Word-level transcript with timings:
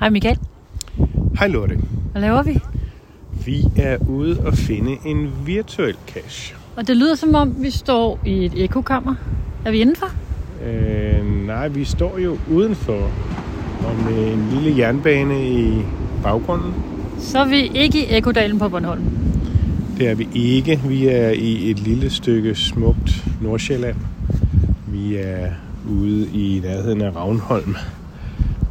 Hej 0.00 0.10
Michael. 0.10 0.38
Hej 1.38 1.48
Lotte. 1.48 1.78
Hvad 2.12 2.22
laver 2.22 2.42
vi? 2.42 2.60
Vi 3.46 3.64
er 3.76 3.96
ude 4.08 4.40
og 4.46 4.54
finde 4.54 4.96
en 5.04 5.32
virtuel 5.46 5.96
cache. 6.06 6.56
Og 6.76 6.86
det 6.86 6.96
lyder 6.96 7.14
som 7.14 7.34
om, 7.34 7.62
vi 7.62 7.70
står 7.70 8.20
i 8.26 8.44
et 8.44 8.64
ekokammer. 8.64 9.14
Er 9.64 9.70
vi 9.70 9.80
indenfor? 9.80 10.10
Øh, 10.66 11.46
nej, 11.46 11.68
vi 11.68 11.84
står 11.84 12.18
jo 12.18 12.38
udenfor 12.50 13.10
og 13.86 13.96
med 14.10 14.32
en 14.32 14.48
lille 14.52 14.78
jernbane 14.78 15.48
i 15.48 15.82
baggrunden. 16.22 16.74
Så 17.18 17.38
er 17.38 17.48
vi 17.48 17.70
ikke 17.74 17.98
i 17.98 18.16
Ekodalen 18.16 18.58
på 18.58 18.68
Bornholm. 18.68 19.04
Det 19.98 20.08
er 20.08 20.14
vi 20.14 20.28
ikke. 20.34 20.80
Vi 20.88 21.08
er 21.08 21.28
i 21.28 21.70
et 21.70 21.78
lille 21.78 22.10
stykke 22.10 22.54
smukt 22.54 23.24
Nordsjælland. 23.42 23.96
Vi 24.86 25.16
er 25.16 25.46
ude 25.90 26.28
i 26.34 26.60
nærheden 26.64 27.00
af 27.00 27.16
Ravnholm, 27.16 27.76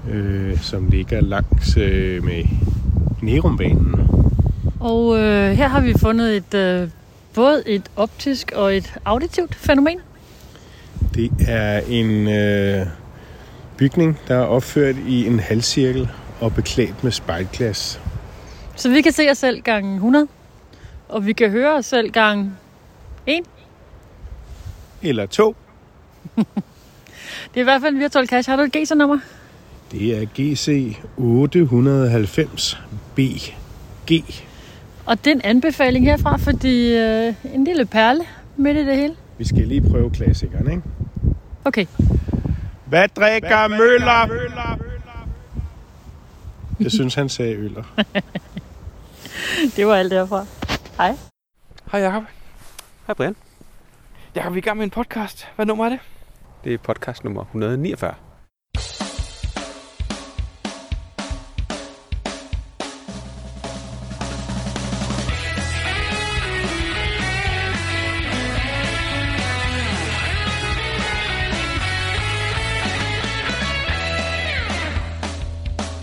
øh, 0.10 0.60
som 0.60 0.88
ligger 0.88 1.22
langs 1.22 1.78
øh, 1.78 2.24
med 2.24 2.44
Nerumbanen. 3.22 3.96
Og 4.80 5.18
øh, 5.18 5.52
her 5.52 5.68
har 5.68 5.82
vi 5.82 5.94
fundet 6.00 6.38
et 6.38 6.54
øh, 6.54 6.90
både 7.34 7.64
et 7.66 7.92
optisk 7.96 8.52
og 8.56 8.76
et 8.78 8.94
auditivt 9.06 9.56
fænomen. 9.56 10.00
Det 11.16 11.32
er 11.48 11.82
en 11.90 12.28
øh, 12.28 12.88
bygning, 13.78 14.20
der 14.28 14.36
er 14.36 14.46
opført 14.46 14.96
i 15.08 15.28
en 15.28 15.40
halvcirkel 15.40 16.10
og 16.42 16.54
beklædt 16.56 17.04
med 17.04 17.12
spejlglas. 17.12 18.02
Så 18.76 18.90
vi 18.90 19.02
kan 19.02 19.12
se 19.12 19.32
os 19.32 19.38
selv 19.38 19.62
gange 19.62 19.94
100, 19.96 20.28
og 21.10 21.26
vi 21.26 21.34
kan 21.34 21.50
høre 21.50 21.76
os 21.76 21.86
selv 21.86 22.12
gange 22.12 22.52
1. 23.26 23.40
Eller 25.02 25.26
to. 25.26 25.56
Det 27.54 27.56
er 27.56 27.60
i 27.60 27.64
hvert 27.64 27.82
fald 27.82 27.94
en 27.94 28.00
virtual 28.00 28.28
cache. 28.28 28.52
Har 28.52 28.58
du 28.58 28.64
et 28.64 28.72
GSA-nummer? 28.72 29.20
Det 29.92 30.22
er 30.22 30.26
GC 30.36 30.98
890 31.18 32.78
BG. 33.16 33.56
Og 35.06 35.18
det 35.18 35.28
er 35.28 35.36
en 35.36 35.42
anbefaling 35.42 36.06
herfra, 36.06 36.38
fordi 36.38 36.94
øh, 36.94 37.34
en 37.54 37.64
lille 37.64 37.86
perle 37.86 38.26
midt 38.58 38.78
i 38.78 38.86
det 38.86 38.96
hele. 38.96 39.16
Vi 39.38 39.46
skal 39.46 39.68
lige 39.68 39.90
prøve 39.90 40.10
klassikeren, 40.10 40.72
ikke? 40.72 40.82
Okay, 41.66 41.86
Hvad 42.86 43.08
drikker 43.08 43.68
Møller? 43.68 44.78
Jeg 46.80 46.92
synes, 46.92 47.16
han 47.16 47.30
sagde 47.30 47.54
øller. 47.56 47.84
det 49.76 49.88
var 49.88 49.96
alt 49.96 50.12
derfra. 50.12 50.46
Hej. 50.98 51.16
Hej 51.92 52.02
Jacob. 52.02 52.24
Hej 53.08 53.14
Brian. 53.14 53.36
Jacob, 54.36 54.54
vi 54.54 54.58
er 54.60 54.64
i 54.64 54.66
gang 54.66 54.78
med 54.78 54.84
en 54.84 54.90
podcast. 54.90 55.48
Hvad 55.56 55.66
nummer 55.66 55.86
er 55.86 55.90
det? 55.90 56.00
Det 56.64 56.74
er 56.74 56.78
podcast 56.78 57.24
nummer 57.24 57.42
149. 57.42 58.14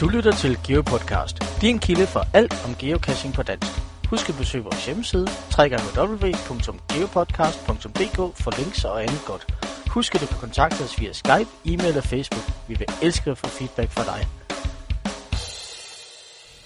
Du 0.04 0.08
lytter 0.08 0.32
til 0.32 0.58
GeoPodcast, 0.66 1.60
din 1.60 1.78
kilde 1.78 2.06
for 2.06 2.20
alt 2.34 2.64
om 2.66 2.74
geocaching 2.74 3.34
på 3.34 3.42
dansk. 3.42 3.70
Husk 4.10 4.28
at 4.28 4.34
besøge 4.38 4.64
vores 4.64 4.86
hjemmeside, 4.86 5.26
www.geopodcast.dk 5.58 8.16
for 8.42 8.58
links 8.58 8.84
og 8.84 9.02
andet 9.02 9.20
godt. 9.26 9.54
Husk 9.90 10.14
at 10.14 10.20
du 10.20 10.26
kan 10.26 10.36
kontakte 10.40 10.82
os 10.82 11.00
via 11.00 11.12
Skype, 11.12 11.50
e-mail 11.64 11.96
og 11.96 12.04
Facebook. 12.04 12.42
Vi 12.68 12.74
vil 12.78 12.86
elske 13.02 13.30
at 13.30 13.38
få 13.38 13.46
feedback 13.46 13.90
fra 13.90 14.04
dig. 14.04 14.26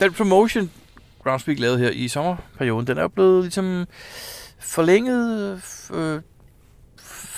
Den 0.00 0.12
promotion, 0.12 0.70
Groundspeak 1.25 1.59
lavede 1.59 1.78
her 1.78 1.91
i 1.91 2.09
sommerperioden, 2.09 2.86
den 2.86 2.98
er 2.98 3.03
jo 3.03 3.09
blevet 3.09 3.42
ligesom 3.42 3.86
forlænget, 4.59 5.62
øh, 5.94 6.20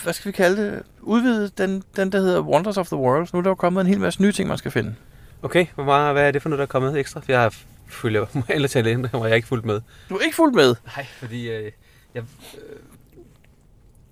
hvad 0.03 0.13
skal 0.13 0.33
vi 0.33 0.37
kalde 0.37 0.63
det, 0.63 0.83
udvidet, 1.01 1.59
den, 1.59 1.83
den 1.97 2.13
der 2.13 2.21
hedder 2.21 2.41
Wonders 2.41 2.77
of 2.77 2.87
the 2.87 2.97
World. 2.97 3.29
Nu 3.33 3.39
er 3.39 3.43
der 3.43 3.51
jo 3.51 3.55
kommet 3.55 3.81
en 3.81 3.87
hel 3.87 4.01
masse 4.01 4.23
nye 4.23 4.33
ting, 4.33 4.49
man 4.49 4.59
skal 4.59 4.71
finde. 4.71 4.95
Okay, 5.43 5.67
hvor 5.75 5.85
meget, 5.85 6.15
hvad 6.15 6.27
er 6.27 6.31
det 6.31 6.43
for 6.43 6.49
noget, 6.49 6.59
der 6.59 6.63
er 6.63 6.67
kommet 6.67 6.99
ekstra? 6.99 7.21
For 7.21 7.33
jeg 7.33 7.41
har 7.41 7.55
følger 7.91 8.27
må 8.35 8.43
jeg 8.49 8.55
ellers 8.55 8.71
tale 8.71 8.91
ind, 8.91 9.07
hvor 9.07 9.27
jeg 9.27 9.37
ikke 9.37 9.49
fulgt 9.49 9.65
med. 9.65 9.81
Du 10.09 10.17
er 10.17 10.21
ikke 10.21 10.37
fuldt 10.37 10.55
med. 10.55 10.75
Nej, 10.97 11.07
fordi 11.19 11.51
øh, 11.51 11.73
jeg, 12.15 12.23
øh, 12.55 12.77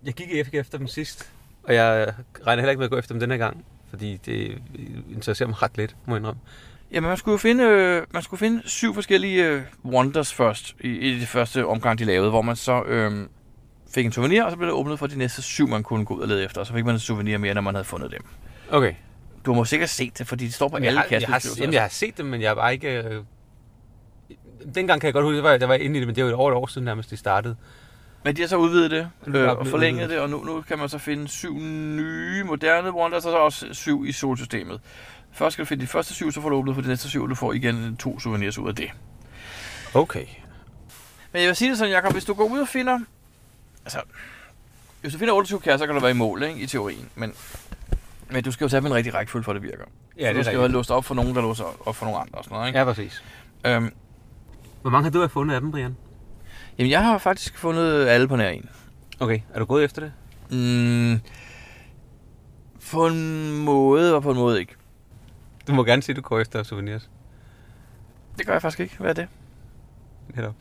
jeg 0.05 0.15
gik 0.15 0.31
ikke 0.31 0.59
efter 0.59 0.78
dem 0.78 0.87
sidst, 0.87 1.33
og 1.62 1.75
jeg 1.75 2.15
regner 2.47 2.62
heller 2.62 2.71
ikke 2.71 2.78
med 2.78 2.87
at 2.87 2.91
gå 2.91 2.99
efter 2.99 3.15
dem 3.15 3.21
denne 3.21 3.38
gang, 3.38 3.65
fordi 3.91 4.17
det 4.17 4.62
interesserer 5.15 5.49
mig 5.49 5.62
ret 5.62 5.77
lidt, 5.77 5.97
må 6.06 6.15
jeg 6.15 6.21
indrømme. 6.21 6.41
Jamen, 6.93 7.09
man 7.09 7.17
skulle 7.17 7.33
jo 7.33 7.38
finde, 7.38 7.65
øh, 7.65 8.03
man 8.11 8.22
skulle 8.22 8.38
finde 8.38 8.69
syv 8.69 8.94
forskellige 8.94 9.47
øh, 9.47 9.62
wonders 9.84 10.34
først, 10.34 10.77
i, 10.81 10.88
i 10.88 11.21
det 11.21 11.28
første 11.28 11.67
omgang, 11.67 11.99
de 11.99 12.05
lavede, 12.05 12.31
hvor 12.31 12.43
man 12.43 12.56
så 12.56 12.83
øh, 12.83 13.27
fik 13.94 14.06
en 14.06 14.12
souvenir, 14.12 14.44
og 14.44 14.50
så 14.50 14.56
blev 14.56 14.67
det 14.67 14.75
åbnet 14.75 14.99
for 14.99 15.06
de 15.06 15.19
næste 15.19 15.43
syv, 15.43 15.69
man 15.69 15.83
kunne 15.83 16.05
gå 16.05 16.15
ud 16.15 16.21
og 16.21 16.28
lede 16.28 16.44
efter, 16.44 16.61
og 16.61 16.67
så 16.67 16.72
fik 16.72 16.84
man 16.84 16.94
en 16.94 16.99
souvenir 16.99 17.38
mere, 17.38 17.55
når 17.55 17.61
man 17.61 17.75
havde 17.75 17.84
fundet 17.84 18.11
dem. 18.11 18.25
Okay. 18.71 18.94
Du 19.48 19.54
må 19.54 19.64
sikkert 19.64 19.91
set 19.91 20.19
det, 20.19 20.26
fordi 20.26 20.44
det 20.44 20.54
står 20.54 20.69
på 20.69 20.76
Men 20.76 20.84
jeg, 20.84 20.88
alle 20.88 21.00
har, 21.00 21.09
jeg, 21.10 21.28
har, 21.28 21.56
jamen, 21.59 21.75
jeg 21.75 21.82
har 21.82 21.88
set 21.88 22.19
dem, 22.19 22.26
men 22.26 22.42
jeg 22.42 22.56
var 22.56 22.69
ikke... 22.69 23.03
Øh, 23.03 23.22
dengang 24.75 25.00
kan 25.00 25.06
jeg 25.06 25.14
godt 25.14 25.25
huske, 25.25 25.34
at 25.34 25.36
jeg 25.36 25.44
var, 25.44 25.59
jeg 25.60 25.69
var 25.69 25.75
inde 25.75 25.97
i 25.97 25.98
det, 25.98 26.06
men 26.06 26.16
det 26.16 26.25
var 26.25 26.31
jo 26.31 26.36
et 26.36 26.41
år, 26.41 26.48
et 26.50 26.54
år 26.54 26.66
siden 26.66 26.84
nærmest, 26.84 27.10
det 27.10 27.19
startede. 27.19 27.56
Men 28.25 28.37
de 28.37 28.41
har 28.41 28.48
så 28.48 28.56
udvidet 28.56 28.91
det, 28.91 29.08
øh, 29.26 29.48
og 29.48 29.66
forlænget 29.66 30.04
udvidet. 30.04 30.10
det, 30.10 30.20
og 30.20 30.31
nu, 30.31 30.44
nu 30.44 30.60
kan 30.60 30.78
man 30.78 30.88
så 30.88 30.98
finde 30.98 31.28
syv 31.28 31.58
nye, 31.58 32.44
moderne 32.44 32.92
wonders, 32.92 33.25
og 33.25 33.32
så 33.32 33.38
også 33.38 33.75
syv 33.75 34.06
i 34.06 34.12
solsystemet. 34.12 34.81
Først 35.32 35.53
skal 35.53 35.64
du 35.64 35.69
finde 35.69 35.82
de 35.82 35.87
første 35.87 36.14
syv, 36.14 36.32
så 36.32 36.41
får 36.41 36.48
du 36.48 36.56
åbnet 36.56 36.75
for 36.75 36.82
de 36.82 36.88
næste 36.88 37.08
syv, 37.08 37.22
og 37.22 37.31
du 37.31 37.34
får 37.34 37.53
igen 37.53 37.97
to 37.97 38.20
souvenirs 38.20 38.58
ud 38.58 38.69
af 38.69 38.75
det. 38.75 38.91
Okay. 39.94 40.25
Men 41.32 41.42
jeg 41.42 41.48
vil 41.48 41.56
sige 41.56 41.70
det 41.70 41.78
sådan, 41.78 41.92
Jacob, 41.92 42.12
hvis 42.12 42.25
du 42.25 42.34
går 42.34 42.44
ud 42.44 42.58
og 42.58 42.69
finder... 42.69 42.98
Altså, 43.84 44.00
hvis 45.00 45.12
du 45.12 45.19
finder 45.19 45.34
28 45.34 45.60
kasser, 45.60 45.87
kan 45.87 45.94
du 45.94 46.00
være 46.00 46.10
i 46.10 46.14
mål, 46.14 46.42
ikke? 46.42 46.60
I 46.60 46.66
teorien. 46.66 47.08
Men, 47.14 47.34
men 48.31 48.44
du 48.44 48.50
skal 48.53 48.65
jo 48.65 48.69
tage 48.69 48.87
en 48.87 48.94
rigtig 48.94 49.15
rækkefølge, 49.15 49.44
for 49.44 49.53
at 49.53 49.55
det 49.55 49.62
virker. 49.62 49.84
Ja, 50.19 50.33
du 50.33 50.43
skal 50.43 50.55
jo 50.55 50.61
have 50.61 50.72
låst 50.72 50.91
op 50.91 51.05
for 51.05 51.15
nogen, 51.15 51.34
der 51.34 51.43
låser 51.43 51.89
op 51.89 51.97
for 51.97 52.06
nogle 52.06 52.21
andre 52.21 52.39
og 52.39 52.44
sådan 52.44 52.55
noget, 52.55 52.69
ikke? 52.69 52.78
Ja, 52.78 52.84
præcis. 52.84 53.25
Øhm, 53.66 53.93
Hvor 54.83 54.91
mange 54.91 55.05
har 55.05 55.11
du 55.11 55.28
fundet 55.28 55.55
af 55.55 55.61
dem, 55.61 55.71
Brian? 55.71 55.97
jamen, 56.78 56.91
jeg 56.91 57.05
har 57.05 57.19
faktisk 57.19 57.59
fundet 57.59 58.06
alle 58.06 58.28
på 58.28 58.37
nær 58.37 58.49
en. 58.49 58.69
Okay, 59.21 59.41
er 59.55 59.59
du 59.59 59.65
gået 59.65 59.84
efter 59.84 60.03
det? 60.03 60.12
Mm, 60.50 61.21
på 62.91 63.06
en 63.06 63.50
måde, 63.59 64.15
og 64.15 64.22
på 64.22 64.31
en 64.31 64.37
måde 64.37 64.61
ikke. 64.61 64.75
Du 65.67 65.72
må 65.75 65.84
gerne 65.84 66.03
sige, 66.03 66.12
at 66.12 66.17
du 66.17 66.22
går 66.22 66.41
efter 66.41 66.62
souvenirs. 66.62 67.11
Det 68.38 68.47
gør 68.47 68.53
jeg 68.53 68.62
faktisk 68.62 68.81
ikke. 68.81 68.97
Hvad 68.99 69.11
er 69.11 69.15
det? 69.15 69.28
Netop. 70.34 70.55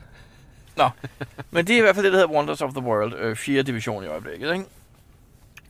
Men 1.51 1.67
det 1.67 1.73
er 1.73 1.77
i 1.77 1.81
hvert 1.81 1.95
fald 1.95 2.05
det, 2.05 2.13
der 2.13 2.19
hedder 2.19 2.33
Wonders 2.33 2.61
of 2.61 2.71
the 2.71 2.81
World, 2.81 3.13
øh, 3.13 3.35
4. 3.35 3.63
division 3.63 4.03
i 4.03 4.07
øjeblikket, 4.07 4.53
ikke? 4.53 4.65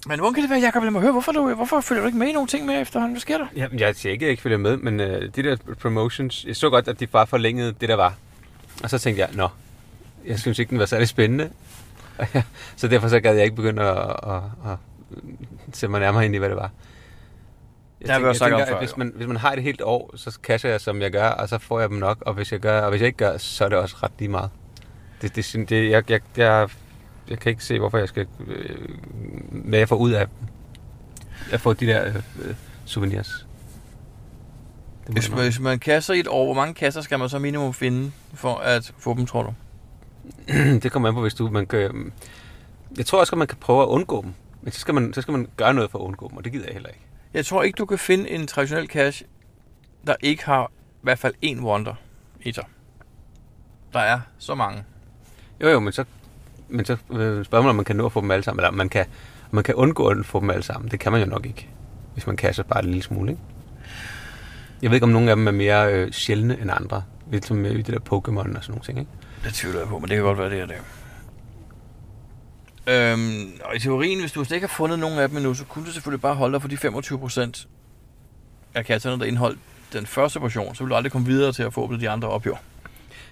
Men 0.08 0.20
hvordan 0.20 0.34
kan 0.34 0.44
det 0.44 0.50
være, 0.50 0.60
Jacob? 0.60 0.84
Lad 0.84 0.92
mig 0.92 1.02
høre, 1.02 1.12
hvorfor, 1.12 1.32
du, 1.32 1.54
hvorfor 1.54 1.82
følger 1.82 2.02
du 2.02 2.08
ikke 2.08 2.18
med 2.18 2.28
i 2.28 2.32
nogle 2.32 2.48
ting 2.48 2.66
mere 2.66 2.82
efterhånden? 2.82 3.14
Hvad 3.14 3.22
sker 3.22 3.38
der? 3.38 3.48
Ja, 3.56 3.68
jeg 3.78 3.96
siger 3.96 4.14
ikke, 4.14 4.24
at 4.24 4.28
jeg 4.28 4.32
ikke 4.32 4.44
følger 4.44 4.58
med, 4.58 4.78
men 4.78 5.00
øh, 5.00 5.22
de 5.36 5.44
der 5.44 5.58
promotions, 5.82 6.46
jeg 6.46 6.56
så 6.56 6.70
godt, 6.70 6.88
at 6.88 7.00
de 7.00 7.08
bare 7.08 7.28
forlængede 7.28 7.76
det, 7.82 7.90
der 7.90 7.96
var. 7.96 8.14
Og 8.84 8.90
så 8.90 8.98
tænkte 8.98 9.22
jeg, 9.22 9.30
nå, 9.34 9.50
jeg 10.26 10.40
synes 10.40 10.60
ikke, 10.60 10.70
den 10.70 10.80
var 10.80 10.86
særlig 10.86 11.08
spændende. 11.08 11.50
så 12.76 12.88
derfor 12.88 13.08
så 13.08 13.20
gad 13.20 13.36
jeg 13.36 13.44
ikke 13.44 13.56
begynde 13.56 13.82
at, 13.82 13.98
at, 14.24 14.36
at, 14.66 14.72
at 14.72 14.78
se 15.74 15.88
mig 15.88 16.00
nærmere 16.00 16.26
ind 16.26 16.36
i, 16.36 16.38
hvad 16.38 16.50
det 16.50 16.58
var. 16.58 16.72
Jeg 18.02 18.20
Det 18.20 18.28
også 18.28 18.38
snakket 18.38 18.56
om 18.56 18.62
at 18.62 18.68
før, 18.68 18.80
hvis 18.80 18.98
man, 18.98 19.14
hvis 19.16 19.28
man 19.28 19.38
har 19.38 19.52
et 19.52 19.64
helt 19.64 19.82
år, 19.82 20.14
så 20.16 20.40
casher 20.44 20.70
jeg, 20.70 20.82
som 20.82 21.02
jeg 21.02 21.12
gør, 21.12 21.30
og 21.30 21.50
så 21.50 21.58
får 21.58 21.80
jeg 21.80 21.90
dem 21.90 21.98
nok. 21.98 22.18
Og 22.22 22.34
hvis 22.34 22.52
jeg, 22.52 22.60
gør, 22.60 22.82
og 22.82 22.90
hvis 22.90 23.02
jeg 23.02 23.08
ikke 23.08 23.18
gør, 23.18 23.38
så 23.38 23.66
er 23.66 23.70
det 23.70 23.78
også 23.78 23.96
ret 24.04 24.12
lige 24.20 24.30
meget. 24.30 24.50
Det, 25.22 25.36
det, 25.36 25.70
det, 25.70 25.90
jeg, 25.90 26.10
jeg, 26.10 26.22
jeg, 26.38 26.70
jeg 27.30 27.40
kan 27.40 27.50
ikke 27.50 27.64
se, 27.64 27.80
hvorfor 27.80 27.98
jeg 27.98 28.08
skal... 28.08 28.28
Øh, 28.48 28.90
hvad 29.50 29.80
jeg 29.80 29.90
får 29.90 29.96
ud 29.96 30.12
af. 30.12 30.28
Jeg 31.52 31.62
får 31.62 31.74
de 31.74 31.86
der 31.86 32.08
øh, 32.08 32.16
øh, 32.16 32.56
souvenirs. 32.86 33.48
Hvis, 35.08 35.28
hvis 35.28 35.60
man 35.60 35.80
kasser 35.80 36.14
i 36.14 36.20
et 36.20 36.28
år, 36.28 36.46
hvor 36.46 36.54
mange 36.54 36.74
kasser 36.74 37.02
skal 37.02 37.20
man 37.20 37.30
så 37.30 37.40
minimum 37.40 37.74
finde 37.74 38.12
for 38.34 38.56
at 38.56 38.94
få 38.98 39.14
dem, 39.14 39.26
tror 39.26 39.44
du? 39.44 39.54
det 40.84 40.92
kommer 40.92 41.10
an 41.10 41.16
på, 41.16 41.22
hvis 41.22 41.34
du... 41.34 41.50
Man 41.50 41.66
kan, 41.66 42.14
jeg 42.98 43.06
tror 43.06 43.20
også, 43.20 43.32
at 43.32 43.38
man 43.38 43.48
kan 43.48 43.58
prøve 43.58 43.82
at 43.84 43.88
undgå 43.88 44.22
dem. 44.22 44.34
Men 44.62 44.72
så 44.72 44.80
skal, 44.80 44.94
man, 44.94 45.14
så 45.14 45.22
skal 45.22 45.32
man 45.32 45.48
gøre 45.58 45.74
noget 45.74 45.92
for 45.92 46.00
at 46.00 46.04
undgå 46.04 46.28
dem, 46.30 46.38
og 46.38 46.44
det 46.44 46.52
gider 46.52 46.66
jeg 46.66 46.74
heller 46.74 46.90
ikke. 46.90 47.02
Jeg 47.34 47.46
tror 47.46 47.64
ikke, 47.64 47.78
du 47.78 47.86
kan 47.86 48.00
finde 48.00 48.30
en 48.30 48.48
traditionel 48.48 48.88
cache, 48.88 49.26
der 50.08 50.16
ikke 50.22 50.46
har 50.46 50.68
i 50.68 51.00
hvert 51.02 51.20
fald 51.20 51.34
én 51.46 51.62
wonder 51.62 51.94
i 52.42 52.52
sig. 52.52 52.66
Der 53.94 54.00
er 54.00 54.20
så 54.38 54.56
mange. 54.56 54.84
Jo, 55.62 55.70
jo, 55.70 55.80
men 55.80 55.94
så, 55.94 56.06
men 56.70 56.86
så 56.86 56.98
øh, 57.12 57.46
spørger 57.46 57.64
man, 57.64 57.70
om 57.70 57.76
man 57.76 57.86
kan 57.86 57.96
nå 57.96 58.06
at 58.06 58.12
få 58.12 58.22
dem 58.22 58.32
alle 58.32 58.44
sammen. 58.44 58.66
Eller 58.66 58.72
man 58.72 58.90
kan, 58.90 59.06
man 59.52 59.64
kan 59.64 59.76
undgå 59.76 60.08
at 60.08 60.26
få 60.26 60.40
dem 60.40 60.50
alle 60.50 60.64
sammen. 60.64 60.92
Det 60.92 61.00
kan 61.00 61.12
man 61.12 61.22
jo 61.22 61.28
nok 61.28 61.46
ikke, 61.46 61.70
hvis 62.14 62.28
man 62.28 62.38
casher 62.38 62.64
bare 62.64 62.80
en 62.84 62.86
lille 62.86 63.04
smule, 63.04 63.32
ikke? 63.32 63.42
Jeg 64.82 64.90
ved 64.90 64.96
ikke, 64.96 65.04
om 65.04 65.10
nogle 65.10 65.30
af 65.30 65.36
dem 65.36 65.48
er 65.48 65.52
mere 65.52 65.94
øh, 65.94 66.12
sjældne 66.12 66.62
end 66.62 66.72
andre. 66.72 67.04
Lidt 67.32 67.46
som 67.46 67.66
øh, 67.66 67.72
i 67.72 67.82
det 67.82 67.88
der 67.88 68.00
Pokémon 68.00 68.58
og 68.58 68.64
sådan 68.64 68.64
nogle 68.68 68.82
ting, 68.84 69.00
ikke? 69.00 69.12
Det 69.44 69.54
tvivler 69.54 69.80
jeg 69.80 69.88
på, 69.88 70.00
men 70.00 70.10
det 70.10 70.16
kan 70.16 70.24
godt 70.24 70.38
være 70.38 70.50
det 70.50 70.60
er 70.60 70.66
det. 70.66 70.76
Øhm, 72.88 73.52
og 73.64 73.76
i 73.76 73.80
teorien, 73.80 74.20
hvis 74.20 74.32
du 74.32 74.44
slet 74.44 74.56
ikke 74.56 74.68
har 74.68 74.76
fundet 74.76 75.00
nogen 75.00 75.20
af 75.20 75.30
dem 75.30 75.38
endnu, 75.38 75.54
så 75.54 75.66
kunne 75.66 75.86
du 75.86 75.92
selvfølgelig 75.92 76.22
bare 76.22 76.36
holde 76.36 76.54
dig 76.54 76.62
for 76.62 76.70
de 76.70 76.78
25 76.78 77.20
procent 77.20 77.68
af 78.74 78.86
kasserne, 78.86 79.20
der 79.20 79.26
indeholdt 79.26 79.60
den 79.94 80.06
første 80.06 80.40
portion, 80.40 80.76
så 80.76 80.84
vil 80.84 80.90
du 80.90 80.96
aldrig 80.96 81.12
komme 81.12 81.28
videre 81.28 81.52
til 81.52 81.64
at 81.64 81.74
få 81.74 81.82
åbnet 81.82 82.02
de 82.02 82.10
andre 82.10 82.30
op, 82.30 82.46
jo. 82.46 82.58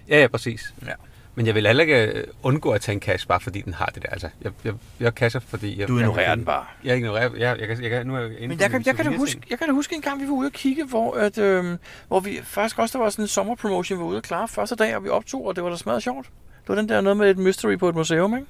Ja, 0.08 0.20
ja, 0.20 0.26
præcis. 0.28 0.74
Ja. 0.86 0.92
Men 1.36 1.46
jeg 1.46 1.54
vil 1.54 1.66
heller 1.66 1.82
ikke 1.82 2.06
øh, 2.06 2.24
undgå 2.42 2.70
at 2.70 2.80
tage 2.80 2.94
en 2.94 3.00
cash, 3.00 3.26
bare 3.26 3.40
fordi 3.40 3.60
den 3.60 3.74
har 3.74 3.86
det 3.86 4.02
der. 4.02 4.08
Altså, 4.08 4.28
jeg, 4.42 4.52
jeg, 4.64 4.74
jeg 5.00 5.12
casher, 5.12 5.40
fordi... 5.40 5.80
Jeg, 5.80 5.88
Du 5.88 5.98
ignorerer 5.98 6.28
jeg, 6.28 6.36
den 6.36 6.44
bare. 6.44 6.64
Jeg 6.84 6.96
ignorerer 6.96 7.30
jeg, 7.36 7.56
jeg, 7.60 7.68
kan, 7.68 7.82
jeg 7.82 7.90
kan, 7.90 8.06
nu 8.06 8.16
er 8.16 8.20
jeg 8.20 8.30
Men 8.48 8.60
jeg 8.60 8.70
kan, 8.70 8.82
jeg, 8.86 8.96
kan 8.96 9.04
da 9.04 9.16
huske, 9.16 9.40
jeg 9.50 9.58
kan 9.58 9.66
da 9.66 9.72
huske 9.72 9.94
en 9.94 10.02
gang, 10.02 10.20
vi 10.20 10.26
var 10.26 10.32
ude 10.32 10.46
og 10.46 10.52
kigge, 10.52 10.84
hvor, 10.84 11.14
at, 11.14 11.38
øh, 11.38 11.78
hvor 12.08 12.20
vi 12.20 12.40
faktisk 12.42 12.78
også, 12.78 12.98
der 12.98 13.04
var 13.04 13.10
sådan 13.10 13.22
en 13.22 13.28
sommerpromotion, 13.28 13.98
vi 13.98 14.02
var 14.02 14.08
ude 14.08 14.16
og 14.16 14.22
klare 14.22 14.48
første 14.48 14.76
dag, 14.76 14.96
og 14.96 15.04
vi 15.04 15.08
optog, 15.08 15.46
og 15.46 15.56
det 15.56 15.64
var 15.64 15.70
da 15.70 15.76
smadret 15.76 16.02
sjovt. 16.02 16.26
Det 16.60 16.68
var 16.68 16.74
den 16.74 16.88
der 16.88 17.00
noget 17.00 17.16
med 17.16 17.30
et 17.30 17.38
mystery 17.38 17.76
på 17.76 17.88
et 17.88 17.94
museum, 17.94 18.36
ikke? 18.36 18.48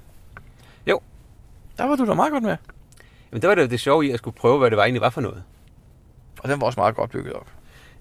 Jo. 0.86 1.00
Der 1.78 1.84
var 1.84 1.96
du 1.96 2.06
da 2.06 2.14
meget 2.14 2.32
godt 2.32 2.44
med. 2.44 2.56
Men 3.30 3.42
det 3.42 3.48
var 3.48 3.54
det, 3.54 3.70
det 3.70 3.80
sjove 3.80 4.06
i 4.06 4.10
at 4.10 4.18
skulle 4.18 4.36
prøve, 4.36 4.58
hvad 4.58 4.70
det 4.70 4.76
var 4.76 4.84
egentlig 4.84 5.00
var 5.02 5.10
for 5.10 5.20
noget. 5.20 5.42
Og 6.38 6.48
den 6.48 6.60
var 6.60 6.66
også 6.66 6.80
meget 6.80 6.94
godt 6.94 7.10
bygget 7.10 7.32
op. 7.32 7.46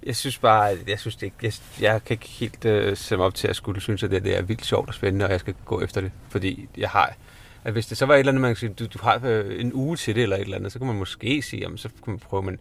Jeg 0.05 0.15
synes 0.15 0.37
bare, 0.37 0.77
jeg 0.87 0.99
synes 0.99 1.15
det 1.15 1.23
ikke, 1.23 1.37
jeg, 1.43 1.53
jeg 1.81 2.03
kan 2.03 2.13
ikke 2.13 2.27
helt 2.27 2.65
øh, 2.65 2.97
sætte 2.97 3.17
mig 3.17 3.25
op 3.25 3.35
til 3.35 3.47
at 3.47 3.55
skulle 3.55 3.81
synes, 3.81 4.03
at 4.03 4.11
det, 4.11 4.23
det 4.23 4.37
er 4.37 4.41
vildt 4.41 4.65
sjovt 4.65 4.87
og 4.87 4.93
spændende, 4.93 5.25
og 5.25 5.31
jeg 5.31 5.39
skal 5.39 5.55
gå 5.65 5.81
efter 5.81 6.01
det. 6.01 6.11
Fordi 6.29 6.69
jeg 6.77 6.89
har, 6.89 7.15
at 7.63 7.73
hvis 7.73 7.87
det 7.87 7.97
så 7.97 8.05
var 8.05 8.13
et 8.13 8.19
eller 8.19 8.31
andet, 8.31 8.41
man 8.41 8.49
kan 8.49 8.55
sige, 8.55 8.73
du, 8.73 8.85
du 8.85 8.99
har 9.01 9.21
øh, 9.23 9.61
en 9.61 9.73
uge 9.73 9.95
til 9.95 10.15
det 10.15 10.23
eller 10.23 10.35
et 10.35 10.41
eller 10.41 10.57
andet, 10.57 10.71
så 10.71 10.79
kan 10.79 10.87
man 10.87 10.95
måske 10.95 11.41
sige, 11.41 11.59
jamen 11.59 11.77
så 11.77 11.89
kan 11.89 12.11
man 12.13 12.19
prøve, 12.19 12.43
men 12.43 12.59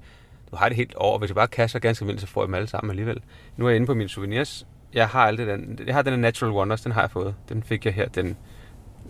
du 0.50 0.56
har 0.56 0.68
det 0.68 0.76
helt 0.76 0.94
og 0.94 1.18
hvis 1.18 1.28
jeg 1.28 1.34
bare 1.34 1.46
kaster 1.46 1.78
ganske 1.78 2.06
vildt, 2.06 2.20
så 2.20 2.26
får 2.26 2.42
jeg 2.42 2.46
dem 2.46 2.54
alle 2.54 2.68
sammen 2.68 2.90
alligevel. 2.90 3.20
Nu 3.56 3.64
er 3.64 3.70
jeg 3.70 3.76
inde 3.76 3.86
på 3.86 3.94
mine 3.94 4.08
souvenirs. 4.08 4.66
Jeg 4.94 5.08
har 5.08 5.26
alt 5.26 5.38
det 5.38 5.46
den, 5.46 5.80
jeg 5.86 5.94
har 5.94 6.02
den 6.02 6.20
Natural 6.20 6.52
Wonders, 6.52 6.80
den 6.80 6.92
har 6.92 7.00
jeg 7.00 7.10
fået. 7.10 7.34
Den 7.48 7.62
fik 7.62 7.86
jeg 7.86 7.94
her 7.94 8.08
den 8.08 8.36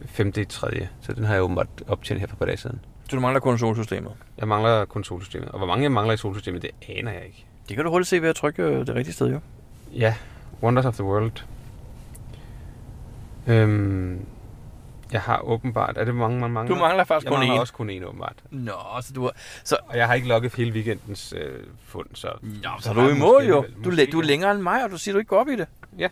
5. 0.06 0.32
i 0.36 0.44
3. 0.44 0.88
Så 1.00 1.12
den 1.12 1.24
har 1.24 1.34
jeg 1.34 1.42
åbenbart 1.42 1.68
optjent 1.88 2.20
her 2.20 2.26
for 2.26 2.34
et 2.34 2.38
par 2.38 2.46
dage 2.46 2.56
siden. 2.56 2.80
Så 3.10 3.16
du 3.16 3.20
mangler 3.20 3.40
kun 3.40 3.58
solsystemet. 3.58 4.12
Jeg 4.38 4.48
mangler 4.48 4.84
kun 4.84 5.04
solsystemet. 5.04 5.48
Og 5.48 5.58
hvor 5.58 5.66
mange 5.66 5.82
jeg 5.82 5.92
mangler 5.92 6.14
i 6.14 6.16
solsystemet, 6.16 6.62
det 6.62 6.70
aner 6.88 7.12
jeg 7.12 7.24
ikke. 7.26 7.46
Det 7.68 7.76
kan 7.76 7.84
du 7.84 7.90
hurtigt 7.90 8.08
se 8.08 8.22
ved 8.22 8.28
at 8.28 8.36
trykke 8.36 8.62
øh, 8.62 8.86
det 8.86 8.94
rigtige 8.94 9.14
sted, 9.14 9.32
jo. 9.32 9.40
Ja, 9.94 10.14
Wonders 10.62 10.84
of 10.84 10.94
the 10.94 11.04
World. 11.04 11.44
Øhm, 13.46 14.26
jeg 15.12 15.20
har 15.20 15.38
åbenbart... 15.38 15.98
Er 15.98 16.04
det 16.04 16.14
mange, 16.14 16.40
man 16.40 16.50
mangler? 16.50 16.74
Du 16.74 16.80
mangler 16.80 17.04
faktisk 17.04 17.24
jeg 17.24 17.32
kun 17.32 17.38
mangler 17.38 17.56
én. 17.56 17.60
også 17.60 17.72
kun 17.72 17.90
én, 17.90 18.04
åbenbart. 18.04 18.36
Nå, 18.50 18.72
så 19.02 19.12
du 19.12 19.22
har... 19.22 19.32
Og 19.88 19.96
jeg 19.96 20.06
har 20.06 20.14
ikke 20.14 20.28
logget 20.28 20.54
hele 20.54 20.72
weekendens 20.72 21.34
øh, 21.36 21.60
fund, 21.86 22.06
så... 22.14 22.28
Ja, 22.62 22.70
så 22.78 22.84
så 22.84 22.90
er 22.90 22.94
du 22.94 23.00
i 23.00 23.04
jeg 23.04 23.16
mål, 23.16 23.44
jo. 23.44 23.64
Du, 23.84 23.88
Måske, 23.90 24.02
er, 24.02 24.10
du 24.10 24.18
er 24.20 24.24
længere 24.24 24.50
end 24.52 24.60
mig, 24.60 24.84
og 24.84 24.90
du 24.90 24.98
siger, 24.98 25.12
du 25.12 25.18
ikke 25.18 25.28
går 25.28 25.40
op 25.40 25.48
i 25.48 25.56
det. 25.56 25.66
Ja. 25.98 26.08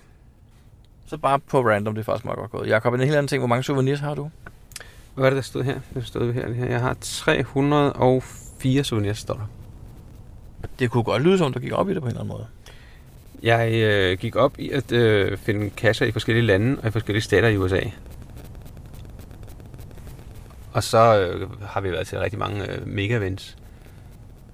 Så 1.06 1.18
bare 1.18 1.38
på 1.38 1.60
random, 1.68 1.94
det 1.94 2.00
er 2.00 2.04
faktisk 2.04 2.24
meget 2.24 2.38
godt 2.38 2.50
gået. 2.50 2.68
Jakob, 2.68 2.94
en 2.94 3.00
helt 3.00 3.12
anden 3.12 3.28
ting. 3.28 3.40
Hvor 3.40 3.46
mange 3.48 3.62
souvenirs 3.62 4.00
har 4.00 4.14
du? 4.14 4.30
Hvad 5.14 5.24
er 5.24 5.30
det, 5.30 5.36
der 5.36 5.42
stod 5.42 5.62
her? 5.64 5.80
Det 5.94 6.06
stod 6.06 6.32
her. 6.32 6.52
her. 6.52 6.66
Jeg 6.66 6.80
har 6.80 6.96
304 7.00 8.84
souvenirs, 8.84 9.18
står 9.18 9.34
der. 9.34 9.46
Det 10.78 10.90
kunne 10.90 11.02
godt 11.02 11.22
lyde 11.22 11.38
som, 11.38 11.52
du 11.52 11.58
gik 11.58 11.72
op 11.72 11.90
i 11.90 11.94
det 11.94 12.02
på 12.02 12.06
en 12.06 12.10
eller 12.10 12.20
anden 12.20 12.36
måde. 12.36 12.46
Jeg 13.42 13.72
øh, 13.72 14.18
gik 14.18 14.36
op 14.36 14.58
i 14.58 14.70
at 14.70 14.92
øh, 14.92 15.38
finde 15.38 15.70
kasser 15.70 16.06
i 16.06 16.12
forskellige 16.12 16.46
lande 16.46 16.78
og 16.82 16.88
i 16.88 16.90
forskellige 16.90 17.22
stater 17.22 17.48
i 17.48 17.56
USA. 17.56 17.80
Og 20.72 20.82
så 20.82 21.20
øh, 21.20 21.62
har 21.62 21.80
vi 21.80 21.90
været 21.90 22.06
til 22.06 22.18
rigtig 22.18 22.38
mange 22.38 22.70
øh, 22.70 22.86
mega-events. 22.86 23.56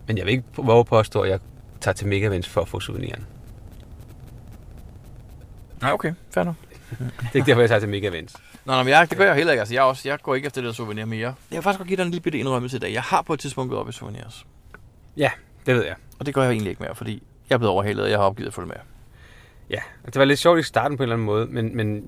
Men 0.06 0.18
jeg 0.18 0.26
vil 0.26 0.32
ikke 0.32 0.44
våge 0.56 0.84
påstå, 0.84 1.20
at 1.20 1.30
jeg 1.30 1.40
tager 1.80 1.92
til 1.92 2.06
mega-events 2.06 2.48
for 2.48 2.60
at 2.60 2.68
få 2.68 2.80
souveniren. 2.80 3.26
Nej, 5.80 5.92
okay. 5.92 6.12
Fair 6.30 6.44
nok. 6.44 6.54
Det 6.98 7.10
er 7.32 7.36
ikke 7.36 7.46
derfor, 7.46 7.60
jeg 7.60 7.68
tager 7.68 7.80
til 7.80 7.88
mega-events. 7.88 8.34
Nå, 8.64 8.72
nå, 8.72 8.82
men 8.82 8.88
jeg, 8.88 9.10
det 9.10 9.18
gør 9.18 9.24
jeg 9.24 9.34
heller 9.34 9.52
ikke. 9.52 9.60
Altså, 9.60 9.74
jeg, 9.74 9.82
også, 9.82 10.08
jeg 10.08 10.18
går 10.22 10.34
ikke 10.34 10.46
efter 10.46 10.60
det 10.60 10.66
der 10.66 10.74
souvenir 10.74 11.04
mere. 11.04 11.34
Jeg 11.50 11.56
vil 11.56 11.62
faktisk 11.62 11.78
godt 11.78 11.88
give 11.88 11.96
dig 11.96 12.02
en 12.02 12.10
lille 12.10 12.22
bitte 12.22 12.38
indrømmelse 12.38 12.76
i 12.76 12.80
dag. 12.80 12.92
Jeg 12.92 13.02
har 13.02 13.22
på 13.22 13.34
et 13.34 13.40
tidspunkt 13.40 13.70
gået 13.70 13.80
op 13.80 13.88
i 13.88 13.92
souvenirs. 13.92 14.46
Det 15.66 15.74
ved 15.74 15.84
jeg. 15.84 15.94
Og 16.18 16.26
det 16.26 16.34
gør 16.34 16.42
jeg 16.42 16.52
egentlig 16.52 16.70
ikke 16.70 16.82
mere, 16.82 16.94
fordi 16.94 17.22
jeg 17.50 17.54
er 17.54 17.58
blevet 17.58 17.72
overhalet, 17.72 18.04
og 18.04 18.10
jeg 18.10 18.18
har 18.18 18.24
opgivet 18.24 18.48
at 18.48 18.54
følge 18.54 18.68
med. 18.68 18.76
Ja, 19.70 19.80
det 20.06 20.16
var 20.16 20.24
lidt 20.24 20.38
sjovt 20.38 20.60
i 20.60 20.62
starten 20.62 20.96
på 20.96 21.02
en 21.02 21.04
eller 21.04 21.14
anden 21.14 21.26
måde, 21.26 21.46
men, 21.46 21.76
men 21.76 22.04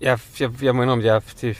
jeg, 0.00 0.18
jeg, 0.40 0.50
jeg 0.62 0.74
må 0.74 0.82
indrømme, 0.82 1.04
at 1.04 1.12
jeg, 1.12 1.22
det, 1.40 1.58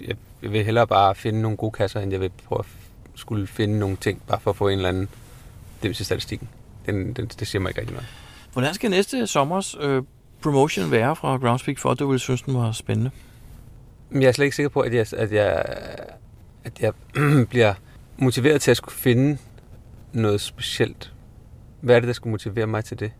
jeg, 0.00 0.16
jeg 0.42 0.52
vil 0.52 0.64
hellere 0.64 0.86
bare 0.86 1.14
finde 1.14 1.42
nogle 1.42 1.56
gode 1.56 1.72
kasser, 1.72 2.00
end 2.00 2.12
jeg 2.12 2.20
vil 2.20 2.30
prøve 2.46 2.58
at 2.58 2.66
skulle 3.14 3.46
finde 3.46 3.78
nogle 3.78 3.96
ting, 3.96 4.22
bare 4.26 4.40
for 4.40 4.50
at 4.50 4.56
få 4.56 4.68
en 4.68 4.78
eller 4.78 4.88
anden 4.88 5.08
dims 5.82 6.00
i 6.00 6.04
statistikken. 6.04 6.48
Den, 6.86 7.12
den, 7.12 7.26
det 7.26 7.48
siger 7.48 7.62
mig 7.62 7.70
ikke 7.70 7.80
rigtig 7.80 7.94
meget. 7.94 8.08
Hvordan 8.52 8.74
skal 8.74 8.90
næste 8.90 9.26
sommers 9.26 9.76
øh, 9.80 10.02
promotion 10.42 10.90
være 10.90 11.16
fra 11.16 11.36
Groundspeak, 11.36 11.78
for 11.78 11.90
at 11.90 11.98
du 11.98 12.06
ville 12.06 12.20
synes, 12.20 12.42
den 12.42 12.54
var 12.54 12.72
spændende? 12.72 13.10
Men 14.10 14.22
jeg 14.22 14.28
er 14.28 14.32
slet 14.32 14.44
ikke 14.44 14.56
sikker 14.56 14.68
på, 14.68 14.80
at 14.80 14.94
jeg, 14.94 15.06
at 15.16 15.32
jeg, 15.32 15.64
at 16.64 16.80
jeg 16.80 16.92
bliver 17.50 17.74
motiveret 18.16 18.60
til 18.62 18.70
at 18.70 18.76
skulle 18.76 18.94
finde 18.94 19.38
noget 20.14 20.40
specielt. 20.40 21.12
Hvad 21.80 21.96
er 21.96 22.00
det, 22.00 22.06
der 22.06 22.12
skulle 22.12 22.30
motivere 22.30 22.66
mig 22.66 22.84
til 22.84 23.00
det? 23.00 23.12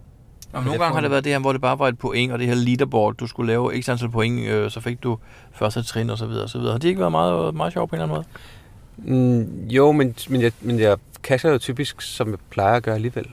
Jamen, 0.54 0.66
nogle 0.66 0.82
gange 0.82 0.94
har 0.94 1.00
det 1.00 1.10
været 1.10 1.24
det 1.24 1.32
her, 1.32 1.38
hvor 1.38 1.52
det 1.52 1.60
bare 1.60 1.78
var 1.78 1.88
et 1.88 1.98
point, 1.98 2.32
og 2.32 2.38
det 2.38 2.46
her 2.46 2.54
leaderboard, 2.54 3.14
du 3.14 3.26
skulle 3.26 3.46
lave 3.46 3.82
x 3.82 3.88
antal 3.88 4.08
point, 4.10 4.40
øh, 4.40 4.70
så 4.70 4.80
fik 4.80 5.02
du 5.02 5.18
første 5.52 5.82
trin 5.82 6.10
og 6.10 6.18
så 6.18 6.26
videre 6.26 6.42
og 6.42 6.50
så 6.50 6.58
videre. 6.58 6.72
Har 6.72 6.78
det 6.78 6.88
ikke 6.88 7.00
været 7.00 7.12
meget, 7.12 7.54
meget 7.54 7.72
sjovt 7.72 7.90
på 7.90 7.96
en 7.96 8.02
eller 8.02 8.14
anden 8.14 8.24
måde? 8.98 9.16
Mm, 9.16 9.66
jo, 9.68 9.92
men, 9.92 10.14
men, 10.28 10.42
jeg, 10.42 10.52
men 10.60 10.78
jeg 10.80 10.96
casher 11.22 11.50
jo 11.50 11.58
typisk, 11.58 12.00
som 12.00 12.30
jeg 12.30 12.38
plejer 12.50 12.76
at 12.76 12.82
gøre 12.82 12.94
alligevel. 12.94 13.26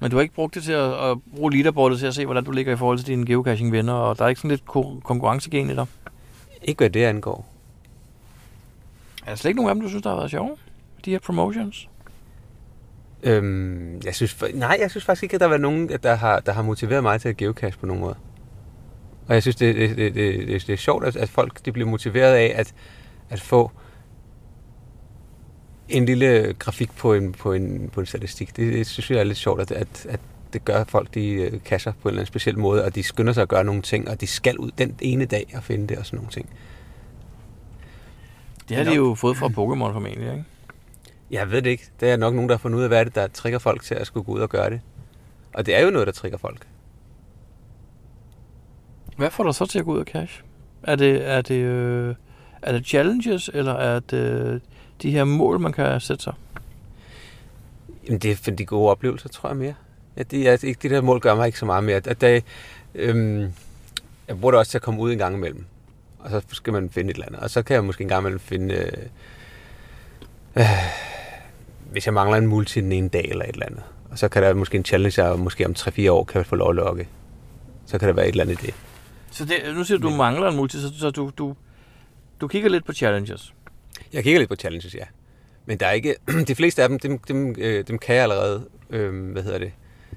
Men 0.00 0.10
du 0.10 0.16
har 0.16 0.22
ikke 0.22 0.34
brugt 0.34 0.54
det 0.54 0.62
til 0.62 0.72
at, 0.72 1.10
at 1.10 1.18
bruge 1.36 1.52
leaderboardet 1.52 1.98
til 1.98 2.06
at 2.06 2.14
se, 2.14 2.24
hvordan 2.24 2.44
du 2.44 2.50
ligger 2.50 2.72
i 2.72 2.76
forhold 2.76 2.98
til 2.98 3.06
dine 3.06 3.26
geocaching-venner, 3.26 3.92
og 3.92 4.18
der 4.18 4.24
er 4.24 4.28
ikke 4.28 4.40
sådan 4.40 4.50
lidt 4.50 4.64
ko- 4.66 5.00
konkurrencegen 5.04 5.70
i 5.70 5.74
dig? 5.74 5.86
Ikke 6.62 6.78
hvad 6.78 6.90
det 6.90 7.04
angår. 7.04 7.46
Er 9.26 9.28
der 9.28 9.36
slet 9.36 9.48
ikke 9.48 9.56
nogen 9.56 9.68
af 9.70 9.74
dem, 9.74 9.82
du 9.82 9.88
synes, 9.88 10.02
der 10.02 10.10
har 10.10 10.16
været 10.16 10.30
sjove? 10.30 10.56
De 11.04 11.10
her 11.10 11.18
promotions? 11.18 11.88
Øhm, 13.22 14.00
jeg 14.04 14.14
synes, 14.14 14.44
nej, 14.54 14.76
jeg 14.80 14.90
synes 14.90 15.04
faktisk 15.04 15.22
ikke, 15.22 15.34
at 15.34 15.40
der 15.40 15.46
har 15.46 15.50
været 15.50 15.60
nogen, 15.60 15.88
der 16.02 16.14
har, 16.14 16.40
der 16.40 16.52
har 16.52 16.62
motiveret 16.62 17.02
mig 17.02 17.20
til 17.20 17.28
at 17.28 17.36
geocache 17.36 17.80
på 17.80 17.86
nogen 17.86 18.00
måde. 18.02 18.16
Og 19.28 19.34
jeg 19.34 19.42
synes, 19.42 19.56
det, 19.56 19.76
det, 19.76 19.96
det, 19.96 20.14
det, 20.14 20.48
det, 20.48 20.66
det 20.66 20.72
er 20.72 20.76
sjovt, 20.76 21.04
at, 21.04 21.16
at 21.16 21.28
folk 21.28 21.64
de 21.64 21.72
bliver 21.72 21.88
motiveret 21.88 22.34
af 22.34 22.52
at, 22.56 22.74
at 23.30 23.40
få 23.40 23.70
en 25.88 26.06
lille 26.06 26.54
grafik 26.58 26.96
på 26.96 27.14
en, 27.14 27.32
på 27.32 27.52
en, 27.52 27.90
på 27.92 28.00
en 28.00 28.06
statistik. 28.06 28.56
Det, 28.56 28.72
det 28.72 28.86
synes 28.86 29.10
jeg 29.10 29.18
er 29.18 29.24
lidt 29.24 29.38
sjovt, 29.38 29.60
at, 29.60 29.70
at, 29.70 30.06
at 30.08 30.20
det 30.52 30.64
gør 30.64 30.80
at 30.80 30.90
folk, 30.90 31.14
de 31.14 31.28
øh, 31.28 31.60
kasser 31.64 31.92
på 31.92 32.08
en 32.08 32.12
eller 32.12 32.20
anden 32.20 32.26
speciel 32.26 32.58
måde, 32.58 32.84
og 32.84 32.94
de 32.94 33.02
skynder 33.02 33.32
sig 33.32 33.42
at 33.42 33.48
gøre 33.48 33.64
nogle 33.64 33.82
ting, 33.82 34.08
og 34.08 34.20
de 34.20 34.26
skal 34.26 34.58
ud 34.58 34.70
den 34.78 34.96
ene 35.00 35.24
dag 35.24 35.52
og 35.54 35.64
finde 35.64 35.86
det 35.86 35.98
og 35.98 36.06
sådan 36.06 36.16
nogle 36.16 36.30
ting. 36.30 36.48
Det 38.68 38.76
har 38.76 38.84
de 38.84 38.94
jo 38.94 39.14
fået 39.14 39.36
fra 39.36 39.46
Pokémon 39.46 39.92
formentlig, 39.92 40.30
ikke? 40.30 40.44
Jeg 41.34 41.50
ved 41.50 41.62
det 41.62 41.70
ikke. 41.70 41.90
Det 42.00 42.10
er 42.10 42.16
nok 42.16 42.34
nogen, 42.34 42.48
der 42.48 42.54
har 42.54 42.58
fundet 42.58 42.78
ud 42.78 42.82
af, 42.82 42.88
hvad 42.88 43.04
det, 43.04 43.14
der 43.14 43.26
trigger 43.26 43.58
folk 43.58 43.82
til 43.82 43.94
at 43.94 44.06
skulle 44.06 44.24
gå 44.24 44.32
ud 44.32 44.40
og 44.40 44.48
gøre 44.48 44.70
det. 44.70 44.80
Og 45.52 45.66
det 45.66 45.76
er 45.76 45.80
jo 45.80 45.90
noget, 45.90 46.06
der 46.06 46.12
trigger 46.12 46.38
folk. 46.38 46.66
Hvad 49.16 49.30
får 49.30 49.44
dig 49.44 49.54
så 49.54 49.66
til 49.66 49.78
at 49.78 49.84
gå 49.84 49.92
ud 49.92 49.98
og 49.98 50.04
cash? 50.04 50.42
Er 50.82 50.96
det, 50.96 51.28
er 51.28 51.42
det, 51.42 51.54
øh, 51.54 52.14
er 52.62 52.72
det 52.72 52.86
challenges, 52.86 53.50
eller 53.54 53.72
er 53.72 54.00
det 54.00 54.16
øh, 54.16 54.60
de 55.02 55.10
her 55.10 55.24
mål, 55.24 55.60
man 55.60 55.72
kan 55.72 56.00
sætte 56.00 56.24
sig? 56.24 56.34
Jamen, 58.06 58.18
det 58.18 58.30
er 58.30 58.36
for 58.36 58.50
de 58.50 58.64
gode 58.64 58.90
oplevelser, 58.90 59.28
tror 59.28 59.48
jeg 59.48 59.56
mere. 59.56 59.74
Ja, 60.16 60.22
det 60.22 60.48
er, 60.48 60.64
ikke, 60.64 60.78
det 60.82 60.90
der 60.90 61.00
mål 61.00 61.20
gør 61.20 61.34
mig 61.34 61.46
ikke 61.46 61.58
så 61.58 61.66
meget 61.66 61.84
mere. 61.84 61.96
At 61.96 62.20
det, 62.20 62.44
øhm, 62.94 63.52
jeg 64.28 64.40
bruger 64.40 64.50
det 64.50 64.58
også 64.58 64.70
til 64.70 64.78
at 64.78 64.82
komme 64.82 65.00
ud 65.00 65.12
en 65.12 65.18
gang 65.18 65.36
imellem. 65.36 65.64
Og 66.18 66.30
så 66.30 66.42
skal 66.52 66.72
man 66.72 66.90
finde 66.90 67.10
et 67.10 67.14
eller 67.14 67.26
andet. 67.26 67.40
Og 67.40 67.50
så 67.50 67.62
kan 67.62 67.74
jeg 67.74 67.84
måske 67.84 68.02
en 68.02 68.08
gang 68.08 68.20
imellem 68.20 68.40
finde... 68.40 68.74
Øh, 68.74 69.06
øh, 70.56 71.13
hvis 71.94 72.06
jeg 72.06 72.14
mangler 72.14 72.38
en 72.38 72.46
multi 72.46 72.80
den 72.80 72.92
ene 72.92 73.08
dag 73.08 73.24
eller 73.30 73.44
et 73.44 73.52
eller 73.52 73.66
andet. 73.66 73.82
Og 74.10 74.18
så 74.18 74.28
kan 74.28 74.42
der 74.42 74.54
måske 74.54 74.76
en 74.76 74.84
challenge, 74.84 75.24
jeg 75.24 75.38
måske 75.38 75.66
om 75.66 75.74
3-4 75.78 76.10
år 76.10 76.24
kan 76.24 76.38
jeg 76.38 76.46
få 76.46 76.56
lov 76.56 76.70
at 76.70 76.76
logge. 76.76 77.08
Så 77.86 77.98
kan 77.98 78.08
der 78.08 78.14
være 78.14 78.26
et 78.26 78.30
eller 78.30 78.44
andet 78.44 78.62
i 78.62 78.66
det. 78.66 78.74
Så 79.30 79.44
det, 79.44 79.74
nu 79.74 79.84
siger 79.84 79.98
du, 79.98 80.10
du 80.10 80.14
mangler 80.14 80.48
en 80.48 80.56
multi, 80.56 80.80
så, 80.80 80.92
så 80.98 81.10
du, 81.10 81.30
du, 81.38 81.56
du 82.40 82.48
kigger 82.48 82.70
lidt 82.70 82.84
på 82.84 82.92
challenges. 82.92 83.54
Jeg 84.12 84.22
kigger 84.22 84.40
lidt 84.40 84.48
på 84.48 84.56
challenges, 84.56 84.94
ja. 84.94 85.04
Men 85.66 85.78
der 85.78 85.86
er 85.86 85.92
ikke... 85.92 86.14
De 86.48 86.54
fleste 86.54 86.82
af 86.82 86.88
dem, 86.88 86.98
dem, 86.98 87.18
dem, 87.18 87.54
øh, 87.58 87.86
dem 87.86 87.98
kan 87.98 88.14
jeg 88.14 88.22
allerede... 88.22 88.68
Øh, 88.90 89.32
hvad 89.32 89.42
hedder 89.42 89.58
det? 89.58 89.72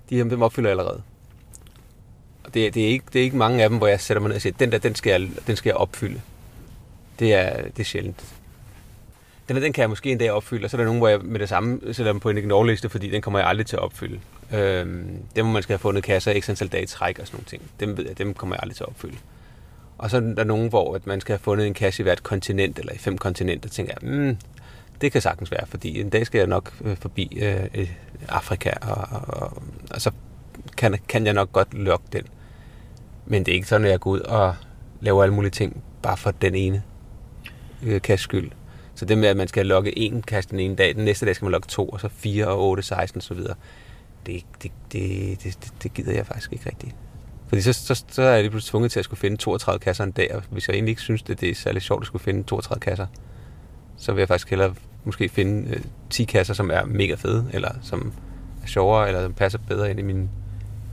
De 0.09 0.17
dem, 0.17 0.29
dem 0.29 0.41
opfylder 0.41 0.69
jeg 0.69 0.79
allerede. 0.79 1.01
Og 2.43 2.53
det, 2.53 2.73
det, 2.73 2.83
er 2.83 2.87
ikke, 2.87 3.05
det 3.13 3.19
er 3.19 3.23
ikke 3.23 3.37
mange 3.37 3.63
af 3.63 3.69
dem, 3.69 3.77
hvor 3.77 3.87
jeg 3.87 4.01
sætter 4.01 4.21
mig 4.21 4.27
ned 4.27 4.35
og 4.35 4.41
siger, 4.41 4.53
den 4.59 4.71
der, 4.71 4.77
den 4.77 4.95
skal 4.95 5.09
jeg, 5.09 5.29
den 5.47 5.55
skal 5.55 5.69
jeg 5.69 5.77
opfylde. 5.77 6.21
Det 7.19 7.33
er, 7.33 7.61
det 7.61 7.79
er 7.79 7.83
sjældent. 7.83 8.36
Den 9.49 9.55
den 9.55 9.73
kan 9.73 9.81
jeg 9.81 9.89
måske 9.89 10.11
en 10.11 10.17
dag 10.17 10.31
opfylde, 10.31 10.65
og 10.65 10.69
så 10.69 10.77
er 10.77 10.79
der 10.79 10.85
nogen, 10.85 10.99
hvor 10.99 11.07
jeg 11.07 11.19
med 11.23 11.39
det 11.39 11.49
samme 11.49 11.79
sætter 11.93 12.11
dem 12.11 12.19
på 12.19 12.29
en 12.29 12.37
ignore-liste, 12.37 12.89
fordi 12.89 13.09
den 13.09 13.21
kommer 13.21 13.39
jeg 13.39 13.47
aldrig 13.47 13.65
til 13.65 13.75
at 13.75 13.81
opfylde. 13.81 14.19
Øhm, 14.53 15.23
dem, 15.35 15.45
hvor 15.45 15.53
man 15.53 15.63
skal 15.63 15.73
have 15.73 15.79
fundet 15.79 16.03
kasser, 16.03 16.31
ikke 16.31 16.49
antal 16.49 16.67
dage 16.67 16.83
i 16.83 16.85
træk 16.85 17.19
og 17.19 17.27
sådan 17.27 17.35
nogle 17.35 17.45
ting. 17.45 17.61
Dem 17.79 17.97
ved 17.97 18.05
jeg, 18.07 18.17
dem 18.17 18.33
kommer 18.33 18.55
jeg 18.55 18.63
aldrig 18.63 18.75
til 18.75 18.83
at 18.83 18.89
opfylde. 18.89 19.17
Og 19.97 20.09
så 20.09 20.17
er 20.17 20.21
der 20.21 20.43
nogen, 20.43 20.69
hvor 20.69 20.95
at 20.95 21.07
man 21.07 21.21
skal 21.21 21.33
have 21.33 21.39
fundet 21.39 21.67
en 21.67 21.73
kasse 21.73 22.01
i 22.01 22.03
hvert 22.03 22.23
kontinent, 22.23 22.79
eller 22.79 22.93
i 22.93 22.97
fem 22.97 23.17
kontinenter, 23.17 23.69
tænker 23.69 23.93
jeg, 24.01 24.09
mm, 24.11 24.37
det 25.01 25.11
kan 25.11 25.21
sagtens 25.21 25.51
være, 25.51 25.67
fordi 25.67 26.01
en 26.01 26.09
dag 26.09 26.25
skal 26.25 26.37
jeg 26.39 26.47
nok 26.47 26.73
øh, 26.81 26.97
forbi 26.97 27.37
øh, 27.41 27.63
øh 27.75 27.89
Afrika, 28.29 28.69
Afrika, 28.69 28.71
og, 28.81 29.07
og, 29.27 29.63
og 29.91 30.01
så 30.01 30.11
kan, 30.77 30.99
kan 31.07 31.25
jeg 31.25 31.33
nok 31.33 31.51
godt 31.51 31.73
lukke 31.73 32.05
den. 32.13 32.23
Men 33.25 33.45
det 33.45 33.51
er 33.51 33.55
ikke 33.55 33.67
sådan, 33.67 33.85
at 33.85 33.91
jeg 33.91 33.99
går 33.99 34.11
ud 34.11 34.19
og 34.19 34.55
laver 35.01 35.23
alle 35.23 35.35
mulige 35.35 35.51
ting, 35.51 35.83
bare 36.01 36.17
for 36.17 36.31
den 36.31 36.55
ene 36.55 36.83
øh, 37.83 38.01
kasse 38.01 38.23
skyld. 38.23 38.51
Så 38.97 39.05
det 39.05 39.17
med, 39.17 39.27
at 39.27 39.37
man 39.37 39.47
skal 39.47 39.65
logge 39.65 39.99
en 39.99 40.21
kast 40.21 40.51
den 40.51 40.59
ene 40.59 40.75
dag, 40.75 40.95
den 40.95 41.05
næste 41.05 41.25
dag 41.25 41.35
skal 41.35 41.45
man 41.45 41.51
logge 41.51 41.67
to, 41.67 41.89
og 41.89 41.99
så 41.99 42.07
fire 42.07 42.47
og 42.47 42.69
otte, 42.69 42.83
16 42.83 43.17
og 43.17 43.23
så 43.23 43.33
videre. 43.33 43.55
det, 44.25 44.43
det, 44.63 44.71
det, 44.91 45.43
det, 45.43 45.57
det, 45.63 45.73
det 45.83 45.93
gider 45.93 46.13
jeg 46.13 46.25
faktisk 46.25 46.53
ikke 46.53 46.69
rigtigt. 46.69 46.95
Fordi 47.47 47.61
så, 47.61 47.73
så, 47.73 48.03
så 48.07 48.21
er 48.21 48.33
jeg 48.33 48.41
lige 48.41 48.51
pludselig 48.51 48.71
tvunget 48.71 48.91
til 48.91 48.99
at 48.99 49.05
skulle 49.05 49.19
finde 49.19 49.37
32 49.37 49.79
kasser 49.79 50.03
en 50.03 50.11
dag, 50.11 50.35
og 50.35 50.43
hvis 50.49 50.67
jeg 50.67 50.73
egentlig 50.73 50.91
ikke 50.91 51.01
synes, 51.01 51.21
det, 51.21 51.41
det 51.41 51.49
er 51.49 51.55
særlig 51.55 51.81
sjovt 51.81 52.01
at 52.01 52.07
skulle 52.07 52.23
finde 52.23 52.43
32 52.43 52.79
kasser, 52.79 53.07
så 53.97 54.11
vil 54.13 54.21
jeg 54.21 54.27
faktisk 54.27 54.49
hellere 54.49 54.73
måske 55.03 55.29
finde 55.29 55.69
øh, 55.69 55.83
10 56.09 56.23
kasser, 56.23 56.53
som 56.53 56.71
er 56.71 56.85
mega 56.85 57.15
fede, 57.15 57.49
eller 57.53 57.71
som 57.81 58.13
er 58.63 58.67
sjovere, 58.67 59.07
eller 59.07 59.21
som 59.21 59.33
passer 59.33 59.59
bedre 59.67 59.89
ind 59.89 59.99
i 59.99 60.03
min, 60.03 60.29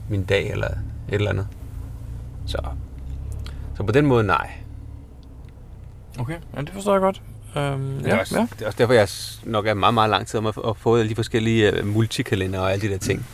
min 0.09 0.23
dag, 0.23 0.51
eller 0.51 0.67
et 0.67 0.75
eller 1.09 1.29
andet. 1.29 1.47
Så, 2.45 2.57
så 3.77 3.83
på 3.83 3.91
den 3.91 4.05
måde, 4.05 4.23
nej. 4.23 4.51
Okay, 6.19 6.37
ja, 6.55 6.61
det 6.61 6.69
forstår 6.69 6.91
jeg 6.91 7.01
godt. 7.01 7.21
Øhm, 7.57 7.97
Det 7.99 8.05
er, 8.11 8.15
ja, 8.15 8.19
også, 8.19 8.35
ja. 8.39 8.47
det 8.53 8.61
er 8.61 8.65
også 8.65 8.77
derfor, 8.77 8.93
jeg 8.93 9.07
nok 9.43 9.67
er 9.67 9.73
meget, 9.73 9.93
meget 9.93 10.09
lang 10.09 10.27
tid 10.27 10.37
om 10.37 10.45
at, 10.45 10.55
at 10.67 10.77
få 10.77 10.95
alle 10.97 11.09
de 11.09 11.15
forskellige 11.15 11.79
uh, 11.81 11.87
multikalender 11.87 12.59
og 12.59 12.71
alle 12.71 12.87
de 12.87 12.91
der 12.93 12.97
ting. 12.97 13.25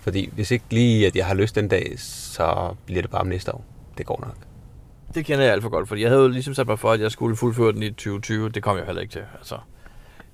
Fordi 0.00 0.30
hvis 0.32 0.50
ikke 0.50 0.64
lige, 0.70 1.06
at 1.06 1.16
jeg 1.16 1.26
har 1.26 1.34
lyst 1.34 1.54
den 1.54 1.68
dag, 1.68 1.94
så 1.98 2.74
bliver 2.86 3.02
det 3.02 3.10
bare 3.10 3.20
om 3.20 3.26
næste 3.26 3.54
år. 3.54 3.64
Det 3.98 4.06
går 4.06 4.20
nok. 4.26 4.36
Det 5.14 5.24
kender 5.24 5.44
jeg 5.44 5.52
alt 5.52 5.62
for 5.62 5.68
godt, 5.70 5.88
fordi 5.88 6.02
jeg 6.02 6.10
havde 6.10 6.22
jo 6.22 6.28
ligesom 6.28 6.54
sat 6.54 6.66
mig 6.66 6.78
for, 6.78 6.92
at 6.92 7.00
jeg 7.00 7.10
skulle 7.10 7.36
fuldføre 7.36 7.72
den 7.72 7.82
i 7.82 7.90
2020. 7.90 8.48
Det 8.48 8.62
kom 8.62 8.76
jeg 8.76 8.86
heller 8.86 9.02
ikke 9.02 9.12
til. 9.12 9.22
Altså, 9.38 9.54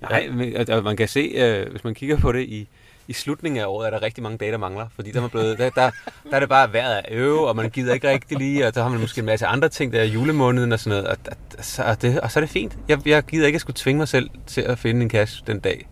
Nej, 0.01 0.29
men, 0.33 0.71
og- 0.71 0.85
man 0.85 0.97
kan 0.97 1.09
se, 1.09 1.63
uh, 1.65 1.71
hvis 1.71 1.85
man 1.85 1.95
kigger 1.95 2.17
på 2.19 2.33
det 2.33 2.41
i, 2.43 2.69
i 3.09 3.13
slutningen 3.13 3.61
af 3.61 3.67
året, 3.67 3.87
er 3.87 3.91
der 3.91 4.03
rigtig 4.03 4.23
mange 4.23 4.39
dage, 4.39 4.53
der 4.53 4.59
mangler. 4.59 4.87
Fordi 4.95 5.11
der 5.11 5.23
er, 5.23 5.29
blevet, 5.29 5.59
der, 5.59 5.71
der, 5.71 5.91
der 6.31 6.37
er 6.37 6.41
det 6.41 6.49
bare 6.49 6.73
vejret 6.73 6.95
af 6.95 7.05
øve, 7.11 7.49
og 7.49 7.57
man 7.57 7.71
gider 7.71 7.95
ikke 7.95 8.11
rigtig 8.11 8.39
lige, 8.39 8.67
og 8.67 8.75
så 8.75 8.83
har 8.83 8.89
man 8.89 9.01
måske 9.01 9.19
en 9.19 9.27
masse 9.27 9.47
andre 9.47 9.69
ting, 9.69 9.93
der 9.93 10.01
er 10.01 10.05
julemåneden 10.05 10.73
og 10.73 10.81
sådan 10.81 11.03
noget. 11.03 11.09
Og, 11.09 11.17
og, 11.59 11.65
så, 11.65 11.83
og, 11.83 12.03
det, 12.03 12.21
og 12.21 12.31
så 12.31 12.39
er 12.39 12.41
det 12.41 12.51
fint. 12.51 12.79
Jeg, 12.89 13.07
jeg 13.07 13.23
gider 13.23 13.47
ikke 13.47 13.57
at 13.57 13.61
skulle 13.61 13.77
tvinge 13.77 13.99
mig 13.99 14.09
selv 14.09 14.31
til 14.47 14.61
at 14.61 14.79
finde 14.79 15.03
en 15.03 15.11
cash 15.11 15.47
den 15.47 15.61
dag. 15.61 15.89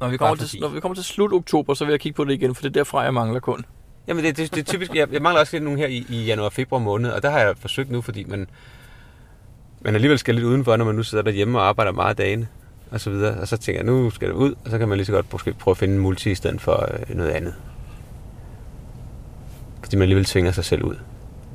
når, 0.00 0.08
vi 0.08 0.16
kommer 0.16 0.36
til, 0.36 0.60
når 0.60 0.68
vi 0.68 0.80
kommer 0.80 0.94
til 0.94 1.04
slut 1.04 1.32
oktober, 1.32 1.74
så 1.74 1.84
vil 1.84 1.92
jeg 1.92 2.00
kigge 2.00 2.16
på 2.16 2.24
det 2.24 2.32
igen, 2.32 2.54
for 2.54 2.62
det 2.62 2.68
er 2.68 2.72
derfra, 2.72 3.00
jeg 3.00 3.14
mangler 3.14 3.40
kun. 3.40 3.64
Jamen 4.08 4.24
det, 4.24 4.36
det, 4.36 4.54
det 4.54 4.60
er 4.60 4.64
typisk, 4.64 4.94
jeg, 4.94 5.12
jeg 5.12 5.22
mangler 5.22 5.40
også 5.40 5.56
lidt 5.56 5.64
nogle 5.64 5.78
her 5.78 5.86
i, 5.86 6.06
i 6.08 6.24
januar 6.24 6.46
og 6.46 6.52
februar 6.52 6.78
måned, 6.78 7.10
og 7.10 7.22
der 7.22 7.30
har 7.30 7.38
jeg 7.38 7.54
forsøgt 7.58 7.90
nu, 7.90 8.00
fordi 8.00 8.24
man, 8.24 8.46
man 9.80 9.94
alligevel 9.94 10.18
skal 10.18 10.34
lidt 10.34 10.44
udenfor, 10.44 10.76
når 10.76 10.84
man 10.84 10.94
nu 10.94 11.02
sidder 11.02 11.24
derhjemme 11.24 11.58
og 11.58 11.68
arbejder 11.68 11.92
meget 11.92 12.10
af 12.10 12.16
dagen, 12.16 12.48
og 12.90 13.00
så 13.00 13.10
videre. 13.10 13.40
Og 13.40 13.48
så 13.48 13.56
tænker 13.56 13.80
jeg, 13.80 13.86
nu 13.86 14.10
skal 14.10 14.28
det 14.28 14.34
ud, 14.34 14.54
og 14.64 14.70
så 14.70 14.78
kan 14.78 14.88
man 14.88 14.98
lige 14.98 15.06
så 15.06 15.12
godt 15.12 15.32
måske 15.32 15.52
prøve 15.52 15.72
at 15.72 15.78
finde 15.78 15.94
en 15.94 16.00
multi 16.00 16.30
i 16.30 16.34
stedet 16.34 16.60
for 16.60 16.88
øh, 16.92 17.16
noget 17.16 17.30
andet. 17.30 17.54
Fordi 19.82 19.96
man 19.96 20.02
alligevel 20.02 20.24
tvinger 20.24 20.52
sig 20.52 20.64
selv 20.64 20.82
ud. 20.82 20.94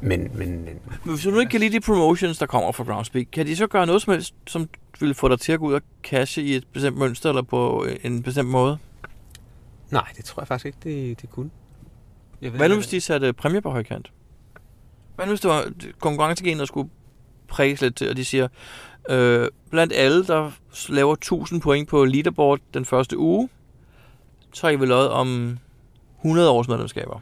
Men, 0.01 0.31
men, 0.33 0.49
men 0.51 0.79
Men 1.03 1.13
hvis 1.13 1.23
du 1.23 1.31
nu 1.31 1.39
ikke 1.39 1.49
kan 1.49 1.59
lide 1.59 1.73
de 1.73 1.79
promotions, 1.79 2.37
der 2.37 2.45
kommer 2.45 2.71
fra 2.71 2.83
Groundspeak, 2.83 3.25
kan 3.31 3.47
de 3.47 3.55
så 3.55 3.67
gøre 3.67 3.85
noget 3.85 4.01
som 4.01 4.13
helst, 4.13 4.33
som 4.47 4.69
vil 4.99 5.13
få 5.13 5.27
dig 5.27 5.39
til 5.39 5.51
at 5.51 5.59
gå 5.59 5.67
ud 5.67 5.73
og 5.73 5.81
cashe 6.03 6.41
i 6.41 6.55
et 6.55 6.67
bestemt 6.73 6.97
mønster, 6.97 7.29
eller 7.29 7.41
på 7.41 7.85
en 8.03 8.23
bestemt 8.23 8.49
måde? 8.49 8.77
nej, 9.91 10.07
det 10.17 10.25
tror 10.25 10.41
jeg 10.41 10.47
faktisk 10.47 10.65
ikke, 10.65 10.77
det, 10.83 11.21
det 11.21 11.29
kunne. 11.29 11.49
Jeg 12.41 12.51
ved 12.51 12.59
Hvad 12.59 12.69
nu, 12.69 12.75
hvis 12.75 12.87
de 12.87 13.01
satte 13.01 13.33
præmier 13.33 13.61
på 13.61 13.69
højkant? 13.69 14.11
Hvad 15.15 15.25
nu, 15.25 15.29
hvis 15.29 15.41
det 15.41 15.49
var 15.49 15.71
konkurrencegen, 15.99 16.59
der 16.59 16.65
skulle 16.65 16.89
præges 17.51 17.81
lidt 17.81 17.95
til, 17.95 18.09
og 18.09 18.17
de 18.17 18.25
siger, 18.25 18.47
øh, 19.09 19.47
blandt 19.69 19.93
alle, 19.93 20.25
der 20.25 20.51
laver 20.89 21.13
1000 21.13 21.61
point 21.61 21.89
på 21.89 22.05
leaderboard 22.05 22.59
den 22.73 22.85
første 22.85 23.17
uge, 23.17 23.49
trækker 24.53 24.79
vi 24.79 24.85
lod 24.85 25.07
om 25.07 25.57
100 26.17 26.49
års 26.49 26.67
medlemskaber. 26.67 27.21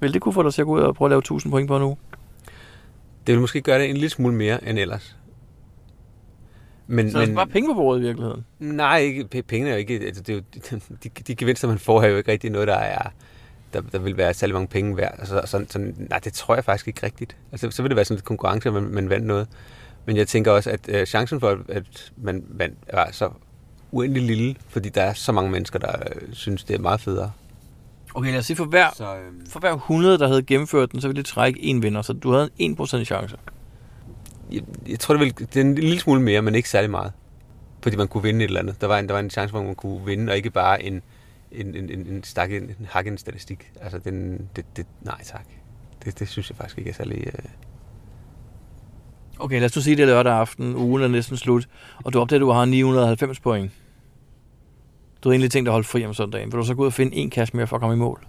Vil 0.00 0.14
det 0.14 0.22
kunne 0.22 0.32
få 0.32 0.42
dig 0.42 0.54
til 0.54 0.62
at 0.62 0.66
gå 0.66 0.76
ud 0.76 0.80
og 0.80 0.94
prøve 0.94 1.06
at 1.06 1.10
lave 1.10 1.18
1000 1.18 1.50
point 1.50 1.68
på 1.68 1.76
en 1.76 1.82
uge? 1.82 1.96
Det 3.26 3.32
vil 3.32 3.40
måske 3.40 3.60
gøre 3.60 3.78
det 3.78 3.90
en 3.90 3.96
lille 3.96 4.10
smule 4.10 4.34
mere 4.34 4.68
end 4.68 4.78
ellers. 4.78 5.16
Men, 6.86 7.10
Så 7.10 7.18
er 7.18 7.26
der 7.26 7.34
bare 7.34 7.46
penge 7.46 7.68
på 7.68 7.74
bordet 7.74 8.00
i 8.00 8.02
virkeligheden. 8.02 8.44
Nej, 8.58 8.98
ikke, 8.98 9.42
pengene 9.42 9.70
er 9.70 9.74
jo 9.74 9.78
ikke... 9.78 9.94
Altså, 9.94 10.22
det 10.22 10.32
er 10.32 10.36
jo, 10.72 10.78
de, 11.04 11.08
de 11.08 11.34
gevinster, 11.34 11.68
man 11.68 11.78
får, 11.78 12.02
er 12.02 12.08
jo 12.08 12.16
ikke 12.16 12.32
rigtig 12.32 12.50
noget, 12.50 12.68
der 12.68 12.74
er 12.74 13.08
der, 13.72 13.80
der 13.80 13.98
vil 13.98 14.16
være 14.16 14.34
særlig 14.34 14.54
mange 14.54 14.68
penge 14.68 14.96
værd. 14.96 15.14
Altså, 15.18 15.42
sådan, 15.44 15.70
sådan, 15.70 16.06
nej, 16.10 16.18
det 16.18 16.32
tror 16.32 16.54
jeg 16.54 16.64
faktisk 16.64 16.88
ikke 16.88 17.06
rigtigt. 17.06 17.36
Altså, 17.52 17.70
så 17.70 17.82
vil 17.82 17.90
det 17.90 17.96
være 17.96 18.04
sådan 18.04 18.16
lidt 18.16 18.24
konkurrence, 18.24 18.68
at 18.68 18.74
man, 18.74 18.82
man 18.82 19.10
vandt 19.10 19.26
noget. 19.26 19.48
Men 20.06 20.16
jeg 20.16 20.28
tænker 20.28 20.52
også, 20.52 20.70
at 20.70 20.80
øh, 20.88 21.06
chancen 21.06 21.40
for, 21.40 21.58
at, 21.68 22.12
man 22.16 22.44
vandt, 22.48 22.78
er 22.86 23.12
så 23.12 23.30
uendelig 23.90 24.22
lille, 24.22 24.56
fordi 24.68 24.88
der 24.88 25.02
er 25.02 25.12
så 25.12 25.32
mange 25.32 25.50
mennesker, 25.50 25.78
der 25.78 25.92
øh, 26.14 26.32
synes, 26.32 26.64
det 26.64 26.76
er 26.76 26.80
meget 26.80 27.00
federe. 27.00 27.30
Okay, 28.14 28.30
lad 28.30 28.38
os 28.38 28.46
sige, 28.46 28.56
for 28.56 28.64
hver, 28.64 28.88
Så, 28.96 29.16
øh, 29.16 29.32
for 29.48 29.60
hver 29.60 29.74
100, 29.74 30.18
der 30.18 30.28
havde 30.28 30.42
gennemført 30.42 30.92
den, 30.92 31.00
så 31.00 31.08
ville 31.08 31.22
de 31.22 31.28
trække 31.28 31.62
en 31.62 31.82
vinder, 31.82 32.02
så 32.02 32.12
du 32.12 32.32
havde 32.32 32.50
en 32.58 32.78
1% 32.80 33.04
chance. 33.04 33.36
jeg, 34.52 34.62
jeg 34.88 35.00
tror, 35.00 35.14
det, 35.14 35.24
vil, 35.24 35.48
det 35.54 35.56
er 35.56 35.60
en 35.60 35.74
lille 35.74 36.00
smule 36.00 36.22
mere, 36.22 36.42
men 36.42 36.54
ikke 36.54 36.68
særlig 36.68 36.90
meget. 36.90 37.12
Fordi 37.82 37.96
man 37.96 38.08
kunne 38.08 38.22
vinde 38.22 38.44
et 38.44 38.48
eller 38.48 38.60
andet. 38.60 38.80
Der 38.80 38.86
var 38.86 38.98
en, 38.98 39.06
der 39.06 39.12
var 39.12 39.20
en 39.20 39.30
chance, 39.30 39.52
hvor 39.52 39.62
man 39.62 39.74
kunne 39.74 40.06
vinde, 40.06 40.30
og 40.32 40.36
ikke 40.36 40.50
bare 40.50 40.82
en, 40.82 41.02
en, 41.52 41.74
en, 41.74 41.90
en, 41.90 42.06
en, 42.06 42.24
stak, 42.24 42.52
en, 42.52 42.62
en 42.62 42.86
hak 42.90 43.06
en 43.06 43.18
statistik. 43.18 43.72
Altså, 43.80 43.98
den, 43.98 44.48
det, 44.56 44.64
det, 44.76 44.86
nej 45.02 45.22
tak. 45.24 45.46
Det, 46.04 46.18
det 46.18 46.28
synes 46.28 46.50
jeg 46.50 46.56
faktisk 46.56 46.78
ikke 46.78 46.90
er 46.90 46.94
særlig... 46.94 47.26
Øh... 47.26 47.32
Okay, 49.38 49.56
lad 49.56 49.64
os 49.64 49.76
nu 49.76 49.82
sige, 49.82 49.96
det 49.96 50.02
er 50.02 50.06
lørdag 50.06 50.32
aften, 50.32 50.76
ugen 50.76 51.02
er 51.02 51.08
næsten 51.08 51.36
slut, 51.36 51.68
og 52.04 52.12
du 52.12 52.20
opdager, 52.20 52.38
at 52.38 52.40
du 52.40 52.50
har 52.50 52.64
990 52.64 53.40
point. 53.40 53.72
Du 55.22 55.28
havde 55.28 55.34
egentlig 55.34 55.50
tænkt 55.50 55.68
at 55.68 55.72
holde 55.72 55.86
fri 55.88 56.06
om 56.06 56.14
søndagen. 56.14 56.52
Vil 56.52 56.58
du 56.58 56.64
så 56.64 56.74
gå 56.74 56.82
ud 56.82 56.86
og 56.86 56.92
finde 56.92 57.16
en 57.16 57.30
kasse 57.30 57.56
mere 57.56 57.66
for 57.66 57.76
at 57.76 57.80
komme 57.80 57.94
i 57.94 57.98
mål? 57.98 58.26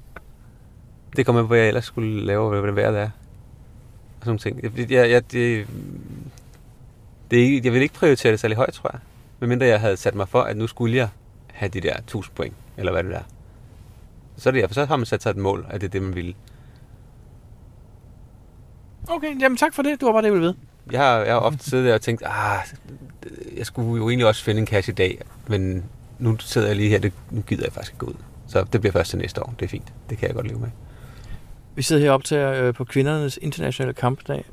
Det 1.15 1.25
kommer 1.25 1.41
med, 1.41 1.47
hvad 1.47 1.57
jeg 1.57 1.67
ellers 1.67 1.85
skulle 1.85 2.25
lave, 2.25 2.61
hvad 2.61 2.71
vejret 2.71 2.99
er. 2.99 3.09
Og 4.19 4.25
sådan 4.25 4.37
ting. 4.37 4.63
Jeg, 4.63 4.91
jeg, 4.91 5.09
jeg, 5.09 5.31
det, 5.31 5.67
det 7.31 7.39
er 7.39 7.43
ikke, 7.43 7.61
jeg 7.63 7.73
vil 7.73 7.81
ikke 7.81 7.93
prioritere 7.93 8.31
det 8.31 8.39
særlig 8.39 8.57
højt, 8.57 8.73
tror 8.73 8.89
jeg. 8.93 8.99
Medmindre 9.39 9.65
jeg 9.65 9.79
havde 9.79 9.97
sat 9.97 10.15
mig 10.15 10.29
for, 10.29 10.41
at 10.41 10.57
nu 10.57 10.67
skulle 10.67 10.95
jeg 10.95 11.09
have 11.59 11.69
de 11.69 11.81
der 11.81 11.97
1000 11.97 12.35
point, 12.35 12.53
eller 12.77 12.91
hvad 12.91 13.03
det 13.03 13.15
er. 13.15 13.23
Så 14.37 14.49
er 14.49 14.53
det, 14.53 14.67
for 14.67 14.73
så 14.73 14.85
har 14.85 14.95
man 14.95 15.05
sat 15.05 15.23
sig 15.23 15.29
et 15.29 15.37
mål, 15.37 15.65
at 15.69 15.81
det 15.81 15.87
er 15.87 15.91
det, 15.91 16.01
man 16.01 16.15
ville. 16.15 16.33
Okay, 19.07 19.41
jamen 19.41 19.57
tak 19.57 19.73
for 19.73 19.81
det. 19.81 20.01
Du 20.01 20.05
var 20.05 20.13
bare 20.13 20.21
det, 20.21 20.25
jeg 20.25 20.33
ville 20.33 20.47
vide. 20.47 20.55
Jeg 20.91 20.99
har, 20.99 21.17
jeg 21.17 21.33
har 21.33 21.39
ofte 21.39 21.69
siddet 21.69 21.85
der 21.85 21.93
og 21.93 22.01
tænkt, 22.01 22.23
ah, 22.25 22.59
jeg 23.57 23.65
skulle 23.65 23.97
jo 23.97 24.09
egentlig 24.09 24.27
også 24.27 24.43
finde 24.43 24.61
en 24.61 24.67
cash 24.67 24.89
i 24.89 24.91
dag, 24.91 25.21
men 25.47 25.85
nu 26.19 26.37
sidder 26.39 26.67
jeg 26.67 26.75
lige 26.75 26.89
her, 26.89 26.99
det, 26.99 27.13
nu 27.31 27.41
gider 27.41 27.63
jeg 27.63 27.73
faktisk 27.73 27.93
ikke 27.93 28.05
gå 28.05 28.11
ud. 28.11 28.15
Så 28.47 28.65
det 28.73 28.81
bliver 28.81 28.93
først 28.93 29.09
til 29.09 29.19
næste 29.19 29.43
år. 29.43 29.53
Det 29.59 29.65
er 29.65 29.69
fint. 29.69 29.93
Det 30.09 30.17
kan 30.17 30.27
jeg 30.27 30.35
godt 30.35 30.47
leve 30.47 30.59
med. 30.59 30.69
Vi 31.75 31.81
sidder 31.81 32.01
heroppe 32.01 32.27
til 32.27 32.37
øh, 32.37 32.73
på 32.73 32.83
kvindernes 32.83 33.39
internationale 33.41 33.93
kampdag. 33.93 34.45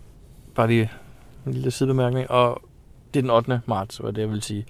Bare 0.54 0.66
lige 0.66 0.90
en 1.46 1.52
lille 1.52 1.70
sidebemærkning. 1.70 2.30
Og 2.30 2.62
det 3.14 3.20
er 3.20 3.22
den 3.22 3.30
8. 3.30 3.60
marts, 3.66 3.96
hvad 3.96 4.12
det 4.12 4.20
jeg 4.20 4.30
vil 4.30 4.42
sige. 4.42 4.66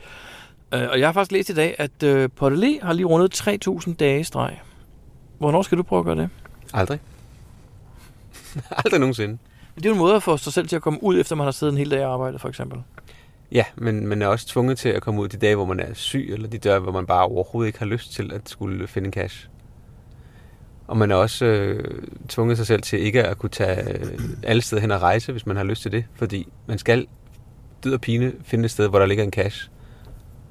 Øh, 0.74 0.88
og 0.90 1.00
jeg 1.00 1.08
har 1.08 1.12
faktisk 1.12 1.32
læst 1.32 1.50
i 1.50 1.54
dag, 1.54 1.74
at 1.78 2.02
øh, 2.02 2.28
Portelé 2.40 2.84
har 2.86 2.92
lige 2.92 3.06
rundet 3.06 3.48
3.000 3.88 3.94
dage 3.94 4.20
i 4.20 4.24
streg. 4.24 4.60
Hvornår 5.38 5.62
skal 5.62 5.78
du 5.78 5.82
prøve 5.82 5.98
at 6.00 6.04
gøre 6.04 6.16
det? 6.16 6.28
Aldrig. 6.74 7.00
Aldrig 8.84 9.00
nogensinde. 9.00 9.38
Det 9.76 9.86
er 9.86 9.90
jo 9.90 9.94
en 9.94 9.98
måde 9.98 10.14
at 10.14 10.22
få 10.22 10.36
sig 10.36 10.52
selv 10.52 10.68
til 10.68 10.76
at 10.76 10.82
komme 10.82 11.02
ud, 11.02 11.20
efter 11.20 11.36
man 11.36 11.44
har 11.44 11.52
siddet 11.52 11.72
en 11.72 11.78
hel 11.78 11.90
dag 11.90 12.06
og 12.06 12.12
arbejdet, 12.12 12.40
for 12.40 12.48
eksempel. 12.48 12.78
Ja, 13.52 13.64
men 13.76 14.06
man 14.06 14.22
er 14.22 14.26
også 14.26 14.46
tvunget 14.46 14.78
til 14.78 14.88
at 14.88 15.02
komme 15.02 15.20
ud 15.20 15.28
de 15.28 15.36
dage, 15.36 15.54
hvor 15.54 15.64
man 15.64 15.80
er 15.80 15.94
syg, 15.94 16.28
eller 16.32 16.48
de 16.48 16.58
dage, 16.58 16.78
hvor 16.78 16.92
man 16.92 17.06
bare 17.06 17.24
overhovedet 17.24 17.66
ikke 17.66 17.78
har 17.78 17.86
lyst 17.86 18.12
til 18.12 18.32
at 18.32 18.48
skulle 18.48 18.86
finde 18.86 19.10
cash. 19.10 19.48
Og 20.86 20.96
man 20.96 21.10
er 21.10 21.14
også 21.14 21.44
øh, 21.44 22.02
tvunget 22.28 22.56
sig 22.56 22.66
selv 22.66 22.82
til 22.82 23.00
ikke 23.00 23.24
at 23.24 23.38
kunne 23.38 23.50
tage 23.50 23.92
øh, 23.92 24.20
alle 24.42 24.62
steder 24.62 24.82
hen 24.82 24.90
og 24.90 25.02
rejse, 25.02 25.32
hvis 25.32 25.46
man 25.46 25.56
har 25.56 25.64
lyst 25.64 25.82
til 25.82 25.92
det. 25.92 26.04
Fordi 26.14 26.48
man 26.66 26.78
skal 26.78 27.06
død 27.84 27.94
og 27.94 28.00
pine 28.00 28.32
finde 28.44 28.64
et 28.64 28.70
sted, 28.70 28.88
hvor 28.88 28.98
der 28.98 29.06
ligger 29.06 29.24
en 29.24 29.32
cash. 29.32 29.70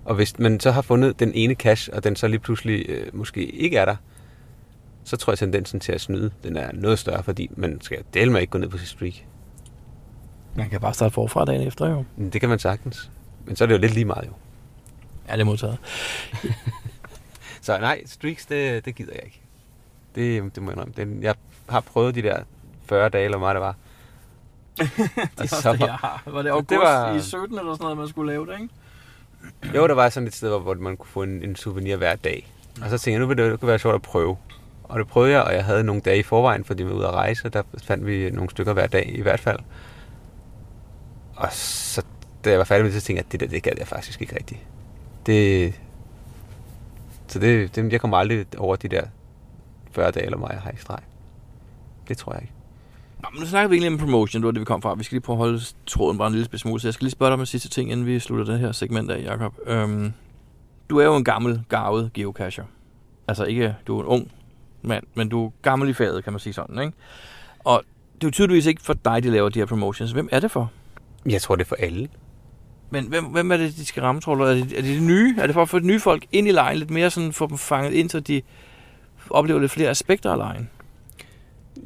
Og 0.06 0.16
hvis 0.16 0.40
man 0.40 0.60
så 0.60 0.72
har 0.72 0.82
fundet 0.82 1.20
den 1.20 1.32
ene 1.34 1.54
cash, 1.54 1.90
og 1.94 2.04
den 2.04 2.16
så 2.16 2.28
lige 2.28 2.40
pludselig 2.40 2.86
øh, 2.90 3.08
måske 3.16 3.46
ikke 3.46 3.78
er 3.78 3.86
der, 3.86 3.96
så 5.04 5.18
tror 5.18 5.32
jeg, 5.32 5.34
at 5.34 5.40
tendensen 5.40 5.80
til 5.80 5.92
at 5.92 6.02
snyde, 6.02 6.32
den 6.44 6.58
er 6.58 6.72
noget 6.74 7.00
større, 7.00 7.24
fordi 7.24 7.50
man 7.58 7.82
skal 7.82 8.04
dele 8.14 8.32
med 8.32 8.42
ikke 8.42 8.52
gå 8.52 8.58
ned 8.58 8.68
på 8.70 8.78
sit 8.78 8.88
streak. 8.88 9.14
Man 10.56 10.70
kan 10.70 10.82
bare 10.82 10.94
starte 10.94 11.14
forfra 11.14 11.46
dagen 11.46 11.62
efter, 11.68 11.90
jo. 11.90 12.04
Men 12.18 12.30
Det 12.30 12.42
kan 12.42 12.50
man 12.50 12.60
sagtens. 12.60 13.12
Men 13.46 13.56
så 13.56 13.64
er 13.64 13.66
det 13.68 13.76
jo 13.76 13.80
lidt 13.80 13.94
lige 13.94 14.06
meget 14.06 14.26
jo. 14.28 14.32
Ja, 15.28 15.34
det 15.34 15.42
er 15.42 15.46
modtaget. 15.46 15.78
Så 17.62 17.78
nej, 17.80 18.02
streaks, 18.06 18.46
det, 18.46 18.86
det 18.86 18.96
gider 18.96 19.14
jeg 19.14 19.24
ikke. 19.26 19.42
Det, 20.16 20.56
det 20.56 20.64
må 20.64 20.70
jeg 20.72 20.74
indrømme. 20.78 20.94
Den, 20.98 21.24
jeg 21.24 21.36
har 21.70 21.80
prøvet 21.80 22.16
de 22.16 22.22
der 22.22 22.40
40 22.86 23.10
dage, 23.10 23.26
eller 23.26 23.38
hvor 23.38 23.54
meget 23.54 23.56
det 23.56 23.62
var. 23.62 23.76
og 25.42 25.50
så, 25.50 25.72
har. 25.74 26.24
Var 26.26 26.42
det 26.44 26.50
august 26.50 26.72
var- 26.80 27.16
i 27.16 27.22
17 27.22 27.60
eller 27.60 27.74
sådan 27.74 27.84
noget, 27.84 27.98
man 27.98 28.08
skulle 28.08 28.32
lave 28.32 28.46
det, 28.48 28.54
ikke? 28.62 28.74
Jo, 29.76 29.88
der 29.88 29.94
var 29.94 30.10
sådan 30.10 30.28
et 30.28 30.36
sted, 30.36 30.60
hvor, 30.62 30.74
man 30.74 30.98
kunne 30.98 31.10
få 31.10 31.24
en, 31.24 31.44
en 31.44 31.56
souvenir 31.56 31.98
hver 31.98 32.16
dag. 32.16 32.52
Og 32.82 32.90
så 32.90 32.98
tænkte 32.98 33.12
jeg, 33.12 33.20
nu 33.20 33.26
vil 33.26 33.38
det, 33.38 33.52
det 33.52 33.60
kunne 33.60 33.68
være 33.68 33.80
sjovt 33.80 33.96
at 33.96 34.02
prøve. 34.02 34.38
Og 34.84 35.00
det 35.00 35.08
prøvede 35.08 35.32
jeg, 35.32 35.42
og 35.42 35.54
jeg 35.54 35.66
havde 35.66 35.84
nogle 35.84 36.02
dage 36.02 36.20
i 36.20 36.24
forvejen, 36.24 36.64
fordi 36.64 36.84
vi 36.84 36.90
var 36.90 36.96
ude 36.96 37.08
at 37.08 37.14
rejse, 37.14 37.46
og 37.46 37.54
der 37.54 37.64
fandt 37.84 38.06
vi 38.06 38.30
nogle 38.30 38.50
stykker 38.50 38.74
hver 38.74 38.88
dag 38.88 39.12
i 39.16 39.22
hvert 39.22 39.40
fald. 39.40 39.60
Og 41.36 41.48
så, 41.52 42.02
da 42.46 42.50
jeg 42.50 42.60
var 42.60 42.66
færdig 42.66 42.86
med 42.86 42.94
det, 42.94 43.02
så 43.02 43.08
tænkte 43.08 43.20
jeg, 43.20 43.26
at 43.26 43.32
det 43.32 43.40
der, 43.40 43.48
det 43.48 43.64
gad 43.64 43.74
jeg 43.78 43.88
faktisk 43.88 44.22
ikke 44.22 44.36
rigtigt. 44.36 44.60
Det, 45.26 45.74
så 47.28 47.40
det, 47.40 47.76
det, 47.76 47.92
jeg 47.92 48.02
kommer 48.02 48.18
aldrig 48.18 48.46
over 48.58 48.76
de 48.76 48.88
der 48.88 49.04
40 49.92 50.12
dage 50.12 50.26
eller 50.26 50.38
mig, 50.38 50.50
jeg 50.52 50.62
har 50.62 50.72
i 50.72 50.78
streg. 50.78 51.00
Det 52.08 52.18
tror 52.18 52.34
jeg 52.34 52.42
ikke. 52.42 52.55
Nå, 53.26 53.30
men 53.34 53.40
nu 53.40 53.48
snakker 53.48 53.70
vi 53.70 53.76
egentlig 53.76 53.92
om 53.92 53.98
promotion, 53.98 54.42
det 54.42 54.46
var 54.46 54.52
det, 54.52 54.60
vi 54.60 54.66
kom 54.66 54.82
fra. 54.82 54.94
Vi 54.94 55.04
skal 55.04 55.16
lige 55.16 55.22
prøve 55.22 55.36
at 55.36 55.38
holde 55.38 55.62
tråden 55.86 56.18
bare 56.18 56.28
en 56.28 56.34
lille 56.34 56.58
smule, 56.58 56.82
så 56.82 56.88
jeg 56.88 56.94
skal 56.94 57.06
lige 57.06 57.12
spørge 57.12 57.30
dig 57.30 57.34
om 57.34 57.40
en 57.40 57.46
sidste 57.46 57.70
ting, 57.70 57.92
inden 57.92 58.06
vi 58.06 58.20
slutter 58.20 58.46
det 58.46 58.60
her 58.60 58.72
segment 58.72 59.12
af, 59.12 59.24
Jacob. 59.24 59.54
Øhm, 59.66 60.14
du 60.90 60.98
er 61.00 61.06
jo 61.06 61.16
en 61.16 61.24
gammel, 61.24 61.64
garvet 61.70 62.14
geocacher. 62.14 62.64
Altså 63.28 63.44
ikke, 63.44 63.76
du 63.88 63.98
er 63.98 64.02
en 64.02 64.08
ung, 64.08 64.32
mand, 64.82 65.04
men 65.14 65.30
du 65.30 65.46
er 65.46 65.52
gammel 65.62 65.90
i 65.90 65.94
faget, 65.94 66.24
kan 66.24 66.34
man 66.34 66.40
sige 66.40 66.54
sådan, 66.54 66.80
ikke? 66.80 66.94
Og 67.60 67.84
det 68.16 68.24
er 68.24 68.28
jo 68.28 68.32
tydeligvis 68.32 68.66
ikke 68.66 68.82
for 68.82 68.94
dig, 68.94 69.24
de 69.24 69.32
laver 69.32 69.50
de 69.50 69.60
her 69.60 69.66
promotions. 69.66 70.12
Hvem 70.12 70.30
er 70.32 70.40
det 70.40 70.52
for? 70.52 70.72
Jeg 71.26 71.42
tror, 71.42 71.56
det 71.56 71.64
er 71.64 71.68
for 71.68 71.76
alle. 71.80 72.08
Men 72.90 73.06
hvem, 73.06 73.26
hvem 73.26 73.52
er 73.52 73.58
det, 73.58 73.76
de 73.78 73.86
skal 73.86 74.04
ramme, 74.04 74.22
tror 74.22 74.36
du? 74.36 74.44
Er 74.44 74.54
det, 74.54 74.78
er 74.78 74.82
det 74.82 75.02
de 75.02 75.06
nye? 75.06 75.36
Er 75.40 75.48
det 75.48 75.54
for 75.54 75.62
at 75.62 75.70
få 75.70 75.80
de 75.80 75.88
nye 75.88 76.00
folk 76.00 76.26
ind 76.32 76.48
i 76.48 76.52
lejen 76.52 76.78
lidt 76.78 76.90
mere, 76.90 77.10
sådan 77.10 77.34
få 77.34 77.48
dem 77.48 77.58
fanget 77.58 77.94
ind, 77.94 78.10
så 78.10 78.20
de 78.20 78.42
oplever 79.30 79.60
lidt 79.60 79.72
flere 79.72 79.90
aspekter 79.90 80.32
af 80.32 80.38
lejen? 80.38 80.70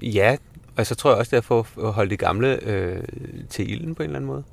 Ja, 0.02 0.36
og 0.80 0.86
så 0.86 0.96
tror 0.96 1.10
jeg 1.10 1.18
også, 1.18 1.30
det 1.30 1.38
er 1.38 1.42
for 1.42 1.88
at 1.88 1.94
holde 1.94 2.10
de 2.10 2.18
gamle 2.18 2.64
øh, 2.64 3.04
til 3.50 3.72
ilden 3.72 3.96
på 3.96 4.04
en 4.04 4.10
eller 4.10 4.20
anden 4.20 4.28
måde. 4.28 4.44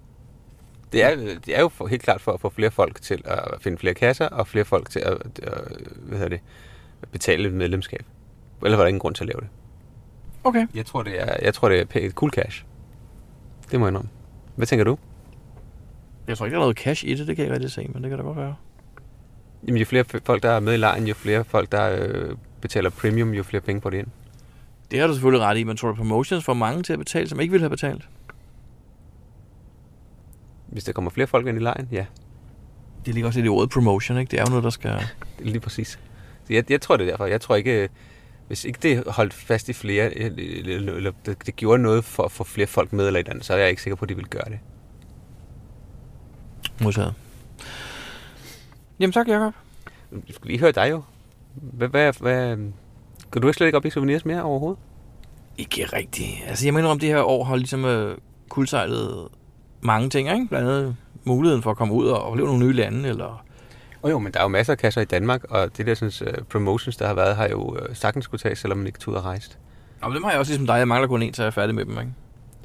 Det 0.92 1.02
er, 1.02 1.16
det 1.47 1.56
er 1.56 1.61
jo 1.61 1.68
for, 1.68 1.87
helt 1.87 2.02
klart 2.02 2.21
for 2.21 2.33
at 2.33 2.40
få 2.40 2.50
flere 2.50 2.71
folk 2.71 3.02
til 3.02 3.23
at 3.25 3.62
finde 3.62 3.78
flere 3.78 3.95
kasser, 3.95 4.28
og 4.28 4.47
flere 4.47 4.64
folk 4.64 4.90
til 4.90 5.00
at, 5.00 5.12
at 5.42 5.62
hvad 5.97 6.18
hedder 6.18 6.28
det, 6.28 6.40
betale 7.12 7.49
et 7.49 7.54
medlemskab. 7.54 8.04
Ellers 8.64 8.78
var 8.78 8.85
der 8.85 8.88
ingen 8.88 9.00
grund 9.00 9.14
til 9.14 9.25
at 9.25 9.28
lave 9.28 9.40
det. 9.40 9.49
Okay. 10.45 10.66
Jeg 10.75 10.87
tror, 10.87 11.02
det 11.02 11.23
er, 11.23 11.37
jeg 11.42 11.54
tror, 11.54 11.68
det 11.68 11.97
er 11.97 12.11
cool 12.11 12.30
cash. 12.30 12.64
Det 13.71 13.80
må 13.80 13.87
jeg 13.87 13.90
indrømme. 13.90 14.11
Hvad 14.56 14.66
tænker 14.66 14.85
du? 14.85 14.99
Jeg 16.28 16.37
tror 16.37 16.47
ikke, 16.47 16.54
der 16.54 16.61
er 16.61 16.64
noget 16.64 16.78
cash 16.78 17.04
i 17.04 17.14
det, 17.14 17.26
det 17.26 17.37
kan 17.37 17.45
jeg 17.45 17.47
ikke 17.47 17.54
rigtig 17.54 17.73
se, 17.73 17.90
men 17.95 18.02
det 18.02 18.11
kan 18.11 18.18
da 18.18 18.25
godt 18.25 18.37
være. 18.37 18.56
Jamen, 19.66 19.78
jo 19.78 19.85
flere 19.85 20.04
folk, 20.25 20.42
der 20.42 20.50
er 20.50 20.61
med 20.61 20.75
i 20.75 20.76
lejen, 20.76 21.06
jo 21.06 21.14
flere 21.14 21.45
folk, 21.45 21.73
der 21.73 21.97
øh, 22.00 22.37
betaler 22.61 22.90
premium, 22.90 23.30
jo 23.30 23.42
flere 23.42 23.61
penge 23.61 23.83
får 23.83 23.90
det 23.90 23.99
ind. 23.99 24.06
Det 24.90 25.00
har 25.00 25.07
du 25.07 25.12
selvfølgelig 25.12 25.47
ret 25.47 25.59
i, 25.59 25.64
men 25.64 25.76
tror 25.76 25.88
du, 25.88 25.95
promotions 25.95 26.45
får 26.45 26.55
mange 26.55 26.83
til 26.83 26.93
at 26.93 26.99
betale, 26.99 27.28
som 27.28 27.40
ikke 27.40 27.50
ville 27.50 27.62
have 27.62 27.71
betalt? 27.71 28.09
Hvis 30.66 30.85
der 30.85 30.93
kommer 30.93 31.11
flere 31.11 31.26
folk 31.26 31.47
ind 31.47 31.59
i 31.59 31.61
lejen, 31.61 31.88
ja. 31.93 32.07
Det 33.07 33.14
ligger 33.14 33.28
også 33.28 33.40
i 33.40 33.49
ordet 33.49 33.71
promotion, 33.71 34.19
ikke? 34.19 34.31
Det 34.31 34.38
er 34.38 34.43
jo 34.43 34.49
noget, 34.49 34.64
der 34.64 34.71
skal... 34.71 34.90
Det 35.38 35.47
lige 35.47 35.61
præcis. 35.61 35.99
Jeg, 36.50 36.71
jeg 36.71 36.81
tror, 36.81 36.97
det 36.97 37.07
er 37.07 37.11
derfor. 37.11 37.26
Jeg 37.26 37.40
tror 37.40 37.57
ikke, 37.57 37.88
hvis 38.47 38.64
ikke 38.64 38.78
det 38.83 39.05
holdt 39.07 39.35
fast 39.35 39.69
i 39.69 39.73
flere, 39.73 40.19
eller, 40.19 41.12
det, 41.26 41.47
det 41.47 41.57
gjorde 41.57 41.83
noget 41.83 42.05
for 42.05 42.23
at 42.23 42.33
få 42.33 42.45
flere 42.45 42.66
folk 42.66 42.93
med 42.93 43.07
eller 43.07 43.21
et 43.21 43.28
andet, 43.28 43.45
så 43.45 43.52
er 43.55 43.59
jeg 43.59 43.71
ikke 43.71 43.83
sikker 43.83 43.97
på, 43.97 44.05
at 44.05 44.09
de 44.09 44.16
vil 44.16 44.26
gøre 44.26 44.45
det. 44.45 44.59
Modtaget. 46.83 47.14
Jamen 49.00 49.12
tak, 49.12 49.28
Jacob. 49.28 49.55
Jeg 50.12 50.35
skulle 50.35 50.50
lige 50.50 50.61
høre 50.61 50.73
dig 50.73 50.90
jo. 50.90 51.02
Hvad, 51.55 51.88
hvad, 51.88 52.12
hvad, 52.21 52.57
går 53.37 53.40
du 53.40 53.49
ikke 53.49 53.57
slet 53.57 53.66
ikke 53.66 53.76
op 53.76 53.85
i 53.85 53.90
souvenirs 53.90 54.25
mere 54.25 54.43
overhovedet? 54.43 54.78
Ikke 55.59 55.85
rigtigt. 55.85 56.31
Altså, 56.47 56.66
jeg 56.66 56.75
mener 56.75 56.88
om 56.88 56.99
det 56.99 57.09
her 57.09 57.23
år 57.23 57.45
har 57.45 57.57
ligesom 57.57 57.85
øh, 57.85 58.16
kuldsejlet 58.49 59.28
mange 59.81 60.11
ting, 60.11 60.31
ikke? 60.31 60.47
Blandt 60.49 60.69
andet 60.69 60.97
muligheden 61.25 61.62
for 61.62 61.71
at 61.71 61.76
komme 61.76 61.95
ud 61.95 62.07
og 62.07 62.23
opleve 62.23 62.47
nogle 62.47 62.66
nye 62.66 62.73
lande, 62.73 63.09
eller... 63.09 63.45
Oh, 64.02 64.11
jo, 64.11 64.19
men 64.19 64.33
der 64.33 64.38
er 64.38 64.45
jo 64.45 64.49
masser 64.49 64.73
af 64.73 64.78
kasser 64.78 65.00
i 65.00 65.05
Danmark, 65.05 65.45
og 65.45 65.76
det 65.76 65.87
der 65.87 65.95
sådan, 65.95 66.35
uh, 66.38 66.45
promotions, 66.45 66.97
der 66.97 67.07
har 67.07 67.14
været, 67.14 67.37
har 67.37 67.49
jo 67.49 67.71
uh, 67.71 67.78
sagtens 67.93 68.25
skulle 68.25 68.40
tage, 68.40 68.57
selvom 68.57 68.78
man 68.78 68.87
ikke 68.87 68.99
tog 68.99 69.12
ud 69.12 69.19
og 69.19 69.25
rejst. 69.25 69.59
Og 70.02 70.14
dem 70.14 70.25
har 70.25 70.31
jeg 70.31 70.40
også 70.40 70.52
ligesom 70.52 70.66
dig. 70.66 70.75
Jeg 70.75 70.88
mangler 70.88 71.09
kun 71.09 71.23
en, 71.23 71.35
så 71.35 71.43
jeg 71.43 71.47
er 71.47 71.50
færdig 71.50 71.75
med 71.75 71.85
dem, 71.85 71.99
ikke? 71.99 72.12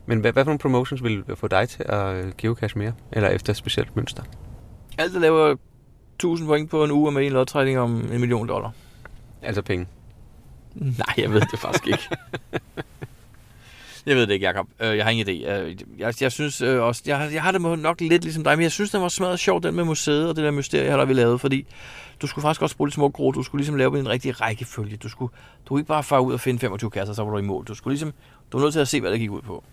Men 0.06 0.20
hvad, 0.20 0.34
hvad 0.34 0.44
for 0.44 0.50
nogle 0.50 0.60
promotions 0.60 1.04
vil 1.04 1.24
få 1.36 1.48
dig 1.48 1.70
til 1.70 1.84
at 1.86 2.26
uh, 2.26 2.32
geocache 2.38 2.80
mere? 2.80 2.94
Eller 3.12 3.30
efter 3.30 3.54
et 3.54 3.58
specielt 3.58 3.96
mønster? 3.96 4.24
Alt, 4.98 5.14
der 5.14 5.20
laver 5.20 5.56
1000 6.16 6.48
point 6.48 6.70
på 6.70 6.84
en 6.84 6.92
uge 6.92 7.12
med 7.12 7.26
en 7.26 7.32
lodtrækning 7.32 7.80
om 7.80 8.10
en 8.14 8.20
million 8.20 8.48
dollar. 8.48 8.72
Altså 9.42 9.62
penge. 9.62 9.88
Nej, 11.06 11.14
jeg 11.18 11.34
ved 11.34 11.42
det 11.42 11.60
faktisk 11.60 11.88
ikke. 11.88 12.10
jeg 14.06 14.16
ved 14.16 14.28
det 14.28 14.34
ikke, 14.34 14.46
Jacob. 14.46 14.68
Øh, 14.80 14.98
jeg 14.98 15.06
har 15.06 15.12
ingen 15.12 15.28
idé. 15.28 15.52
Øh, 15.52 15.78
jeg, 15.98 16.22
jeg 16.22 16.32
synes 16.32 16.62
øh, 16.62 16.82
også, 16.82 17.02
jeg, 17.06 17.30
jeg 17.34 17.44
har 17.44 17.52
det 17.52 17.80
nok 17.80 18.02
lidt 18.02 18.24
ligesom 18.24 18.44
dig, 18.44 18.58
men 18.58 18.64
jeg 18.64 18.72
synes, 18.72 18.92
den 18.92 19.02
var 19.02 19.10
smadret 19.10 19.40
sjov, 19.40 19.64
den 19.64 19.76
med 19.76 19.84
museet 19.84 20.30
og 20.30 20.36
det 20.36 20.44
der 20.44 20.52
mysterie, 20.52 20.92
der 20.92 21.06
vi 21.06 21.14
lavede, 21.14 21.40
fordi 21.40 21.68
du 22.22 22.28
skulle 22.28 22.44
faktisk 22.44 22.62
også 22.62 22.78
bruge 22.78 22.88
lidt 22.88 22.96
små 22.96 23.10
grå. 23.10 23.32
Du 23.32 23.44
skulle 23.44 23.60
ligesom 23.60 23.76
lave 23.76 24.00
en 24.00 24.10
rigtig 24.10 24.42
rækkefølge. 24.42 24.98
Du 24.98 25.10
skulle, 25.10 25.32
du 25.60 25.66
skulle 25.66 25.80
ikke 25.80 25.88
bare 25.88 26.04
fare 26.04 26.22
ud 26.22 26.34
og 26.34 26.40
finde 26.40 26.60
25 26.60 26.92
kasser, 26.92 27.14
så 27.14 27.24
var 27.24 27.32
du 27.32 27.38
i 27.38 27.42
mål. 27.42 27.66
Du 27.66 27.76
skulle 27.76 27.92
ligesom, 27.92 28.14
du 28.52 28.58
var 28.58 28.66
nødt 28.66 28.74
til 28.74 28.80
at 28.80 28.88
se, 28.88 29.02
hvad 29.02 29.12
der 29.12 29.18
gik 29.18 29.32
ud 29.32 29.42
på. 29.42 29.64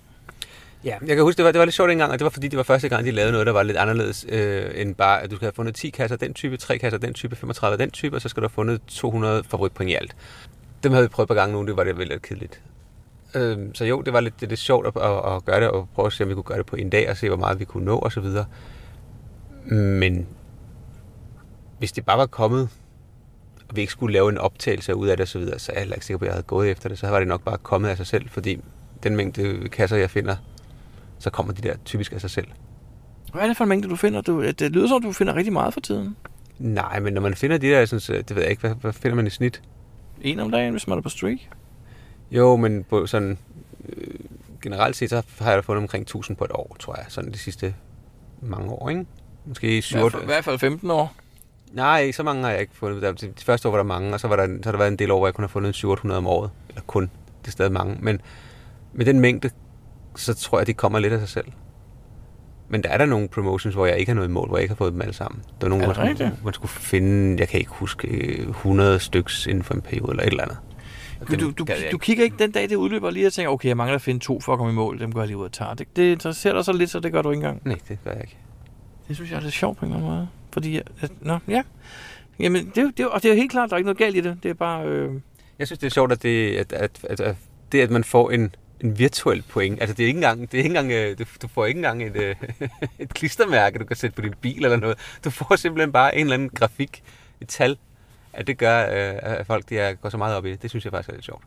Ja, 0.85 0.97
jeg 1.07 1.17
kan 1.17 1.25
huske, 1.25 1.37
det 1.37 1.45
var, 1.45 1.53
det 1.53 1.59
var 1.59 1.65
lidt 1.65 1.75
sjovt 1.75 1.91
engang, 1.91 2.13
og 2.13 2.19
det 2.19 2.25
var 2.25 2.31
fordi, 2.31 2.49
det 2.49 2.57
var 2.57 2.63
første 2.63 2.89
gang, 2.89 3.07
de 3.07 3.11
lavede 3.11 3.33
noget, 3.33 3.47
der 3.47 3.53
var 3.53 3.63
lidt 3.63 3.77
anderledes 3.77 4.27
øh, 4.29 4.71
end 4.75 4.95
bare, 4.95 5.23
at 5.23 5.31
du 5.31 5.37
skal 5.37 5.47
have 5.47 5.53
fundet 5.53 5.75
10 5.75 5.91
kasser 5.91 6.17
den 6.17 6.35
type, 6.35 6.57
3 6.57 6.79
kasser 6.79 6.99
den 6.99 7.15
type, 7.15 7.37
35 7.37 7.79
den 7.79 7.91
type, 7.91 8.17
og 8.17 8.23
så 8.23 8.29
skal 8.29 8.41
du 8.43 8.45
have 8.49 8.55
fundet 8.55 8.81
200 8.87 9.45
favoritpoint 9.45 9.91
i 9.91 9.95
alt. 9.95 10.17
Dem 10.83 10.93
havde 10.93 11.05
vi 11.05 11.09
prøvet 11.09 11.27
et 11.27 11.29
par 11.29 11.35
gange 11.35 11.55
nu, 11.55 11.67
det 11.67 11.77
var 11.77 11.85
det 11.85 12.09
lidt 12.09 12.23
kedeligt. 12.23 12.63
Øh, 13.35 13.59
så 13.75 13.85
jo, 13.85 14.01
det 14.01 14.13
var 14.13 14.21
lidt, 14.21 14.41
det 14.41 14.49
lidt 14.49 14.61
sjovt 14.61 14.87
at, 14.87 14.93
at, 14.97 15.35
at, 15.35 15.45
gøre 15.45 15.61
det, 15.61 15.71
og 15.71 15.89
prøve 15.95 16.07
at 16.07 16.13
se, 16.13 16.25
om 16.25 16.29
vi 16.31 16.35
kunne 16.35 16.43
gøre 16.43 16.59
det 16.59 16.67
på 16.67 16.77
en 16.77 16.91
dag, 16.91 17.11
og 17.11 17.17
se, 17.17 17.29
hvor 17.29 17.37
meget 17.37 17.61
vi 17.61 17.65
kunne 17.65 17.85
nå, 17.85 17.99
og 17.99 18.13
så 18.13 18.21
videre. 18.21 18.45
Men 19.71 20.27
hvis 21.79 21.93
det 21.93 22.07
bare 22.07 22.19
var 22.19 22.27
kommet, 22.27 22.69
og 23.69 23.77
vi 23.77 23.81
ikke 23.81 23.93
skulle 23.93 24.13
lave 24.13 24.29
en 24.29 24.39
optagelse 24.39 24.95
ud 24.95 25.09
af 25.09 25.17
det, 25.17 25.23
og 25.25 25.29
så 25.29 25.39
videre, 25.39 25.59
så 25.59 25.73
er 25.73 25.77
jeg 25.77 25.81
heller 25.81 25.95
ikke 25.95 26.07
sikker 26.07 26.19
på, 26.19 26.25
at 26.25 26.27
jeg 26.27 26.35
havde 26.35 26.47
gået 26.47 26.71
efter 26.71 26.89
det. 26.89 26.99
Så 26.99 27.09
var 27.09 27.19
det 27.19 27.29
nok 27.29 27.45
bare 27.45 27.59
kommet 27.59 27.89
af 27.89 27.97
sig 27.97 28.07
selv, 28.07 28.29
fordi 28.29 28.61
den 29.03 29.17
mængde 29.17 29.69
kasser, 29.69 29.97
jeg 29.97 30.11
finder, 30.11 30.37
så 31.19 31.31
kommer 31.31 31.53
de 31.53 31.63
der 31.63 31.75
typisk 31.85 32.13
af 32.13 32.21
sig 32.21 32.31
selv. 32.31 32.47
Hvad 33.33 33.43
er 33.43 33.47
det 33.47 33.57
for 33.57 33.65
en 33.65 33.69
mængde, 33.69 33.89
du 33.89 33.97
finder? 33.97 34.21
Du, 34.21 34.43
det 34.43 34.73
lyder 34.73 34.89
som, 34.89 35.03
du 35.03 35.13
finder 35.13 35.35
rigtig 35.35 35.53
meget 35.53 35.75
for 35.75 35.81
tiden. 35.81 36.17
Nej, 36.59 37.01
men 37.01 37.13
når 37.13 37.21
man 37.21 37.35
finder 37.35 37.59
de 37.59 37.67
der, 37.67 37.79
jeg 37.79 37.89
synes, 37.89 38.07
det 38.07 38.35
ved 38.35 38.43
jeg 38.43 38.51
ikke, 38.51 38.61
hvad, 38.61 38.75
hvad 38.75 38.93
finder 38.93 39.17
man 39.17 39.27
i 39.27 39.31
snit? 39.31 39.63
En 40.23 40.41
om 40.41 40.51
dagen, 40.51 40.71
hvis 40.71 40.89
man 40.89 40.99
er 40.99 41.03
på 41.03 41.09
streak. 41.09 41.39
Jo, 42.31 42.57
men 42.57 42.85
på 42.85 43.07
sådan, 43.07 43.39
øh, 43.89 44.15
generelt 44.63 44.97
set, 44.97 45.11
så 45.11 45.23
har 45.39 45.53
jeg 45.53 45.65
fundet 45.65 45.83
omkring 45.83 46.03
1000 46.03 46.37
på 46.37 46.45
et 46.45 46.53
år, 46.53 46.77
tror 46.79 46.95
jeg, 46.97 47.05
sådan 47.09 47.33
de 47.33 47.39
sidste 47.39 47.75
mange 48.41 48.71
år, 48.71 48.89
ikke? 48.89 49.07
Måske 49.45 49.79
I 49.79 49.81
7 49.81 49.99
hvert, 49.99 50.13
fald, 50.13 50.23
I 50.23 50.27
hvert 50.27 50.45
fald 50.45 50.59
15 50.59 50.91
år. 50.91 51.15
Nej, 51.73 52.13
så 52.13 52.23
mange 52.23 52.43
har 52.43 52.51
jeg 52.51 52.61
ikke 52.61 52.77
fundet. 52.77 53.03
Der, 53.03 53.13
de 53.13 53.45
første 53.45 53.69
år 53.69 53.73
var 53.73 53.79
der 53.79 53.85
mange, 53.85 54.15
og 54.15 54.21
så, 54.21 54.29
var 54.29 54.37
der, 54.37 54.47
så 54.47 54.61
har 54.65 54.73
der 54.73 54.79
været 54.79 54.91
en 54.91 54.99
del 54.99 55.11
år, 55.11 55.19
hvor 55.19 55.27
jeg 55.27 55.35
kun 55.35 55.43
har 55.43 55.49
fundet 55.49 55.75
700 55.75 56.19
om 56.19 56.27
året. 56.27 56.51
Eller 56.69 56.83
kun. 56.83 57.11
Det 57.43 57.49
er 57.49 57.53
stadig 57.53 57.73
mange. 57.73 57.97
Men 58.01 58.21
med 58.93 59.07
den 59.07 59.21
mængde, 59.21 59.51
så 60.17 60.35
tror 60.35 60.59
jeg, 60.59 60.67
det 60.67 60.77
kommer 60.77 60.99
lidt 60.99 61.13
af 61.13 61.19
sig 61.19 61.29
selv. 61.29 61.47
Men 62.69 62.83
der 62.83 62.89
er 62.89 62.99
der 62.99 63.07
nogle 63.07 63.29
promotions, 63.29 63.75
hvor 63.75 63.87
jeg 63.87 63.99
ikke 63.99 64.11
har 64.11 64.15
noget 64.15 64.31
mål, 64.31 64.49
hvor 64.49 64.57
jeg 64.57 64.63
ikke 64.63 64.73
har 64.73 64.77
fået 64.77 64.93
dem 64.93 65.01
alle 65.03 65.15
sammen. 65.15 65.43
Der 65.61 65.65
er 65.67 65.69
nogle, 65.69 65.85
Er 65.85 66.05
man, 66.05 66.17
skulle, 66.17 66.37
man 66.45 66.53
skulle 66.55 66.71
finde, 66.71 67.37
jeg 67.41 67.49
kan 67.49 67.61
ikke 67.61 67.71
huske, 67.73 68.09
øh, 68.09 68.49
100 68.49 68.99
styks 69.01 69.47
inden 69.47 69.65
for 69.65 69.75
en 69.75 69.81
periode, 69.81 70.11
eller 70.11 70.23
et 70.23 70.27
eller 70.31 70.43
andet. 70.43 70.59
Dem 71.31 71.39
du, 71.39 71.51
du, 71.51 71.67
du 71.93 71.99
kigger 71.99 72.25
ikke 72.25 72.37
den 72.39 72.51
dag, 72.51 72.69
det 72.69 72.77
udløber 72.77 73.11
lige 73.11 73.27
og 73.27 73.33
tænker, 73.33 73.51
okay, 73.51 73.69
jeg 73.69 73.77
mangler 73.77 73.95
at 73.95 74.03
finde 74.03 74.21
to 74.25 74.41
for 74.41 74.53
at 74.53 74.59
komme 74.59 74.73
i 74.73 74.77
mål. 74.77 75.01
Dem 75.01 75.13
går 75.13 75.21
jeg 75.21 75.27
lige 75.27 75.37
ud 75.37 75.45
og 75.45 75.53
tager. 75.53 75.75
Det, 75.75 75.97
det 75.97 76.13
interesserer 76.13 76.55
dig 76.55 76.65
så 76.65 76.73
lidt, 76.73 76.91
så 76.91 77.01
det 77.01 77.13
gør 77.13 77.23
du 77.23 77.31
ikke 77.31 77.37
engang. 77.39 77.63
Nej, 77.65 77.77
det 77.89 77.99
gør 78.05 78.11
jeg 78.11 78.21
ikke. 78.21 78.37
Det 79.09 79.17
synes 79.17 79.31
jeg 79.31 79.37
er 79.37 79.41
lidt 79.41 79.55
sjovt 79.55 79.79
på 79.79 79.87
en 79.87 79.93
eller 79.93 80.05
anden 80.05 80.17
måde. 80.17 80.29
Fordi, 80.53 80.77
at, 80.77 81.13
nå, 81.21 81.39
ja. 81.49 81.63
Jamen, 82.39 82.73
det, 82.75 82.79
er 82.85 82.91
det, 82.97 83.09
og 83.09 83.23
det 83.23 83.29
er 83.29 83.33
jo 83.33 83.37
helt 83.37 83.51
klart, 83.51 83.71
der 83.71 83.75
er 83.75 83.79
ikke 83.79 83.87
noget 83.87 83.99
galt 83.99 84.17
i 84.17 84.21
det. 84.21 84.39
Det 84.43 84.49
er 84.49 84.55
bare... 84.55 84.87
Øh, 84.87 85.11
Jeg 85.59 85.67
synes, 85.67 85.79
det 85.79 85.87
er 85.87 85.91
sjovt, 85.91 86.13
at 86.13 86.23
det, 86.23 86.57
at, 86.57 86.73
at, 86.73 86.91
at, 87.11 87.21
at, 87.21 87.37
det, 87.73 87.81
at 87.81 87.91
man 87.91 88.05
får 88.05 88.31
en, 88.31 88.55
en 88.81 88.99
virtuel 88.99 89.43
point. 89.43 89.81
Altså, 89.81 89.95
det 89.95 90.03
er 90.03 90.07
ikke 90.07 90.19
engang, 90.19 90.41
det 90.41 90.55
er 90.55 90.59
ikke 90.59 90.69
engang 90.69 90.93
øh, 90.93 91.19
du, 91.19 91.25
du 91.43 91.49
får 91.49 91.67
ikke 91.67 91.79
engang 91.79 92.03
et, 92.03 92.17
øh, 92.17 92.37
et 92.99 93.15
klistermærke, 93.15 93.79
du 93.79 93.85
kan 93.85 93.97
sætte 93.97 94.17
på 94.17 94.23
din 94.23 94.35
bil 94.41 94.65
eller 94.65 94.77
noget. 94.77 94.99
Du 95.25 95.31
får 95.31 95.57
simpelthen 95.57 95.93
bare 95.93 96.17
en 96.17 96.21
eller 96.21 96.35
anden 96.35 96.49
grafik, 96.49 97.03
et 97.41 97.49
tal, 97.49 97.79
at 98.33 98.47
det 98.47 98.59
gør, 98.59 98.81
øh, 98.83 99.19
at 99.23 99.47
folk 99.47 99.69
de 99.69 99.79
er, 99.79 99.95
går 99.95 100.09
så 100.09 100.17
meget 100.17 100.37
op 100.37 100.47
i 100.47 100.51
det. 100.51 100.63
Det 100.63 100.71
synes 100.71 100.85
jeg 100.85 100.93
faktisk 100.93 101.09
er 101.09 101.13
lidt 101.13 101.25
sjovt. 101.25 101.45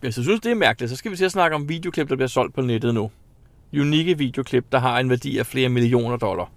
hvis 0.00 0.14
du 0.14 0.22
synes, 0.22 0.40
det 0.40 0.50
er 0.50 0.54
mærkeligt, 0.54 0.90
så 0.90 0.96
skal 0.96 1.10
vi 1.10 1.16
til 1.16 1.24
at 1.24 1.32
snakke 1.32 1.54
om 1.54 1.68
videoklip, 1.68 2.08
der 2.08 2.16
bliver 2.16 2.28
solgt 2.28 2.54
på 2.54 2.60
nettet 2.60 2.94
nu. 2.94 3.10
Unikke 3.74 4.18
videoklip, 4.18 4.64
der 4.72 4.78
har 4.78 4.98
en 4.98 5.10
værdi 5.10 5.38
af 5.38 5.46
flere 5.46 5.68
millioner 5.68 6.16
dollar. 6.16 6.50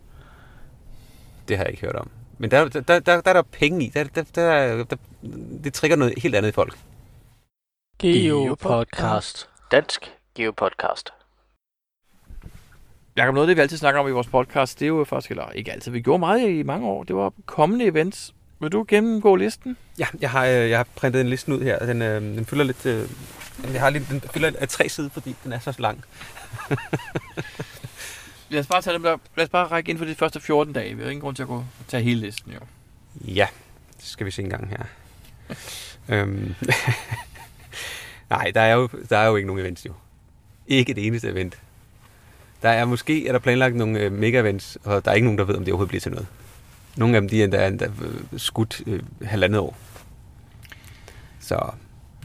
Det 1.48 1.58
har 1.58 1.63
jeg 1.63 1.72
ikke 1.72 1.86
hørt 1.86 1.96
om. 1.96 2.10
Men 2.38 2.52
der, 2.52 2.70
der, 2.70 2.82
der, 2.82 3.00
der, 3.00 3.22
der 3.22 3.30
er 3.30 3.34
der 3.34 3.42
penge 3.42 3.86
i. 3.86 3.89
Der, 3.89 4.04
der, 4.04 4.24
der, 4.36 4.84
der, 4.84 4.96
det 5.63 5.74
trigger 5.74 5.98
noget 5.98 6.13
helt 6.18 6.36
andet 6.36 6.50
i 6.50 6.52
folk. 6.52 6.78
Geopodcast. 8.00 9.50
Dansk 9.71 10.12
Geopodcast. 10.36 11.10
Jakob, 13.17 13.34
noget 13.34 13.47
af 13.47 13.47
det, 13.47 13.58
vi 13.58 13.62
altid 13.62 13.78
snakker 13.78 14.02
om 14.02 14.08
i 14.08 14.12
vores 14.12 14.28
podcast, 14.28 14.80
det 14.80 14.86
er 14.86 14.89
jo 14.89 15.04
faktisk, 15.04 15.32
eller 15.32 15.49
ikke 15.49 15.71
altid, 15.71 15.91
vi 15.91 16.02
gjorde 16.02 16.19
meget 16.19 16.49
i 16.49 16.63
mange 16.63 16.88
år, 16.88 17.04
det 17.04 17.15
var 17.15 17.34
kommende 17.45 17.86
events. 17.86 18.34
Vil 18.60 18.71
du 18.71 18.86
gennemgå 18.88 19.36
listen? 19.36 19.78
Ja, 19.99 20.08
jeg 20.21 20.30
har, 20.30 20.45
øh, 20.45 20.69
jeg 20.69 20.80
har 20.80 20.88
printet 20.95 21.21
en 21.21 21.30
liste 21.30 21.54
ud 21.54 21.62
her. 21.62 21.80
Den, 21.80 22.02
øh, 22.02 22.21
den 22.21 22.45
fylder 22.45 22.63
lidt... 22.63 22.86
Øh, 22.86 23.10
jeg 23.73 23.82
har 23.82 23.89
lige, 23.89 24.06
den 24.10 24.21
fylder 24.21 24.52
af 24.60 24.67
tre 24.67 24.89
sider, 24.89 25.10
fordi 25.10 25.36
den 25.43 25.54
er 25.54 25.60
så 25.60 25.76
lang. 25.78 26.04
Lad 28.49 28.60
os 28.60 28.67
bare 28.67 28.82
tage 28.82 28.93
dem 28.93 29.04
der. 29.04 29.17
Lad 29.36 29.45
os 29.45 29.49
bare 29.49 29.67
række 29.67 29.89
ind 29.89 29.97
for 29.97 30.06
de 30.06 30.15
første 30.15 30.39
14 30.39 30.73
dage. 30.73 30.95
Vi 30.95 31.04
har 31.04 31.10
ingen 31.10 31.21
grund 31.21 31.36
til 31.36 31.43
at 31.43 31.47
gå 31.49 31.56
og 31.56 31.65
tage 31.88 32.04
hele 32.04 32.19
listen, 32.19 32.52
jo. 32.52 32.60
Ja, 33.21 33.47
det 33.97 34.06
skal 34.06 34.26
vi 34.26 34.32
se 34.32 34.41
en 34.41 34.49
gang 34.49 34.69
her. 34.69 34.84
øhm. 36.10 36.56
Nej, 38.38 38.52
der 38.56 38.62
er, 38.62 38.74
jo, 38.74 38.89
der 39.10 39.17
er 39.17 39.28
jo 39.28 39.36
ikke 39.36 39.48
nogen 39.48 39.62
events 39.62 39.86
jo. 39.86 39.91
Ikke 40.67 40.91
et 40.91 41.08
eneste 41.08 41.30
event. 41.30 41.58
Der 42.62 42.69
er 42.69 42.86
måske 42.86 43.28
er 43.28 43.32
der 43.32 43.39
planlagt 43.39 43.76
nogle 43.76 44.00
øh, 44.00 44.12
mega-events, 44.12 44.78
og 44.84 45.06
der 45.06 45.12
er 45.12 45.15
ikke 45.15 45.26
nogen, 45.26 45.38
der 45.38 45.43
ved, 45.43 45.56
om 45.56 45.63
det 45.65 45.72
overhovedet 45.72 45.89
bliver 45.89 46.02
til 46.02 46.12
noget. 46.12 46.28
Nogle 46.98 47.15
af 47.15 47.22
dem, 47.22 47.30
de 47.30 47.39
er 47.39 47.43
endda, 47.43 47.67
endda 47.67 47.86
øh, 47.86 48.39
skudt 48.39 48.82
øh, 48.88 49.02
halvandet 49.24 49.60
år. 49.60 49.78
Så 51.39 51.60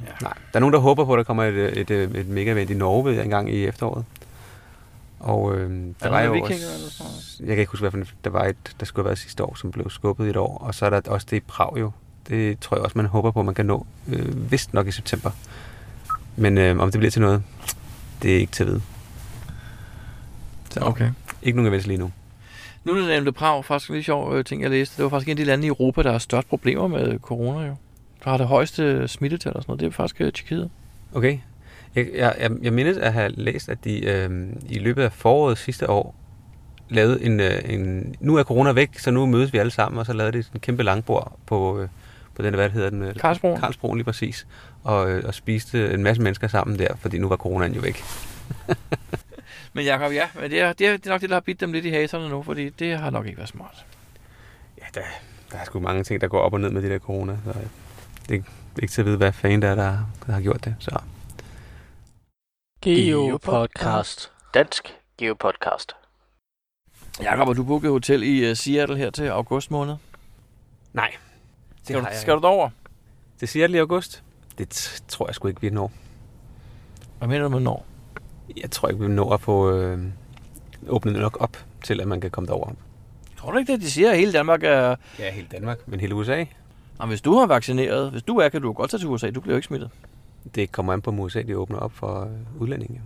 Ja. 0.06 0.12
nej, 0.22 0.32
der 0.52 0.56
er 0.56 0.60
nogen, 0.60 0.72
der 0.72 0.78
håber 0.78 1.04
på, 1.04 1.12
at 1.12 1.18
der 1.18 1.24
kommer 1.24 1.44
et, 1.44 1.54
øh, 1.54 1.72
et, 1.72 1.90
et, 1.90 2.16
et 2.16 2.26
mega-event 2.26 2.70
i 2.70 2.74
Norge 2.74 3.22
en 3.22 3.30
gang 3.30 3.50
i 3.54 3.66
efteråret. 3.66 4.04
Og 5.20 5.54
øh, 5.56 5.70
der 5.70 5.92
der 6.02 6.08
var 6.10 6.20
jo 6.20 6.40
også, 6.42 6.54
jeg 7.40 7.46
kan 7.48 7.58
ikke 7.58 7.70
huske, 7.70 7.88
hvad 7.88 8.04
der 8.24 8.30
var 8.30 8.44
et, 8.44 8.56
der 8.80 8.86
skulle 8.86 9.04
have 9.04 9.08
været 9.08 9.18
sidste 9.18 9.44
år, 9.44 9.54
som 9.54 9.70
blev 9.70 9.90
skubbet 9.90 10.26
i 10.26 10.30
et 10.30 10.36
år. 10.36 10.58
Og 10.58 10.74
så 10.74 10.86
er 10.86 10.90
der 10.90 11.00
også 11.06 11.26
det 11.30 11.36
i 11.36 11.40
Prag 11.40 11.80
jo, 11.80 11.90
Det 12.28 12.60
tror 12.60 12.76
jeg 12.76 12.84
også, 12.84 12.98
man 12.98 13.06
håber 13.06 13.30
på, 13.30 13.40
at 13.40 13.46
man 13.46 13.54
kan 13.54 13.66
nå, 13.66 13.86
øh, 14.08 14.50
vist 14.52 14.74
nok 14.74 14.86
i 14.86 14.92
september. 14.92 15.30
Men 16.38 16.58
øh, 16.58 16.78
om 16.78 16.90
det 16.90 16.98
bliver 16.98 17.10
til 17.10 17.20
noget, 17.22 17.42
det 18.22 18.34
er 18.36 18.38
ikke 18.38 18.52
til 18.52 18.62
at 18.64 18.68
vide. 18.68 18.80
Så 20.70 20.80
Okay. 20.80 21.10
ikke 21.42 21.56
nogen 21.56 21.68
events 21.68 21.86
lige 21.86 21.98
nu. 21.98 22.12
Nu 22.84 22.92
er 22.92 22.98
det 22.98 23.08
nemlig 23.08 23.34
Prag, 23.34 23.64
faktisk 23.64 23.90
en 23.90 23.94
lige 23.94 24.04
sjov 24.04 24.34
øh, 24.34 24.44
ting, 24.44 24.62
jeg 24.62 24.70
læste. 24.70 24.96
Det 24.96 25.02
var 25.02 25.08
faktisk 25.08 25.28
en 25.28 25.32
af 25.32 25.36
de 25.36 25.44
lande 25.44 25.64
i 25.64 25.68
Europa, 25.68 26.02
der 26.02 26.10
har 26.12 26.18
størst 26.18 26.48
problemer 26.48 26.88
med 26.88 27.18
corona 27.18 27.66
jo. 27.66 27.74
Der 28.24 28.30
har 28.30 28.36
det 28.36 28.46
højeste 28.46 29.08
smittetal 29.08 29.56
og 29.56 29.62
sådan 29.62 29.70
noget. 29.70 29.80
Det 29.80 29.86
er 29.86 29.90
faktisk 29.90 30.20
øh, 30.20 30.32
Tjekkiet. 30.32 30.70
Okay. 31.14 31.38
Jeg, 31.94 32.06
jeg, 32.14 32.50
jeg, 32.62 32.72
mindes 32.72 32.96
at 32.96 33.12
have 33.12 33.28
læst, 33.28 33.68
at 33.68 33.84
de 33.84 34.04
øh, 34.06 34.46
i 34.68 34.78
løbet 34.78 35.02
af 35.02 35.12
foråret 35.12 35.58
sidste 35.58 35.90
år 35.90 36.14
lavede 36.88 37.22
en, 37.22 37.40
øh, 37.40 37.60
en... 37.64 38.14
Nu 38.20 38.36
er 38.36 38.42
corona 38.42 38.72
væk, 38.72 38.98
så 38.98 39.10
nu 39.10 39.26
mødes 39.26 39.52
vi 39.52 39.58
alle 39.58 39.70
sammen, 39.70 39.98
og 39.98 40.06
så 40.06 40.12
lavede 40.12 40.38
de 40.38 40.42
sådan 40.42 40.56
en 40.56 40.60
kæmpe 40.60 40.82
langbord 40.82 41.36
på, 41.46 41.80
øh, 41.80 41.88
på 42.34 42.42
den, 42.42 42.54
hvad 42.54 42.70
hedder 42.70 42.90
den? 42.90 43.02
øh, 43.02 43.14
Karlsbroen. 43.14 43.60
Karlsbroen 43.60 43.96
lige 43.98 44.04
præcis. 44.04 44.46
Og, 44.84 45.10
øh, 45.10 45.24
og 45.26 45.34
spiste 45.34 45.90
en 45.94 46.02
masse 46.02 46.22
mennesker 46.22 46.48
sammen 46.48 46.78
der, 46.78 46.96
fordi 46.96 47.18
nu 47.18 47.28
var 47.28 47.36
coronaen 47.36 47.74
jo 47.74 47.80
væk. 47.80 48.02
Men 49.72 49.84
Jacob, 49.84 50.12
ja, 50.12 50.28
men 50.34 50.50
det 50.50 50.60
er, 50.60 50.72
det, 50.72 50.86
er, 50.86 50.96
det 50.96 51.06
er 51.06 51.10
nok 51.10 51.20
det, 51.20 51.28
der 51.30 51.36
har 51.36 51.40
bidt 51.40 51.60
dem 51.60 51.72
lidt 51.72 51.84
i 51.84 51.90
haserne 51.90 52.28
nu, 52.28 52.42
fordi 52.42 52.68
det 52.68 52.98
har 52.98 53.10
nok 53.10 53.26
ikke 53.26 53.38
været 53.38 53.48
smart. 53.48 53.84
Ja, 54.78 54.84
der, 54.94 55.06
der 55.52 55.58
er 55.58 55.64
sgu 55.64 55.80
mange 55.80 56.04
ting, 56.04 56.20
der 56.20 56.28
går 56.28 56.40
op 56.40 56.52
og 56.52 56.60
ned 56.60 56.70
med 56.70 56.82
det 56.82 56.90
der 56.90 56.98
corona. 56.98 57.36
Så 57.44 57.50
øh, 57.50 57.56
det, 57.56 58.36
er- 58.36 58.42
det 58.42 58.78
er 58.78 58.82
ikke 58.82 58.92
til 58.92 59.02
at 59.02 59.06
vide, 59.06 59.16
hvad 59.16 59.32
fanden 59.32 59.62
der 59.62 59.68
er, 59.68 59.74
der, 59.74 59.98
der 60.26 60.32
har 60.32 60.40
gjort 60.40 60.64
det. 60.64 60.76
Så 60.78 60.98
Geopodcast. 62.82 64.32
Dansk 64.54 64.94
Geopodcast. 65.18 65.92
Jacob, 67.22 67.46
har 67.46 67.52
du 67.54 67.64
booket 67.64 67.90
hotel 67.90 68.22
i 68.22 68.50
uh, 68.50 68.56
Seattle 68.56 68.96
her 68.96 69.10
til 69.10 69.24
august 69.28 69.70
måned? 69.70 69.96
nej. 70.92 71.14
Skal, 71.84 72.00
du, 72.00 72.06
skal 72.20 72.34
du 72.34 72.40
derover? 72.40 72.70
Det 73.40 73.48
siger 73.48 73.66
det 73.66 73.74
i 73.74 73.78
august? 73.78 74.22
Det 74.58 75.02
tror 75.08 75.26
jeg 75.28 75.34
sgu 75.34 75.48
ikke, 75.48 75.60
vi 75.60 75.70
når. 75.70 75.92
Hvad 77.18 77.28
mener 77.28 77.42
du 77.42 77.48
med 77.48 77.60
når? 77.60 77.86
Jeg 78.56 78.70
tror 78.70 78.88
ikke, 78.88 79.00
vi 79.00 79.08
når 79.08 79.34
at 79.34 79.40
få 79.40 79.72
øh, 79.72 79.98
åbnet 80.88 81.14
nok 81.14 81.36
op 81.40 81.56
til, 81.84 82.00
at 82.00 82.08
man 82.08 82.20
kan 82.20 82.30
komme 82.30 82.46
derover. 82.46 82.70
Tror 83.38 83.52
du 83.52 83.58
ikke 83.58 83.72
det, 83.72 83.80
de 83.80 83.90
siger, 83.90 84.10
at 84.10 84.16
hele 84.18 84.32
Danmark 84.32 84.62
er... 84.62 84.96
Ja, 85.18 85.32
hele 85.32 85.46
Danmark, 85.52 85.78
men 85.86 86.00
hele 86.00 86.14
USA. 86.14 86.44
Nå, 86.98 87.06
hvis 87.06 87.20
du 87.20 87.38
har 87.38 87.46
vaccineret, 87.46 88.10
hvis 88.10 88.22
du 88.22 88.36
er, 88.36 88.48
kan 88.48 88.62
du 88.62 88.72
godt 88.72 88.90
tage 88.90 89.00
til 89.00 89.08
USA. 89.08 89.30
Du 89.30 89.40
bliver 89.40 89.54
jo 89.54 89.56
ikke 89.56 89.66
smittet. 89.66 89.90
Det 90.54 90.72
kommer 90.72 90.92
an 90.92 91.02
på, 91.02 91.10
om 91.10 91.20
USA 91.20 91.42
de 91.42 91.58
åbner 91.58 91.78
op 91.78 91.92
for 91.92 92.22
øh, 92.22 92.62
udlændinge. 92.62 93.00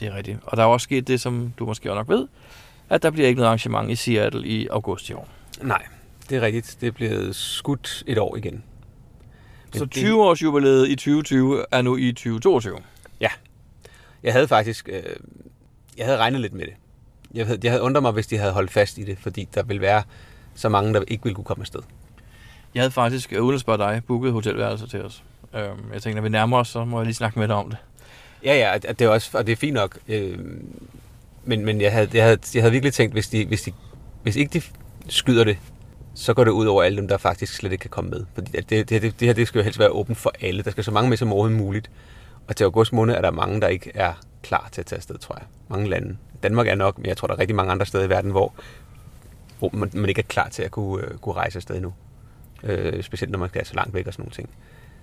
Det 0.00 0.08
er 0.08 0.14
rigtigt. 0.16 0.38
Og 0.44 0.56
der 0.56 0.62
er 0.62 0.66
også 0.66 0.84
sket 0.84 1.08
det, 1.08 1.20
som 1.20 1.52
du 1.58 1.66
måske 1.66 1.90
også 1.90 1.98
nok 1.98 2.08
ved, 2.08 2.28
at 2.88 3.02
der 3.02 3.10
bliver 3.10 3.28
ikke 3.28 3.36
noget 3.36 3.48
arrangement 3.48 3.90
i 3.90 3.94
Seattle 3.96 4.46
i 4.46 4.66
august 4.66 5.10
i 5.10 5.12
år. 5.12 5.28
Nej, 5.62 5.82
det 6.30 6.36
er 6.36 6.40
rigtigt. 6.40 6.76
Det 6.80 6.86
er 6.86 6.92
blevet 6.92 7.36
skudt 7.36 8.02
et 8.06 8.18
år 8.18 8.36
igen. 8.36 8.62
Så 9.74 9.84
det- 9.84 9.90
20 9.92 10.24
års 10.24 10.42
jubilæet 10.42 10.88
i 10.88 10.94
2020 10.96 11.64
er 11.70 11.82
nu 11.82 11.96
i 11.96 12.12
2022. 12.12 12.78
Jeg 14.22 14.32
havde 14.32 14.48
faktisk... 14.48 14.88
Øh, 14.92 15.02
jeg 15.98 16.06
havde 16.06 16.18
regnet 16.18 16.40
lidt 16.40 16.52
med 16.52 16.66
det. 16.66 16.74
Jeg 17.34 17.46
havde, 17.46 17.58
jeg 17.62 17.72
havde 17.72 17.82
undret 17.82 18.02
mig, 18.02 18.12
hvis 18.12 18.26
de 18.26 18.38
havde 18.38 18.52
holdt 18.52 18.70
fast 18.70 18.98
i 18.98 19.04
det, 19.04 19.18
fordi 19.20 19.48
der 19.54 19.62
ville 19.62 19.80
være 19.82 20.02
så 20.54 20.68
mange, 20.68 20.94
der 20.94 21.02
ikke 21.08 21.22
ville 21.24 21.34
kunne 21.34 21.44
komme 21.44 21.62
afsted. 21.62 21.80
Jeg 22.74 22.82
havde 22.82 22.90
faktisk, 22.90 23.32
øh, 23.32 23.42
uden 23.42 23.54
at 23.54 23.60
spørge 23.60 23.78
dig, 23.78 24.02
booket 24.06 24.32
hotelværelser 24.32 24.86
til 24.86 25.02
os. 25.02 25.22
Øhm, 25.54 25.64
jeg 25.92 26.02
tænkte, 26.02 26.14
når 26.14 26.22
vi 26.22 26.28
nærmer 26.28 26.58
os, 26.58 26.68
så 26.68 26.84
må 26.84 26.98
jeg 26.98 27.04
lige 27.06 27.14
snakke 27.14 27.38
med 27.38 27.48
dig 27.48 27.56
om 27.56 27.68
det. 27.70 27.78
Ja, 28.44 28.54
ja, 28.72 28.78
det 28.78 29.00
er 29.00 29.08
også, 29.08 29.38
og 29.38 29.46
det 29.46 29.52
er 29.52 29.56
fint 29.56 29.74
nok. 29.74 29.98
Øh, 30.08 30.38
men 31.44 31.64
men 31.64 31.80
jeg, 31.80 31.92
havde, 31.92 32.08
jeg, 32.14 32.24
havde, 32.24 32.38
jeg 32.54 32.62
havde 32.62 32.72
virkelig 32.72 32.92
tænkt, 32.92 33.12
hvis, 33.14 33.28
de, 33.28 33.46
hvis, 33.46 33.62
de, 33.62 33.72
hvis 34.22 34.36
ikke 34.36 34.58
de 34.60 34.62
skyder 35.08 35.44
det, 35.44 35.58
så 36.18 36.34
går 36.34 36.44
det 36.44 36.50
ud 36.50 36.66
over 36.66 36.82
alle 36.82 36.96
dem, 36.96 37.08
der 37.08 37.16
faktisk 37.16 37.54
slet 37.54 37.72
ikke 37.72 37.82
kan 37.82 37.90
komme 37.90 38.10
med. 38.10 38.24
Fordi 38.34 38.50
det, 38.50 38.70
det, 38.70 38.90
det, 38.90 39.02
det 39.02 39.28
her 39.28 39.32
det 39.32 39.48
skal 39.48 39.58
jo 39.58 39.62
helst 39.62 39.78
være 39.78 39.88
åbent 39.88 40.18
for 40.18 40.32
alle. 40.40 40.62
Der 40.62 40.70
skal 40.70 40.84
så 40.84 40.90
mange 40.90 41.08
med 41.08 41.16
som 41.16 41.32
overhovedet 41.32 41.58
muligt. 41.58 41.90
Og 42.48 42.56
til 42.56 42.64
august 42.64 42.92
måned 42.92 43.14
er 43.14 43.20
der 43.20 43.30
mange, 43.30 43.60
der 43.60 43.68
ikke 43.68 43.90
er 43.94 44.12
klar 44.42 44.68
til 44.72 44.80
at 44.80 44.86
tage 44.86 44.96
afsted, 44.96 45.18
tror 45.18 45.34
jeg. 45.34 45.46
Mange 45.68 45.88
lande. 45.88 46.16
Danmark 46.42 46.68
er 46.68 46.74
nok, 46.74 46.98
men 46.98 47.06
jeg 47.06 47.16
tror, 47.16 47.26
der 47.26 47.34
er 47.34 47.38
rigtig 47.38 47.56
mange 47.56 47.72
andre 47.72 47.86
steder 47.86 48.04
i 48.04 48.08
verden, 48.08 48.30
hvor, 48.30 48.54
hvor 49.58 49.70
man, 49.72 49.90
man 49.94 50.08
ikke 50.08 50.18
er 50.18 50.26
klar 50.26 50.48
til 50.48 50.62
at 50.62 50.70
kunne, 50.70 51.04
øh, 51.04 51.18
kunne 51.18 51.34
rejse 51.34 51.56
afsted 51.56 51.80
nu. 51.80 51.94
Øh, 52.62 53.02
specielt 53.02 53.32
når 53.32 53.38
man 53.38 53.48
skal 53.48 53.66
så 53.66 53.74
langt 53.74 53.94
væk 53.94 54.06
og 54.06 54.12
sådan 54.12 54.22
nogle 54.22 54.34
ting. 54.34 54.48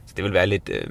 Så 0.05 0.13
det 0.17 0.23
vil 0.23 0.33
være 0.33 0.47
lidt, 0.47 0.69
øh, 0.69 0.87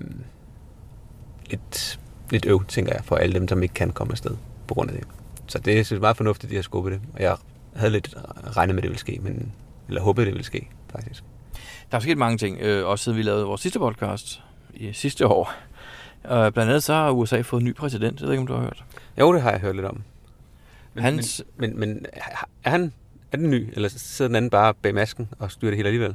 lidt, 1.47 2.01
lidt 2.31 2.47
øv, 2.47 2.65
tænker 2.65 2.93
jeg, 2.93 3.05
for 3.05 3.17
alle 3.17 3.35
dem, 3.35 3.49
som 3.49 3.63
ikke 3.63 3.75
kan 3.75 3.91
komme 3.91 4.13
afsted 4.13 4.37
på 4.67 4.75
grund 4.75 4.91
af 4.91 4.97
det. 4.97 5.07
Så 5.47 5.59
det 5.59 5.73
synes 5.73 5.91
jeg 5.91 5.97
er 5.97 6.01
meget 6.01 6.17
fornuftigt, 6.17 6.49
at 6.49 6.51
de 6.51 6.57
har 6.57 6.63
skubbet 6.63 6.93
det. 6.93 7.01
Og 7.15 7.23
jeg 7.23 7.37
havde 7.77 7.93
lidt 7.93 8.15
regnet 8.57 8.75
med, 8.75 8.83
at 8.83 8.83
det 8.83 8.91
ville 8.91 9.01
ske, 9.01 9.19
men, 9.23 9.53
eller 9.88 10.01
håbet, 10.03 10.27
det 10.27 10.33
ville 10.35 10.44
ske, 10.44 10.68
faktisk. 10.92 11.25
Der 11.90 11.97
er 11.97 12.03
sket 12.03 12.18
mange 12.18 12.38
ting, 12.38 12.59
øh, 12.61 12.87
også 12.87 13.05
siden 13.05 13.18
vi 13.18 13.23
lavede 13.23 13.44
vores 13.44 13.61
sidste 13.61 13.79
podcast 13.79 14.42
i 14.75 14.92
sidste 14.92 15.27
år. 15.27 15.53
Øh, 16.25 16.53
blandt 16.53 16.59
andet 16.59 16.83
så 16.83 16.94
har 16.94 17.11
USA 17.11 17.40
fået 17.40 17.61
en 17.61 17.66
ny 17.66 17.75
præsident, 17.75 18.20
jeg 18.20 18.27
ved 18.27 18.33
ikke, 18.33 18.40
om 18.40 18.47
du 18.47 18.53
har 18.55 18.61
hørt. 18.61 18.85
Jo, 19.20 19.33
det 19.33 19.42
har 19.42 19.51
jeg 19.51 19.61
hørt 19.61 19.75
lidt 19.77 19.87
om. 19.87 20.03
Men, 20.94 21.05
Hans- 21.05 21.42
men, 21.57 21.79
men, 21.81 21.81
men 21.81 22.07
er 22.62 22.70
han 22.70 22.92
er 23.33 23.37
den 23.37 23.51
ny, 23.51 23.68
eller 23.73 23.88
sidder 23.88 24.29
den 24.29 24.37
anden 24.37 24.51
bare 24.51 24.75
bag 24.75 24.94
masken 24.94 25.29
og 25.38 25.51
styrer 25.51 25.70
det 25.70 25.77
hele 25.77 25.88
alligevel? 25.88 26.14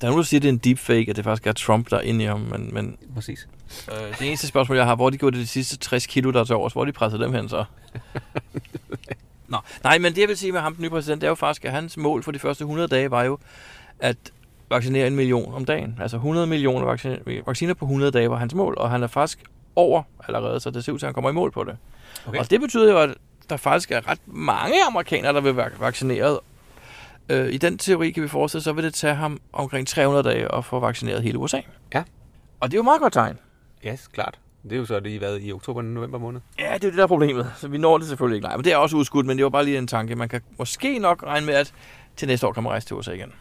Der 0.00 0.06
er 0.06 0.10
nogen, 0.10 0.18
der 0.18 0.24
siger, 0.24 0.38
at 0.38 0.42
det 0.42 0.48
er 0.48 0.52
en 0.52 0.58
deepfake, 0.58 1.10
at 1.10 1.16
det 1.16 1.24
faktisk 1.24 1.46
er 1.46 1.52
Trump, 1.52 1.90
der 1.90 1.96
er 1.96 2.00
inde 2.00 2.24
i 2.24 2.26
ham, 2.26 2.40
men, 2.40 2.74
men 2.74 2.96
Præcis. 3.14 3.48
øh, 3.88 4.18
det 4.18 4.26
eneste 4.28 4.46
spørgsmål, 4.46 4.76
jeg 4.78 4.86
har, 4.86 4.96
hvor 4.96 5.10
de 5.10 5.18
gjorde 5.18 5.36
det 5.36 5.42
de 5.42 5.46
sidste 5.46 5.76
60 5.76 6.06
kilo, 6.06 6.30
der 6.30 6.40
er 6.40 6.44
til 6.44 6.54
overs, 6.56 6.72
hvor 6.72 6.84
de 6.84 6.92
presset 6.92 7.20
dem 7.20 7.34
hen 7.34 7.48
så? 7.48 7.64
Nå, 9.54 9.60
nej, 9.84 9.98
men 9.98 10.14
det 10.14 10.20
jeg 10.20 10.28
vil 10.28 10.36
sige 10.36 10.52
med 10.52 10.60
ham, 10.60 10.74
den 10.74 10.82
nye 10.82 10.90
præsident, 10.90 11.20
det 11.20 11.26
er 11.26 11.30
jo 11.30 11.34
faktisk, 11.34 11.64
at 11.64 11.72
hans 11.72 11.96
mål 11.96 12.22
for 12.22 12.32
de 12.32 12.38
første 12.38 12.62
100 12.62 12.88
dage 12.88 13.10
var 13.10 13.22
jo 13.22 13.38
at 14.00 14.16
vaccinere 14.70 15.06
en 15.06 15.16
million 15.16 15.54
om 15.54 15.64
dagen. 15.64 15.98
Altså 16.00 16.16
100 16.16 16.46
millioner 16.46 16.86
vacciner, 16.86 17.42
vacciner 17.46 17.74
på 17.74 17.84
100 17.84 18.12
dage 18.12 18.30
var 18.30 18.36
hans 18.36 18.54
mål, 18.54 18.74
og 18.78 18.90
han 18.90 19.02
er 19.02 19.06
faktisk 19.06 19.42
over 19.76 20.02
allerede, 20.28 20.60
så 20.60 20.70
det 20.70 20.84
ser 20.84 20.92
ud 20.92 20.98
til, 20.98 21.06
at 21.06 21.08
han 21.08 21.14
kommer 21.14 21.30
i 21.30 21.32
mål 21.32 21.50
på 21.50 21.64
det. 21.64 21.76
Okay. 22.26 22.38
Og 22.38 22.50
det 22.50 22.60
betyder 22.60 22.90
jo, 22.90 22.98
at 22.98 23.10
der 23.50 23.56
faktisk 23.56 23.90
er 23.90 24.08
ret 24.08 24.20
mange 24.26 24.84
amerikanere, 24.88 25.32
der 25.32 25.40
vil 25.40 25.56
være 25.56 25.70
vaccineret. 25.78 26.38
Øh, 27.28 27.52
I 27.52 27.56
den 27.56 27.78
teori 27.78 28.10
kan 28.10 28.22
vi 28.22 28.28
forestille, 28.28 28.62
så 28.62 28.72
vil 28.72 28.84
det 28.84 28.94
tage 28.94 29.14
ham 29.14 29.40
omkring 29.52 29.88
300 29.88 30.28
dage 30.30 30.54
at 30.54 30.64
få 30.64 30.80
vaccineret 30.80 31.22
hele 31.22 31.38
USA. 31.38 31.60
Ja. 31.94 32.02
Og 32.60 32.70
det 32.70 32.74
er 32.74 32.78
jo 32.78 32.82
et 32.82 32.84
meget 32.84 33.00
godt 33.00 33.12
tegn. 33.12 33.38
Ja, 33.84 33.92
yes, 33.92 34.08
klart. 34.08 34.38
Det 34.64 34.72
er 34.72 34.76
jo 34.76 34.84
så 34.84 35.00
lige 35.00 35.20
været 35.20 35.40
i 35.42 35.52
oktober 35.52 35.82
november 35.82 36.18
måned. 36.18 36.40
Ja, 36.58 36.64
det 36.64 36.74
er 36.74 36.78
det, 36.78 36.94
der 36.94 37.02
er 37.02 37.06
problemet. 37.06 37.52
Så 37.56 37.68
vi 37.68 37.78
når 37.78 37.98
det 37.98 38.06
selvfølgelig 38.06 38.36
ikke. 38.36 38.46
Nej, 38.46 38.56
men 38.56 38.64
det 38.64 38.72
er 38.72 38.76
også 38.76 38.96
udskudt, 38.96 39.26
men 39.26 39.36
det 39.36 39.44
var 39.44 39.50
bare 39.50 39.64
lige 39.64 39.78
en 39.78 39.86
tanke. 39.86 40.16
Man 40.16 40.28
kan 40.28 40.40
måske 40.58 40.98
nok 40.98 41.22
regne 41.26 41.46
med, 41.46 41.54
at 41.54 41.72
til 42.16 42.28
næste 42.28 42.46
år 42.46 42.52
kan 42.52 42.62
man 42.62 42.70
rejse 42.70 42.86
til 42.86 42.96
USA 42.96 43.12
igen. 43.12 43.32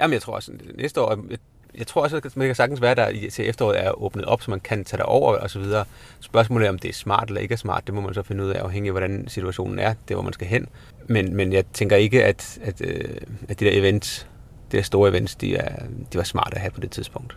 Jamen, 0.00 0.12
jeg 0.14 0.22
tror 0.22 0.34
også, 0.34 0.52
at 0.52 0.76
næste 0.76 1.00
år... 1.00 1.24
Jeg, 1.30 1.38
jeg 1.78 1.86
tror 1.86 2.02
også, 2.02 2.16
at 2.16 2.36
man 2.36 2.46
kan 2.46 2.54
sagtens 2.54 2.80
være 2.80 2.94
der 2.94 3.30
til 3.30 3.48
efteråret 3.48 3.84
er 3.84 4.02
åbnet 4.02 4.24
op, 4.24 4.42
så 4.42 4.50
man 4.50 4.60
kan 4.60 4.84
tage 4.84 5.04
over 5.04 5.36
og 5.36 5.50
så 5.50 5.58
videre. 5.58 5.84
Spørgsmålet 6.20 6.66
er, 6.66 6.70
om 6.70 6.78
det 6.78 6.88
er 6.88 6.92
smart 6.92 7.28
eller 7.28 7.40
ikke 7.40 7.52
er 7.52 7.56
smart, 7.56 7.86
det 7.86 7.94
må 7.94 8.00
man 8.00 8.14
så 8.14 8.22
finde 8.22 8.44
ud 8.44 8.50
af, 8.50 8.60
afhængig 8.60 8.88
af, 8.88 8.92
hvordan 8.92 9.28
situationen 9.28 9.78
er, 9.78 9.94
det 10.08 10.16
hvor 10.16 10.22
man 10.22 10.32
skal 10.32 10.46
hen. 10.46 10.66
Men, 11.06 11.36
men 11.36 11.52
jeg 11.52 11.64
tænker 11.72 11.96
ikke, 11.96 12.24
at, 12.24 12.58
at, 12.62 12.80
øh, 12.84 13.14
at 13.48 13.60
de 13.60 13.64
der 13.64 13.78
events, 13.78 14.26
de 14.72 14.76
der 14.76 14.82
store 14.82 15.10
events, 15.10 15.34
de, 15.34 15.56
er, 15.56 15.82
de 16.12 16.18
var 16.18 16.24
smarte 16.24 16.54
at 16.54 16.60
have 16.60 16.70
på 16.70 16.80
det 16.80 16.90
tidspunkt. 16.90 17.36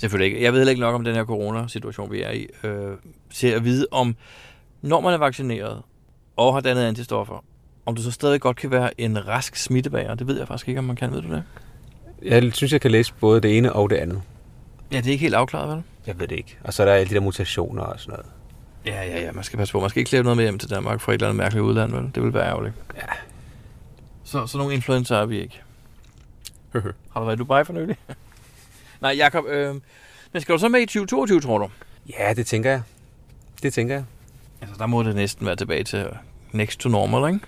Selvfølgelig 0.00 0.34
ikke. 0.34 0.44
Jeg 0.44 0.52
ved 0.52 0.60
heller 0.60 0.70
ikke 0.70 0.80
nok 0.80 0.94
om 0.94 1.04
den 1.04 1.14
her 1.14 1.24
corona-situation, 1.24 2.10
vi 2.12 2.22
er 2.22 2.30
i. 2.30 2.46
Øh, 2.64 2.96
til 3.34 3.46
at 3.46 3.64
vide 3.64 3.86
om, 3.90 4.16
når 4.82 5.00
man 5.00 5.14
er 5.14 5.18
vaccineret 5.18 5.82
og 6.36 6.54
har 6.54 6.60
dannet 6.60 6.82
antistoffer, 6.82 7.44
om 7.86 7.94
du 7.94 8.02
så 8.02 8.10
stadig 8.10 8.40
godt 8.40 8.56
kan 8.56 8.70
være 8.70 9.00
en 9.00 9.28
rask 9.28 9.56
smittebærer. 9.56 10.14
Det 10.14 10.26
ved 10.26 10.38
jeg 10.38 10.48
faktisk 10.48 10.68
ikke, 10.68 10.78
om 10.78 10.84
man 10.84 10.96
kan. 10.96 11.12
Ved 11.12 11.22
du 11.22 11.28
det? 11.28 11.42
Jeg 12.22 12.52
synes, 12.52 12.72
jeg 12.72 12.80
kan 12.80 12.90
læse 12.90 13.14
både 13.20 13.40
det 13.40 13.56
ene 13.56 13.72
og 13.72 13.90
det 13.90 13.96
andet. 13.96 14.22
Ja, 14.92 14.96
det 14.96 15.06
er 15.06 15.10
ikke 15.10 15.22
helt 15.22 15.34
afklaret, 15.34 15.68
vel? 15.76 15.82
Jeg 16.06 16.20
ved 16.20 16.28
det 16.28 16.36
ikke. 16.36 16.58
Og 16.64 16.74
så 16.74 16.82
er 16.82 16.86
der 16.86 16.92
alle 16.92 17.10
de 17.10 17.14
der 17.14 17.20
mutationer 17.20 17.82
og 17.82 18.00
sådan 18.00 18.12
noget. 18.12 18.26
Ja, 18.86 19.04
ja, 19.04 19.20
ja. 19.24 19.32
Man 19.32 19.44
skal 19.44 19.56
passe 19.56 19.72
på. 19.72 19.80
Man 19.80 19.90
skal 19.90 20.00
ikke 20.00 20.10
slæbe 20.10 20.22
noget 20.22 20.36
med 20.36 20.44
hjem 20.44 20.58
til 20.58 20.70
Danmark 20.70 21.00
fra 21.00 21.12
et 21.12 21.14
eller 21.14 21.28
andet 21.28 21.36
mærkeligt 21.36 21.64
udland, 21.64 21.92
vel? 21.92 22.10
Det 22.14 22.22
vil 22.22 22.34
være 22.34 22.46
ærgerligt. 22.46 22.74
Ja. 22.96 23.02
Så, 24.24 24.46
så 24.46 24.58
nogle 24.58 24.74
influencer 24.74 25.16
er 25.16 25.26
vi 25.26 25.40
ikke. 25.40 25.60
har 26.72 26.80
du 27.16 27.24
været 27.24 27.36
i 27.36 27.38
Dubai 27.38 27.64
for 27.64 27.72
nylig? 27.72 27.96
Nej, 29.00 29.14
Jacob. 29.16 29.44
Øh, 29.48 29.74
men 30.32 30.42
skal 30.42 30.52
du 30.54 30.58
så 30.58 30.68
med 30.68 30.80
i 30.80 30.86
2022, 30.86 31.40
tror 31.40 31.58
du? 31.58 31.68
Ja, 32.18 32.32
det 32.32 32.46
tænker 32.46 32.70
jeg. 32.70 32.82
Det 33.62 33.72
tænker 33.72 33.94
jeg. 33.94 34.04
Altså, 34.60 34.76
der 34.78 34.86
må 34.86 35.02
det 35.02 35.14
næsten 35.14 35.46
være 35.46 35.56
tilbage 35.56 35.84
til 35.84 36.06
next 36.52 36.80
to 36.80 36.88
normal, 36.88 37.34
ikke? 37.34 37.46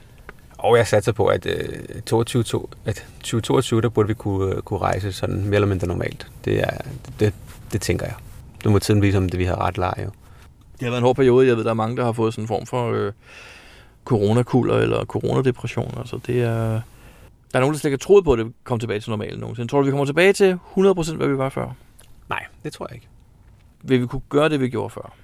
Og 0.58 0.76
jeg 0.76 0.86
satser 0.86 1.12
på, 1.12 1.26
at, 1.26 1.46
øh, 1.46 2.02
22, 2.06 2.42
to- 2.42 2.70
at 2.84 3.06
2022, 3.20 3.80
der 3.80 3.88
burde 3.88 4.08
vi 4.08 4.14
kunne, 4.14 4.54
øh, 4.54 4.62
kunne 4.62 4.78
rejse 4.78 5.12
sådan 5.12 5.44
mere 5.44 5.54
eller 5.54 5.66
mindre 5.68 5.86
normalt. 5.86 6.26
Det, 6.44 6.60
er, 6.60 6.78
det, 7.20 7.34
det 7.72 7.80
tænker 7.80 8.06
jeg. 8.06 8.14
Nu 8.64 8.70
må 8.70 8.78
tiden 8.78 9.02
vise, 9.02 9.18
om 9.18 9.28
det 9.28 9.38
vi 9.38 9.44
har 9.44 9.60
ret 9.66 9.78
leje. 9.78 10.02
Jo. 10.04 10.10
Det 10.72 10.82
har 10.82 10.90
været 10.90 10.98
en 10.98 11.02
hård 11.04 11.16
periode. 11.16 11.46
Jeg 11.46 11.56
ved, 11.56 11.64
der 11.64 11.70
er 11.70 11.74
mange, 11.74 11.96
der 11.96 12.04
har 12.04 12.12
fået 12.12 12.34
sådan 12.34 12.44
en 12.44 12.48
form 12.48 12.66
for 12.66 12.92
øh, 12.92 13.12
coronakulder 14.04 14.78
eller 14.78 15.04
coronadepression. 15.04 15.94
Altså, 15.98 16.20
det 16.26 16.42
er... 16.42 16.80
Der 17.52 17.58
er 17.58 17.60
nogen, 17.60 17.74
der 17.74 17.78
slet 17.78 17.92
ikke 17.92 18.02
troet 18.02 18.24
på, 18.24 18.32
at 18.32 18.38
det 18.38 18.52
kommer 18.64 18.80
tilbage 18.80 19.00
til 19.00 19.10
normalen 19.10 19.40
nogensinde. 19.40 19.70
Tror 19.70 19.78
du, 19.78 19.84
vi 19.84 19.90
kommer 19.90 20.04
tilbage 20.04 20.32
til 20.32 20.58
100% 20.76 21.16
hvad 21.16 21.28
vi 21.28 21.38
var 21.38 21.48
før? 21.48 21.74
Nej, 22.28 22.44
det 22.64 22.72
tror 22.72 22.86
jeg 22.90 22.94
ikke. 22.94 23.08
Vil 23.82 24.00
vi 24.00 24.06
kunne 24.06 24.22
gøre 24.28 24.48
det, 24.48 24.60
vi 24.60 24.68
gjorde 24.68 24.90
før? 24.90 25.14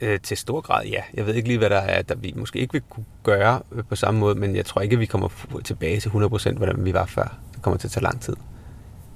Øh, 0.00 0.20
til 0.20 0.36
stor 0.36 0.60
grad, 0.60 0.86
ja. 0.86 1.02
Jeg 1.14 1.26
ved 1.26 1.34
ikke 1.34 1.48
lige, 1.48 1.58
hvad 1.58 1.70
der 1.70 1.76
er, 1.76 2.02
der 2.02 2.14
vi 2.14 2.34
måske 2.36 2.58
ikke 2.58 2.72
vil 2.72 2.82
kunne 2.90 3.06
gøre 3.22 3.62
øh, 3.72 3.84
på 3.84 3.96
samme 3.96 4.20
måde, 4.20 4.34
men 4.34 4.56
jeg 4.56 4.66
tror 4.66 4.80
ikke, 4.80 4.94
at 4.94 5.00
vi 5.00 5.06
kommer 5.06 5.28
tilbage 5.64 6.00
til 6.00 6.08
100% 6.08 6.56
hvordan 6.56 6.84
vi 6.84 6.92
var 6.94 7.06
før. 7.06 7.38
Det 7.54 7.62
kommer 7.62 7.78
til 7.78 7.88
at 7.88 7.92
tage 7.92 8.04
lang 8.04 8.20
tid. 8.20 8.36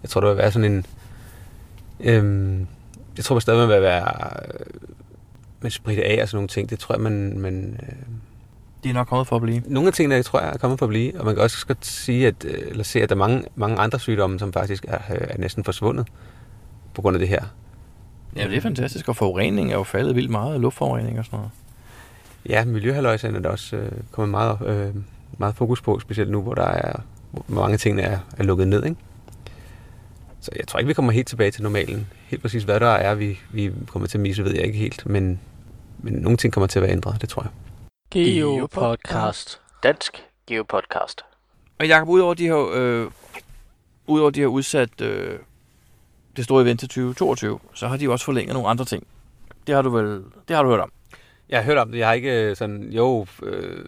Jeg 0.02 0.11
tror, 0.11 0.20
der 0.20 0.28
vil 0.28 0.37
være 0.37 0.52
sådan 0.52 0.72
en... 0.72 0.87
Øhm, 2.00 2.66
jeg 3.16 3.24
tror, 3.24 3.35
man 3.35 3.40
stadig 3.40 3.68
vil 3.68 3.83
være 3.83 4.30
øh, 4.46 4.66
med 5.61 5.70
spritte 5.70 6.04
af 6.04 6.22
og 6.22 6.28
sådan 6.28 6.37
nogle 6.37 6.48
ting. 6.48 6.70
Det 6.70 6.78
tror 6.78 6.94
jeg, 6.94 7.02
man... 7.02 7.38
man 7.38 7.80
øh, 7.83 8.06
De 8.84 8.88
er 8.88 8.94
nok 8.94 9.06
kommet 9.06 9.26
for 9.26 9.36
at 9.36 9.42
blive. 9.42 9.62
nogle 9.66 9.86
af 9.86 9.94
tingene, 9.94 10.14
jeg 10.14 10.24
tror 10.24 10.40
jeg, 10.40 10.52
er 10.52 10.58
kommet 10.58 10.78
for 10.78 10.86
at 10.86 10.90
blive. 10.90 11.20
Og 11.20 11.24
man 11.24 11.34
kan 11.34 11.44
også 11.44 11.66
godt 11.66 11.86
sige, 11.86 12.26
at, 12.26 12.44
øh, 12.44 12.58
eller 12.66 12.84
se, 12.84 13.02
at 13.02 13.08
der 13.08 13.14
er 13.14 13.18
mange, 13.18 13.44
mange 13.54 13.76
andre 13.76 13.98
sygdomme, 13.98 14.38
som 14.38 14.52
faktisk 14.52 14.84
er, 14.88 14.98
øh, 15.10 15.18
er 15.20 15.38
næsten 15.38 15.64
forsvundet 15.64 16.06
på 16.94 17.02
grund 17.02 17.14
af 17.14 17.18
det 17.18 17.28
her. 17.28 17.44
Ja, 18.36 18.48
det 18.48 18.56
er 18.56 18.60
fantastisk. 18.60 19.08
Og 19.08 19.16
forurening 19.16 19.70
er 19.72 19.76
jo 19.76 19.82
faldet 19.82 20.16
vildt 20.16 20.30
meget. 20.30 20.60
Luftforurening 20.60 21.18
og 21.18 21.24
sådan 21.24 21.36
noget. 21.36 21.50
Ja, 22.48 22.64
miljøhaløjsen 22.64 23.36
er 23.36 23.40
der 23.40 23.48
også 23.48 23.76
øh, 23.76 23.92
kommet 24.10 24.30
meget, 24.30 24.58
øh, 24.66 24.94
meget 25.38 25.54
fokus 25.54 25.82
på, 25.82 26.00
specielt 26.00 26.30
nu, 26.30 26.42
hvor 26.42 26.54
der 26.54 26.66
er 26.66 27.00
hvor 27.30 27.44
mange 27.48 27.76
ting 27.76 28.00
er, 28.00 28.18
er 28.38 28.42
lukket 28.42 28.68
ned. 28.68 28.84
Ikke? 28.84 28.96
Så 30.40 30.50
jeg 30.58 30.66
tror 30.66 30.78
ikke, 30.78 30.88
vi 30.88 30.94
kommer 30.94 31.12
helt 31.12 31.28
tilbage 31.28 31.50
til 31.50 31.62
normalen. 31.62 32.06
Helt 32.26 32.42
præcis, 32.42 32.62
hvad 32.62 32.80
der 32.80 32.86
er, 32.86 33.14
vi, 33.14 33.38
vi 33.52 33.72
kommer 33.86 34.08
til 34.08 34.18
at 34.18 34.22
misse, 34.22 34.44
ved 34.44 34.54
jeg 34.54 34.64
ikke 34.64 34.78
helt. 34.78 35.06
Men, 35.06 35.40
men 35.98 36.14
nogle 36.14 36.36
ting 36.36 36.52
kommer 36.52 36.66
til 36.66 36.78
at 36.78 36.82
være 36.82 36.92
ændret, 36.92 37.20
det 37.20 37.28
tror 37.28 37.42
jeg. 37.42 37.50
Geopodcast. 38.11 39.61
Dansk 39.83 40.25
Geopodcast. 40.46 41.25
Og 41.79 41.88
Jacob, 41.88 42.09
udover 42.09 42.35
de 42.35 42.46
her, 42.46 42.70
øh, 42.73 43.11
udover 44.07 44.31
de 44.31 44.40
her 44.40 44.46
udsat 44.46 45.01
øh, 45.01 45.38
det 46.37 46.44
store 46.44 46.62
event 46.62 46.81
til 46.81 46.88
2022, 46.88 47.59
så 47.75 47.88
har 47.88 47.96
de 47.96 48.05
jo 48.05 48.12
også 48.12 48.25
forlænget 48.25 48.55
nogle 48.55 48.68
andre 48.68 48.85
ting. 48.85 49.07
Det 49.66 49.75
har 49.75 49.83
du 49.83 49.90
vel 49.90 50.23
det 50.49 50.57
har 50.57 50.62
du 50.62 50.68
hørt 50.68 50.81
om. 50.81 50.92
Jeg 51.49 51.59
har 51.59 51.64
hørt 51.64 51.79
om 51.79 51.90
det. 51.90 51.99
Jeg 51.99 52.07
har 52.07 52.14
ikke 52.14 52.42
øh, 52.42 52.57
sådan... 52.57 52.92
Jo, 52.92 53.27
øh, 53.42 53.85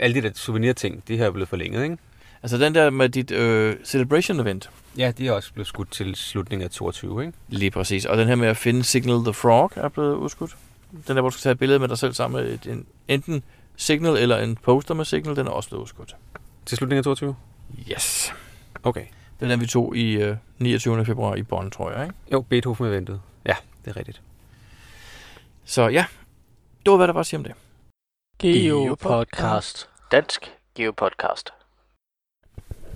alle 0.00 0.22
de 0.22 0.28
der 0.28 0.34
souvenir-ting, 0.34 1.02
de 1.08 1.16
her 1.16 1.26
er 1.26 1.30
blevet 1.30 1.48
forlænget, 1.48 1.82
ikke? 1.82 1.98
Altså 2.42 2.58
den 2.58 2.74
der 2.74 2.90
med 2.90 3.08
dit 3.08 3.30
øh, 3.30 3.76
celebration 3.84 4.40
event. 4.40 4.70
Ja, 4.98 5.12
de 5.18 5.28
er 5.28 5.32
også 5.32 5.52
blevet 5.52 5.66
skudt 5.66 5.90
til 5.90 6.14
slutningen 6.14 6.64
af 6.64 6.70
22, 6.70 7.22
ikke? 7.22 7.32
Lige 7.48 7.70
præcis. 7.70 8.04
Og 8.04 8.16
den 8.16 8.28
her 8.28 8.34
med 8.34 8.48
at 8.48 8.56
finde 8.56 8.84
Signal 8.84 9.24
the 9.24 9.32
Frog 9.32 9.72
er 9.76 9.88
blevet 9.88 10.14
udskudt. 10.14 10.56
Den 10.90 11.16
der, 11.16 11.20
hvor 11.20 11.30
du 11.30 11.32
skal 11.32 11.42
tage 11.42 11.52
et 11.52 11.58
billede 11.58 11.78
med 11.78 11.88
dig 11.88 11.98
selv 11.98 12.12
sammen 12.12 12.42
med 12.42 12.52
et, 12.52 12.66
en, 12.66 12.86
enten 13.08 13.42
Signal 13.76 14.16
eller 14.16 14.38
en 14.38 14.56
poster 14.56 14.94
med 14.94 15.04
Signal, 15.04 15.36
den 15.36 15.46
er 15.46 15.50
også 15.50 15.68
blevet 15.68 15.82
udskudt. 15.82 16.16
Til 16.66 16.76
slutningen 16.76 16.98
af 16.98 17.04
22? 17.04 17.36
Yes. 17.92 18.32
Okay. 18.82 19.04
Den 19.40 19.50
er 19.50 19.56
vi 19.56 19.66
tog 19.66 19.96
i 19.96 20.12
øh, 20.12 20.36
29. 20.58 21.04
februar 21.04 21.34
i 21.34 21.42
Bonn, 21.42 21.70
tror 21.70 21.90
jeg. 21.90 22.02
Ikke? 22.02 22.14
Jo, 22.32 22.40
Beethoven-eventet. 22.40 23.20
Ja, 23.46 23.54
det 23.84 23.90
er 23.90 23.96
rigtigt. 23.96 24.22
Så 25.64 25.88
ja, 25.88 26.04
det 26.84 26.90
var, 26.90 26.96
hvad 26.96 27.06
der 27.06 27.12
var 27.12 27.20
at 27.20 27.26
sige 27.26 27.38
om 27.38 27.44
det. 27.44 27.52
Geopodcast. 28.38 29.88
Dansk 30.12 30.52
Geopodcast. 30.74 31.50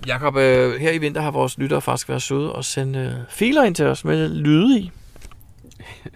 Jakob, 0.07 0.35
øh, 0.35 0.79
her 0.79 0.91
i 0.91 0.97
vinter 0.97 1.21
har 1.21 1.31
vores 1.31 1.57
lyttere 1.57 1.81
faktisk 1.81 2.09
været 2.09 2.21
søde 2.21 2.55
og 2.55 2.65
sende 2.65 2.99
øh, 2.99 3.35
filer 3.35 3.63
ind 3.63 3.75
til 3.75 3.85
os 3.85 4.05
med 4.05 4.29
lyde 4.29 4.79
i. 4.79 4.91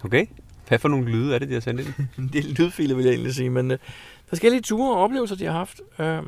Okay. 0.06 0.26
Hvad 0.70 0.80
for 0.80 0.88
nogle 0.88 1.12
lyde 1.12 1.36
er 1.36 1.40
det, 1.40 1.50
de 1.50 1.54
har 1.54 1.62
sendt 1.62 1.82
ind? 1.82 1.94
det 2.34 2.46
er 2.46 2.54
lydfiler, 2.54 2.96
vil 2.96 3.06
jeg 3.06 3.12
egentlig 3.12 3.36
sige, 3.36 3.50
men 3.50 3.72
øh, 3.72 3.78
forskellige 4.28 4.62
ture 4.62 4.96
og 4.96 5.04
oplevelser, 5.04 5.36
de 5.36 5.46
har 5.46 5.52
haft. 5.52 5.82
Øh, 6.00 6.24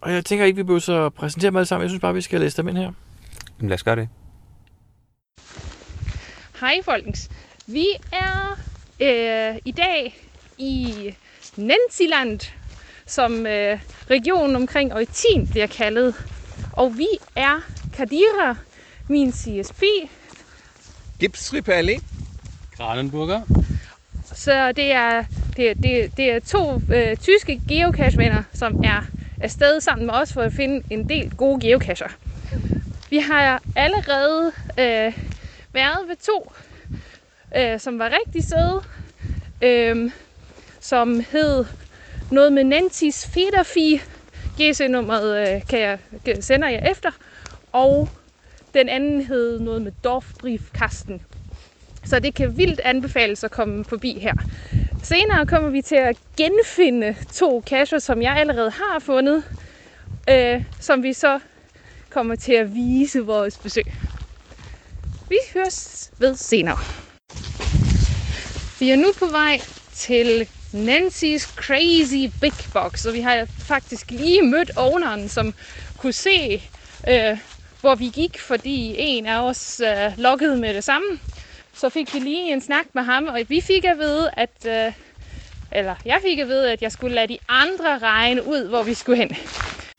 og 0.00 0.12
jeg 0.12 0.24
tænker 0.24 0.44
ikke, 0.44 0.56
vi 0.56 0.62
behøver 0.62 0.80
så 0.80 1.08
præsentere 1.10 1.50
dem 1.50 1.56
alle 1.56 1.66
sammen. 1.66 1.82
Jeg 1.82 1.90
synes 1.90 2.00
bare, 2.00 2.14
vi 2.14 2.20
skal 2.20 2.40
læse 2.40 2.56
dem 2.56 2.68
ind 2.68 2.76
her. 2.76 2.92
Jamen, 3.58 3.68
lad 3.68 3.74
os 3.74 3.82
gøre 3.82 3.96
det. 3.96 4.08
Hej 6.60 6.80
folkens. 6.84 7.30
Vi 7.66 7.86
er 8.12 8.58
øh, 9.00 9.60
i 9.64 9.70
dag 9.72 10.18
i 10.58 10.94
Nensiland, 11.56 12.40
som 13.06 13.46
øh, 13.46 13.80
regionen 14.10 14.56
omkring 14.56 14.92
Eutin 14.92 15.48
bliver 15.48 15.66
kaldet. 15.66 16.14
Og 16.72 16.98
vi 16.98 17.08
er 17.36 17.60
Kadira, 17.94 18.56
min 19.08 19.32
CSP. 19.32 19.82
Gipsripalli. 21.18 21.98
Kranenburger. 22.78 23.40
Så 24.24 24.72
det 24.72 24.92
er, 24.92 25.24
det, 25.56 25.82
det, 25.82 26.16
det 26.16 26.32
er 26.32 26.40
to 26.40 26.82
øh, 26.92 27.16
tyske 27.16 27.60
geocache-venner, 27.68 28.42
som 28.52 28.84
er 28.84 29.04
afsted 29.40 29.80
sammen 29.80 30.06
med 30.06 30.14
os 30.14 30.32
for 30.32 30.42
at 30.42 30.52
finde 30.52 30.82
en 30.90 31.08
del 31.08 31.36
gode 31.36 31.60
geocacher. 31.60 32.08
Vi 33.10 33.18
har 33.18 33.62
allerede 33.76 34.52
øh, 34.78 35.18
været 35.72 36.08
ved 36.08 36.16
to, 36.16 36.52
øh, 37.56 37.80
som 37.80 37.98
var 37.98 38.12
rigtig 38.20 38.44
søde, 38.44 38.82
øh, 39.62 40.10
som 40.80 41.20
hed 41.30 41.64
noget 42.30 42.52
med 42.52 42.64
Nantis 42.64 43.26
Federfi. 43.26 44.00
GC-nummeret 44.60 45.54
øh, 45.54 45.66
kan 45.66 45.80
jeg, 45.80 45.98
sender 46.40 46.68
jeg 46.68 46.90
efter. 46.90 47.10
Og 47.72 48.08
den 48.74 48.88
anden 48.88 49.22
hed 49.22 49.60
noget 49.60 49.82
med 49.82 49.92
Dorfbriefkasten. 50.04 51.22
Så 52.08 52.18
det 52.18 52.34
kan 52.34 52.56
vildt 52.56 52.80
anbefales 52.80 53.44
at 53.44 53.50
komme 53.50 53.84
forbi 53.84 54.18
her. 54.18 54.34
Senere 55.02 55.46
kommer 55.46 55.70
vi 55.70 55.82
til 55.82 55.96
at 55.96 56.16
genfinde 56.36 57.16
to 57.32 57.60
kasser, 57.60 57.98
som 57.98 58.22
jeg 58.22 58.36
allerede 58.36 58.70
har 58.70 58.98
fundet, 58.98 59.44
øh, 60.30 60.62
som 60.80 61.02
vi 61.02 61.12
så 61.12 61.40
kommer 62.10 62.34
til 62.34 62.52
at 62.52 62.74
vise 62.74 63.20
vores 63.20 63.58
besøg. 63.58 63.84
Vi 65.28 65.36
høres 65.54 66.10
ved 66.18 66.34
senere. 66.34 66.78
Vi 68.80 68.90
er 68.90 68.96
nu 68.96 69.12
på 69.18 69.26
vej 69.26 69.60
til 69.94 70.48
Nancy's 70.74 71.54
Crazy 71.56 72.32
Big 72.40 72.52
Box, 72.72 73.06
og 73.06 73.14
vi 73.14 73.20
har 73.20 73.44
faktisk 73.44 74.10
lige 74.10 74.42
mødt 74.42 74.70
owneren, 74.76 75.28
som 75.28 75.54
kunne 75.98 76.12
se, 76.12 76.62
øh, 77.08 77.38
hvor 77.80 77.94
vi 77.94 78.10
gik, 78.14 78.38
fordi 78.38 78.94
en 78.98 79.26
af 79.26 79.48
os 79.48 79.80
øh, 79.80 80.18
loggede 80.18 80.56
med 80.56 80.74
det 80.74 80.84
samme. 80.84 81.18
Så 81.80 81.88
fik 81.88 82.14
vi 82.14 82.18
lige 82.18 82.52
en 82.52 82.60
snak 82.60 82.84
med 82.94 83.02
ham, 83.02 83.26
og 83.26 83.40
vi 83.48 83.60
fik 83.60 83.84
at 83.84 83.98
vide, 83.98 84.30
at, 84.32 84.66
øh, 84.66 84.92
eller 85.72 85.94
jeg 86.04 86.18
fik 86.22 86.38
at 86.38 86.48
vide, 86.48 86.72
at 86.72 86.82
jeg 86.82 86.92
skulle 86.92 87.14
lade 87.14 87.28
de 87.28 87.38
andre 87.48 87.98
regne 87.98 88.46
ud, 88.46 88.68
hvor 88.68 88.82
vi 88.82 88.94
skulle 88.94 89.18
hen. 89.18 89.36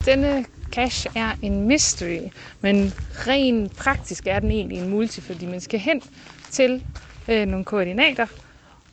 Denne 0.06 0.44
cache 0.72 1.10
er 1.16 1.32
en 1.42 1.68
mystery, 1.68 2.18
men 2.60 2.92
rent 3.26 3.76
praktisk 3.76 4.26
er 4.26 4.38
den 4.38 4.50
egentlig 4.50 4.78
en 4.78 4.88
multi, 4.88 5.20
fordi 5.20 5.46
man 5.46 5.60
skal 5.60 5.80
hen 5.80 6.02
til 6.50 6.82
øh, 7.28 7.46
nogle 7.46 7.64
koordinater, 7.64 8.26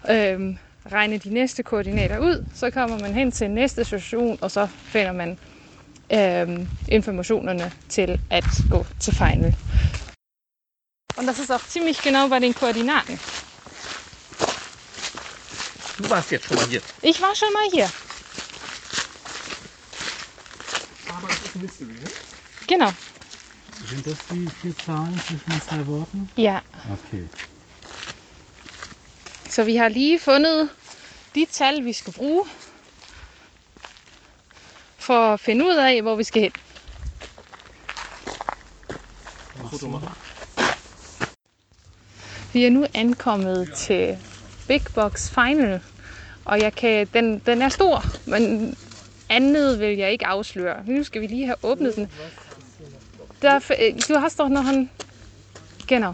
øh, 0.10 0.56
regne 0.91 1.17
de 1.17 1.34
næste 1.34 1.63
koordinater 1.63 2.19
ud, 2.19 2.45
så 2.54 2.69
kommer 2.69 3.00
man 3.00 3.13
hen 3.13 3.32
til 3.32 3.50
næste 3.52 3.84
station, 3.84 4.38
og 4.41 4.52
så 4.52 4.67
finder 4.67 5.12
man 5.12 5.38
øh, 6.13 6.67
informationerne 6.88 7.71
til 7.89 8.19
at 8.30 8.45
gå 8.69 8.86
til 9.00 9.13
final. 9.13 9.56
Und 11.17 11.25
das 11.25 11.39
ist 11.39 11.51
auch 11.51 11.65
ziemlich 11.67 12.01
genau 12.03 12.30
bei 12.30 12.39
den 12.39 12.53
Koordinaten. 12.53 13.19
Du 15.97 16.10
warst 16.10 16.32
jetzt 16.32 16.45
schon 16.45 16.58
mal 16.58 16.67
hier. 16.67 16.82
Ich 17.01 17.19
war 17.21 17.36
schon 17.36 17.51
mal 17.53 17.67
hier. 17.71 17.91
Aber 21.10 21.27
das 21.27 21.41
ist 21.41 21.56
ein 21.56 21.62
Mystery, 21.62 21.93
ne? 21.93 22.12
Genau. 22.67 22.93
Sind 23.89 24.06
das 24.06 24.19
die 24.30 24.47
vier 24.62 24.77
Zahlen 24.77 25.19
zwischen 25.27 25.51
den 25.51 25.62
zwei 25.62 25.88
Worten? 25.88 26.30
Ja. 26.36 26.62
Okay. 26.93 27.23
Så 29.49 29.63
vi 29.63 29.77
har 29.77 29.89
lige 29.89 30.19
fundet 30.19 30.69
de 31.36 31.45
tal, 31.45 31.86
vi 31.86 31.93
skal 31.93 32.13
bruge 32.13 32.45
for 34.99 35.34
at 35.34 35.39
finde 35.39 35.65
ud 35.65 35.75
af, 35.75 36.01
hvor 36.01 36.15
vi 36.15 36.23
skal 36.23 36.41
hen. 36.41 36.51
Vi 42.57 42.65
er 42.65 42.69
nu 42.69 42.85
ankommet 42.93 43.73
til 43.73 44.17
Big 44.67 44.81
Box 44.93 45.29
Final, 45.29 45.81
og 46.45 46.59
jeg 46.59 46.73
kan, 46.75 47.07
den, 47.13 47.39
den 47.39 47.61
er 47.61 47.69
stor, 47.69 48.05
men 48.25 48.75
andet 49.29 49.79
vil 49.79 49.97
jeg 49.97 50.11
ikke 50.11 50.25
afsløre. 50.25 50.83
Nu 50.85 51.03
skal 51.03 51.21
vi 51.21 51.27
lige 51.27 51.45
have 51.45 51.55
åbnet 51.63 51.95
den. 51.95 52.11
Der, 53.41 53.55
øh, 53.55 54.01
du 54.09 54.15
hast 54.19 54.37
doch 54.37 54.49
noch 54.49 54.67
en... 54.69 54.91
Genau. 55.87 56.13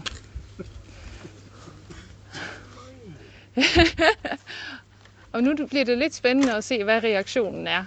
Og 5.32 5.42
nu 5.42 5.54
bliver 5.66 5.84
det 5.84 5.98
lidt 5.98 6.14
spændende 6.14 6.54
at 6.54 6.64
se, 6.64 6.84
hvad 6.84 7.04
reaktionen 7.04 7.66
er. 7.66 7.84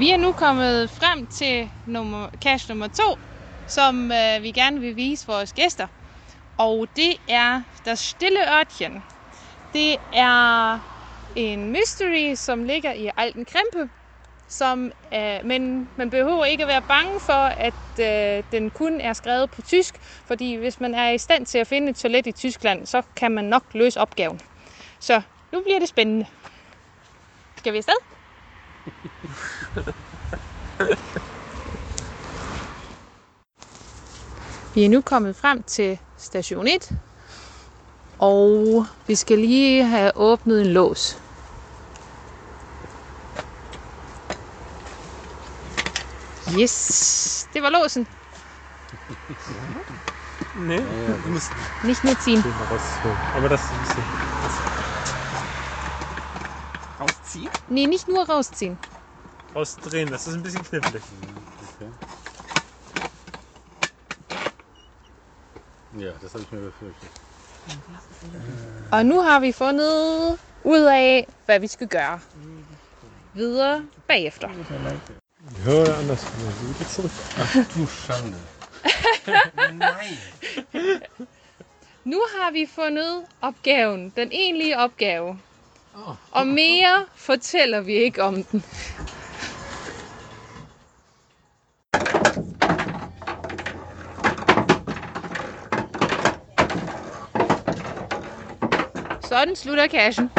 Vi 0.00 0.10
er 0.10 0.16
nu 0.16 0.32
kommet 0.32 0.90
frem 0.90 1.26
til 1.26 1.70
nummer, 1.86 2.28
cache 2.42 2.72
nummer 2.72 2.88
to, 2.88 3.18
som 3.66 4.12
øh, 4.12 4.42
vi 4.42 4.52
gerne 4.52 4.80
vil 4.80 4.96
vise 4.96 5.26
vores 5.26 5.52
gæster. 5.52 5.86
Og 6.58 6.86
det 6.96 7.16
er 7.28 7.62
Der 7.84 7.94
Stille 7.94 8.58
Ørtjen. 8.58 9.04
Det 9.72 9.96
er 10.12 10.78
en 11.36 11.72
mystery, 11.72 12.34
som 12.34 12.64
ligger 12.64 12.92
i 12.92 13.10
Alten 13.16 13.44
Krempe, 13.44 13.92
som, 14.48 14.92
øh, 15.14 15.38
men 15.44 15.90
man 15.96 16.10
behøver 16.10 16.44
ikke 16.44 16.64
at 16.64 16.68
være 16.68 16.82
bange 16.82 17.20
for, 17.20 17.44
at 17.44 17.74
øh, 18.00 18.44
den 18.52 18.70
kun 18.70 19.00
er 19.00 19.12
skrevet 19.12 19.50
på 19.50 19.62
tysk, 19.62 19.94
fordi 20.26 20.54
hvis 20.54 20.80
man 20.80 20.94
er 20.94 21.10
i 21.10 21.18
stand 21.18 21.46
til 21.46 21.58
at 21.58 21.66
finde 21.66 21.90
et 21.90 21.96
toilet 21.96 22.26
i 22.26 22.32
Tyskland, 22.32 22.86
så 22.86 23.02
kan 23.16 23.32
man 23.32 23.44
nok 23.44 23.64
løse 23.74 24.00
opgaven. 24.00 24.40
Så 25.00 25.22
nu 25.52 25.62
bliver 25.62 25.78
det 25.78 25.88
spændende. 25.88 26.26
Skal 27.58 27.72
vi 27.72 27.78
afsted? 27.78 27.94
Vi 34.74 34.84
er 34.84 34.88
nu 34.88 35.00
kommet 35.00 35.36
frem 35.36 35.62
til 35.62 35.98
station 36.16 36.66
1, 36.66 36.92
og 38.18 38.86
vi 39.06 39.14
skal 39.14 39.38
lige 39.38 39.84
have 39.84 40.12
åbnet 40.16 40.60
en 40.60 40.66
lås. 40.66 41.16
Yes, 46.60 47.48
det 47.54 47.62
var 47.62 47.70
låsen. 47.70 48.06
Nee, 50.54 51.22
du 51.24 51.30
musst 51.30 51.52
Nicht 51.82 52.04
nur 52.04 52.14
ziehen. 52.14 52.42
den 52.42 52.60
rausholen. 52.70 53.18
Aber 53.34 53.48
das 53.48 53.60
ist 53.62 53.72
ein 53.72 53.78
bisschen... 53.78 54.04
Rausziehen? 57.00 57.50
Nee, 57.68 57.86
nicht 57.86 58.08
nur 58.08 58.28
rausziehen. 58.28 58.78
Rausdrehen, 59.54 60.10
das 60.10 60.26
ist 60.26 60.34
ein 60.34 60.42
bisschen 60.42 60.64
knifflig. 60.64 61.02
Ja, 65.98 66.12
das 66.22 66.34
habe 66.34 66.44
ich 66.44 66.52
mir 66.52 66.60
befürchtet. 66.60 67.08
Og 68.92 69.06
nu 69.06 69.20
har 69.22 69.40
vi 69.40 69.52
fundet 69.52 70.38
ud 70.64 70.80
af, 70.80 71.26
hvad 71.46 71.60
vi 71.60 71.66
skal 71.66 71.88
gøre. 71.88 72.20
Videre 73.34 73.82
bagefter. 74.08 74.48
Höre 75.64 75.96
anders. 75.96 76.26
Wieder 76.62 76.84
zurück. 76.84 77.12
Du 77.74 77.86
Schande. 77.86 78.36
Nu 82.04 82.20
har 82.36 82.50
vi 82.52 82.66
fundet 82.74 83.24
opgaven, 83.40 84.10
den 84.16 84.32
egentlige 84.32 84.78
opgave. 84.78 85.38
Og 86.30 86.46
mere 86.46 87.06
fortæller 87.16 87.80
vi 87.80 87.92
ikke 87.92 88.22
om 88.22 88.44
den. 88.44 88.64
Sådan 99.30 99.56
slutter 99.56 99.88
cashen. 99.88 100.30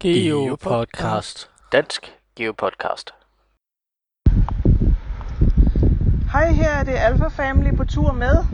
Geopodcast. 0.00 1.50
Dansk 1.72 2.12
Geopodcast. 2.36 3.10
Hej, 6.32 6.52
her 6.52 6.70
er 6.70 6.84
det 6.84 6.92
Alpha 6.92 7.28
Family 7.28 7.76
på 7.76 7.84
tur 7.84 8.12
med. 8.12 8.44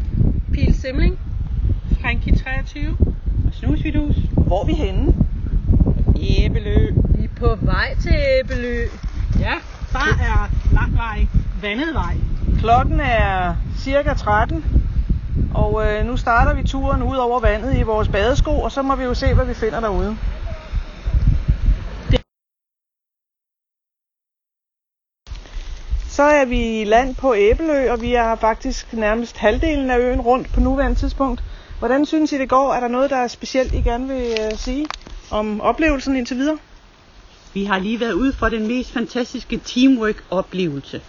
Pil 0.52 0.74
Simling. 0.74 1.18
Frankie 2.00 2.36
23. 2.36 2.96
Snusvidus. 3.52 4.16
Hvor 4.46 4.62
er 4.62 4.66
vi 4.66 4.72
henne? 4.72 5.14
Æbelø. 6.16 6.90
Vi 7.18 7.24
er 7.24 7.28
på 7.38 7.54
vej 7.60 7.94
til 8.02 8.14
Æbelø. 8.14 8.86
Ja, 9.40 9.54
der 9.92 9.98
er 9.98 10.50
lang 10.74 10.96
vej. 10.96 11.26
Vandet 11.62 11.94
vej. 11.94 12.16
Klokken 12.58 13.00
er 13.00 13.56
cirka 13.78 14.14
13. 14.14 14.64
Og 15.54 15.86
øh, 15.86 16.06
nu 16.06 16.16
starter 16.16 16.54
vi 16.54 16.62
turen 16.62 17.02
ud 17.02 17.16
over 17.16 17.40
vandet 17.40 17.76
i 17.76 17.82
vores 17.82 18.08
badesko, 18.08 18.60
og 18.60 18.72
så 18.72 18.82
må 18.82 18.96
vi 18.96 19.04
jo 19.04 19.14
se, 19.14 19.34
hvad 19.34 19.44
vi 19.44 19.54
finder 19.54 19.80
derude. 19.80 20.16
Så 26.08 26.22
er 26.22 26.44
vi 26.44 26.80
i 26.80 26.84
land 26.84 27.14
på 27.14 27.34
Æbelø, 27.34 27.92
og 27.92 28.00
vi 28.00 28.14
er 28.14 28.36
faktisk 28.36 28.92
nærmest 28.92 29.36
halvdelen 29.36 29.90
af 29.90 29.98
øen 29.98 30.20
rundt 30.20 30.52
på 30.54 30.60
nuværende 30.60 30.98
tidspunkt. 30.98 31.44
Hvordan 31.78 32.06
synes 32.06 32.32
I 32.32 32.38
det 32.38 32.48
går? 32.48 32.74
Er 32.74 32.80
der 32.80 32.88
noget, 32.88 33.10
der 33.10 33.16
er 33.16 33.28
specielt, 33.28 33.74
I 33.74 33.80
gerne 33.80 34.08
vil 34.08 34.36
øh, 34.40 34.58
sige 34.58 34.86
om 35.30 35.60
oplevelsen 35.60 36.16
indtil 36.16 36.36
videre? 36.36 36.58
Vi 37.54 37.64
har 37.64 37.78
lige 37.78 38.00
været 38.00 38.12
ude 38.12 38.32
for 38.32 38.48
den 38.48 38.66
mest 38.66 38.92
fantastiske 38.92 39.58
teamwork-oplevelse. 39.58 41.00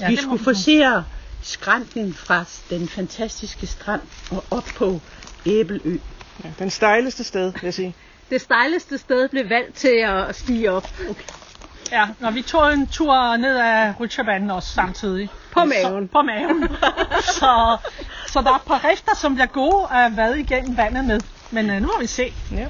Ja, 0.00 0.08
vi 0.08 0.16
skulle 0.16 0.44
forsere 0.44 1.04
skrænten 1.42 2.14
fra 2.14 2.44
den 2.70 2.88
fantastiske 2.88 3.66
strand 3.66 4.00
og 4.30 4.44
op 4.50 4.64
på 4.76 5.00
Æbelø. 5.46 5.98
Ja, 6.44 6.50
den 6.58 6.70
stejleste 6.70 7.24
sted, 7.24 7.52
vil 7.52 7.60
jeg 7.62 7.74
sige. 7.74 7.94
Det 8.30 8.40
stejleste 8.40 8.98
sted 8.98 9.28
blev 9.28 9.48
valgt 9.50 9.76
til 9.76 9.96
at 10.04 10.36
stige 10.36 10.72
op. 10.72 10.88
Okay. 11.10 11.22
Ja, 11.92 12.06
når 12.20 12.30
vi 12.30 12.42
tog 12.42 12.72
en 12.72 12.86
tur 12.86 13.36
ned 13.36 13.56
ad 13.58 13.94
Rytjerbanen 14.00 14.50
også 14.50 14.68
samtidig. 14.68 15.28
På 15.52 15.64
maven. 15.64 16.08
Så, 16.08 16.12
på 16.12 16.22
maven. 16.22 16.68
så, 17.38 17.76
så 18.26 18.42
der 18.42 18.50
er 18.50 18.56
et 18.56 18.62
par 18.66 18.88
rifter, 18.90 19.16
som 19.16 19.34
bliver 19.34 19.46
gode 19.46 19.88
at 19.92 20.16
vade 20.16 20.40
igennem 20.40 20.76
vandet 20.76 21.04
med. 21.04 21.20
Men 21.50 21.70
uh, 21.70 21.76
nu 21.76 21.86
må 21.86 22.00
vi 22.00 22.06
se. 22.06 22.32
Ja. 22.52 22.66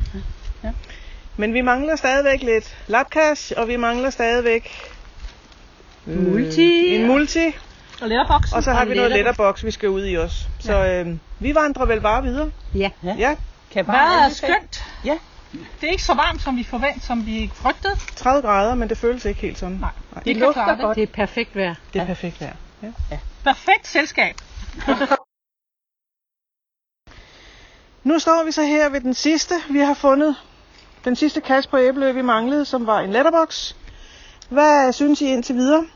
Men 1.36 1.54
vi 1.54 1.60
mangler 1.60 1.96
stadigvæk 1.96 2.42
lidt 2.42 2.76
lapkash, 2.86 3.52
og 3.56 3.68
vi 3.68 3.76
mangler 3.76 4.10
stadigvæk 4.10 4.70
øh, 6.06 6.32
Multi. 6.32 6.94
en 6.94 7.06
multi, 7.06 7.56
Og 8.02 8.08
letterboksen. 8.08 8.56
og 8.56 8.62
så 8.62 8.72
har 8.72 8.84
vi 8.84 8.94
noget 8.94 9.10
letterbox. 9.10 9.36
letterbox, 9.38 9.64
vi 9.64 9.70
skal 9.70 9.88
ud 9.88 10.06
i 10.06 10.14
også. 10.14 10.46
Så 10.58 10.84
øh, 10.84 11.16
vi 11.38 11.54
vandrer 11.54 11.86
vel 11.86 12.00
bare 12.00 12.22
videre. 12.22 12.50
Ja. 12.74 12.90
Ja, 13.04 13.36
Kan 13.70 13.84
Hvad 13.84 13.94
er 13.94 14.28
skønt. 14.28 14.84
Ja. 15.04 15.18
Det 15.52 15.86
er 15.86 15.90
ikke 15.90 16.02
så 16.02 16.14
varmt, 16.14 16.42
som 16.42 16.56
vi 16.56 16.64
forventede, 16.64 17.04
som 17.06 17.26
vi 17.26 17.50
frygtede. 17.54 17.94
30 18.16 18.42
grader, 18.42 18.74
men 18.74 18.88
det 18.88 18.98
føles 18.98 19.24
ikke 19.24 19.40
helt 19.40 19.58
sådan. 19.58 19.76
Nej. 19.76 19.90
Det 20.14 20.24
kan 20.24 20.34
klare 20.34 20.46
lugter 20.46 20.74
det. 20.74 20.78
godt. 20.84 20.96
Det 20.96 21.02
er 21.02 21.12
perfekt 21.14 21.56
vejr. 21.56 21.74
Det 21.92 22.02
er 22.02 22.06
perfekt 22.06 22.40
vejr. 22.40 22.52
Ja. 22.82 23.18
Perfekt 23.44 23.86
selskab. 23.86 24.34
Nu 28.04 28.18
står 28.18 28.44
vi 28.44 28.52
så 28.52 28.62
her 28.62 28.88
ved 28.88 29.00
den 29.00 29.14
sidste. 29.14 29.54
Vi 29.70 29.78
har 29.78 29.94
fundet 29.94 30.36
den 31.04 31.16
sidste 31.16 31.40
kasse 31.40 31.70
på 31.70 31.78
æbleø, 31.78 32.12
vi 32.12 32.22
manglede, 32.22 32.64
som 32.64 32.86
var 32.86 33.00
en 33.00 33.10
letterbox. 33.12 33.74
Hvad 34.48 34.92
synes 34.92 35.20
I 35.20 35.26
indtil 35.26 35.54
videre? 35.54 35.86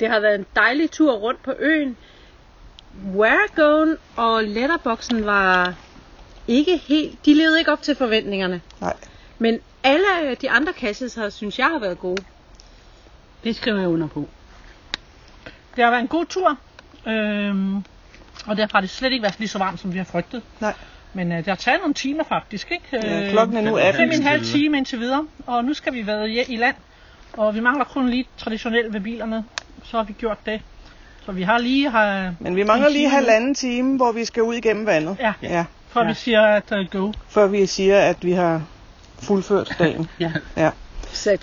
Det 0.00 0.08
har 0.08 0.20
været 0.20 0.34
en 0.34 0.46
dejlig 0.56 0.90
tur 0.90 1.12
rundt 1.12 1.42
på 1.42 1.52
øen. 1.58 1.96
Wargone 3.14 3.96
og 4.16 4.44
letterboxen 4.44 5.26
var 5.26 5.74
ikke 6.48 6.76
helt... 6.76 7.24
De 7.24 7.34
levede 7.34 7.58
ikke 7.58 7.72
op 7.72 7.82
til 7.82 7.94
forventningerne. 7.94 8.60
Nej. 8.80 8.96
Men 9.38 9.60
alle 9.82 10.34
de 10.34 10.50
andre 10.50 10.72
kasses 10.72 11.14
har, 11.14 11.28
synes 11.28 11.58
jeg, 11.58 11.66
har 11.66 11.78
været 11.78 11.98
gode. 11.98 12.24
Det 13.44 13.56
skriver 13.56 13.78
jeg 13.78 13.88
under 13.88 14.06
på. 14.06 14.28
Det 15.76 15.84
har 15.84 15.90
været 15.90 16.02
en 16.02 16.08
god 16.08 16.26
tur. 16.26 16.58
Øhm, 17.06 17.76
og 18.46 18.56
derfor 18.56 18.76
har 18.76 18.80
det 18.80 18.90
slet 18.90 19.12
ikke 19.12 19.22
været 19.22 19.38
lige 19.38 19.48
så 19.48 19.58
varmt, 19.58 19.80
som 19.80 19.92
vi 19.92 19.98
har 19.98 20.04
frygtet. 20.04 20.42
Nej. 20.60 20.74
Men 21.12 21.32
øh, 21.32 21.38
det 21.38 21.46
har 21.46 21.54
taget 21.54 21.80
nogle 21.80 21.94
timer 21.94 22.24
faktisk, 22.24 22.72
ikke? 22.72 22.84
Ja, 22.92 23.30
klokken 23.30 23.56
er 23.56 23.60
nu 23.60 23.76
18. 23.76 24.00
Fem 24.00 24.08
og 24.08 24.14
en 24.14 24.22
halv 24.22 24.44
time 24.44 24.76
indtil 24.78 25.00
videre, 25.00 25.26
og 25.46 25.64
nu 25.64 25.74
skal 25.74 25.92
vi 25.92 26.06
være 26.06 26.30
i, 26.30 26.42
i 26.48 26.56
land. 26.56 26.76
Og 27.32 27.54
vi 27.54 27.60
mangler 27.60 27.84
kun 27.84 28.08
lige 28.08 28.26
traditionelt 28.38 28.92
ved 28.92 29.00
bilerne, 29.00 29.44
så 29.90 29.96
har 29.96 30.04
vi 30.04 30.12
gjort 30.12 30.38
det. 30.46 30.60
Så 31.26 31.32
vi 31.32 31.42
har 31.42 31.58
lige, 31.58 31.90
har, 31.90 32.34
Men 32.40 32.56
vi 32.56 32.62
mangler 32.62 32.88
lige 32.88 33.08
halvanden 33.08 33.54
time, 33.54 33.96
hvor 33.96 34.12
vi 34.12 34.24
skal 34.24 34.42
ud 34.42 34.54
igennem 34.54 34.86
vandet. 34.86 35.16
ja, 35.20 35.32
Ja, 35.42 35.64
før 35.88 36.04
vi 36.08 36.14
siger 36.14 36.42
at 36.42 36.72
uh, 36.72 36.78
go. 36.90 37.12
før 37.28 37.46
vi 37.46 37.66
siger, 37.66 37.98
at 38.00 38.16
vi 38.24 38.32
har 38.32 38.62
fuldført 39.22 39.74
dagen. 39.78 40.08
Ja. 40.20 40.32
ja. 40.56 40.70
Sæt 41.12 41.40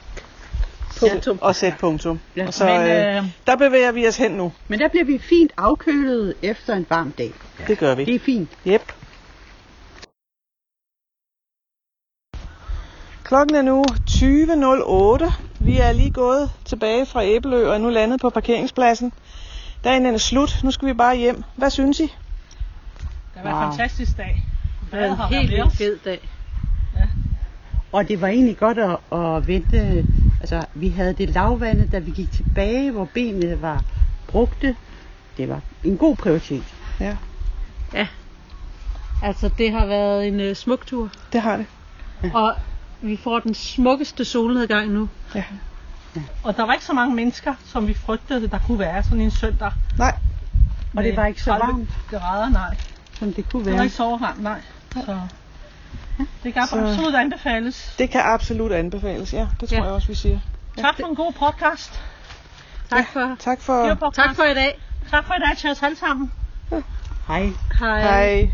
punktum. 1.00 1.38
Og 1.42 1.56
sæt 1.56 1.74
punktum. 1.80 2.20
Ja. 2.36 2.48
Og 2.48 2.54
så 2.54 2.66
Men, 2.66 2.82
øh, 2.82 3.18
øh, 3.18 3.24
der 3.48 3.56
bevæger 3.56 3.92
vi 3.92 4.08
os 4.08 4.18
hen 4.18 4.32
nu. 4.32 4.52
Men 4.68 4.80
der 4.80 4.88
bliver 4.88 5.06
vi 5.06 5.18
fint 5.18 5.52
afkølet 5.58 6.34
efter 6.42 6.74
en 6.76 6.86
varm 6.90 7.12
dag. 7.12 7.32
Det 7.68 7.78
gør 7.78 7.96
vi. 7.96 8.06
Det 8.06 8.16
er 8.16 8.20
fint. 8.20 8.50
Yep. 8.68 8.82
Klokken 13.26 13.56
er 13.56 13.62
nu 13.62 13.86
20.08. 14.10 15.34
Vi 15.60 15.80
er 15.80 15.92
lige 15.92 16.10
gået 16.10 16.50
tilbage 16.66 17.06
fra 17.06 17.24
Æbelø 17.26 17.68
og 17.68 17.74
er 17.74 17.78
nu 17.78 17.90
landet 17.90 18.22
på 18.22 18.30
parkeringspladsen. 18.30 19.12
Dagen 19.84 20.06
er 20.06 20.18
slut. 20.18 20.60
Nu 20.64 20.72
skal 20.72 20.88
vi 20.88 20.94
bare 20.94 21.16
hjem. 21.18 21.44
Hvad 21.56 21.70
synes 21.70 22.00
I? 22.00 22.04
Det 22.04 22.12
har 23.36 23.44
været 23.44 23.56
en 23.56 23.62
Wow. 23.62 23.70
fantastisk 23.72 24.18
dag. 24.18 24.44
Det 24.92 25.00
var 25.00 25.06
en 25.06 25.16
har 25.16 25.28
helt 25.28 25.52
vildt 25.52 25.74
fed 25.74 25.98
dag. 26.06 26.30
Og 27.92 28.08
det 28.08 28.22
var 28.22 28.28
egentlig 28.28 28.58
godt 28.58 28.78
at, 28.78 28.98
at 29.12 29.48
vente. 29.48 30.06
Altså, 30.40 30.66
vi 30.74 30.90
havde 30.90 31.14
det 31.14 31.30
lavvande, 31.30 31.88
da 31.92 32.00
vi 32.00 32.12
gik 32.12 32.32
tilbage, 32.32 32.92
hvor 32.92 33.08
benene 33.14 33.62
var 33.62 33.84
brugte. 34.28 34.76
Det 35.38 35.50
var 35.50 35.60
en 35.84 35.98
god 35.98 36.16
prioritet. 36.16 36.64
Ja, 37.00 37.18
Altså, 39.24 39.50
det 39.58 39.72
har 39.72 39.86
været 39.86 40.28
en 40.28 40.50
uh, 40.50 40.56
smuk 40.56 40.86
tur. 40.86 41.10
det 41.34 41.42
har 41.42 41.58
det. 41.58 41.66
Og 42.34 42.56
vi 43.02 43.18
får 43.18 43.40
den 43.40 43.54
smukkeste 43.54 44.26
solnedgang 44.26 44.90
nu. 44.92 45.10
Og 46.44 46.58
der 46.58 46.64
var 46.66 46.74
ikke 46.74 46.86
så 46.86 46.94
mange 46.94 47.16
mennesker, 47.16 47.54
som 47.66 47.88
vi 47.88 47.94
frygtede, 47.94 48.48
der 48.48 48.60
kunne 48.68 48.80
være 48.80 49.04
sådan 49.04 49.22
en 49.22 49.32
søndag. 49.32 49.72
Nej, 49.98 50.16
Og 50.98 51.04
det 51.04 51.16
var 51.18 51.26
ikke 51.26 51.42
så 51.42 51.46
30 51.50 51.62
varmt, 51.68 51.90
grader, 52.10 52.50
nej. 52.50 52.76
som 53.20 53.34
det 53.34 53.50
kunne 53.52 53.64
Det 53.66 53.72
var 53.72 53.78
være. 53.78 53.86
ikke 53.86 53.96
så 53.96 54.18
varmt, 54.18 54.44
nej. 54.44 54.62
Så 54.94 55.20
det 56.44 56.54
kan 56.54 56.68
Så- 56.68 56.76
absolut 56.80 57.16
anbefales. 57.16 57.96
det 58.00 58.10
kan 58.10 58.22
absolut 58.24 58.72
anbefales. 58.72 59.34
Ja, 59.34 59.48
det 59.60 59.70
tror 59.70 59.78
Ja. 59.78 59.84
jeg 59.84 59.92
også, 59.92 60.08
vi 60.08 60.16
siger. 60.16 60.40
Tak 60.78 60.96
for 61.00 61.08
en 61.08 61.16
god 61.16 61.34
podcast. 61.34 62.02
Tak 62.90 63.08
for, 63.14 63.36
Tak 63.40 63.62
for... 63.62 63.96
Podcast. 63.96 64.16
tak 64.28 64.36
for 64.36 64.44
i 64.44 64.54
dag. 64.54 64.80
tak 65.12 65.26
for 65.28 65.34
i 65.34 65.40
dag 65.40 65.58
til 65.58 65.70
os 65.72 65.84
alle 65.84 65.98
sammen. 65.98 66.32
Hej. 67.28 67.52
Hej. 67.80 68.02
Hej. 68.02 68.50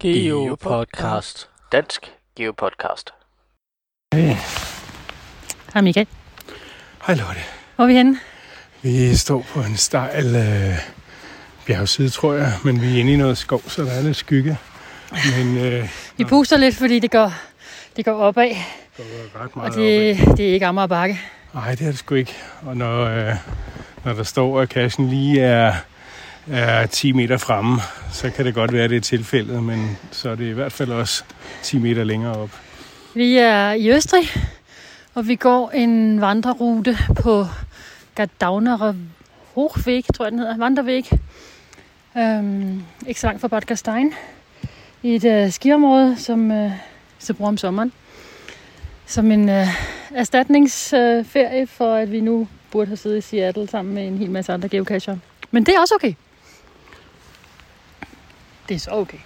Geopodcast. 0.00 1.48
Dansk 1.72 2.12
Geopodcast. 2.36 3.10
Hej 4.14 5.80
Michael. 5.82 6.06
Hej 7.06 7.14
Lotte. 7.16 7.40
Hvor 7.76 7.84
er 7.84 7.88
vi 7.88 7.94
henne? 7.94 8.18
Vi 8.82 9.16
står 9.16 9.46
på 9.52 9.60
en 9.60 9.76
stejl 9.76 10.36
øh, 10.36 10.74
bjergside, 11.66 12.08
tror 12.08 12.34
jeg, 12.34 12.52
men 12.64 12.82
vi 12.82 12.96
er 12.96 13.00
inde 13.00 13.12
i 13.12 13.16
noget 13.16 13.38
skov, 13.38 13.62
så 13.66 13.82
der 13.82 13.90
er 13.92 14.02
lidt 14.02 14.16
skygge. 14.16 14.56
Men 15.36 15.58
øh, 15.58 15.88
Vi 16.16 16.24
puster 16.24 16.56
lidt, 16.56 16.76
fordi 16.76 16.98
det 16.98 17.10
går, 17.10 17.32
det 17.96 18.04
går 18.04 18.12
opad, 18.12 18.48
der 18.48 19.02
er 19.02 19.42
ret 19.42 19.50
og 19.52 19.58
meget 19.58 19.74
det, 19.74 20.36
det 20.36 20.48
er 20.48 20.52
ikke 20.54 20.66
Amager 20.66 20.86
Bakke. 20.86 21.20
Nej, 21.54 21.70
det 21.74 21.80
er 21.86 21.90
det 21.90 21.98
sgu 21.98 22.14
ikke. 22.14 22.36
Og 22.62 22.76
når, 22.76 23.04
øh, 23.04 23.34
når 24.04 24.12
der 24.12 24.22
står, 24.22 24.60
at 24.60 24.68
kassen 24.68 25.08
lige 25.08 25.40
er, 25.40 25.74
er 26.50 26.86
10 26.86 27.12
meter 27.12 27.36
fremme, 27.36 27.80
så 28.12 28.30
kan 28.30 28.44
det 28.44 28.54
godt 28.54 28.72
være, 28.72 28.84
at 28.84 28.90
det 28.90 28.96
er 28.96 29.00
tilfældet, 29.00 29.62
men 29.62 29.98
så 30.10 30.30
er 30.30 30.34
det 30.34 30.44
i 30.44 30.52
hvert 30.52 30.72
fald 30.72 30.92
også 30.92 31.24
10 31.62 31.78
meter 31.78 32.04
længere 32.04 32.36
op. 32.36 32.50
Vi 33.14 33.36
er 33.36 33.72
i 33.72 33.90
Østrig, 33.90 34.28
og 35.14 35.28
vi 35.28 35.34
går 35.34 35.70
en 35.70 36.20
vandrerute 36.20 36.98
på 37.22 37.44
Gardaunerer 38.14 38.94
Hochweg, 39.54 40.04
tror 40.14 40.24
jeg 40.24 40.32
den 40.32 40.38
hedder, 40.38 40.58
Wanderweg. 40.58 41.04
Øhm, 42.18 42.82
ikke 43.06 43.20
så 43.20 43.26
langt 43.26 43.40
fra 43.40 43.48
Bad 43.48 43.60
Gastein. 43.60 44.14
I 45.02 45.14
et 45.14 45.24
øh, 45.24 45.50
skiområde, 45.50 46.16
som 46.16 46.52
øh, 46.52 46.72
så 47.18 47.34
bruger 47.34 47.48
om 47.48 47.56
sommeren. 47.56 47.92
Som 49.06 49.30
en 49.32 49.48
øh, 49.48 49.66
erstatningsferie 50.14 51.66
for, 51.66 51.94
at 51.94 52.12
vi 52.12 52.20
nu 52.20 52.48
burde 52.70 52.86
have 52.86 52.96
siddet 52.96 53.18
i 53.18 53.20
Seattle 53.20 53.68
sammen 53.68 53.94
med 53.94 54.06
en 54.06 54.18
hel 54.18 54.30
masse 54.30 54.52
andre 54.52 54.68
geocacher. 54.68 55.16
Men 55.50 55.66
det 55.66 55.74
er 55.74 55.80
også 55.80 55.94
okay. 55.94 56.14
Det 58.68 58.74
er 58.74 58.78
så 58.78 58.90
okay. 58.90 59.18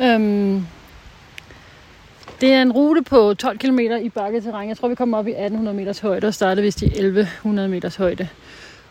Øhm, 0.00 0.66
det 2.42 2.52
er 2.52 2.62
en 2.62 2.72
rute 2.72 3.02
på 3.02 3.34
12 3.34 3.58
km 3.58 3.78
i 3.78 4.08
bakketerræn. 4.08 4.68
Jeg 4.68 4.76
tror, 4.76 4.88
vi 4.88 4.94
kommer 4.94 5.18
op 5.18 5.26
i 5.26 5.30
1800 5.30 5.76
meters 5.76 5.98
højde 5.98 6.26
og 6.26 6.34
starter 6.34 6.62
vist 6.62 6.82
i 6.82 6.86
1100 6.86 7.68
meters 7.68 7.96
højde. 7.96 8.28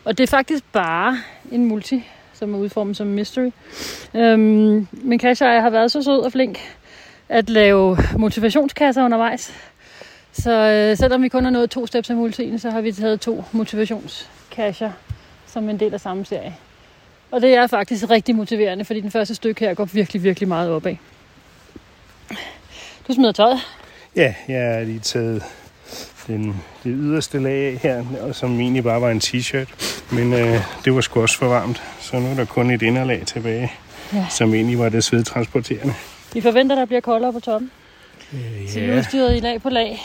Og 0.04 0.18
det 0.18 0.24
er 0.24 0.28
faktisk 0.28 0.64
bare 0.72 1.18
en 1.50 1.64
multi, 1.64 2.08
som 2.32 2.54
er 2.54 2.58
udformet 2.58 2.96
som 2.96 3.06
mystery. 3.06 3.50
Øhm, 4.14 4.88
men 4.92 5.18
Kasia 5.18 5.48
jeg 5.48 5.62
har 5.62 5.70
været 5.70 5.92
så 5.92 6.02
sød 6.02 6.18
og 6.18 6.32
flink 6.32 6.58
at 7.28 7.50
lave 7.50 7.98
motivationskasser 8.16 9.04
undervejs. 9.04 9.54
Så 10.32 10.52
øh, 10.52 10.96
selvom 10.96 11.22
vi 11.22 11.28
kun 11.28 11.44
har 11.44 11.50
nået 11.50 11.70
to 11.70 11.86
steps 11.86 12.10
af 12.10 12.16
multien, 12.16 12.58
så 12.58 12.70
har 12.70 12.80
vi 12.80 12.92
taget 12.92 13.20
to 13.20 13.44
motivationskasser 13.52 14.90
som 15.46 15.68
en 15.68 15.80
del 15.80 15.94
af 15.94 16.00
samme 16.00 16.24
serie. 16.24 16.56
Og 17.30 17.42
det 17.42 17.54
er 17.54 17.66
faktisk 17.66 18.10
rigtig 18.10 18.36
motiverende, 18.36 18.84
fordi 18.84 19.00
den 19.00 19.10
første 19.10 19.34
stykke 19.34 19.60
her 19.60 19.74
går 19.74 19.84
virkelig, 19.84 20.22
virkelig 20.22 20.48
meget 20.48 20.70
opad. 20.70 20.96
Du 23.08 23.12
smider 23.14 23.32
tøjet. 23.32 23.60
Ja, 24.16 24.34
jeg 24.48 24.74
har 24.74 24.80
lige 24.84 24.98
taget 24.98 25.42
den, 26.26 26.46
det 26.84 26.92
yderste 26.96 27.38
lag 27.42 27.66
af 27.72 27.78
her, 27.82 28.32
som 28.32 28.60
egentlig 28.60 28.84
bare 28.84 29.00
var 29.00 29.10
en 29.10 29.20
t-shirt. 29.24 29.94
Men 30.14 30.32
øh, 30.32 30.60
det 30.84 30.94
var 30.94 31.00
sgu 31.00 31.22
også 31.22 31.38
for 31.38 31.48
varmt, 31.48 31.82
så 32.00 32.18
nu 32.18 32.30
er 32.30 32.34
der 32.34 32.44
kun 32.44 32.70
et 32.70 32.82
inderlag 32.82 33.22
tilbage, 33.26 33.72
Ja. 34.12 34.26
som 34.30 34.54
egentlig 34.54 34.78
var 34.78 34.88
det 34.88 35.04
svedtransporterende. 35.04 35.94
Vi 36.32 36.40
forventer, 36.40 36.76
der 36.76 36.84
bliver 36.84 37.00
koldere 37.00 37.32
på 37.32 37.40
toppen. 37.40 37.70
Øh, 38.32 38.68
Så 38.68 38.80
vi 38.80 38.86
er 38.86 38.98
udstyret 38.98 39.36
i 39.36 39.40
lag 39.40 39.62
på 39.62 39.68
lag 39.70 40.00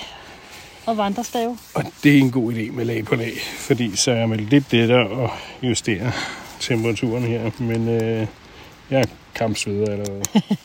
og 0.86 0.98
vandrestave. 0.98 1.58
Og 1.74 1.84
det 2.04 2.14
er 2.16 2.20
en 2.20 2.32
god 2.32 2.54
idé 2.54 2.72
med 2.72 2.86
lag 2.86 3.06
på 3.06 3.16
lag, 3.16 3.34
fordi 3.58 3.96
så 3.96 4.12
er 4.12 4.26
man 4.26 4.40
lidt 4.40 4.74
lettere 4.74 5.24
at 5.24 5.30
justere 5.70 6.12
temperaturen 6.60 7.24
her. 7.24 7.52
Men 7.60 7.88
øh, 7.90 8.28
jeg 8.92 9.00
er 9.02 9.06
kampsveder 9.36 9.92
allerede. 9.92 10.22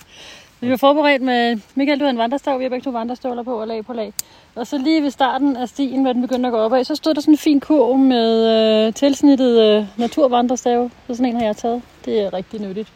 Vi 0.62 0.70
var 0.70 0.76
forberedt 0.76 1.22
med, 1.22 1.60
Michael, 1.74 2.00
du 2.00 2.04
havde 2.04 2.10
en 2.10 2.18
vandrestav, 2.18 2.58
vi 2.58 2.64
har 2.64 2.70
begge 2.70 2.84
to 2.84 2.90
vandrestøvler 2.90 3.42
på 3.42 3.60
og 3.60 3.66
lag 3.66 3.84
på 3.84 3.92
lag. 3.92 4.12
Og 4.54 4.66
så 4.66 4.78
lige 4.78 5.02
ved 5.02 5.10
starten 5.10 5.56
af 5.56 5.68
stien, 5.68 6.02
hvor 6.02 6.12
den 6.12 6.22
begyndte 6.22 6.46
at 6.46 6.52
gå 6.52 6.58
opad, 6.58 6.84
så 6.84 6.94
stod 6.94 7.14
der 7.14 7.20
sådan 7.20 7.34
en 7.34 7.38
fin 7.38 7.60
kurv 7.60 7.96
med 7.96 8.46
øh, 8.86 8.94
tilsnittet 8.94 9.60
øh, 9.60 9.84
naturvandrestave. 9.98 10.90
Så 11.06 11.14
sådan 11.14 11.26
en 11.26 11.36
har 11.36 11.44
jeg 11.44 11.56
taget. 11.56 11.82
Det 12.04 12.20
er 12.20 12.32
rigtig 12.32 12.60
nyttigt. 12.60 12.92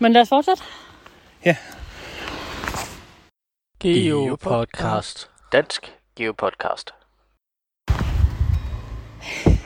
Men 0.00 0.12
lad 0.12 0.20
os 0.20 0.28
fortsætte. 0.28 0.62
Geopodcast. 3.80 5.30
Dansk 5.52 5.94
Geopodcast. 6.16 6.90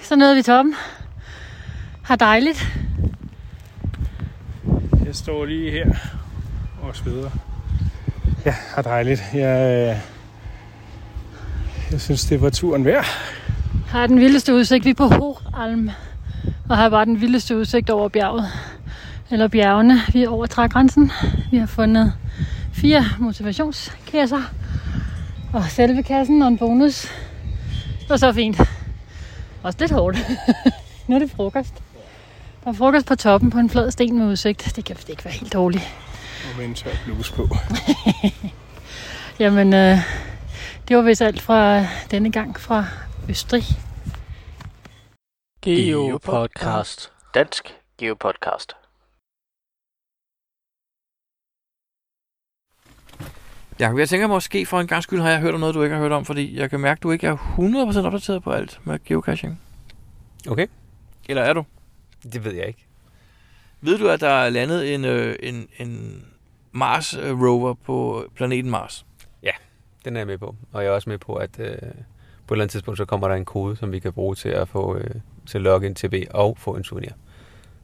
Så 0.02 0.16
nåede 0.16 0.36
vi 0.36 0.42
toppen. 0.42 0.74
Har 2.04 2.16
dejligt. 2.16 2.66
Jeg 5.04 5.14
står 5.14 5.44
lige 5.44 5.70
her 5.70 5.94
og 6.88 6.96
sveder. 6.96 7.30
Ja, 8.44 8.54
har 8.74 8.82
dejligt. 8.82 9.22
Jeg, 9.34 9.90
øh, 9.90 9.96
jeg 11.90 12.00
synes, 12.00 12.24
det 12.24 12.42
var 12.42 12.50
turen 12.50 12.84
værd. 12.84 13.04
Har 13.86 14.06
den 14.06 14.20
vildeste 14.20 14.54
udsigt. 14.54 14.84
Vi 14.84 14.90
er 14.90 14.94
på 14.94 15.06
Horalm. 15.06 15.90
Og 16.68 16.76
har 16.76 16.88
bare 16.88 17.04
den 17.04 17.20
vildeste 17.20 17.56
udsigt 17.56 17.90
over 17.90 18.08
bjerget. 18.08 18.48
Eller 19.30 19.48
bjergene. 19.48 20.00
Vi 20.12 20.22
er 20.22 20.28
over 20.28 20.46
trægrænsen. 20.46 21.12
Vi 21.50 21.56
har 21.56 21.66
fundet 21.66 22.12
fire 22.72 23.04
motivationskasser. 23.18 24.42
Og 25.52 25.64
selve 25.64 26.02
kassen 26.02 26.42
og 26.42 26.48
en 26.48 26.58
bonus. 26.58 27.02
Det 28.00 28.10
var 28.10 28.16
så 28.16 28.32
fint. 28.32 28.60
Også 29.62 29.78
lidt 29.80 29.90
hårdt. 29.90 30.18
nu 31.08 31.14
er 31.14 31.18
det 31.18 31.30
frokost. 31.30 31.74
Der 32.64 32.70
er 32.70 32.74
frokost 32.74 33.06
på 33.06 33.14
toppen 33.14 33.50
på 33.50 33.58
en 33.58 33.70
flad 33.70 33.90
sten 33.90 34.18
med 34.18 34.26
udsigt. 34.26 34.72
Det 34.76 34.84
kan 34.84 34.96
vist 34.96 35.08
ikke 35.08 35.24
være 35.24 35.34
helt 35.34 35.52
dårligt. 35.52 36.03
Og 36.50 36.56
med 36.56 36.64
en 36.64 36.74
tør 36.74 36.90
bluse 37.04 37.32
på. 37.32 37.48
Jamen, 39.42 39.74
øh, 39.74 39.98
det 40.88 40.96
var 40.96 41.02
vist 41.02 41.22
alt 41.22 41.40
fra 41.40 41.86
denne 42.10 42.32
gang 42.32 42.60
fra 42.60 42.84
Østrig. 43.28 43.64
Geopodcast. 45.62 47.12
Dansk 47.34 47.74
Geopodcast. 47.98 48.76
Jakob, 53.78 53.98
jeg 53.98 54.08
tænker 54.08 54.26
måske 54.26 54.66
for 54.66 54.80
en 54.80 54.86
gang 54.86 55.02
skyld 55.02 55.20
har 55.20 55.30
jeg 55.30 55.40
hørt 55.40 55.54
om 55.54 55.60
noget, 55.60 55.74
du 55.74 55.82
ikke 55.82 55.94
har 55.94 56.02
hørt 56.02 56.12
om, 56.12 56.24
fordi 56.24 56.58
jeg 56.58 56.70
kan 56.70 56.80
mærke, 56.80 56.98
at 56.98 57.02
du 57.02 57.10
ikke 57.10 57.26
er 57.26 57.36
100% 57.36 58.06
opdateret 58.06 58.42
på 58.42 58.52
alt 58.52 58.80
med 58.84 58.98
geocaching. 59.04 59.60
Okay. 60.48 60.66
Eller 61.28 61.42
er 61.42 61.52
du? 61.52 61.64
Det 62.32 62.44
ved 62.44 62.52
jeg 62.52 62.66
ikke. 62.66 62.86
Ved 63.80 63.98
du, 63.98 64.08
at 64.08 64.20
der 64.20 64.28
er 64.28 64.50
landet 64.50 64.94
en, 64.94 65.04
øh, 65.04 65.36
en, 65.42 65.68
en 65.78 66.24
Mars 66.74 67.14
øh, 67.14 67.42
rover 67.42 67.74
på 67.74 68.26
planeten 68.34 68.70
Mars? 68.70 69.06
Den 70.04 70.16
er 70.16 70.20
jeg 70.20 70.26
med 70.26 70.38
på. 70.38 70.56
Og 70.72 70.82
jeg 70.82 70.90
er 70.90 70.94
også 70.94 71.10
med 71.10 71.18
på, 71.18 71.34
at 71.34 71.50
øh, 71.58 71.66
på 71.66 71.74
et 71.74 71.82
eller 72.50 72.62
andet 72.62 72.70
tidspunkt, 72.70 72.98
så 72.98 73.04
kommer 73.04 73.28
der 73.28 73.34
en 73.34 73.44
kode, 73.44 73.76
som 73.76 73.92
vi 73.92 73.98
kan 73.98 74.12
bruge 74.12 74.34
til 74.34 74.48
at 74.48 74.68
få 74.68 74.96
øh, 74.96 75.14
til 75.46 75.60
login 75.60 75.94
TB 75.94 76.14
og 76.30 76.58
få 76.58 76.76
en 76.76 76.84
souvenir. 76.84 77.10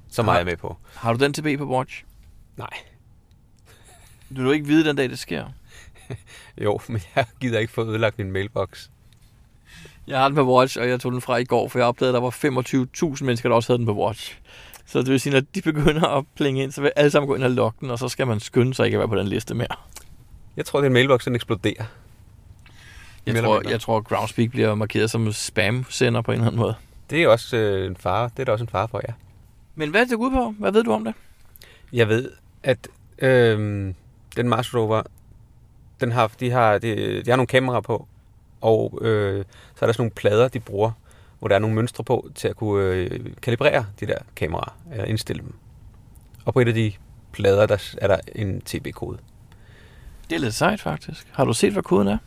Så 0.08 0.22
meget 0.22 0.36
er 0.36 0.38
jeg 0.38 0.46
med 0.46 0.56
på. 0.56 0.76
Har 0.94 1.12
du 1.12 1.24
den 1.24 1.32
TB 1.32 1.58
på 1.58 1.76
Watch? 1.76 2.04
Nej. 2.56 2.70
Du 4.36 4.42
vil 4.42 4.52
ikke 4.52 4.66
vide 4.66 4.88
den 4.88 4.96
dag, 4.96 5.10
det 5.10 5.18
sker. 5.18 5.44
Jo, 6.64 6.80
men 6.88 7.00
jeg 7.16 7.26
gider 7.40 7.58
ikke 7.58 7.72
få 7.72 7.84
ødelagt 7.84 8.18
min 8.18 8.32
mailbox. 8.32 8.88
Jeg 10.06 10.18
har 10.18 10.28
den 10.28 10.34
på 10.34 10.56
Watch, 10.56 10.78
og 10.78 10.88
jeg 10.88 11.00
tog 11.00 11.12
den 11.12 11.20
fra 11.20 11.36
i 11.36 11.44
går, 11.44 11.68
for 11.68 11.78
jeg 11.78 11.86
opdagede, 11.86 12.10
at 12.10 12.14
der 12.14 12.20
var 12.20 13.14
25.000 13.16 13.24
mennesker, 13.24 13.48
der 13.48 13.56
også 13.56 13.72
havde 13.72 13.78
den 13.78 13.86
på 13.86 14.04
Watch. 14.04 14.38
Så 14.90 14.98
det 14.98 15.08
vil 15.08 15.20
sige, 15.20 15.32
når 15.32 15.40
de 15.54 15.62
begynder 15.62 16.08
at 16.08 16.24
plinge 16.36 16.62
ind, 16.62 16.72
så 16.72 16.80
vil 16.80 16.92
alle 16.96 17.10
sammen 17.10 17.28
gå 17.28 17.34
ind 17.34 17.44
og 17.44 17.50
logge 17.50 17.76
den, 17.80 17.90
og 17.90 17.98
så 17.98 18.08
skal 18.08 18.26
man 18.26 18.40
skynde 18.40 18.74
sig 18.74 18.86
ikke 18.86 18.94
at 18.94 18.98
være 18.98 19.08
på 19.08 19.16
den 19.16 19.28
liste 19.28 19.54
mere. 19.54 19.76
Jeg 20.56 20.66
tror, 20.66 20.78
at 20.78 20.84
den 20.84 20.92
mailbox 20.92 21.24
den 21.24 21.34
eksploderer. 21.34 21.84
Jeg 23.26 23.42
tror, 23.42 23.68
jeg 23.68 23.80
tror, 23.80 23.96
at 23.96 24.04
Groundspeak 24.04 24.50
bliver 24.50 24.74
markeret 24.74 25.10
som 25.10 25.32
spam-sender 25.32 26.22
på 26.22 26.32
en 26.32 26.34
eller 26.34 26.46
anden 26.46 26.60
måde. 26.60 26.74
Det 27.10 27.22
er 27.22 27.28
også 27.28 27.56
øh, 27.56 27.86
en 27.86 27.96
fare. 27.96 28.30
Det 28.36 28.40
er 28.40 28.44
der 28.44 28.52
også 28.52 28.64
en 28.64 28.68
fare 28.68 28.88
for, 28.88 29.00
ja. 29.08 29.12
Men 29.74 29.90
hvad 29.90 30.00
er 30.00 30.04
det 30.04 30.18
gået 30.18 30.30
ud 30.30 30.36
på? 30.36 30.54
Hvad 30.58 30.72
ved 30.72 30.84
du 30.84 30.92
om 30.92 31.04
det? 31.04 31.14
Jeg 31.92 32.08
ved, 32.08 32.30
at 32.62 32.88
øh, 33.18 33.58
den 34.36 34.48
Mars 34.48 34.74
rover, 34.74 35.02
den 36.00 36.12
har, 36.12 36.30
de, 36.40 36.50
har, 36.50 36.78
de, 36.78 37.22
de 37.24 37.30
har 37.30 37.36
nogle 37.36 37.46
kameraer 37.46 37.80
på, 37.80 38.06
og 38.60 38.98
øh, 39.02 39.44
så 39.74 39.84
er 39.84 39.86
der 39.86 39.92
sådan 39.92 40.02
nogle 40.02 40.10
plader, 40.10 40.48
de 40.48 40.60
bruger, 40.60 40.90
hvor 41.40 41.48
der 41.48 41.54
er 41.54 41.58
nogle 41.58 41.76
mønstre 41.76 42.04
på 42.04 42.30
til 42.34 42.48
at 42.48 42.56
kunne 42.56 42.84
øh, 42.84 43.20
kalibrere 43.42 43.86
de 44.00 44.06
der 44.06 44.18
kameraer, 44.36 44.76
eller 44.92 45.04
indstille 45.04 45.42
dem. 45.42 45.54
Og 46.44 46.52
på 46.52 46.60
et 46.60 46.68
af 46.68 46.74
de 46.74 46.92
plader, 47.32 47.66
der 47.66 47.94
er 47.98 48.06
der 48.06 48.18
en 48.34 48.60
TB-kode. 48.60 49.18
Det 50.30 50.36
er 50.36 50.40
lidt 50.40 50.54
sejt, 50.54 50.80
faktisk. 50.80 51.26
Har 51.32 51.44
du 51.44 51.52
set, 51.52 51.72
hvad 51.72 51.82
koden 51.82 52.08
er? 52.08 52.18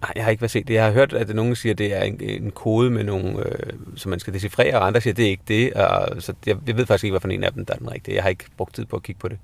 Nej, 0.00 0.12
jeg 0.16 0.24
har 0.24 0.30
ikke 0.30 0.48
set 0.48 0.68
det. 0.68 0.74
Jeg 0.74 0.84
har 0.84 0.92
hørt, 0.92 1.12
at 1.12 1.34
nogen 1.34 1.56
siger, 1.56 1.72
at 1.72 1.78
det 1.78 1.96
er 1.96 2.02
en, 2.02 2.20
en 2.20 2.50
kode, 2.50 2.90
med 2.90 3.04
nogle, 3.04 3.38
øh, 3.48 3.72
som 3.96 4.10
man 4.10 4.20
skal 4.20 4.34
decifrere, 4.34 4.74
og 4.74 4.86
andre 4.86 5.00
siger, 5.00 5.12
at 5.12 5.16
det 5.16 5.26
er 5.26 5.30
ikke 5.30 5.42
det. 5.48 5.72
Og, 5.72 6.22
så 6.22 6.34
jeg, 6.46 6.56
jeg 6.66 6.76
ved 6.76 6.86
faktisk 6.86 7.04
ikke, 7.04 7.12
hvad 7.12 7.20
for 7.20 7.28
en 7.28 7.44
af 7.44 7.52
dem, 7.52 7.66
der 7.66 7.74
er 7.74 7.78
den 7.78 7.92
rigtige. 7.92 8.14
Jeg 8.14 8.22
har 8.22 8.30
ikke 8.30 8.44
brugt 8.56 8.74
tid 8.74 8.84
på 8.84 8.96
at 8.96 9.02
kigge 9.02 9.18
på 9.18 9.28
det. 9.28 9.38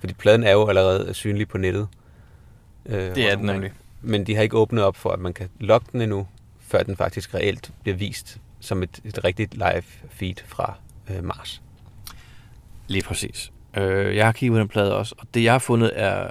Fordi 0.00 0.14
pladen 0.14 0.44
er 0.44 0.52
jo 0.52 0.68
allerede 0.68 1.14
synlig 1.14 1.48
på 1.48 1.58
nettet. 1.58 1.88
Øh, 2.86 3.14
Det 3.14 3.32
er 3.32 3.36
den 3.36 3.46
nemlig. 3.46 3.72
Men 4.00 4.26
de 4.26 4.34
har 4.34 4.42
ikke 4.42 4.56
åbnet 4.56 4.84
op 4.84 4.96
for, 4.96 5.10
at 5.10 5.20
man 5.20 5.32
kan 5.32 5.48
logge 5.60 5.86
den 5.92 6.00
endnu, 6.00 6.26
før 6.72 6.82
den 6.82 6.96
faktisk 6.96 7.34
reelt 7.34 7.72
bliver 7.82 7.96
vist 7.96 8.38
som 8.60 8.82
et, 8.82 9.00
et 9.04 9.24
rigtigt 9.24 9.54
live 9.54 9.82
feed 10.10 10.34
fra 10.46 10.74
øh, 11.10 11.24
Mars. 11.24 11.62
Lige 12.86 13.02
præcis. 13.02 13.52
Øh, 13.76 14.16
jeg 14.16 14.24
har 14.24 14.32
kigget 14.32 14.56
på 14.56 14.58
den 14.58 14.68
plade 14.68 14.96
også, 14.96 15.14
og 15.18 15.26
det 15.34 15.44
jeg 15.44 15.52
har 15.52 15.58
fundet 15.58 15.92
er 15.94 16.30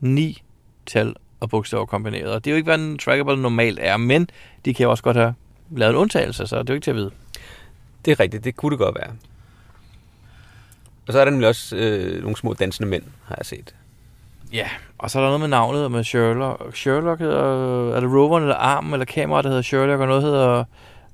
ni 0.00 0.42
tal 0.86 1.14
og 1.40 1.50
bogstaver 1.50 1.86
kombineret. 1.86 2.32
Og 2.32 2.44
det 2.44 2.50
er 2.50 2.52
jo 2.52 2.56
ikke, 2.56 2.66
hvad 2.66 2.78
en 2.78 2.98
trackable 2.98 3.42
normalt 3.42 3.78
er, 3.82 3.96
men 3.96 4.28
de 4.64 4.74
kan 4.74 4.84
jo 4.84 4.90
også 4.90 5.02
godt 5.02 5.16
have 5.16 5.34
lavet 5.70 5.90
en 5.90 5.96
undtagelse, 5.96 6.46
så 6.46 6.58
det 6.58 6.70
er 6.70 6.74
jo 6.74 6.76
ikke 6.76 6.84
til 6.84 6.90
at 6.90 6.96
vide. 6.96 7.10
Det 8.04 8.10
er 8.10 8.20
rigtigt, 8.20 8.44
det 8.44 8.56
kunne 8.56 8.70
det 8.70 8.78
godt 8.78 8.94
være. 8.94 9.12
Og 11.06 11.12
så 11.12 11.18
er 11.18 11.24
der 11.24 11.30
nemlig 11.30 11.48
også 11.48 11.76
øh, 11.76 12.22
nogle 12.22 12.36
små 12.36 12.54
dansende 12.54 12.88
mænd, 12.88 13.02
har 13.24 13.34
jeg 13.38 13.46
set. 13.46 13.74
Ja, 14.52 14.68
og 14.98 15.10
så 15.10 15.18
er 15.18 15.22
der 15.22 15.28
noget 15.28 15.40
med 15.40 15.48
navnet 15.48 15.90
med 15.90 16.04
Sherlock. 16.04 16.76
Sherlock 16.76 17.20
hedder, 17.20 17.94
er 17.96 18.00
det 18.00 18.10
roveren 18.10 18.42
eller 18.42 18.56
armen 18.56 18.92
eller 18.92 19.04
kameraet, 19.04 19.44
der 19.44 19.50
hedder 19.50 19.62
Sherlock, 19.62 20.00
og 20.00 20.06
noget 20.06 20.22
hedder 20.22 20.64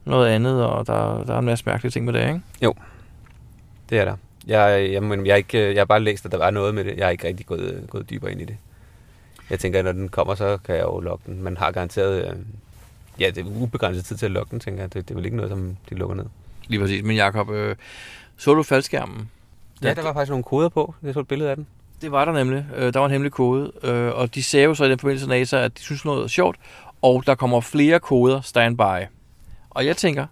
noget 0.05 0.29
andet, 0.29 0.65
og 0.65 0.87
der, 0.87 1.25
der 1.25 1.35
er 1.35 1.39
en 1.39 1.45
masse 1.45 1.65
mærkelige 1.67 1.91
ting 1.91 2.05
med 2.05 2.13
det, 2.13 2.21
ikke? 2.21 2.41
Jo, 2.63 2.75
det 3.91 3.99
er 3.99 4.05
der. 4.05 4.17
Jeg, 4.47 4.93
jeg, 4.93 5.03
men 5.03 5.27
jeg, 5.27 5.39
ikke, 5.39 5.59
jeg 5.59 5.81
har 5.81 5.85
bare 5.85 6.01
læst, 6.01 6.27
at 6.27 6.33
der 6.33 6.39
var 6.39 6.51
noget 6.51 6.75
med 6.75 6.85
det. 6.85 6.97
Jeg 6.97 7.07
har 7.07 7.11
ikke 7.11 7.29
rigtig 7.29 7.47
gået, 7.47 7.87
gået 7.91 8.11
dybere 8.11 8.33
ind 8.33 8.41
i 8.41 8.45
det. 8.45 8.57
Jeg 9.51 9.59
tænker, 9.59 9.79
at 9.79 9.85
når 9.85 9.93
den 9.93 10.09
kommer, 10.09 10.35
så 10.35 10.59
kan 10.65 10.75
jeg 10.75 10.83
jo 10.83 11.01
logge 11.01 11.23
den. 11.27 11.43
Man 11.43 11.57
har 11.57 11.71
garanteret... 11.71 12.29
Øh, 12.29 12.37
ja, 13.21 13.31
det 13.31 13.47
er 13.47 13.51
ubegrænset 13.63 14.05
tid 14.05 14.17
til 14.17 14.27
at 14.27 14.33
logge 14.33 14.51
den, 14.51 14.61
tænker 14.61 14.83
jeg. 14.83 14.95
Det, 14.95 15.09
det 15.09 15.15
er 15.15 15.17
vel 15.17 15.25
ikke 15.25 15.37
noget, 15.37 15.51
som 15.51 15.77
de 15.91 15.95
lukker 15.95 16.17
ned. 16.17 16.25
Lige 16.69 16.81
præcis. 16.81 17.05
Men 17.05 17.17
Jacob, 17.17 17.51
øh, 17.51 17.77
så 18.37 18.55
du 18.55 18.63
faldskærmen? 18.63 19.31
Ja, 19.83 19.95
der 19.95 20.03
var 20.03 20.13
faktisk 20.13 20.31
nogle 20.31 20.45
koder 20.45 20.69
på. 20.69 20.95
Jeg 21.03 21.15
så 21.15 21.21
et 21.21 21.29
billede 21.29 21.51
af 21.51 21.57
den. 21.57 21.67
Det 22.01 22.13
var 22.13 22.25
der 22.25 22.33
nemlig. 22.33 22.67
Øh, 22.77 22.93
der 22.93 22.99
var 22.99 23.07
en 23.07 23.13
hemmelig 23.13 23.33
kode, 23.33 23.73
øh, 23.83 24.15
og 24.15 24.35
de 24.35 24.43
sagde 24.43 24.65
jo 24.65 24.75
så 24.75 24.85
i 24.85 24.91
den 24.91 24.99
forbindelse 24.99 25.25
af 25.25 25.29
NASA, 25.29 25.59
at 25.65 25.79
de 25.79 25.83
synes 25.83 26.05
noget 26.05 26.25
er 26.25 26.29
sjovt, 26.29 26.57
og 27.03 27.27
der 27.27 27.35
kommer 27.35 27.61
flere 27.61 28.01
koder 28.01 28.41
standby. 28.41 29.07
Og 29.71 29.87
jeg 29.87 29.97
tænker, 29.97 30.27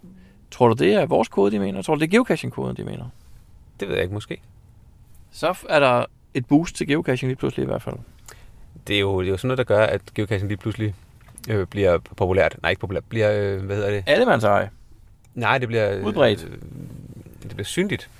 tror 0.51 0.69
du 0.69 0.75
det 0.75 0.95
er 0.95 1.07
vores 1.07 1.29
kode, 1.29 1.51
de 1.51 1.59
mener? 1.59 1.83
Tror 1.83 1.95
du 1.95 2.01
det 2.01 2.07
er 2.07 2.11
geocaching-koden, 2.11 2.77
de 2.77 2.85
mener? 2.85 3.05
Det 3.81 3.89
ved 3.89 3.95
jeg 3.95 4.03
ikke, 4.03 4.15
måske. 4.15 4.41
Så 5.31 5.55
er 5.69 5.81
der 5.81 6.05
et 6.35 6.47
boost 6.47 6.77
til 6.77 6.87
geocaching 6.87 7.29
lige 7.29 7.37
pludselig 7.37 7.63
i 7.63 7.67
hvert 7.67 7.83
fald. 7.83 7.97
Det 8.87 8.97
er 8.97 9.01
jo, 9.01 9.21
det 9.21 9.27
er 9.27 9.31
jo 9.31 9.37
sådan 9.37 9.49
noget, 9.49 9.59
der 9.59 9.65
gør, 9.65 9.87
at 9.87 10.01
geocaching 10.15 10.49
lige 10.49 10.59
pludselig 10.59 10.95
øh, 11.49 11.67
bliver 11.67 11.99
populært. 11.99 12.57
Nej, 12.63 12.71
ikke 12.71 12.81
populært. 12.81 13.05
Bliver, 13.05 13.33
øh, 13.33 13.65
hvad 13.65 13.77
hedder 13.77 13.91
det? 13.91 14.05
Allemandseje. 14.07 14.71
Nej, 15.35 15.59
det 15.59 15.69
bliver... 15.69 16.03
Udbredt. 16.03 16.45
Øh, 16.45 16.59
det 17.43 17.51
bliver 17.51 17.65
synligt. 17.65 18.11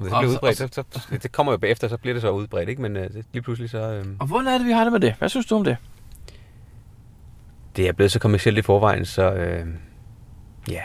Om 0.00 0.04
det 0.04 0.12
så 0.12 0.18
bliver 0.20 0.32
udbredt, 0.32 0.58
så, 0.58 0.68
så, 0.72 0.84
så, 0.90 1.18
det 1.22 1.32
kommer 1.32 1.52
jo 1.52 1.58
bagefter, 1.58 1.88
så 1.88 1.96
bliver 1.96 2.14
det 2.14 2.20
så 2.22 2.30
udbredt, 2.30 2.68
ikke? 2.68 2.82
Men 2.82 2.96
øh, 2.96 3.02
det- 3.12 3.26
lige 3.32 3.42
pludselig 3.42 3.70
så... 3.70 3.78
Øh, 3.92 4.04
Og 4.18 4.26
hvordan 4.26 4.46
er 4.48 4.58
det, 4.58 4.66
vi 4.66 4.72
har 4.72 4.84
det 4.84 4.92
med 4.92 5.00
det? 5.00 5.14
Hvad 5.18 5.28
synes 5.28 5.46
du 5.46 5.54
om 5.56 5.64
det? 5.64 5.76
det 7.76 7.88
er 7.88 7.92
blevet 7.92 8.12
så 8.12 8.18
kommercielt 8.18 8.58
i 8.58 8.62
forvejen, 8.62 9.04
så... 9.04 9.32
Øh, 9.32 9.66
ja, 10.70 10.82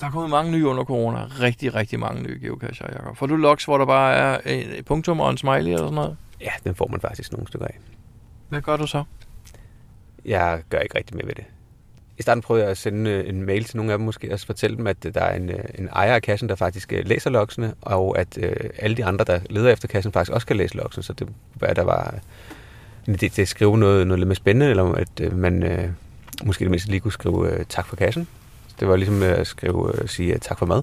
Der 0.00 0.06
er 0.06 0.10
kommet 0.10 0.30
mange 0.30 0.52
nye 0.52 0.66
under 0.66 0.84
corona. 0.84 1.24
Rigtig, 1.40 1.74
rigtig 1.74 2.00
mange 2.00 2.22
nye 2.22 2.38
geocacher, 2.42 2.86
Jacob. 2.92 3.16
Får 3.16 3.26
du 3.26 3.36
logs, 3.36 3.64
hvor 3.64 3.78
der 3.78 3.86
bare 3.86 4.14
er 4.14 4.40
et 4.44 4.84
punktum 4.84 5.20
og 5.20 5.30
en 5.30 5.36
smiley 5.36 5.64
eller 5.66 5.78
sådan 5.78 5.94
noget? 5.94 6.16
ja, 6.40 6.50
den 6.64 6.74
får 6.74 6.88
man 6.88 7.00
faktisk 7.00 7.32
nogle 7.32 7.46
stykker 7.46 7.66
af. 7.66 7.78
Hvad 8.48 8.60
gør 8.62 8.76
du 8.76 8.86
så? 8.86 9.04
Jeg 10.24 10.62
gør 10.68 10.78
ikke 10.78 10.98
rigtig 10.98 11.16
mere 11.16 11.26
ved 11.26 11.34
det. 11.34 11.44
I 12.18 12.22
starten 12.22 12.42
prøvede 12.42 12.64
jeg 12.64 12.70
at 12.70 12.78
sende 12.78 13.10
øh, 13.10 13.28
en 13.28 13.42
mail 13.42 13.64
til 13.64 13.76
nogle 13.76 13.92
af 13.92 13.98
dem 13.98 14.04
måske, 14.04 14.32
og 14.32 14.40
så 14.40 14.46
fortælle 14.46 14.76
dem, 14.76 14.86
at 14.86 14.96
øh, 15.06 15.14
der 15.14 15.20
er 15.20 15.36
en, 15.36 15.50
øh, 15.50 15.64
en 15.74 15.88
ejer 15.88 16.14
af 16.14 16.22
kassen, 16.22 16.48
der 16.48 16.54
faktisk 16.54 16.92
læser 16.92 17.30
logsene, 17.30 17.74
og 17.82 18.18
at 18.18 18.38
øh, 18.38 18.56
alle 18.78 18.96
de 18.96 19.04
andre, 19.04 19.24
der 19.24 19.40
leder 19.50 19.72
efter 19.72 19.88
kassen, 19.88 20.12
faktisk 20.12 20.32
også 20.32 20.46
kan 20.46 20.56
læse 20.56 20.76
logsene. 20.76 21.04
Så 21.04 21.12
det 21.12 21.28
være, 21.60 21.74
der 21.74 21.82
var 21.82 22.14
en 23.08 23.14
idé 23.14 23.28
til 23.28 23.42
at 23.42 23.48
skrive 23.48 23.78
noget, 23.78 24.06
noget 24.06 24.18
lidt 24.18 24.28
mere 24.28 24.36
spændende, 24.36 24.70
eller 24.70 24.84
at 24.84 25.20
øh, 25.20 25.38
man 25.38 25.62
øh, 25.62 25.88
måske 26.44 26.64
det 26.64 26.70
mindste 26.70 26.90
lige 26.90 27.00
kunne 27.00 27.12
skrive 27.12 27.50
øh, 27.50 27.64
tak 27.68 27.86
for 27.86 27.96
kassen. 27.96 28.28
Det 28.80 28.88
var 28.88 28.96
ligesom 28.96 29.22
at 29.22 29.46
skrive, 29.46 30.02
øh, 30.02 30.08
sige 30.08 30.38
tak 30.38 30.58
for 30.58 30.66
mad. 30.66 30.82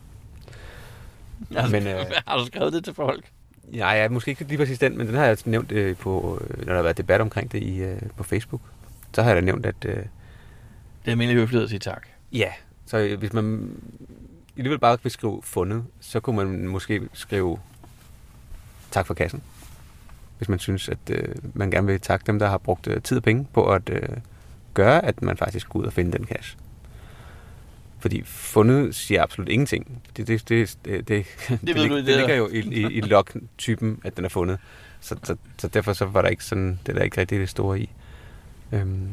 Men, 1.72 1.88
øh, 1.88 2.06
har 2.28 2.38
du 2.38 2.46
skrevet 2.46 2.74
det 2.74 2.84
til 2.84 2.94
folk? 2.94 3.26
Ja, 3.74 3.92
ja, 3.92 4.10
måske 4.10 4.32
ikke 4.32 4.44
lige 4.44 4.58
præcis 4.58 4.80
den, 4.80 4.98
men 4.98 5.08
den 5.08 5.16
har 5.16 5.26
jeg 5.26 5.38
nævnt 5.46 5.72
øh, 5.72 5.96
på, 5.96 6.42
når 6.58 6.66
der 6.66 6.76
har 6.76 6.82
været 6.82 6.98
debat 6.98 7.22
omkring 7.22 7.52
det 7.52 7.64
i, 7.64 7.78
øh, 7.78 8.02
på 8.18 8.24
Facebook. 8.24 8.62
Så 9.14 9.22
har 9.22 9.30
jeg 9.30 9.36
da 9.36 9.46
nævnt, 9.46 9.66
at 9.66 9.86
øh, 9.86 9.98
Det 11.06 11.08
er 11.08 11.12
almindelig 11.12 11.40
høflighed 11.42 11.64
at 11.64 11.70
sige 11.70 11.80
tak. 11.80 12.08
ja, 12.32 12.50
så 12.86 13.16
hvis 13.20 13.34
man 13.34 13.72
alligevel 14.58 14.80
bare 14.80 14.98
vil 15.04 15.12
skrive 15.12 15.42
fundet, 15.44 15.84
så 16.00 16.20
kunne 16.20 16.36
man 16.36 16.68
måske 16.68 17.02
skrive 17.14 17.58
tak 18.92 19.08
for 19.08 19.14
kassen. 19.14 19.44
Hvis 20.38 20.50
man 20.50 20.60
synes, 20.60 20.90
at 20.90 20.98
øh, 21.10 21.36
man 21.54 21.72
gerne 21.72 21.88
vil 21.88 22.00
takke 22.02 22.24
dem, 22.28 22.40
der 22.40 22.48
har 22.50 22.58
brugt 22.58 22.88
øh, 22.88 23.02
tid 23.02 23.18
og 23.18 23.24
penge 23.24 23.48
på 23.54 23.66
at 23.72 23.90
øh, 23.90 24.02
gøre, 24.74 25.06
at 25.06 25.22
man 25.22 25.38
faktisk 25.38 25.70
går 25.70 25.80
ud 25.80 25.86
og 25.86 25.94
finde 25.94 26.12
den 26.18 26.26
cash. 26.26 26.58
Fordi 28.00 28.22
fundet 28.26 28.96
siger 28.96 29.24
absolut 29.24 29.50
ingenting. 29.50 30.02
Det, 30.18 30.28
det, 30.28 30.50
det, 30.50 30.78
det, 30.86 31.08
det, 31.08 31.26
det, 31.68 31.76
ved 31.76 31.76
lig- 31.76 31.90
du, 31.90 31.98
det 31.98 32.06
det 32.06 32.16
ligger 32.18 32.34
er. 32.34 32.38
jo 32.38 32.48
i, 32.50 32.60
i, 32.60 32.82
i 32.86 33.02
log-typen, 33.02 34.00
at 34.04 34.18
den 34.18 34.26
er 34.26 34.30
fundet. 34.30 34.60
Så, 35.00 35.16
så, 35.24 35.36
så 35.58 35.68
derfor 35.68 35.94
så 35.94 36.06
var 36.06 36.22
der 36.22 36.30
ikke 36.30 36.44
sådan, 36.46 36.80
det 36.86 36.90
er 36.90 36.98
der 36.98 37.04
ikke 37.04 37.22
rigtig 37.22 37.40
det 37.40 37.50
store 37.50 37.80
i. 37.80 37.90
Øhm, 38.72 39.10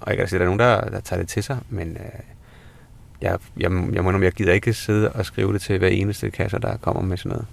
og 0.00 0.08
jeg 0.08 0.16
kan 0.16 0.26
da 0.26 0.28
se, 0.28 0.36
at 0.36 0.40
der 0.40 0.46
er 0.46 0.48
nogen, 0.48 0.60
der, 0.60 0.90
der 0.90 1.00
tager 1.00 1.20
det 1.20 1.28
til 1.28 1.42
sig, 1.42 1.58
men 1.68 1.90
øh, 1.90 2.20
jeg, 3.20 3.38
jeg, 3.56 3.70
jeg 3.92 4.04
må 4.04 4.18
jeg 4.20 4.32
gider 4.32 4.52
ikke 4.52 4.74
sidde 4.74 5.12
og 5.12 5.26
skrive 5.26 5.52
det 5.52 5.60
til 5.60 5.78
hver 5.78 5.88
eneste 5.88 6.30
kasser, 6.30 6.58
der 6.58 6.76
kommer 6.76 7.02
med 7.02 7.16
sådan 7.16 7.30
noget. 7.30 7.46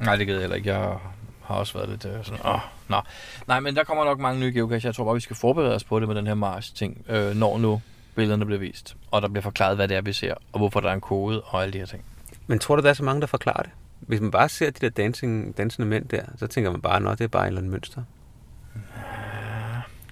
Nej, 0.00 0.16
det 0.16 0.26
gider 0.26 0.38
jeg 0.38 0.42
heller 0.42 0.56
ikke. 0.56 0.68
Jeg 0.68 0.96
har 1.44 1.54
også 1.54 1.74
været 1.74 1.88
lidt 1.88 2.04
øh, 2.04 2.24
sådan, 2.24 2.46
åh, 2.46 2.60
nå. 2.88 3.00
Nej, 3.46 3.60
men 3.60 3.76
der 3.76 3.84
kommer 3.84 4.04
nok 4.04 4.18
mange 4.18 4.40
nye 4.40 4.52
geocacher. 4.52 4.88
Jeg 4.88 4.94
tror 4.94 5.04
bare, 5.04 5.14
vi 5.14 5.20
skal 5.20 5.36
forberede 5.36 5.74
os 5.74 5.84
på 5.84 6.00
det 6.00 6.08
med 6.08 6.16
den 6.16 6.26
her 6.26 6.34
Mars-ting, 6.34 7.04
øh, 7.08 7.34
når 7.36 7.58
nu 7.58 7.80
billederne 8.14 8.46
bliver 8.46 8.58
vist. 8.58 8.96
Og 9.10 9.22
der 9.22 9.28
bliver 9.28 9.42
forklaret, 9.42 9.76
hvad 9.76 9.88
det 9.88 9.96
er, 9.96 10.00
vi 10.00 10.12
ser, 10.12 10.34
og 10.52 10.58
hvorfor 10.58 10.80
der 10.80 10.88
er 10.88 10.94
en 10.94 11.00
kode 11.00 11.40
og 11.40 11.62
alle 11.62 11.72
de 11.72 11.78
her 11.78 11.86
ting. 11.86 12.04
Men 12.46 12.58
tror 12.58 12.76
du, 12.76 12.82
der 12.82 12.90
er 12.90 12.94
så 12.94 13.04
mange, 13.04 13.20
der 13.20 13.26
forklarer 13.26 13.62
det? 13.62 13.70
Hvis 14.00 14.20
man 14.20 14.30
bare 14.30 14.48
ser 14.48 14.70
de 14.70 14.80
der 14.80 14.88
dancing, 14.88 15.58
dansende 15.58 15.88
mænd 15.88 16.08
der, 16.08 16.22
så 16.36 16.46
tænker 16.46 16.70
man 16.70 16.80
bare, 16.80 17.10
at 17.12 17.18
det 17.18 17.24
er 17.24 17.28
bare 17.28 17.42
et 17.42 17.46
eller 17.46 17.60
andet 17.60 17.72
mønster. 17.72 18.02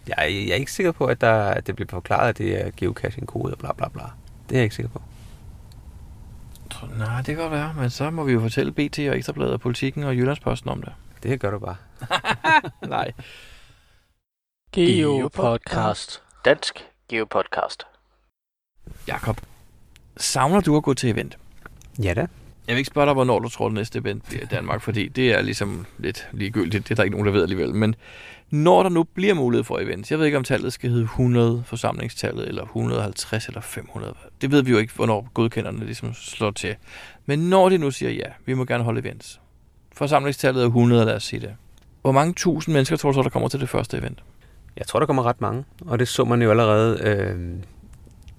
Jeg 0.08 0.14
er, 0.18 0.24
jeg 0.24 0.48
er 0.48 0.54
ikke 0.54 0.72
sikker 0.72 0.92
på, 0.92 1.06
at, 1.06 1.20
der, 1.20 1.32
at 1.48 1.66
det 1.66 1.76
bliver 1.76 1.88
forklaret, 1.90 2.28
at 2.28 2.38
det 2.38 2.66
er 2.66 2.70
geocaching-kode 2.76 3.52
og 3.52 3.58
bla 3.58 3.72
bla 3.72 3.88
bla. 3.88 4.02
Det 4.48 4.54
er 4.54 4.58
jeg 4.58 4.62
ikke 4.64 4.74
sikker 4.74 4.90
på. 4.90 5.02
Nej, 6.98 7.16
det 7.16 7.26
kan 7.26 7.36
godt 7.36 7.52
være, 7.52 7.74
men 7.74 7.90
så 7.90 8.10
må 8.10 8.24
vi 8.24 8.32
jo 8.32 8.40
fortælle 8.40 8.72
BT 8.72 8.98
og 8.98 9.16
Ekstrabladet 9.16 9.52
og 9.52 9.60
Politikken 9.60 10.04
og 10.04 10.16
Jyllandsposten 10.16 10.70
om 10.70 10.82
det. 10.82 10.92
Det 11.22 11.40
gør 11.40 11.50
du 11.50 11.58
bare. 11.58 11.76
Nej. 12.88 13.12
Geopodcast. 14.72 16.22
Dansk 16.44 16.86
Geopodcast. 17.08 17.86
Jakob, 19.08 19.40
savner 20.16 20.60
du 20.60 20.76
at 20.76 20.82
gå 20.82 20.94
til 20.94 21.10
event? 21.10 21.38
Ja 22.02 22.14
da. 22.14 22.26
Jeg 22.66 22.74
vil 22.74 22.78
ikke 22.78 22.88
spørge 22.88 23.06
dig, 23.06 23.14
hvornår 23.14 23.38
du 23.38 23.48
tror, 23.48 23.68
det 23.68 23.74
næste 23.74 23.98
event 23.98 24.24
bliver 24.28 24.42
i 24.42 24.46
Danmark, 24.46 24.82
fordi 24.82 25.08
det 25.08 25.32
er 25.32 25.42
ligesom 25.42 25.86
lidt 25.98 26.28
ligegyldigt. 26.32 26.84
Det 26.84 26.90
er 26.90 26.94
der 26.94 27.02
ikke 27.02 27.16
nogen, 27.16 27.26
der 27.26 27.32
ved 27.32 27.42
alligevel. 27.42 27.74
Men 27.74 27.94
når 28.50 28.82
der 28.82 28.90
nu 28.90 29.02
bliver 29.02 29.34
mulighed 29.34 29.64
for 29.64 29.78
events, 29.78 30.10
jeg 30.10 30.18
ved 30.18 30.26
ikke, 30.26 30.38
om 30.38 30.44
tallet 30.44 30.72
skal 30.72 30.90
hedde 30.90 31.02
100 31.02 31.62
forsamlingstallet, 31.66 32.48
eller 32.48 32.62
150 32.62 33.46
eller 33.46 33.60
500. 33.60 34.14
Det 34.40 34.50
ved 34.50 34.62
vi 34.62 34.70
jo 34.70 34.78
ikke, 34.78 34.94
hvornår 34.94 35.28
godkenderne 35.34 35.84
ligesom 35.84 36.14
slår 36.14 36.50
til. 36.50 36.74
Men 37.26 37.38
når 37.38 37.68
de 37.68 37.78
nu 37.78 37.90
siger 37.90 38.10
ja, 38.10 38.26
vi 38.46 38.54
må 38.54 38.64
gerne 38.64 38.84
holde 38.84 39.00
events. 39.00 39.40
Forsamlingstallet 39.92 40.62
er 40.62 40.66
100, 40.66 41.04
lad 41.04 41.14
os 41.14 41.24
sige 41.24 41.40
det. 41.40 41.54
Hvor 42.02 42.12
mange 42.12 42.34
tusind 42.34 42.72
mennesker 42.72 42.96
tror 42.96 43.10
du 43.10 43.14
så, 43.14 43.22
der 43.22 43.28
kommer 43.28 43.48
til 43.48 43.60
det 43.60 43.68
første 43.68 43.98
event? 43.98 44.22
Jeg 44.76 44.86
tror, 44.86 44.98
der 44.98 45.06
kommer 45.06 45.22
ret 45.22 45.40
mange, 45.40 45.64
og 45.86 45.98
det 45.98 46.08
så 46.08 46.24
man 46.24 46.42
jo 46.42 46.50
allerede 46.50 47.00
øh, 47.02 47.36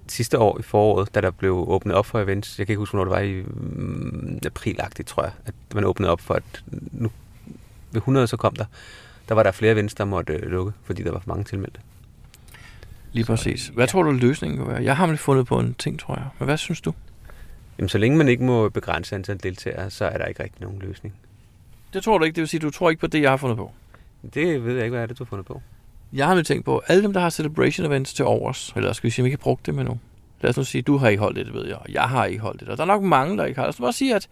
sidste 0.08 0.38
år 0.38 0.58
i 0.58 0.62
foråret, 0.62 1.14
da 1.14 1.20
der 1.20 1.30
blev 1.30 1.52
åbnet 1.68 1.94
op 1.94 2.06
for 2.06 2.20
events. 2.20 2.58
Jeg 2.58 2.66
kan 2.66 2.72
ikke 2.72 2.78
huske, 2.78 2.96
hvornår 2.96 3.14
det 3.14 3.20
var 3.20 3.28
i 3.28 3.42
mm, 3.42 4.38
aprilagtigt, 4.46 5.08
tror 5.08 5.22
jeg, 5.22 5.32
at 5.46 5.54
man 5.74 5.84
åbnede 5.84 6.12
op 6.12 6.20
for, 6.20 6.34
at 6.34 6.62
nu 6.92 7.10
ved 7.90 8.00
100 8.00 8.26
så 8.26 8.36
kom 8.36 8.56
der. 8.56 8.64
Der 9.28 9.34
var 9.34 9.42
der 9.42 9.52
flere 9.52 9.72
events, 9.72 9.94
der 9.94 10.04
måtte 10.04 10.32
øh, 10.32 10.50
lukke, 10.50 10.72
fordi 10.84 11.02
der 11.02 11.12
var 11.12 11.18
for 11.18 11.28
mange 11.28 11.44
tilmeldte. 11.44 11.80
Lige 13.12 13.24
præcis. 13.24 13.68
Hvad 13.74 13.86
tror 13.86 14.02
du, 14.02 14.10
løsningen 14.10 14.58
kan 14.58 14.68
være? 14.68 14.84
Jeg 14.84 14.96
har 14.96 15.16
fundet 15.16 15.46
på 15.46 15.58
en 15.58 15.74
ting, 15.78 15.98
tror 15.98 16.14
jeg. 16.14 16.26
Men 16.38 16.44
hvad 16.44 16.56
synes 16.56 16.80
du? 16.80 16.94
Jamen, 17.78 17.88
så 17.88 17.98
længe 17.98 18.18
man 18.18 18.28
ikke 18.28 18.44
må 18.44 18.68
begrænse 18.68 19.14
antal 19.14 19.42
deltagere, 19.42 19.90
så 19.90 20.04
er 20.04 20.18
der 20.18 20.24
ikke 20.24 20.42
rigtig 20.42 20.62
nogen 20.62 20.78
løsning. 20.78 21.14
Det 21.92 22.04
tror 22.04 22.18
du 22.18 22.24
ikke. 22.24 22.34
Det 22.34 22.40
vil 22.40 22.48
sige, 22.48 22.60
du 22.60 22.70
tror 22.70 22.90
ikke 22.90 23.00
på 23.00 23.06
det, 23.06 23.22
jeg 23.22 23.30
har 23.30 23.36
fundet 23.36 23.56
på. 23.56 23.72
Det 24.34 24.64
ved 24.64 24.74
jeg 24.74 24.84
ikke, 24.84 24.94
hvad 24.94 25.02
er 25.02 25.06
det, 25.06 25.18
du 25.18 25.24
har 25.24 25.28
fundet 25.28 25.46
på. 25.46 25.62
Jeg 26.12 26.26
har 26.26 26.34
nu 26.34 26.42
tænkt 26.42 26.64
på, 26.64 26.82
alle 26.86 27.02
dem, 27.02 27.12
der 27.12 27.20
har 27.20 27.30
celebration 27.30 27.86
events 27.86 28.14
til 28.14 28.24
overs, 28.24 28.72
eller 28.76 28.92
skal 28.92 29.08
vi 29.08 29.10
sige, 29.10 29.22
at 29.22 29.24
vi 29.24 29.28
ikke 29.28 29.42
har 29.42 29.44
brugt 29.44 29.66
det 29.66 29.74
endnu. 29.78 29.98
Lad 30.40 30.50
os 30.50 30.56
nu 30.56 30.64
sige, 30.64 30.82
du 30.82 30.96
har 30.96 31.08
ikke 31.08 31.20
holdt 31.20 31.36
det, 31.36 31.46
det 31.46 31.54
ved 31.54 31.66
jeg, 31.66 31.76
og 31.76 31.92
jeg 31.92 32.02
har 32.02 32.24
ikke 32.24 32.40
holdt 32.40 32.60
det. 32.60 32.68
Og 32.68 32.76
der 32.76 32.82
er 32.82 32.86
nok 32.86 33.02
mange, 33.02 33.36
der 33.36 33.44
ikke 33.44 33.58
har. 33.58 33.64
Lad 33.64 33.68
os 33.68 33.76
bare 33.76 33.92
sige, 33.92 34.14
at 34.14 34.28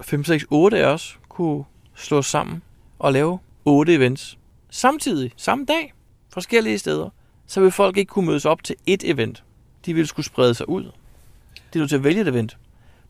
5, 0.00 0.24
6, 0.24 0.46
8 0.50 0.78
af 0.78 0.92
os 0.92 1.18
kunne 1.28 1.64
slå 1.94 2.22
sammen 2.22 2.62
og 2.98 3.12
lave 3.12 3.38
8 3.64 3.94
events. 3.94 4.38
Samtidig, 4.70 5.32
samme 5.36 5.64
dag, 5.64 5.92
forskellige 6.32 6.78
steder. 6.78 7.08
Så 7.46 7.60
vil 7.60 7.70
folk 7.70 7.96
ikke 7.96 8.10
kunne 8.10 8.26
mødes 8.26 8.44
op 8.44 8.64
til 8.64 8.76
et 8.86 9.10
event. 9.10 9.44
De 9.86 9.94
vil 9.94 10.06
skulle 10.06 10.26
sprede 10.26 10.54
sig 10.54 10.68
ud. 10.68 10.84
Det 11.54 11.78
er 11.78 11.80
nu 11.80 11.86
til 11.86 11.96
at 11.96 12.04
vælge 12.04 12.20
et 12.20 12.28
event. 12.28 12.56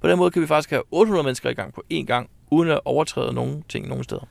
På 0.01 0.09
den 0.09 0.19
måde 0.19 0.31
kan 0.31 0.43
vi 0.43 0.47
faktisk 0.47 0.71
have 0.71 0.83
800 0.91 1.25
mennesker 1.25 1.51
i 1.51 1.55
gang 1.55 1.75
på 1.75 1.83
én 1.93 2.05
gang, 2.05 2.31
uden 2.51 2.71
at 2.71 2.81
overtræde 2.85 3.33
nogen 3.33 3.65
ting 3.69 3.89
nogen 3.89 4.05
steder. 4.05 4.27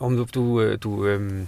Om 0.00 0.16
du, 0.16 0.26
du, 0.34 0.60
øh, 0.60 0.78
du, 0.82 1.06
øh, 1.06 1.46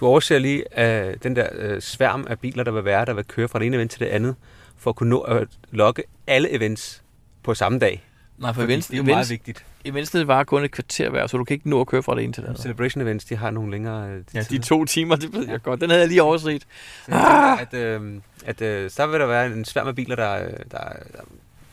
du 0.00 0.06
overser 0.06 0.38
lige 0.38 0.78
af 0.78 1.14
den 1.22 1.36
der 1.36 1.46
øh, 1.52 1.80
sværm 1.80 2.26
af 2.30 2.38
biler, 2.40 2.64
der 2.64 2.70
vil 2.72 2.84
være, 2.84 3.04
der 3.04 3.12
vil 3.14 3.24
køre 3.24 3.48
fra 3.48 3.58
det 3.58 3.66
ene 3.66 3.76
event 3.76 3.90
til 3.90 4.00
det 4.00 4.06
andet, 4.06 4.34
for 4.78 4.90
at 4.90 4.96
kunne 4.96 5.10
nå 5.10 5.20
at 5.20 5.48
lokke 5.70 6.02
alle 6.26 6.50
events 6.50 7.02
på 7.42 7.54
samme 7.54 7.78
dag. 7.78 8.02
Nej, 8.38 8.52
for 8.52 8.60
Fordi 8.60 8.72
events, 8.72 8.86
det 8.86 8.94
er 8.94 8.96
jo 8.98 9.02
events, 9.02 9.16
meget 9.16 9.30
vigtigt. 9.30 9.64
Events, 9.84 10.10
det 10.10 10.26
var 10.28 10.44
kun 10.44 10.64
et 10.64 10.70
kvarter 10.70 11.10
hver, 11.10 11.26
så 11.26 11.36
du 11.36 11.44
kan 11.44 11.54
ikke 11.54 11.70
nå 11.70 11.80
at 11.80 11.86
køre 11.86 12.02
fra 12.02 12.14
det 12.14 12.24
ene 12.24 12.32
til 12.32 12.42
det 12.42 12.48
andet. 12.48 12.62
Celebration 12.62 13.02
events, 13.02 13.24
de 13.24 13.36
har 13.36 13.50
nogle 13.50 13.70
længere 13.70 14.08
øh, 14.10 14.22
Ja, 14.34 14.40
de 14.40 14.44
tider. 14.44 14.62
to 14.62 14.84
timer, 14.84 15.16
det 15.16 15.32
ved 15.32 15.48
jeg 15.48 15.62
godt. 15.62 15.80
Den 15.80 15.90
havde 15.90 16.00
jeg 16.00 16.08
lige 16.08 16.22
overset. 16.22 16.62
Så 16.62 17.10
tænker, 17.10 17.56
at, 17.60 17.74
øh, 17.74 18.20
at 18.46 18.62
øh, 18.62 18.90
så 18.90 19.06
vil 19.06 19.20
der 19.20 19.26
være 19.26 19.46
en 19.46 19.64
sværm 19.64 19.88
af 19.88 19.94
biler, 19.94 20.16
der, 20.16 20.44
øh, 20.44 20.50
der, 20.70 20.78
der 21.12 21.20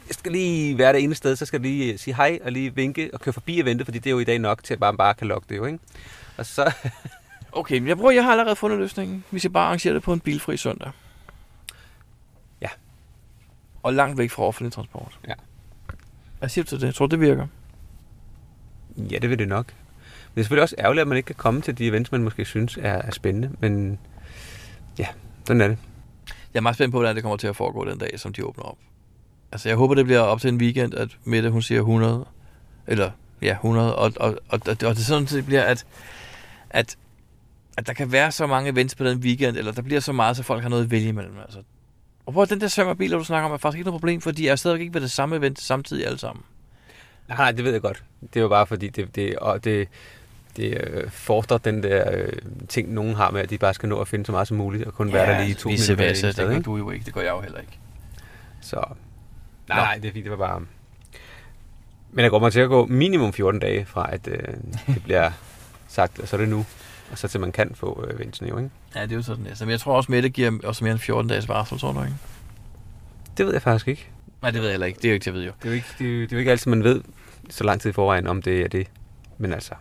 jeg 0.07 0.15
skal 0.15 0.31
lige 0.31 0.77
være 0.77 0.93
det 0.93 1.03
ene 1.03 1.15
sted, 1.15 1.35
så 1.35 1.45
skal 1.45 1.61
jeg 1.61 1.71
lige 1.71 1.97
sige 1.97 2.15
hej 2.15 2.39
og 2.43 2.51
lige 2.51 2.75
vinke 2.75 3.09
og 3.13 3.19
køre 3.21 3.33
forbi 3.33 3.59
eventet, 3.59 3.87
fordi 3.87 3.97
det 3.99 4.07
er 4.07 4.11
jo 4.11 4.19
i 4.19 4.23
dag 4.23 4.39
nok 4.39 4.63
til, 4.63 4.73
at 4.73 4.79
man 4.79 4.97
bare 4.97 5.13
kan 5.13 5.27
logge 5.27 5.45
det 5.49 5.57
jo, 5.57 5.65
ikke? 5.65 5.79
Og 6.37 6.45
så, 6.45 6.71
Okay, 7.55 7.79
men 7.79 7.87
jeg 7.87 7.97
prøver, 7.97 8.11
jeg 8.11 8.23
har 8.23 8.31
allerede 8.31 8.55
fundet 8.55 8.79
løsningen. 8.79 9.23
Vi 9.31 9.39
skal 9.39 9.51
bare 9.51 9.65
arrangere 9.65 9.93
det 9.93 10.03
på 10.03 10.13
en 10.13 10.19
bilfri 10.19 10.57
søndag. 10.57 10.91
Ja. 12.61 12.67
Og 13.83 13.93
langt 13.93 14.17
væk 14.17 14.31
fra 14.31 14.43
offentlig 14.43 14.73
transport. 14.73 15.19
Ja. 15.27 15.33
Hvad 16.39 16.49
siger 16.49 16.63
du 16.63 16.69
til 16.69 16.81
det? 16.81 16.85
Jeg 16.85 16.95
tror, 16.95 17.07
det 17.07 17.19
virker. 17.19 17.47
ja, 18.97 19.17
det 19.17 19.29
vil 19.29 19.39
det 19.39 19.47
nok. 19.47 19.65
Men 19.67 20.35
det 20.35 20.41
er 20.41 20.43
selvfølgelig 20.43 20.63
også 20.63 20.75
ærgerligt, 20.79 21.01
at 21.01 21.07
man 21.07 21.17
ikke 21.17 21.27
kan 21.27 21.35
komme 21.35 21.61
til 21.61 21.77
de 21.77 21.87
events, 21.87 22.11
man 22.11 22.23
måske 22.23 22.45
synes 22.45 22.77
er, 22.77 22.93
er 22.93 23.11
spændende, 23.11 23.51
men 23.59 23.99
ja, 24.99 25.07
sådan 25.47 25.61
er 25.61 25.67
det. 25.67 25.77
Jeg 26.53 26.59
er 26.59 26.61
meget 26.61 26.75
spændt 26.75 26.91
på, 26.91 26.97
hvordan 26.97 27.15
det 27.15 27.23
kommer 27.23 27.37
til 27.37 27.47
at 27.47 27.55
foregå 27.55 27.85
den 27.85 27.97
dag, 27.97 28.19
som 28.19 28.33
de 28.33 28.45
åbner 28.45 28.63
op. 28.63 28.77
Altså, 29.51 29.69
jeg 29.69 29.77
håber, 29.77 29.95
det 29.95 30.05
bliver 30.05 30.19
op 30.19 30.41
til 30.41 30.47
en 30.47 30.57
weekend, 30.57 30.93
at 30.93 31.09
Mette, 31.23 31.49
hun 31.49 31.61
siger 31.61 31.79
100. 31.79 32.25
Eller, 32.87 33.11
ja, 33.41 33.51
100. 33.51 33.95
Og, 33.95 34.13
og, 34.15 34.27
og, 34.27 34.37
og, 34.49 34.59
og 34.69 34.95
det 34.95 34.97
sådan, 34.97 35.25
det 35.25 35.45
bliver, 35.45 35.63
at, 35.63 35.85
at, 36.69 36.97
at 37.77 37.87
der 37.87 37.93
kan 37.93 38.11
være 38.11 38.31
så 38.31 38.47
mange 38.47 38.69
events 38.69 38.95
på 38.95 39.03
den 39.03 39.17
weekend, 39.17 39.57
eller 39.57 39.71
der 39.71 39.81
bliver 39.81 40.01
så 40.01 40.11
meget, 40.11 40.37
så 40.37 40.43
folk 40.43 40.61
har 40.61 40.69
noget 40.69 40.83
at 40.83 40.91
vælge 40.91 41.07
imellem. 41.07 41.39
Altså. 41.39 41.59
Og 42.25 42.33
hvor 42.33 42.45
den 42.45 42.61
der 42.61 42.67
svøm 42.67 42.87
af 42.87 42.97
biler, 42.97 43.17
du 43.17 43.23
snakker 43.23 43.45
om, 43.45 43.53
er 43.53 43.57
faktisk 43.57 43.77
ikke 43.77 43.89
noget 43.89 43.99
problem, 43.99 44.21
for 44.21 44.31
de 44.31 44.49
er 44.49 44.55
stadigvæk 44.55 44.81
ikke 44.81 44.93
ved 44.93 45.01
det 45.01 45.11
samme 45.11 45.35
event 45.35 45.61
samtidig 45.61 46.05
alle 46.05 46.17
sammen. 46.17 46.43
Nej, 47.27 47.37
nej, 47.37 47.51
det 47.51 47.63
ved 47.63 47.71
jeg 47.71 47.81
godt. 47.81 48.03
Det 48.21 48.35
er 48.35 48.41
jo 48.41 48.47
bare 48.47 48.67
fordi, 48.67 48.87
det, 48.87 49.15
det, 49.15 49.35
og 49.35 49.63
det, 49.63 49.87
det 50.57 50.77
øh, 50.83 51.09
fordrer 51.09 51.57
den 51.57 51.83
der 51.83 52.11
øh, 52.17 52.31
ting, 52.69 52.93
nogen 52.93 53.15
har 53.15 53.31
med, 53.31 53.41
at 53.41 53.49
de 53.49 53.57
bare 53.57 53.73
skal 53.73 53.89
nå 53.89 54.01
at 54.01 54.07
finde 54.07 54.25
så 54.25 54.31
meget 54.31 54.47
som 54.47 54.57
muligt, 54.57 54.83
og 54.83 54.93
kun 54.93 55.13
være 55.13 55.31
der 55.33 55.39
lige 55.39 55.51
i 55.51 55.53
to 55.53 55.69
minutter. 55.69 55.95
versa, 55.95 56.27
det 56.27 56.35
gør 56.35 56.59
du 56.59 56.77
jo 56.77 56.91
ikke, 56.91 57.05
det 57.05 57.13
gør 57.13 57.21
jeg 57.21 57.31
jo 57.31 57.41
heller 57.41 57.59
ikke. 57.59 57.79
Så 58.61 58.85
nej, 59.67 59.77
nej, 59.77 59.95
det 59.95 60.07
er 60.09 60.13
fint, 60.13 60.23
det 60.23 60.31
var 60.31 60.37
bare... 60.37 60.61
Men 62.11 62.23
jeg 62.23 62.31
går 62.31 62.39
mig 62.39 62.51
til 62.51 62.59
at 62.59 62.69
gå 62.69 62.85
minimum 62.85 63.33
14 63.33 63.59
dage 63.59 63.85
fra, 63.85 64.13
at 64.13 64.27
øh, 64.27 64.37
det 64.87 65.03
bliver 65.03 65.31
sagt, 65.87 66.19
og 66.19 66.27
så 66.27 66.35
er 66.35 66.39
det 66.39 66.49
nu. 66.49 66.65
Og 67.11 67.17
så 67.17 67.27
til 67.27 67.39
man 67.39 67.51
kan 67.51 67.71
få 67.75 68.05
øh, 68.07 68.15
eventsen 68.15 68.47
jo, 68.47 68.57
ikke? 68.57 68.69
Ja, 68.95 69.01
det 69.01 69.11
er 69.11 69.15
jo 69.15 69.21
sådan 69.21 69.43
næste. 69.43 69.65
Men 69.65 69.71
jeg 69.71 69.79
tror 69.79 69.95
også, 69.95 70.11
Mette 70.11 70.29
giver 70.29 70.51
også 70.63 70.83
mere 70.83 70.91
end 70.91 70.99
14 70.99 71.29
dages 71.29 71.47
varsel, 71.49 71.79
tror 71.79 71.91
du 71.93 72.01
ikke? 72.03 72.15
Det 73.37 73.45
ved 73.45 73.53
jeg 73.53 73.61
faktisk 73.61 73.87
ikke. 73.87 74.09
Nej, 74.41 74.51
det 74.51 74.59
ved 74.59 74.67
jeg 74.67 74.73
heller 74.73 74.87
ikke. 74.87 74.97
Det 74.97 75.05
er 75.05 75.09
jo 75.09 75.13
ikke 75.13 75.23
til 75.23 75.29
at 75.29 75.33
vide 75.33 75.45
jo. 75.45 75.51
Det 75.59 75.65
er 75.65 75.69
jo 75.69 75.75
ikke, 75.75 75.87
det 75.99 76.07
er, 76.07 76.11
jo- 76.15 76.21
det 76.21 76.31
er 76.31 76.35
jo 76.35 76.39
ikke 76.39 76.51
altid, 76.51 76.69
man 76.71 76.83
ved 76.83 77.01
så 77.49 77.63
lang 77.63 77.81
tid 77.81 77.89
i 77.89 77.93
forvejen, 77.93 78.27
om 78.27 78.41
det 78.41 78.61
er 78.61 78.67
det. 78.67 78.87
Men 79.37 79.53
altså, 79.53 79.73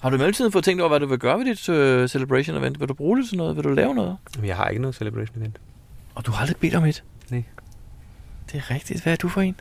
Har 0.00 0.10
du 0.10 0.16
i 0.16 0.18
mellemtiden 0.18 0.52
fået 0.52 0.64
tænkt 0.64 0.80
over, 0.82 0.88
hvad 0.88 1.00
du 1.00 1.06
vil 1.06 1.18
gøre 1.18 1.38
ved 1.38 1.44
dit 1.44 1.68
uh, 1.68 2.08
celebration 2.08 2.56
event? 2.56 2.80
Vil 2.80 2.88
du 2.88 2.94
bruge 2.94 3.18
det 3.18 3.28
til 3.28 3.38
noget? 3.38 3.56
Vil 3.56 3.64
du 3.64 3.68
lave 3.74 3.94
noget? 3.94 4.16
jamen, 4.36 4.48
jeg 4.48 4.56
har 4.56 4.68
ikke 4.68 4.82
noget 4.82 4.94
celebration 4.94 5.38
event. 5.38 5.56
Og 6.14 6.26
du 6.26 6.30
har 6.32 6.40
aldrig 6.40 6.56
bedt 6.56 6.74
om 6.74 6.84
et? 6.84 7.04
Nej. 7.30 7.42
Det 8.52 8.58
er 8.58 8.70
rigtigt. 8.70 9.02
Hvad 9.02 9.12
er 9.12 9.16
du 9.16 9.28
for 9.28 9.40
en? 9.40 9.56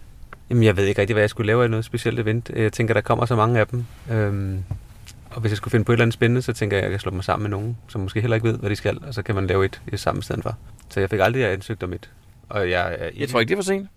Jamen, 0.50 0.64
jeg 0.64 0.78
ved 0.78 0.86
ikke 0.86 1.02
rigtig, 1.02 1.14
hvad 1.14 1.22
jeg 1.24 1.30
skulle 1.30 1.48
lave 1.48 1.64
af 1.64 1.70
noget 1.70 1.86
specielt 1.86 2.20
event. 2.20 2.50
Jeg 2.56 2.74
tænker, 2.74 2.94
der 2.94 3.02
kommer 3.02 3.26
så 3.26 3.36
mange 3.36 3.60
af 3.60 3.68
dem. 3.68 3.86
Øhm, 4.12 4.64
og 5.32 5.42
hvis 5.42 5.52
jeg 5.52 5.58
skulle 5.58 5.72
finde 5.72 5.86
på 5.86 5.92
et 5.92 5.96
eller 5.96 6.06
andet 6.06 6.14
spændende, 6.14 6.42
så 6.42 6.54
tænker 6.54 6.78
jeg, 6.78 6.84
at 6.84 6.92
jeg 6.92 6.92
kan 6.92 7.00
slå 7.00 7.12
mig 7.12 7.24
sammen 7.24 7.44
med 7.44 7.58
nogen, 7.58 7.78
som 7.88 8.02
måske 8.02 8.22
heller 8.22 8.36
ikke 8.36 8.48
ved, 8.48 8.58
hvad 8.58 8.70
de 8.70 8.76
skal. 8.76 9.06
Og 9.06 9.14
så 9.14 9.22
kan 9.22 9.36
man 9.36 9.48
lave 9.48 9.66
et 9.66 9.82
i 9.94 9.98
samme 9.98 10.24
stedet 10.24 10.44
for. 10.44 10.58
Så 10.90 11.00
jeg 11.00 11.10
fik 11.10 11.20
aldrig 11.20 11.46
ansøgt 11.46 11.84
om 11.84 11.94
et. 11.94 12.10
Og 12.50 12.70
jeg, 12.70 12.96
er 13.00 13.10
Jeg 13.18 13.30
tror 13.30 13.40
ikke, 13.40 13.50
det 13.50 13.56
er 13.56 13.58
for 13.58 13.66
sent. 13.66 13.90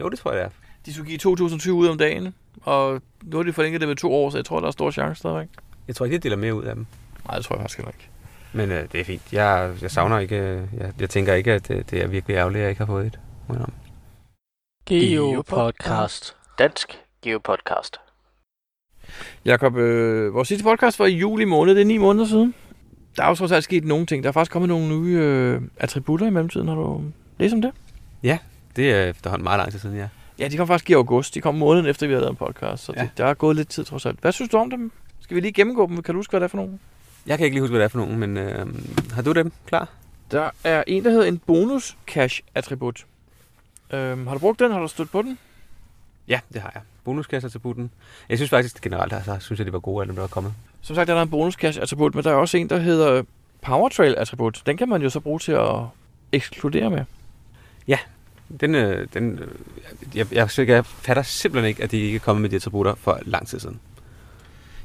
Jo, 0.00 0.08
det 0.08 0.18
tror 0.18 0.32
jeg, 0.32 0.40
det 0.40 0.46
er. 0.46 0.50
De 0.86 0.94
skulle 0.94 1.08
give 1.08 1.18
2020 1.18 1.74
ud 1.74 1.88
om 1.88 1.98
dagen, 1.98 2.34
og 2.62 3.02
nu 3.22 3.36
har 3.36 3.44
de 3.44 3.52
forlænget 3.52 3.80
det 3.80 3.88
med 3.88 3.96
to 3.96 4.14
år, 4.14 4.30
så 4.30 4.38
jeg 4.38 4.44
tror, 4.44 4.60
der 4.60 4.66
er 4.66 4.70
stor 4.70 4.90
chance 4.90 5.18
stadigvæk. 5.18 5.48
Jeg 5.88 5.96
tror 5.96 6.06
ikke, 6.06 6.14
jeg 6.14 6.22
deler 6.22 6.36
mere 6.36 6.54
ud 6.54 6.64
af 6.64 6.74
dem. 6.74 6.86
Nej, 7.26 7.36
det 7.36 7.44
tror 7.44 7.56
jeg 7.56 7.60
faktisk 7.60 7.78
heller 7.78 7.90
ikke. 7.90 8.08
Men 8.52 8.70
øh, 8.70 8.92
det 8.92 9.00
er 9.00 9.04
fint. 9.04 9.22
Jeg, 9.32 9.74
jeg 9.82 9.90
savner 9.90 10.18
ikke... 10.18 10.36
Øh, 10.36 10.62
jeg, 10.78 10.92
jeg 11.00 11.10
tænker 11.10 11.34
ikke, 11.34 11.52
at 11.52 11.68
det, 11.68 11.90
det 11.90 12.02
er 12.02 12.06
virkelig 12.06 12.34
ærgerligt, 12.34 12.58
at 12.58 12.62
jeg 12.62 12.70
ikke 12.70 12.78
har 12.78 12.86
fået 12.86 13.06
et. 13.06 13.18
jeg 13.48 13.56
indrømme. 13.56 13.74
Geopodcast. 14.86 16.36
Dansk 16.58 16.98
Geopodcast. 17.22 18.00
Jakob, 19.44 19.76
øh, 19.76 20.34
vores 20.34 20.48
sidste 20.48 20.64
podcast 20.64 20.98
var 20.98 21.06
i 21.06 21.14
juli 21.16 21.44
måned. 21.44 21.74
Det 21.74 21.80
er 21.80 21.84
ni 21.84 21.98
måneder 21.98 22.26
siden. 22.26 22.54
Der 23.16 23.22
er 23.24 23.28
jo 23.28 23.34
trods 23.34 23.52
alt 23.52 23.64
sket 23.64 23.84
nogle 23.84 24.06
ting. 24.06 24.22
Der 24.22 24.28
er 24.28 24.32
faktisk 24.32 24.52
kommet 24.52 24.68
nogle 24.68 24.88
nye 24.88 25.18
øh, 25.18 25.60
attributter 25.76 26.26
i 26.26 26.30
mellemtiden. 26.30 26.68
Har 26.68 26.74
du 26.74 27.02
læst 27.38 27.54
om 27.54 27.62
det? 27.62 27.70
Ja, 28.22 28.38
det 28.76 28.90
er 28.92 29.04
efterhånden 29.04 29.44
meget 29.44 29.58
lang 29.58 29.70
tid 29.72 29.78
siden, 29.78 29.96
ja. 29.96 30.08
Ja, 30.38 30.48
de 30.48 30.56
kom 30.56 30.66
faktisk 30.66 30.90
i 30.90 30.92
august. 30.92 31.34
De 31.34 31.40
kom 31.40 31.54
måneden 31.54 31.86
efter, 31.86 32.06
vi 32.06 32.12
havde 32.12 32.20
lavet 32.22 32.30
en 32.32 32.36
podcast. 32.36 32.84
Så 32.84 32.92
Ja. 32.96 33.02
det, 33.02 33.10
der 33.18 33.26
er 33.26 33.34
gået 33.34 33.56
lidt 33.56 33.68
tid 33.68 33.84
trods 33.84 34.06
alt. 34.06 34.20
Hvad 34.20 34.32
synes 34.32 34.50
du 34.50 34.56
om 34.56 34.70
dem? 34.70 34.92
Skal 35.20 35.34
vi 35.34 35.40
lige 35.40 35.52
gennemgå 35.52 35.86
dem? 35.86 36.02
Kan 36.02 36.14
du 36.14 36.18
huske, 36.18 36.30
hvad 36.30 36.40
det 36.40 36.44
er 36.44 36.48
for 36.48 36.56
nogen? 36.56 36.80
Jeg 37.26 37.38
kan 37.38 37.44
ikke 37.44 37.54
lige 37.54 37.62
huske, 37.62 37.70
hvad 37.72 37.80
det 37.80 37.84
er 37.84 37.88
for 37.88 37.98
nogen, 37.98 38.18
men 38.18 38.36
øh, 38.36 38.66
har 39.12 39.22
du 39.22 39.32
dem 39.32 39.52
klar? 39.66 39.88
Der 40.30 40.50
er 40.64 40.84
en, 40.86 41.04
der 41.04 41.10
hedder 41.10 41.24
en 41.26 41.38
bonus 41.38 41.96
cash 42.06 42.40
attribut. 42.54 43.06
Øhm, 43.92 44.26
har 44.26 44.34
du 44.34 44.38
brugt 44.40 44.60
den? 44.60 44.72
Har 44.72 44.80
du 44.80 44.88
stødt 44.88 45.10
på 45.10 45.22
den? 45.22 45.38
Ja, 46.28 46.40
det 46.52 46.62
har 46.62 46.70
jeg. 46.74 46.82
Bonuskasser 47.04 47.48
til 47.48 47.58
butten. 47.58 47.90
Jeg 48.28 48.38
synes 48.38 48.50
faktisk 48.50 48.80
generelt, 48.80 49.12
altså, 49.12 49.36
synes 49.40 49.58
jeg, 49.58 49.66
det 49.66 49.72
var 49.72 49.78
gode 49.78 50.02
af 50.02 50.06
dem, 50.06 50.14
der 50.14 50.22
var 50.22 50.28
kommet. 50.28 50.52
Som 50.82 50.96
sagt, 50.96 51.08
der 51.08 51.14
er 51.14 51.22
en 51.22 51.30
bonus 51.30 51.54
cash 51.54 51.80
attribut, 51.82 52.14
men 52.14 52.24
der 52.24 52.30
er 52.30 52.34
også 52.34 52.56
en, 52.56 52.70
der 52.70 52.78
hedder 52.78 53.22
Powertrail 53.62 54.14
attribut. 54.18 54.62
Den 54.66 54.76
kan 54.76 54.88
man 54.88 55.02
jo 55.02 55.10
så 55.10 55.20
bruge 55.20 55.38
til 55.38 55.52
at 55.52 55.76
ekskludere 56.32 56.90
med. 56.90 57.04
Den, 58.60 58.74
øh, 58.74 59.08
den, 59.14 59.38
øh, 59.38 59.48
jeg, 60.14 60.26
jeg, 60.32 60.48
jeg, 60.58 60.68
jeg 60.68 60.86
fatter 60.86 61.22
simpelthen 61.22 61.68
ikke, 61.68 61.82
at 61.82 61.90
de 61.90 62.00
ikke 62.00 62.16
er 62.16 62.20
kommet 62.20 62.42
med 62.42 62.50
de 62.50 62.56
attributter 62.56 62.94
for 62.94 63.18
lang 63.22 63.46
tid 63.48 63.60
siden. 63.60 63.80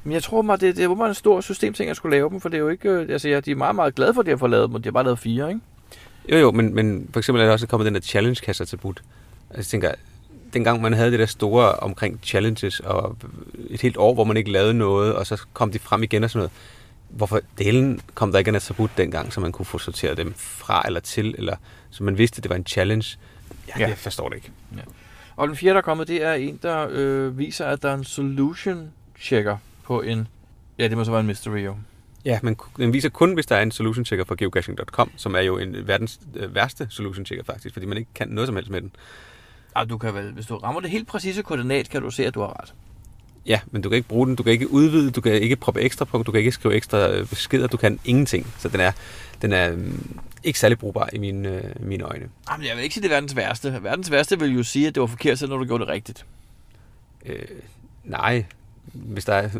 Men 0.03 0.13
jeg 0.13 0.23
tror 0.23 0.41
mig, 0.41 0.61
det, 0.61 0.77
det 0.77 0.89
var 0.89 1.07
en 1.07 1.13
stor 1.13 1.41
systemting 1.41 1.89
at 1.89 1.95
skulle 1.95 2.17
lave 2.17 2.29
dem, 2.29 2.41
for 2.41 2.49
det 2.49 2.57
er 2.57 2.61
jo 2.61 2.69
ikke... 2.69 2.89
øh, 2.89 3.09
Altså, 3.09 3.29
ja, 3.29 3.39
de 3.39 3.51
er 3.51 3.55
meget, 3.55 3.75
meget 3.75 3.95
glade 3.95 4.13
for, 4.13 4.21
at 4.21 4.25
de 4.25 4.31
har 4.31 4.37
fået 4.37 4.51
lavet 4.51 4.67
dem, 4.67 4.75
og 4.75 4.83
de 4.83 4.87
har 4.87 4.91
bare 4.91 5.03
lavet 5.03 5.19
fire, 5.19 5.49
ikke? 5.49 5.61
Jo, 6.31 6.37
jo, 6.37 6.51
men, 6.51 6.75
men 6.75 7.09
for 7.13 7.19
eksempel 7.19 7.41
er 7.41 7.45
der 7.45 7.53
også 7.53 7.67
kommet 7.67 7.85
den 7.85 7.93
der 7.93 8.01
challenge-kasse 8.01 8.63
attribut. 8.63 9.01
Altså, 9.49 9.57
jeg 9.57 9.65
tænker, 9.65 9.91
dengang 10.53 10.81
man 10.81 10.93
havde 10.93 11.11
det 11.11 11.19
der 11.19 11.25
store 11.25 11.71
omkring 11.73 12.19
challenges, 12.23 12.79
og 12.79 13.17
et 13.69 13.81
helt 13.81 13.97
år, 13.97 14.13
hvor 14.13 14.23
man 14.23 14.37
ikke 14.37 14.51
lavede 14.51 14.73
noget, 14.73 15.15
og 15.15 15.27
så 15.27 15.41
kom 15.53 15.71
de 15.71 15.79
frem 15.79 16.03
igen 16.03 16.23
og 16.23 16.29
sådan 16.29 16.39
noget. 16.39 16.51
Hvorfor 17.09 17.41
delen 17.57 18.01
kom 18.13 18.31
der 18.31 18.39
ikke 18.39 18.49
en 18.49 18.55
attribut 18.55 18.89
dengang, 18.97 19.33
så 19.33 19.39
man 19.39 19.51
kunne 19.51 19.65
få 19.65 19.77
sorteret 19.77 20.17
dem 20.17 20.33
fra 20.37 20.83
eller 20.85 20.99
til, 20.99 21.35
eller 21.37 21.55
så 21.89 22.03
man 22.03 22.17
vidste, 22.17 22.37
at 22.39 22.43
det 22.43 22.49
var 22.49 22.55
en 22.55 22.65
challenge? 22.65 23.17
Ja, 23.67 23.73
Ja. 23.79 23.87
det 23.89 23.97
forstår 23.97 24.29
det 24.29 24.35
ikke. 24.35 24.51
Og 25.35 25.47
den 25.47 25.55
fjerde, 25.55 25.73
der 25.73 25.77
er 25.77 25.81
kommet, 25.81 26.07
det 26.07 26.23
er 26.23 26.33
en, 26.33 26.59
der 26.63 26.87
øh, 26.91 27.37
viser, 27.37 27.65
at 27.65 27.81
der 27.81 27.89
er 27.89 27.93
en 27.93 28.03
solution 28.03 28.91
checker 29.21 29.57
på 29.83 30.01
en... 30.01 30.27
Ja, 30.79 30.87
det 30.87 30.97
må 30.97 31.03
så 31.03 31.11
være 31.11 31.19
en 31.21 31.27
mystery, 31.27 31.65
jo. 31.65 31.75
Ja, 32.25 32.39
men 32.43 32.57
den 32.77 32.93
viser 32.93 33.09
kun, 33.09 33.33
hvis 33.33 33.45
der 33.45 33.55
er 33.55 33.61
en 33.61 33.71
solution 33.71 34.05
checker 34.05 34.25
fra 34.25 34.35
geocaching.com, 34.37 35.11
som 35.15 35.35
er 35.35 35.39
jo 35.41 35.57
en 35.57 35.87
verdens 35.87 36.19
øh, 36.35 36.55
værste 36.55 36.87
solution 36.89 37.25
checker 37.25 37.43
faktisk, 37.45 37.73
fordi 37.73 37.85
man 37.85 37.97
ikke 37.97 38.09
kan 38.15 38.27
noget 38.27 38.47
som 38.47 38.55
helst 38.55 38.71
med 38.71 38.81
den. 38.81 38.91
Ej, 39.75 39.83
du 39.83 39.97
kan 39.97 40.13
vel, 40.13 40.31
hvis 40.31 40.45
du 40.45 40.57
rammer 40.57 40.81
det 40.81 40.89
helt 40.89 41.07
præcise 41.07 41.41
koordinat, 41.41 41.89
kan 41.89 42.01
du 42.01 42.11
se, 42.11 42.25
at 42.25 42.33
du 42.33 42.41
har 42.41 42.61
ret. 42.61 42.73
Ja, 43.45 43.59
men 43.71 43.81
du 43.81 43.89
kan 43.89 43.95
ikke 43.95 44.07
bruge 44.07 44.27
den, 44.27 44.35
du 44.35 44.43
kan 44.43 44.51
ikke 44.51 44.71
udvide, 44.71 45.11
du 45.11 45.21
kan 45.21 45.33
ikke 45.33 45.55
proppe 45.55 45.81
ekstra 45.81 46.05
på, 46.05 46.23
du 46.23 46.31
kan 46.31 46.39
ikke 46.39 46.51
skrive 46.51 46.75
ekstra 46.75 47.09
øh, 47.11 47.27
beskeder, 47.27 47.67
du 47.67 47.77
kan 47.77 47.99
ingenting. 48.05 48.47
Så 48.57 48.69
den 48.69 48.79
er, 48.79 48.91
den 49.41 49.53
er 49.53 49.71
øhm, 49.71 50.19
ikke 50.43 50.59
særlig 50.59 50.79
brugbar 50.79 51.09
i 51.13 51.17
mine, 51.17 51.49
øh, 51.49 51.63
mine 51.79 52.03
øjne. 52.03 52.29
Jamen, 52.51 52.67
jeg 52.67 52.75
vil 52.75 52.83
ikke 52.83 52.93
sige, 52.93 53.03
det 53.03 53.11
er 53.11 53.15
verdens 53.15 53.35
værste. 53.35 53.83
Verdens 53.83 54.11
værste 54.11 54.39
vil 54.39 54.55
jo 54.55 54.63
sige, 54.63 54.87
at 54.87 54.95
det 54.95 55.01
var 55.01 55.07
forkert, 55.07 55.39
selv 55.39 55.51
når 55.51 55.57
du 55.57 55.65
gjorde 55.65 55.81
det 55.85 55.93
rigtigt. 55.93 56.25
Øh, 57.25 57.45
nej, 58.03 58.45
hvis 58.93 59.25
der 59.25 59.33
er... 59.33 59.49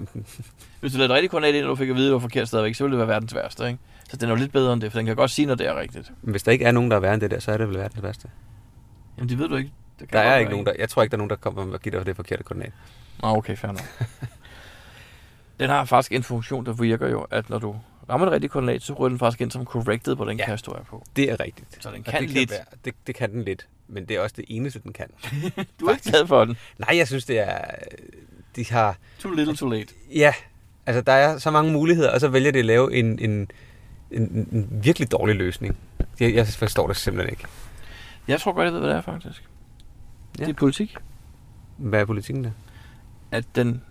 Hvis 0.79 0.91
du 0.91 0.97
lavede 0.97 1.13
rigtig 1.13 1.29
koordinat 1.29 1.55
ind, 1.55 1.65
og 1.65 1.69
du 1.69 1.75
fik 1.75 1.89
at 1.89 1.95
vide, 1.95 2.05
at 2.05 2.09
det 2.09 2.13
var 2.13 2.19
forkert 2.19 2.47
stadigvæk, 2.47 2.75
så 2.75 2.83
ville 2.83 2.99
det 2.99 3.07
være 3.07 3.15
verdens 3.15 3.35
værste, 3.35 3.67
ikke? 3.67 3.79
Så 4.09 4.17
den 4.17 4.29
er 4.29 4.33
jo 4.33 4.35
lidt 4.35 4.51
bedre 4.51 4.73
end 4.73 4.81
det, 4.81 4.91
for 4.91 4.99
den 4.99 5.05
kan 5.05 5.15
godt 5.15 5.31
sige, 5.31 5.45
når 5.45 5.55
det 5.55 5.67
er 5.67 5.79
rigtigt. 5.79 6.11
hvis 6.21 6.43
der 6.43 6.51
ikke 6.51 6.65
er 6.65 6.71
nogen, 6.71 6.91
der 6.91 6.97
er 6.97 7.01
værre 7.01 7.13
end 7.13 7.21
det 7.21 7.31
der, 7.31 7.39
så 7.39 7.51
er 7.51 7.57
det 7.57 7.67
vel 7.67 7.77
verdens 7.77 8.03
værste. 8.03 8.27
Jamen, 9.17 9.29
det 9.29 9.39
ved 9.39 9.47
du 9.47 9.55
ikke. 9.55 9.71
Det 9.99 10.13
Der 10.13 10.19
er 10.19 10.37
ikke 10.37 10.51
nogen, 10.51 10.65
der... 10.65 10.73
Jeg 10.79 10.89
tror 10.89 11.01
ikke, 11.01 11.11
der 11.11 11.15
er 11.15 11.17
nogen, 11.17 11.29
der 11.29 11.35
kommer 11.35 11.73
og 11.73 11.79
giver 11.81 11.97
dig 11.97 12.05
det 12.05 12.15
forkerte 12.15 12.43
koordinat. 12.43 12.71
Nå, 13.21 13.27
okay, 13.27 13.57
fair 13.57 13.71
nok. 13.71 14.07
den 15.59 15.69
har 15.69 15.85
faktisk 15.85 16.11
en 16.11 16.23
funktion, 16.23 16.65
der 16.65 16.73
virker 16.73 17.07
jo, 17.09 17.21
at 17.21 17.49
når 17.49 17.59
du 17.59 17.75
rammer 18.09 18.25
det 18.25 18.33
rigtige 18.33 18.49
koordinat, 18.49 18.81
så 18.81 18.93
ryger 18.93 19.09
den 19.09 19.19
faktisk 19.19 19.41
ind 19.41 19.51
som 19.51 19.65
corrected 19.65 20.15
på 20.15 20.25
den 20.25 20.39
ja. 20.39 20.45
kast, 20.45 20.65
du 20.65 20.71
er 20.71 20.83
på. 20.83 21.03
Det 21.15 21.31
er 21.31 21.39
rigtigt. 21.39 21.83
Så 21.83 21.89
den 21.91 22.03
Og 22.07 22.11
kan 22.13 22.21
det 22.21 22.29
lidt. 22.29 22.51
Være, 22.51 22.65
det, 22.85 22.93
det 23.07 23.15
kan 23.15 23.31
den 23.31 23.43
lidt, 23.43 23.67
men 23.87 24.05
det 24.05 24.15
er 24.15 24.21
også 24.21 24.35
det 24.37 24.45
eneste, 24.47 24.79
den 24.79 24.93
kan. 24.93 25.07
Du 25.79 25.85
er 25.85 25.91
ikke 25.91 26.09
glad 26.09 26.27
for 26.27 26.45
den. 26.45 26.57
Nej, 26.77 26.97
jeg 26.97 27.07
synes, 27.07 27.25
det 27.25 27.39
er... 27.39 27.65
De 28.55 28.65
har... 28.65 28.97
Too 29.19 29.31
little, 29.31 29.55
too 29.55 29.69
late. 29.69 29.93
Ja, 30.15 30.33
altså 30.85 31.01
der 31.01 31.13
er 31.13 31.37
så 31.37 31.51
mange 31.51 31.71
muligheder, 31.71 32.11
og 32.11 32.19
så 32.19 32.27
vælger 32.27 32.51
de 32.51 32.59
at 32.59 32.65
lave 32.65 32.93
en, 32.93 33.19
en, 33.19 33.51
en, 34.11 34.47
en 34.51 34.67
virkelig 34.83 35.11
dårlig 35.11 35.35
løsning. 35.35 35.77
Jeg, 36.19 36.33
jeg 36.33 36.47
forstår 36.47 36.87
det 36.87 36.97
simpelthen 36.97 37.33
ikke. 37.33 37.45
Jeg 38.27 38.41
tror 38.41 38.51
godt, 38.51 38.65
jeg 38.65 38.73
ved, 38.73 38.79
hvad 38.79 38.89
det 38.89 38.97
er, 38.97 39.01
faktisk. 39.01 39.43
Ja. 40.39 40.45
Det 40.45 40.51
er 40.51 40.57
politik. 40.59 40.95
Hvad 41.77 42.01
er 42.01 42.05
politikken 42.05 42.43
der? 42.43 42.51
At 43.31 43.45
den, 43.55 43.81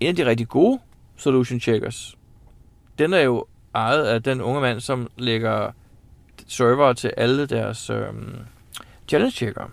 en 0.00 0.08
af 0.08 0.16
de 0.16 0.26
rigtig 0.26 0.48
gode 0.48 0.78
solution 1.16 1.60
checkers, 1.60 2.16
den 2.98 3.12
er 3.12 3.20
jo 3.20 3.44
ejet 3.74 4.04
af 4.04 4.22
den 4.22 4.40
unge 4.40 4.60
mand, 4.60 4.80
som 4.80 5.08
lægger 5.16 5.70
server 6.46 6.92
til 6.92 7.12
alle 7.16 7.46
deres 7.46 7.90
øhm, 7.90 8.34
challenge 9.08 9.32
checker. 9.32 9.70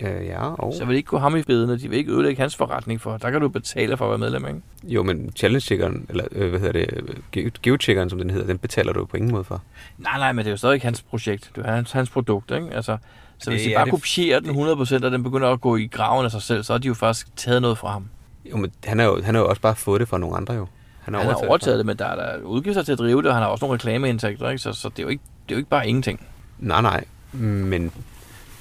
Øh, 0.00 0.26
ja, 0.26 0.54
og... 0.54 0.74
Så 0.74 0.84
vil 0.84 0.92
de 0.92 0.96
ikke 0.96 1.06
gå 1.08 1.18
ham 1.18 1.36
i 1.36 1.42
bedene, 1.42 1.78
de 1.78 1.88
vil 1.88 1.98
ikke 1.98 2.12
ødelægge 2.12 2.40
hans 2.40 2.56
forretning 2.56 3.00
for. 3.00 3.16
Der 3.16 3.30
kan 3.30 3.40
du 3.40 3.48
betale 3.48 3.96
for 3.96 4.04
at 4.04 4.10
være 4.10 4.18
medlem, 4.30 4.46
ikke? 4.46 4.60
Jo, 4.94 5.02
men 5.02 5.32
challenge-checkeren, 5.36 6.06
eller 6.08 6.24
øh, 6.32 6.50
hvad 6.50 6.60
hedder 6.60 6.72
det, 6.72 7.18
Ge- 7.36 7.50
geocheckeren, 7.62 8.10
som 8.10 8.18
den 8.18 8.30
hedder, 8.30 8.46
den 8.46 8.58
betaler 8.58 8.92
du 8.92 9.04
på 9.04 9.16
ingen 9.16 9.32
måde 9.32 9.44
for. 9.44 9.62
Nej, 9.98 10.18
nej, 10.18 10.32
men 10.32 10.38
det 10.38 10.46
er 10.46 10.50
jo 10.50 10.56
stadig 10.56 10.80
hans 10.82 11.02
projekt. 11.02 11.50
Det 11.56 11.66
er 11.66 11.72
hans, 11.74 11.92
hans 11.92 12.10
produkt, 12.10 12.50
ikke? 12.50 12.70
Altså, 12.70 12.96
så 13.42 13.50
hvis 13.50 13.60
Det 13.60 13.68
de 13.68 13.72
er 13.74 13.78
bare 13.78 13.84
det- 13.84 13.90
kopierer 13.92 14.40
den 14.40 14.50
100%, 14.50 15.04
og 15.04 15.10
den 15.10 15.22
begynder 15.22 15.48
at 15.48 15.60
gå 15.60 15.76
i 15.76 15.86
graven 15.86 16.24
af 16.24 16.30
sig 16.30 16.42
selv, 16.42 16.62
så 16.62 16.72
har 16.72 16.78
de 16.78 16.88
jo 16.88 16.94
faktisk 16.94 17.36
taget 17.36 17.62
noget 17.62 17.78
fra 17.78 17.92
ham. 17.92 18.08
Jo, 18.50 18.56
men 18.56 18.72
han 18.84 18.98
har 18.98 19.06
jo, 19.06 19.22
han 19.22 19.34
har 19.34 19.42
jo 19.42 19.48
også 19.48 19.62
bare 19.62 19.76
fået 19.76 20.00
det 20.00 20.08
fra 20.08 20.18
nogle 20.18 20.36
andre 20.36 20.54
jo. 20.54 20.66
Han 21.00 21.14
har 21.14 21.34
overtaget 21.34 21.78
det, 21.78 21.86
men 21.86 21.96
der 21.98 22.04
er 22.06 22.16
der 22.16 22.42
udgifter 22.42 22.82
til 22.82 22.92
at 22.92 22.98
drive 22.98 23.22
det, 23.22 23.26
og 23.28 23.34
han 23.34 23.42
har 23.42 23.50
også 23.50 23.64
nogle 23.64 23.74
reklameindtægter, 23.74 24.48
ikke? 24.48 24.62
Så, 24.62 24.72
så 24.72 24.88
det, 24.88 24.98
er 24.98 25.02
jo 25.02 25.08
ikke, 25.08 25.22
det 25.48 25.52
er 25.52 25.56
jo 25.56 25.58
ikke 25.58 25.70
bare 25.70 25.88
ingenting. 25.88 26.26
Nej, 26.58 26.82
nej, 26.82 27.04
men 27.32 27.92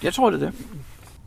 Jeg 0.03 0.13
tror, 0.13 0.29
det 0.29 0.41
er 0.43 0.45
det. 0.45 0.59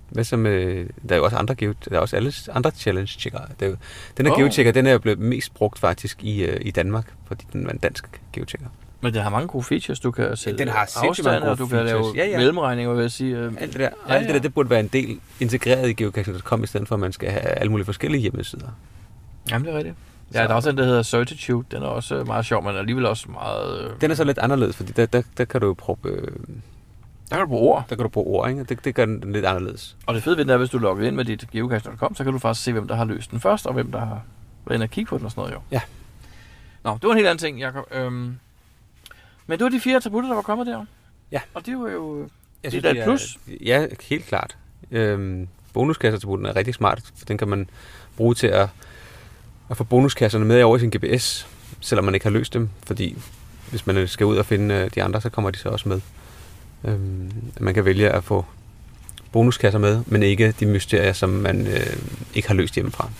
hvad 0.08 0.24
så 0.24 0.36
med, 0.36 0.86
der 1.08 1.14
er 1.14 1.16
jo 1.16 1.24
også 1.24 1.36
andre 1.36 1.54
der 1.54 1.74
er 1.90 1.98
også 1.98 2.16
alle 2.16 2.32
andre 2.52 2.70
challenge 2.70 3.06
checker. 3.06 3.38
Er 3.38 3.76
den 4.16 4.26
her 4.26 4.32
oh. 4.32 4.38
geochecker, 4.38 4.72
den 4.72 4.86
er 4.86 4.92
jo 4.92 4.98
blevet 4.98 5.18
mest 5.18 5.54
brugt 5.54 5.78
faktisk 5.78 6.24
i, 6.24 6.44
øh, 6.44 6.58
i 6.60 6.70
Danmark, 6.70 7.12
fordi 7.26 7.44
den 7.52 7.64
var 7.64 7.70
en 7.72 7.78
dansk 7.78 8.20
geochecker. 8.32 8.66
Men 9.02 9.14
det 9.14 9.22
har 9.22 9.30
mange 9.30 9.48
gode 9.48 9.64
features. 9.64 10.00
Du 10.00 10.10
kan 10.10 10.36
sætte 10.36 10.58
den 10.58 10.68
har 10.68 10.78
afstand, 10.78 11.24
mange 11.26 11.40
og 11.50 11.58
gode 11.58 11.58
du 11.58 11.66
kan 11.66 11.84
lave 11.84 11.88
features. 11.98 12.16
Ja, 12.16 12.26
ja. 12.26 12.36
mellemregninger, 12.38 12.94
vil 12.94 13.00
jeg 13.02 13.10
sige. 13.10 13.36
øh, 13.36 13.52
Alt 13.60 13.72
det 13.72 13.80
der, 13.80 13.80
Ja, 13.80 13.88
ja, 14.08 14.14
alt 14.14 14.22
det 14.22 14.28
ja. 14.28 14.34
der, 14.34 14.42
det 14.42 14.54
burde 14.54 14.70
være 14.70 14.80
en 14.80 14.86
del 14.88 15.20
integreret 15.40 15.88
i 15.90 15.92
geocaching.com, 15.92 16.64
i 16.64 16.66
stedet 16.66 16.88
for 16.88 16.94
at 16.94 17.00
man 17.00 17.12
skal 17.12 17.30
have 17.30 17.42
alle 17.42 17.70
mulige 17.70 17.84
forskellige 17.84 18.20
hjemmesider. 18.22 18.68
Jamen, 19.50 19.66
det 19.66 19.74
er 19.74 19.78
rigtigt. 19.78 19.96
Ja, 20.34 20.42
der 20.42 20.48
er 20.48 20.54
også 20.54 20.70
en, 20.70 20.78
der 20.78 20.84
hedder 20.84 21.02
Certitude. 21.02 21.64
Den 21.70 21.82
er 21.82 21.86
også 21.86 22.14
øh, 22.16 22.26
meget 22.26 22.46
sjov, 22.46 22.62
men 22.64 22.76
alligevel 22.76 23.06
også 23.06 23.30
meget... 23.30 23.84
Øh, 23.84 23.90
Den 24.00 24.10
er 24.10 24.14
så 24.14 24.24
lidt 24.24 24.38
anderledes, 24.38 24.76
fordi 24.76 24.92
der, 24.92 25.06
der, 25.06 25.22
der 25.38 25.44
kan 25.44 25.60
du 25.60 25.66
jo 25.66 25.72
prøve, 25.74 25.96
øh, 26.04 26.20
der 27.30 27.36
kan 27.36 27.40
du 27.40 27.46
bruge 27.46 27.72
ord. 27.74 27.84
der 27.88 27.96
kan 27.96 28.02
du 28.02 28.08
bruge 28.08 28.40
ord, 28.40 28.50
ikke? 28.50 28.64
Det, 28.64 28.84
det 28.84 28.94
gør 28.94 29.04
den 29.04 29.32
lidt 29.32 29.44
anderledes. 29.46 29.96
Og 30.06 30.14
det 30.14 30.22
fede 30.22 30.36
ved 30.36 30.44
den 30.44 30.50
er, 30.52 30.56
hvis 30.56 30.70
du 30.70 30.78
logger 30.78 31.06
ind 31.06 31.16
med 31.16 31.24
dit 31.24 31.50
geocache.com, 31.52 32.14
så 32.14 32.24
kan 32.24 32.32
du 32.32 32.38
faktisk 32.38 32.64
se, 32.64 32.72
hvem 32.72 32.88
der 32.88 32.94
har 32.94 33.04
løst 33.04 33.30
den 33.30 33.40
først, 33.40 33.66
og 33.66 33.72
hvem 33.72 33.92
der 33.92 33.98
har 33.98 34.22
været 34.66 34.76
inde 34.76 34.84
og 34.84 34.90
kigge 34.90 35.08
på 35.08 35.18
den 35.18 35.24
og 35.24 35.30
sådan 35.30 35.40
noget, 35.40 35.54
jo. 35.54 35.60
Ja. 35.70 35.80
Nå, 36.84 36.92
det 36.94 37.02
var 37.02 37.10
en 37.10 37.16
helt 37.16 37.28
anden 37.28 37.38
ting, 37.38 37.60
Jacob. 37.60 37.84
Øhm, 37.94 38.38
men 39.46 39.58
det 39.58 39.64
var 39.64 39.70
de 39.70 39.80
fire 39.80 39.96
attributter, 39.96 40.28
der 40.28 40.34
var 40.34 40.42
kommet 40.42 40.66
der. 40.66 40.84
Ja. 41.32 41.40
Og 41.54 41.66
det 41.66 41.78
var 41.78 41.90
jo... 41.90 42.28
Jeg 42.62 42.72
Det 42.72 42.84
er 42.84 42.90
et 42.90 43.04
plus. 43.04 43.38
Ja, 43.64 43.86
helt 44.00 44.26
klart. 44.26 44.56
Øhm, 44.90 45.48
bonuskasseattributen 45.72 46.46
er 46.46 46.56
rigtig 46.56 46.74
smart, 46.74 47.02
for 47.16 47.24
den 47.24 47.38
kan 47.38 47.48
man 47.48 47.68
bruge 48.16 48.34
til 48.34 48.46
at, 48.46 48.68
at 49.70 49.76
få 49.76 49.84
bonuskasserne 49.84 50.44
med 50.44 50.62
over 50.62 50.76
i 50.76 50.80
sin 50.80 50.90
GPS, 50.90 51.46
selvom 51.80 52.04
man 52.04 52.14
ikke 52.14 52.26
har 52.26 52.30
løst 52.30 52.54
dem, 52.54 52.68
fordi 52.86 53.18
hvis 53.70 53.86
man 53.86 54.08
skal 54.08 54.26
ud 54.26 54.36
og 54.36 54.46
finde 54.46 54.74
øh, 54.74 54.90
de 54.94 55.02
andre, 55.02 55.20
så 55.20 55.30
kommer 55.30 55.50
de 55.50 55.58
så 55.58 55.68
også 55.68 55.88
med. 55.88 56.00
Øhm, 56.84 57.32
man 57.60 57.74
kan 57.74 57.84
vælge 57.84 58.10
at 58.10 58.24
få 58.24 58.44
bonuskasser 59.32 59.78
med, 59.78 60.02
men 60.06 60.22
ikke 60.22 60.54
de 60.60 60.66
mysterier, 60.66 61.12
som 61.12 61.30
man 61.30 61.66
øh, 61.66 61.96
ikke 62.34 62.48
har 62.48 62.54
løst 62.54 62.74
hjemmefra, 62.74 63.10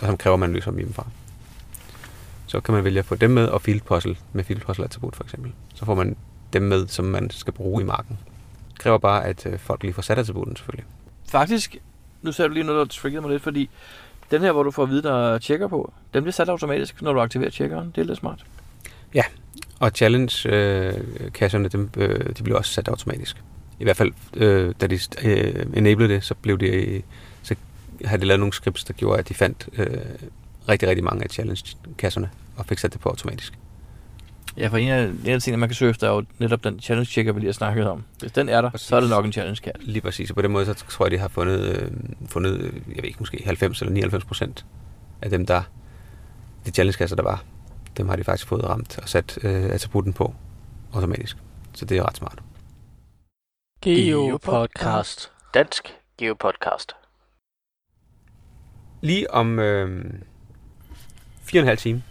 og 0.00 0.06
som 0.06 0.16
kræver, 0.16 0.34
at 0.34 0.40
man 0.40 0.52
løser 0.52 0.70
dem 0.70 0.78
hjemmefra. 0.78 1.06
Så 2.48 2.60
kan 2.60 2.74
man 2.74 2.84
vælge 2.84 2.98
at 2.98 3.04
få 3.04 3.14
dem 3.14 3.30
med, 3.30 3.46
og 3.46 3.62
field 3.62 3.80
puzzle 3.80 4.16
med 4.32 4.44
field 4.44 4.60
puzzle 4.60 4.84
attribut 4.84 5.16
for 5.16 5.24
eksempel. 5.24 5.52
Så 5.74 5.84
får 5.84 5.94
man 5.94 6.16
dem 6.52 6.62
med, 6.62 6.88
som 6.88 7.04
man 7.04 7.30
skal 7.30 7.52
bruge 7.52 7.82
i 7.82 7.86
marken. 7.86 8.18
Det 8.72 8.78
kræver 8.78 8.98
bare, 8.98 9.24
at 9.24 9.46
øh, 9.46 9.58
folk 9.58 9.82
lige 9.82 9.92
får 9.92 10.02
sat 10.02 10.18
attributen 10.18 10.56
selvfølgelig. 10.56 10.84
Faktisk, 11.28 11.76
nu 12.22 12.32
sagde 12.32 12.48
du 12.48 12.54
lige 12.54 12.64
noget, 12.64 12.78
der 12.78 12.94
triggede 12.94 13.22
mig 13.22 13.30
lidt, 13.30 13.42
fordi 13.42 13.70
den 14.30 14.42
her, 14.42 14.52
hvor 14.52 14.62
du 14.62 14.70
får 14.70 14.82
at 14.82 14.90
vide, 14.90 15.02
der 15.02 15.34
er 15.34 15.38
tjekker 15.38 15.68
på, 15.68 15.92
den 16.14 16.22
bliver 16.22 16.32
sat 16.32 16.48
automatisk, 16.48 17.02
når 17.02 17.12
du 17.12 17.20
aktiverer 17.20 17.50
tjekkeren. 17.50 17.92
Det 17.94 18.00
er 18.00 18.04
lidt 18.04 18.18
smart. 18.18 18.44
Og 19.80 19.90
challenge-kasserne, 19.94 21.68
dem, 21.68 21.90
øh, 21.96 22.36
de 22.38 22.42
bliver 22.42 22.58
også 22.58 22.72
sat 22.72 22.88
automatisk. 22.88 23.36
I 23.80 23.84
hvert 23.84 23.96
fald, 23.96 24.12
øh, 24.36 24.74
da 24.80 24.86
de 24.86 24.98
øh, 25.22 25.66
enablede 25.74 26.14
det, 26.14 26.24
så 26.24 26.34
blev 26.34 26.58
det, 26.58 27.04
så 27.42 27.54
havde 28.04 28.20
de 28.20 28.26
lavet 28.26 28.40
nogle 28.40 28.52
scripts, 28.52 28.84
der 28.84 28.92
gjorde, 28.92 29.18
at 29.18 29.28
de 29.28 29.34
fandt 29.34 29.68
øh, 29.78 29.86
rigtig, 30.68 30.88
rigtig 30.88 31.04
mange 31.04 31.24
af 31.24 31.30
challenge-kasserne 31.30 32.30
og 32.56 32.66
fik 32.66 32.78
sat 32.78 32.92
det 32.92 33.00
på 33.00 33.08
automatisk. 33.08 33.58
Ja, 34.56 34.68
for 34.68 34.76
en 34.76 34.88
af, 34.88 35.04
en 35.04 35.26
af 35.26 35.42
tingene, 35.42 35.60
man 35.60 35.68
kan 35.68 35.76
søge 35.76 35.90
efter, 35.90 36.08
er 36.08 36.14
jo 36.14 36.24
netop 36.38 36.64
den 36.64 36.80
challenge 36.80 37.10
checker, 37.10 37.32
vi 37.32 37.40
lige 37.40 37.48
har 37.48 37.52
snakket 37.52 37.88
om. 37.88 38.04
Hvis 38.18 38.32
den 38.32 38.48
er 38.48 38.60
der, 38.60 38.70
så 38.76 38.96
er 38.96 39.00
det 39.00 39.10
nok 39.10 39.24
en 39.24 39.32
challenge 39.32 39.60
cat. 39.64 39.76
Lige 39.80 40.00
præcis, 40.00 40.30
og 40.30 40.36
på 40.36 40.42
den 40.42 40.52
måde, 40.52 40.66
så 40.66 40.74
tror 40.74 41.04
jeg, 41.04 41.10
de 41.10 41.18
har 41.18 41.28
fundet, 41.28 41.60
øh, 41.60 41.90
fundet 42.26 42.60
øh, 42.60 42.72
jeg 42.74 42.96
ved 42.96 43.04
ikke, 43.04 43.18
måske 43.18 43.42
90 43.44 43.80
eller 43.80 43.92
99 43.92 44.24
procent 44.24 44.66
af 45.22 45.30
dem, 45.30 45.46
der, 45.46 45.62
de 46.66 46.70
challenge-kasser, 46.70 47.16
der 47.16 47.22
var, 47.22 47.44
dem 47.96 48.08
har 48.08 48.16
de 48.16 48.24
faktisk 48.24 48.48
fået 48.48 48.64
ramt 48.64 48.98
og 48.98 49.08
sat 49.08 49.38
øh, 49.42 49.64
attributen 49.64 50.12
på 50.12 50.34
automatisk. 50.92 51.36
Så 51.72 51.84
det 51.84 51.98
er 51.98 52.08
ret 52.08 52.16
smart. 52.16 52.42
Geopodcast. 53.82 55.32
Dansk 55.54 55.94
Geopodcast. 56.18 56.92
Lige 59.00 59.30
om 59.30 59.58
øh, 59.58 60.04
fire 61.48 61.60
og 61.60 61.62
en 61.62 61.68
halv 61.68 61.78
time, 61.78 62.02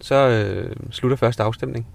så 0.00 0.14
øh, 0.14 0.76
slutter 0.90 1.16
første 1.16 1.42
afstemning 1.42 1.86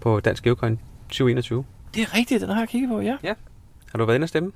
på 0.00 0.20
Dansk 0.20 0.42
Geocoin 0.42 0.78
2021. 1.08 1.64
Det 1.94 2.02
er 2.02 2.14
rigtigt, 2.14 2.40
den 2.40 2.48
har 2.50 2.58
jeg 2.58 2.68
kigget 2.68 2.88
på, 2.90 3.00
ja. 3.00 3.16
Har 3.92 3.98
du 3.98 4.04
været 4.04 4.14
inde 4.16 4.24
og 4.24 4.28
stemme? 4.28 4.52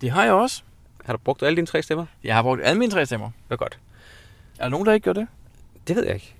Det 0.00 0.10
har 0.10 0.24
jeg 0.24 0.32
også. 0.32 0.62
Har 1.04 1.12
du 1.12 1.18
brugt 1.18 1.42
alle 1.42 1.56
dine 1.56 1.66
tre 1.66 1.82
stemmer? 1.82 2.06
Jeg 2.24 2.34
har 2.34 2.42
brugt 2.42 2.60
alle 2.64 2.78
mine 2.78 2.92
tre 2.92 3.06
stemmer. 3.06 3.30
Hvad 3.48 3.58
godt. 3.58 3.78
Er 4.58 4.62
der 4.62 4.68
nogen, 4.70 4.86
der 4.86 4.92
ikke 4.92 5.04
gør 5.04 5.12
det? 5.12 5.26
Det 5.88 5.96
ved 5.96 6.04
jeg 6.04 6.14
ikke. 6.14 6.34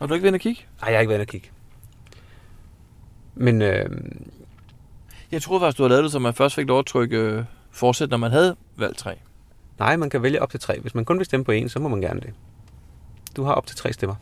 Har 0.00 0.06
du 0.06 0.14
ikke 0.14 0.22
været 0.22 0.30
inde 0.30 0.36
og 0.36 0.40
kigge? 0.40 0.62
Nej, 0.80 0.88
jeg 0.90 0.96
har 0.96 1.00
ikke 1.00 1.08
været 1.08 1.18
inde 1.18 1.22
og 1.22 1.28
kigge. 1.28 1.50
Men 3.34 3.62
øh, 3.62 3.86
Jeg 5.32 5.42
troede 5.42 5.60
faktisk, 5.60 5.78
du 5.78 5.82
havde 5.82 5.90
lavet 5.90 6.02
det, 6.04 6.12
så 6.12 6.18
man 6.18 6.34
først 6.34 6.54
fik 6.54 6.66
lov 6.66 6.78
at 6.78 6.86
trykke 6.86 7.16
øh, 7.16 7.44
fortsæt, 7.70 8.10
når 8.10 8.16
man 8.16 8.30
havde 8.30 8.56
valgt 8.76 8.98
tre. 8.98 9.16
nej, 9.78 9.96
man 9.96 10.10
kan 10.10 10.22
vælge 10.22 10.42
op 10.42 10.50
til 10.50 10.60
tre. 10.60 10.80
Hvis 10.80 10.94
man 10.94 11.04
kun 11.04 11.18
vil 11.18 11.26
stemme 11.26 11.44
på 11.44 11.52
en, 11.52 11.68
så 11.68 11.78
må 11.78 11.88
man 11.88 12.00
gerne 12.00 12.20
det. 12.20 12.30
Du 13.40 13.44
har 13.44 13.52
op 13.52 13.66
til 13.66 13.76
tre 13.76 13.92
stemmer. 13.92 14.14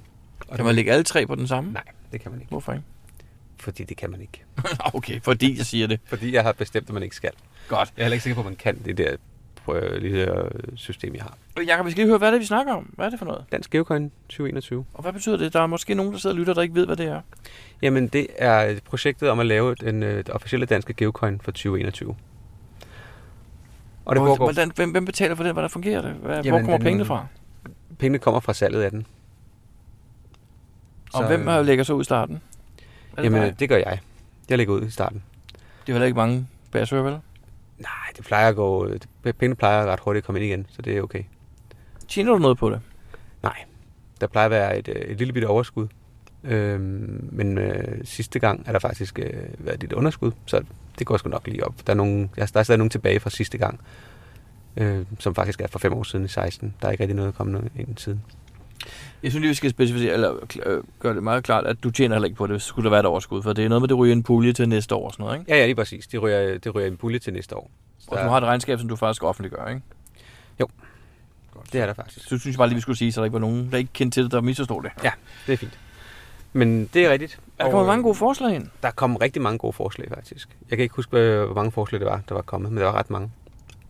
Kan 0.57 0.65
man 0.65 0.75
lægge 0.75 0.93
alle 0.93 1.05
tre 1.05 1.27
på 1.27 1.35
den 1.35 1.47
samme? 1.49 1.73
Nej, 1.73 1.83
det 2.13 2.21
kan 2.21 2.31
man 2.31 2.41
ikke. 2.41 2.51
Hvorfor 2.51 2.73
ikke? 2.73 2.85
Fordi 3.61 3.85
det 3.85 3.97
kan 3.97 4.11
man 4.11 4.21
ikke. 4.21 4.45
okay, 4.95 5.21
fordi 5.23 5.57
jeg 5.59 5.67
siger 5.67 5.87
det. 5.87 6.01
Fordi 6.05 6.35
jeg 6.35 6.43
har 6.43 6.53
bestemt, 6.53 6.89
at 6.89 6.95
man 6.95 7.03
ikke 7.03 7.17
skal. 7.17 7.31
Godt. 7.69 7.93
Jeg 7.97 8.03
er 8.03 8.05
heller 8.05 8.15
ikke 8.15 8.23
sikker 8.23 8.35
på, 8.35 8.41
at 8.41 8.45
man 8.47 8.57
kan 8.57 8.79
det 8.85 8.99
der 8.99 9.17
prøve, 9.65 10.01
lille 10.01 10.35
øh, 10.45 10.51
system, 10.77 11.15
jeg 11.15 11.23
har. 11.23 11.37
Jakob, 11.67 11.87
vi 11.87 11.91
skal 11.91 12.01
lige 12.03 12.09
høre, 12.09 12.19
hvad 12.19 12.29
er 12.29 12.33
det, 12.33 12.41
vi 12.41 12.47
snakker 12.47 12.73
om? 12.75 12.83
Hvad 12.97 13.07
er 13.07 13.11
det 13.11 13.19
for 13.19 13.27
noget? 13.27 13.45
Dansk 13.53 13.71
Geocoin 13.71 14.11
2021. 14.29 14.85
Og 14.95 15.03
hvad 15.03 15.13
betyder 15.13 15.37
det? 15.37 15.53
Der 15.53 15.61
er 15.61 15.67
måske 15.67 15.95
nogen, 15.95 16.13
der 16.13 16.19
sidder 16.19 16.35
og 16.35 16.39
lytter, 16.39 16.55
der 16.55 16.63
ikke 16.63 16.75
ved, 16.75 16.87
hvad 16.87 16.97
det 16.97 17.07
er. 17.07 17.21
Jamen, 17.83 18.09
det 18.09 18.27
er 18.39 18.79
projektet 18.85 19.31
om 19.31 19.41
at 19.41 19.47
lave 19.47 19.75
den 19.75 20.03
øh, 20.03 20.25
officielle 20.31 20.67
danske 20.67 20.95
Geocoin 20.95 21.41
for 21.41 21.51
2021. 21.51 22.17
Og 24.05 24.17
det 24.17 24.21
Hvor- 24.23 24.27
foregår, 24.31 24.45
Hvordan, 24.53 24.73
hvem, 24.77 24.91
hvem 24.91 25.05
betaler 25.05 25.35
for 25.35 25.43
det? 25.45 25.53
Hvordan 25.53 25.71
fungerer 25.71 26.03
det? 26.03 26.11
Hvad, 26.13 26.35
hvor 26.35 26.43
Jamen, 26.45 26.61
kommer 26.61 26.77
den- 26.77 26.85
pengene 26.85 27.05
fra? 27.05 27.27
Pengene 27.99 28.19
kommer 28.19 28.41
fra 28.41 28.53
salget 28.55 28.83
af 28.83 28.91
den. 28.91 29.07
Og 31.15 31.23
Så, 31.23 31.27
hvem 31.27 31.49
øh, 31.49 31.67
lægger 31.67 31.85
så 31.85 31.93
ud 31.95 32.01
i 32.01 32.05
starten? 32.05 32.41
Det, 33.17 33.25
Jamen, 33.25 33.43
dig? 33.43 33.49
øh, 33.49 33.59
det 33.59 33.69
gør 33.69 33.77
jeg. 33.77 33.99
Jeg 34.49 34.59
lægger 34.59 34.75
ud 34.75 34.83
i 34.87 34.91
starten. 34.91 35.23
det 35.81 35.89
er 35.89 35.93
heller 35.93 36.07
ikke 36.07 36.17
mange 36.17 36.47
bærsøger, 36.73 37.03
vel? 37.03 37.19
Nej, 37.79 37.91
det 38.17 38.25
plejer 38.25 38.49
at 38.49 38.55
gå... 38.57 38.87
øh, 38.87 39.01
Pengene 39.25 39.55
plejer 39.55 39.87
ret 39.87 40.01
hurtigt 40.01 40.23
at 40.23 40.27
komme 40.27 40.41
ind 40.41 40.47
igen, 40.49 40.67
så 40.71 40.83
det 40.83 40.97
er 40.97 41.03
okay. 41.03 41.23
Tjener 42.09 42.33
du 42.33 42.39
noget 42.39 42.59
på 42.59 42.71
det? 42.71 42.81
Nej, 43.43 43.65
der 44.21 44.27
plejer 44.27 44.45
at 44.45 44.51
være 44.51 44.79
et, 44.79 44.89
øh, 44.89 44.95
et 44.97 45.19
lille 45.19 45.33
bitte 45.33 45.47
overskud. 45.47 45.87
Øhm, 46.45 47.29
men 47.33 47.59
øh, 47.59 48.05
sidste 48.05 48.39
gang 48.39 48.63
er 48.67 48.73
der 48.73 48.79
faktisk 48.79 49.19
øh, 49.19 49.33
været 49.59 49.85
et 49.85 49.93
underskud, 49.93 50.33
så 50.47 50.63
det 50.99 51.07
går 51.07 51.17
sgu 51.17 51.29
nok 51.29 51.47
lige 51.47 51.65
op. 51.65 51.75
Der 51.87 51.93
er, 51.93 51.97
nogle, 51.97 52.29
der 52.37 52.43
er 52.43 52.63
stadig 52.63 52.79
nogen 52.79 52.91
tilbage 52.91 53.21
fra 53.21 53.31
sidste 53.31 53.59
gang, 53.59 53.81
øh, 54.79 55.07
som 55.19 55.35
faktisk 55.35 55.61
er 55.61 55.67
for 55.67 55.79
fem 55.79 55.93
år 55.93 56.03
siden 56.03 56.25
i 56.25 56.29
16. 56.29 56.75
Der 56.83 56.89
er 56.89 56.93
ikke 56.93 57.03
rigtig 57.03 57.17
noget 57.17 57.35
kommet 57.35 57.71
ind 57.79 57.97
siden. 57.97 58.23
Jeg 59.23 59.31
synes 59.31 59.41
lige, 59.41 59.49
vi 59.49 59.55
skal 59.55 59.71
specificere, 59.71 60.13
eller 60.13 60.35
øh, 60.67 60.83
gøre 60.99 61.15
det 61.15 61.23
meget 61.23 61.45
klart, 61.45 61.67
at 61.67 61.77
du 61.85 61.91
tjener 61.91 62.15
heller 62.15 62.27
ikke 62.27 62.37
på 62.37 62.47
det, 62.47 62.53
hvis 62.53 62.63
skulle 62.63 62.85
der 62.85 62.91
være 62.91 63.01
et 63.01 63.07
overskud. 63.07 63.43
For 63.43 63.53
det 63.53 63.65
er 63.65 63.69
noget 63.69 63.83
med, 63.83 63.87
at 63.87 63.89
det 63.89 63.99
ryger 63.99 64.13
en 64.13 64.23
pulje 64.23 64.53
til 64.53 64.69
næste 64.69 64.95
år 64.95 65.07
og 65.07 65.13
sådan 65.13 65.25
noget, 65.25 65.39
ikke? 65.39 65.53
Ja, 65.53 65.59
ja, 65.59 65.67
lige 65.67 65.75
præcis. 65.75 66.07
Det 66.07 66.23
ryger, 66.23 66.59
det 66.59 66.75
ryger 66.75 66.87
en 66.89 66.97
pulje 66.97 67.19
til 67.19 67.33
næste 67.33 67.57
år. 67.57 67.71
Så 67.99 68.07
Og 68.11 68.25
du 68.25 68.29
har 68.29 68.37
et 68.39 68.45
regnskab, 68.45 68.79
som 68.79 68.89
du 68.89 68.97
faktisk 68.97 69.23
offentliggør, 69.23 69.69
ikke? 69.69 69.83
Det 71.73 71.81
er 71.81 71.87
der 71.87 71.95
faktisk. 71.95 72.29
Så 72.29 72.39
synes 72.39 72.47
jeg 72.47 72.59
bare 72.59 72.69
lige, 72.69 72.75
vi 72.75 72.81
skulle 72.81 72.99
sige, 72.99 73.13
så 73.13 73.21
der 73.21 73.25
ikke 73.25 73.33
var 73.33 73.39
nogen, 73.41 73.71
der 73.71 73.79
ikke 73.79 73.93
kendte 73.93 74.17
til 74.17 74.25
det, 74.25 74.33
der 74.33 74.41
misforstod 74.41 74.83
det. 74.83 74.91
Ja, 75.05 75.11
det 75.47 75.53
er 75.53 75.57
fint. 75.57 75.79
Men 76.53 76.91
det 76.95 77.05
er 77.07 77.11
rigtigt. 77.11 77.41
Der 77.59 77.65
kommer 77.65 77.81
Og, 77.81 77.87
mange 77.87 78.01
øh, 78.01 78.05
gode 78.05 78.15
forslag 78.15 78.55
ind. 78.55 78.69
Der 78.83 78.91
kom 78.91 79.17
rigtig 79.17 79.43
mange 79.43 79.59
gode 79.59 79.73
forslag, 79.73 80.09
faktisk. 80.09 80.49
Jeg 80.71 80.79
kan 80.79 80.83
ikke 80.83 80.95
huske, 80.95 81.11
hvor 81.11 81.55
mange 81.55 81.73
forslag 81.73 82.01
det 82.01 82.07
var, 82.07 82.21
der 82.29 82.35
var 82.35 82.43
kommet, 82.43 82.73
men 82.73 82.79
der 82.79 82.85
var 82.85 82.93
ret 82.93 83.11
mange. 83.11 83.31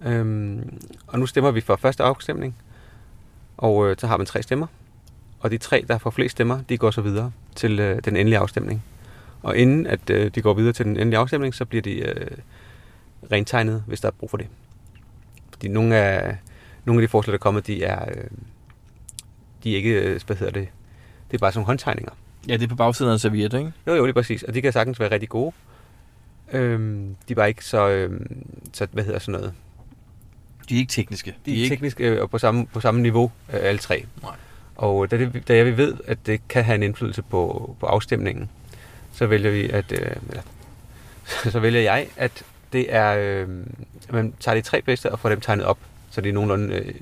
Øhm, 0.05 0.81
og 1.07 1.19
nu 1.19 1.27
stemmer 1.27 1.51
vi 1.51 1.61
for 1.61 1.77
første 1.77 2.03
afstemning, 2.03 2.57
og 3.57 3.91
øh, 3.91 3.97
så 3.99 4.07
har 4.07 4.17
man 4.17 4.27
tre 4.27 4.43
stemmer. 4.43 4.67
Og 5.41 5.51
de 5.51 5.59
tre, 5.59 5.85
der 5.89 5.99
får 5.99 6.11
flest 6.11 6.33
stemmer, 6.33 6.63
de 6.69 6.79
går 6.79 6.91
så 6.91 7.01
videre 7.01 7.33
til 7.55 7.81
øh, 7.81 8.01
den 8.05 8.17
endelige 8.17 8.39
afstemning. 8.39 8.85
Og 9.43 9.57
inden 9.57 9.87
at 9.87 10.11
øh, 10.11 10.31
de 10.35 10.43
går 10.43 10.55
videre 10.55 10.73
til 10.73 10.85
den 10.85 10.97
endelige 10.97 11.19
afstemning, 11.19 11.55
så 11.55 11.65
bliver 11.65 11.83
de 11.83 11.95
øh, 11.95 12.31
rentegnet, 13.33 13.85
hvis 13.87 14.01
der 14.01 14.09
er 14.09 14.13
brug 14.13 14.31
for 14.31 14.37
det. 14.37 14.47
Fordi 15.51 15.69
nogle 15.69 15.97
af, 15.97 16.37
nogle 16.85 17.03
af 17.03 17.09
de 17.09 17.11
forslag, 17.11 17.33
der 17.33 17.39
er 17.39 17.43
kommet, 17.43 17.67
de 17.67 17.85
er, 17.85 18.09
øh, 18.09 18.25
de 19.65 19.73
er 19.73 19.77
ikke, 19.77 20.01
øh, 20.01 20.21
hvad 20.27 20.37
hedder 20.37 20.53
det, 20.53 20.69
det 21.31 21.37
er 21.37 21.39
bare 21.39 21.53
sådan 21.53 21.67
håndtegninger. 21.67 22.13
Ja, 22.49 22.53
det 22.53 22.63
er 22.63 22.69
på 22.69 22.77
bagsiden 22.77 23.11
af 23.11 23.15
en 23.15 23.19
serviet, 23.19 23.55
ikke? 23.55 23.73
Jo, 23.87 23.95
jo, 23.95 24.05
lige 24.05 24.15
præcis. 24.15 24.43
Og 24.43 24.55
de 24.55 24.63
kan 24.63 24.73
sagtens 24.73 25.01
være 25.01 25.11
rigtig 25.11 25.29
gode. 25.29 25.53
Øhm, 26.53 27.17
de 27.29 27.33
er 27.33 27.35
bare 27.35 27.49
ikke 27.49 27.65
så, 27.65 27.89
øhm, 27.89 28.47
så, 28.73 28.87
hvad 28.93 29.05
hedder 29.05 29.19
sådan 29.19 29.33
noget, 29.33 29.55
De 30.69 30.75
er 30.75 30.79
ikke 30.79 30.91
tekniske. 30.93 31.35
De 31.47 31.53
er, 31.53 31.57
ikke- 31.63 31.69
teknisk 31.69 32.01
øh, 32.01 32.23
og 32.23 32.31
på 32.31 32.39
samme, 32.39 32.67
på 32.67 32.81
samme 32.81 33.01
niveau, 33.03 33.31
øh, 33.53 33.59
alle 33.63 33.79
tre. 33.79 34.05
Nej. 34.23 34.33
Og 34.77 35.05
øh, 35.05 35.11
da, 35.11 35.19
det, 35.19 35.49
da 35.49 35.57
jeg 35.57 35.77
ved, 35.77 35.95
at 36.07 36.19
det 36.27 36.49
kan 36.49 36.65
have 36.65 36.75
en 36.75 36.83
indflydelse 36.83 37.23
på, 37.23 37.77
på 37.81 37.87
afstemningen, 37.87 38.51
så 39.13 39.27
vælger 39.27 39.51
vi 39.51 39.69
at, 39.71 39.93
øh, 39.93 40.11
eller, 40.29 40.43
så 41.53 41.61
vælger 41.61 41.81
jeg, 41.81 42.07
at 42.17 42.43
det 42.73 42.95
er, 42.95 43.17
øh, 43.19 43.49
at 44.09 44.13
man 44.15 44.33
tager 44.41 44.55
de 44.57 44.61
tre 44.61 44.83
bedste 44.83 45.13
og 45.13 45.19
får 45.19 45.29
dem 45.29 45.41
tegnet 45.41 45.65
op, 45.67 45.79
så 46.11 46.21
de 46.21 46.29
er 46.29 46.33
nogenlunde 46.33 46.75
øh, 46.75 46.95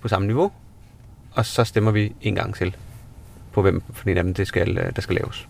på 0.00 0.08
samme 0.08 0.26
niveau. 0.26 0.52
Og 1.32 1.46
så 1.46 1.64
stemmer 1.64 1.90
vi 1.90 2.12
en 2.22 2.34
gang 2.34 2.54
til 2.54 2.76
på, 3.52 3.62
hvem 3.62 3.82
for 3.92 4.08
en 4.10 4.16
af 4.16 4.24
dem 4.24 4.34
det 4.34 4.46
skal, 4.46 4.92
der 4.96 5.00
skal 5.02 5.14
laves. 5.14 5.48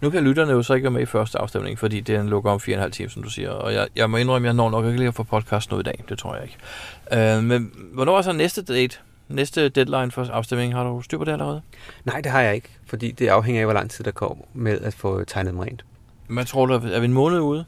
Nu 0.00 0.10
kan 0.10 0.24
lytterne 0.24 0.52
jo 0.52 0.62
så 0.62 0.74
ikke 0.74 0.84
være 0.84 0.90
med 0.92 1.02
i 1.02 1.06
første 1.06 1.38
afstemning, 1.38 1.78
fordi 1.78 2.00
den 2.00 2.28
lukker 2.28 2.50
om 2.50 2.60
4,5 2.68 2.88
timer, 2.88 3.10
som 3.10 3.22
du 3.22 3.30
siger. 3.30 3.50
Og 3.50 3.74
jeg, 3.74 3.88
jeg 3.96 4.10
må 4.10 4.16
indrømme, 4.16 4.48
at 4.48 4.48
jeg 4.48 4.56
når 4.56 4.70
nok 4.70 4.84
ikke 4.84 4.98
lige 4.98 5.08
at 5.08 5.14
få 5.14 5.22
podcasten 5.22 5.76
ud 5.76 5.80
i 5.80 5.84
dag. 5.84 6.04
Det 6.08 6.18
tror 6.18 6.34
jeg 6.34 6.42
ikke. 6.42 7.36
Øh, 7.36 7.42
men 7.42 7.72
hvornår 7.92 8.18
er 8.18 8.22
så 8.22 8.32
næste 8.32 8.62
date? 8.62 8.98
Næste 9.28 9.68
deadline 9.68 10.10
for 10.10 10.30
afstemningen? 10.30 10.76
Har 10.76 10.84
du 10.84 11.02
styr 11.02 11.18
på 11.18 11.24
det 11.24 11.32
allerede? 11.32 11.62
Nej, 12.04 12.20
det 12.20 12.32
har 12.32 12.40
jeg 12.40 12.54
ikke, 12.54 12.68
fordi 12.86 13.10
det 13.10 13.28
afhænger 13.28 13.60
af, 13.60 13.66
hvor 13.66 13.74
lang 13.74 13.90
tid 13.90 14.04
der 14.04 14.10
går 14.10 14.48
med 14.54 14.80
at 14.80 14.94
få 14.94 15.24
tegnet 15.24 15.52
dem 15.52 15.58
rent. 15.58 15.84
Hvad 16.28 16.44
tror 16.44 16.66
du, 16.66 16.74
er 16.74 17.00
vi 17.00 17.04
en 17.04 17.12
måned 17.12 17.40
ude? 17.40 17.64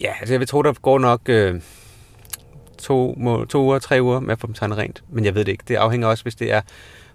Ja, 0.00 0.12
altså 0.20 0.34
jeg 0.34 0.40
vil 0.40 0.48
tro, 0.48 0.62
der 0.62 0.72
går 0.72 0.98
nok 0.98 1.20
øh, 1.28 1.60
to, 2.78 3.14
må, 3.18 3.44
to 3.44 3.62
uger, 3.62 3.78
tre 3.78 4.02
uger 4.02 4.20
med 4.20 4.32
at 4.32 4.40
få 4.40 4.46
dem 4.46 4.54
tegnet 4.54 4.78
rent. 4.78 5.02
Men 5.08 5.24
jeg 5.24 5.34
ved 5.34 5.44
det 5.44 5.52
ikke. 5.52 5.64
Det 5.68 5.74
afhænger 5.74 6.08
også, 6.08 6.24
hvis 6.24 6.34
det 6.34 6.52
er... 6.52 6.60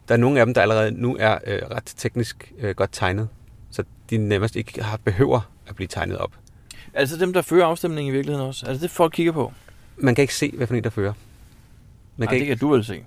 Der 0.07 0.13
er 0.13 0.17
nogle 0.17 0.39
af 0.39 0.45
dem, 0.45 0.53
der 0.53 0.61
allerede 0.61 0.91
nu 0.91 1.17
er 1.19 1.37
øh, 1.47 1.61
ret 1.71 1.93
teknisk 1.97 2.53
øh, 2.59 2.75
godt 2.75 2.89
tegnet. 2.93 3.27
Så 3.71 3.83
de 4.09 4.17
nærmest 4.17 4.55
ikke 4.55 4.83
har 4.83 4.97
behøver 4.97 5.51
at 5.67 5.75
blive 5.75 5.87
tegnet 5.87 6.17
op. 6.17 6.31
Er 6.93 6.99
det 6.99 7.09
så 7.09 7.17
dem, 7.17 7.33
der 7.33 7.41
fører 7.41 7.65
afstemningen 7.65 8.13
i 8.13 8.15
virkeligheden 8.15 8.47
også? 8.47 8.65
Er 8.65 8.71
det 8.71 8.81
det, 8.81 8.91
folk 8.91 9.13
kigger 9.13 9.31
på? 9.31 9.53
Man 9.97 10.15
kan 10.15 10.21
ikke 10.21 10.35
se, 10.35 10.51
hvad 10.57 10.67
for 10.67 10.75
en 10.75 10.83
der 10.83 10.89
fører. 10.89 11.13
Nej, 12.17 12.33
det 12.33 12.47
kan 12.47 12.57
du 12.57 12.69
vel 12.69 12.85
se. 12.85 13.03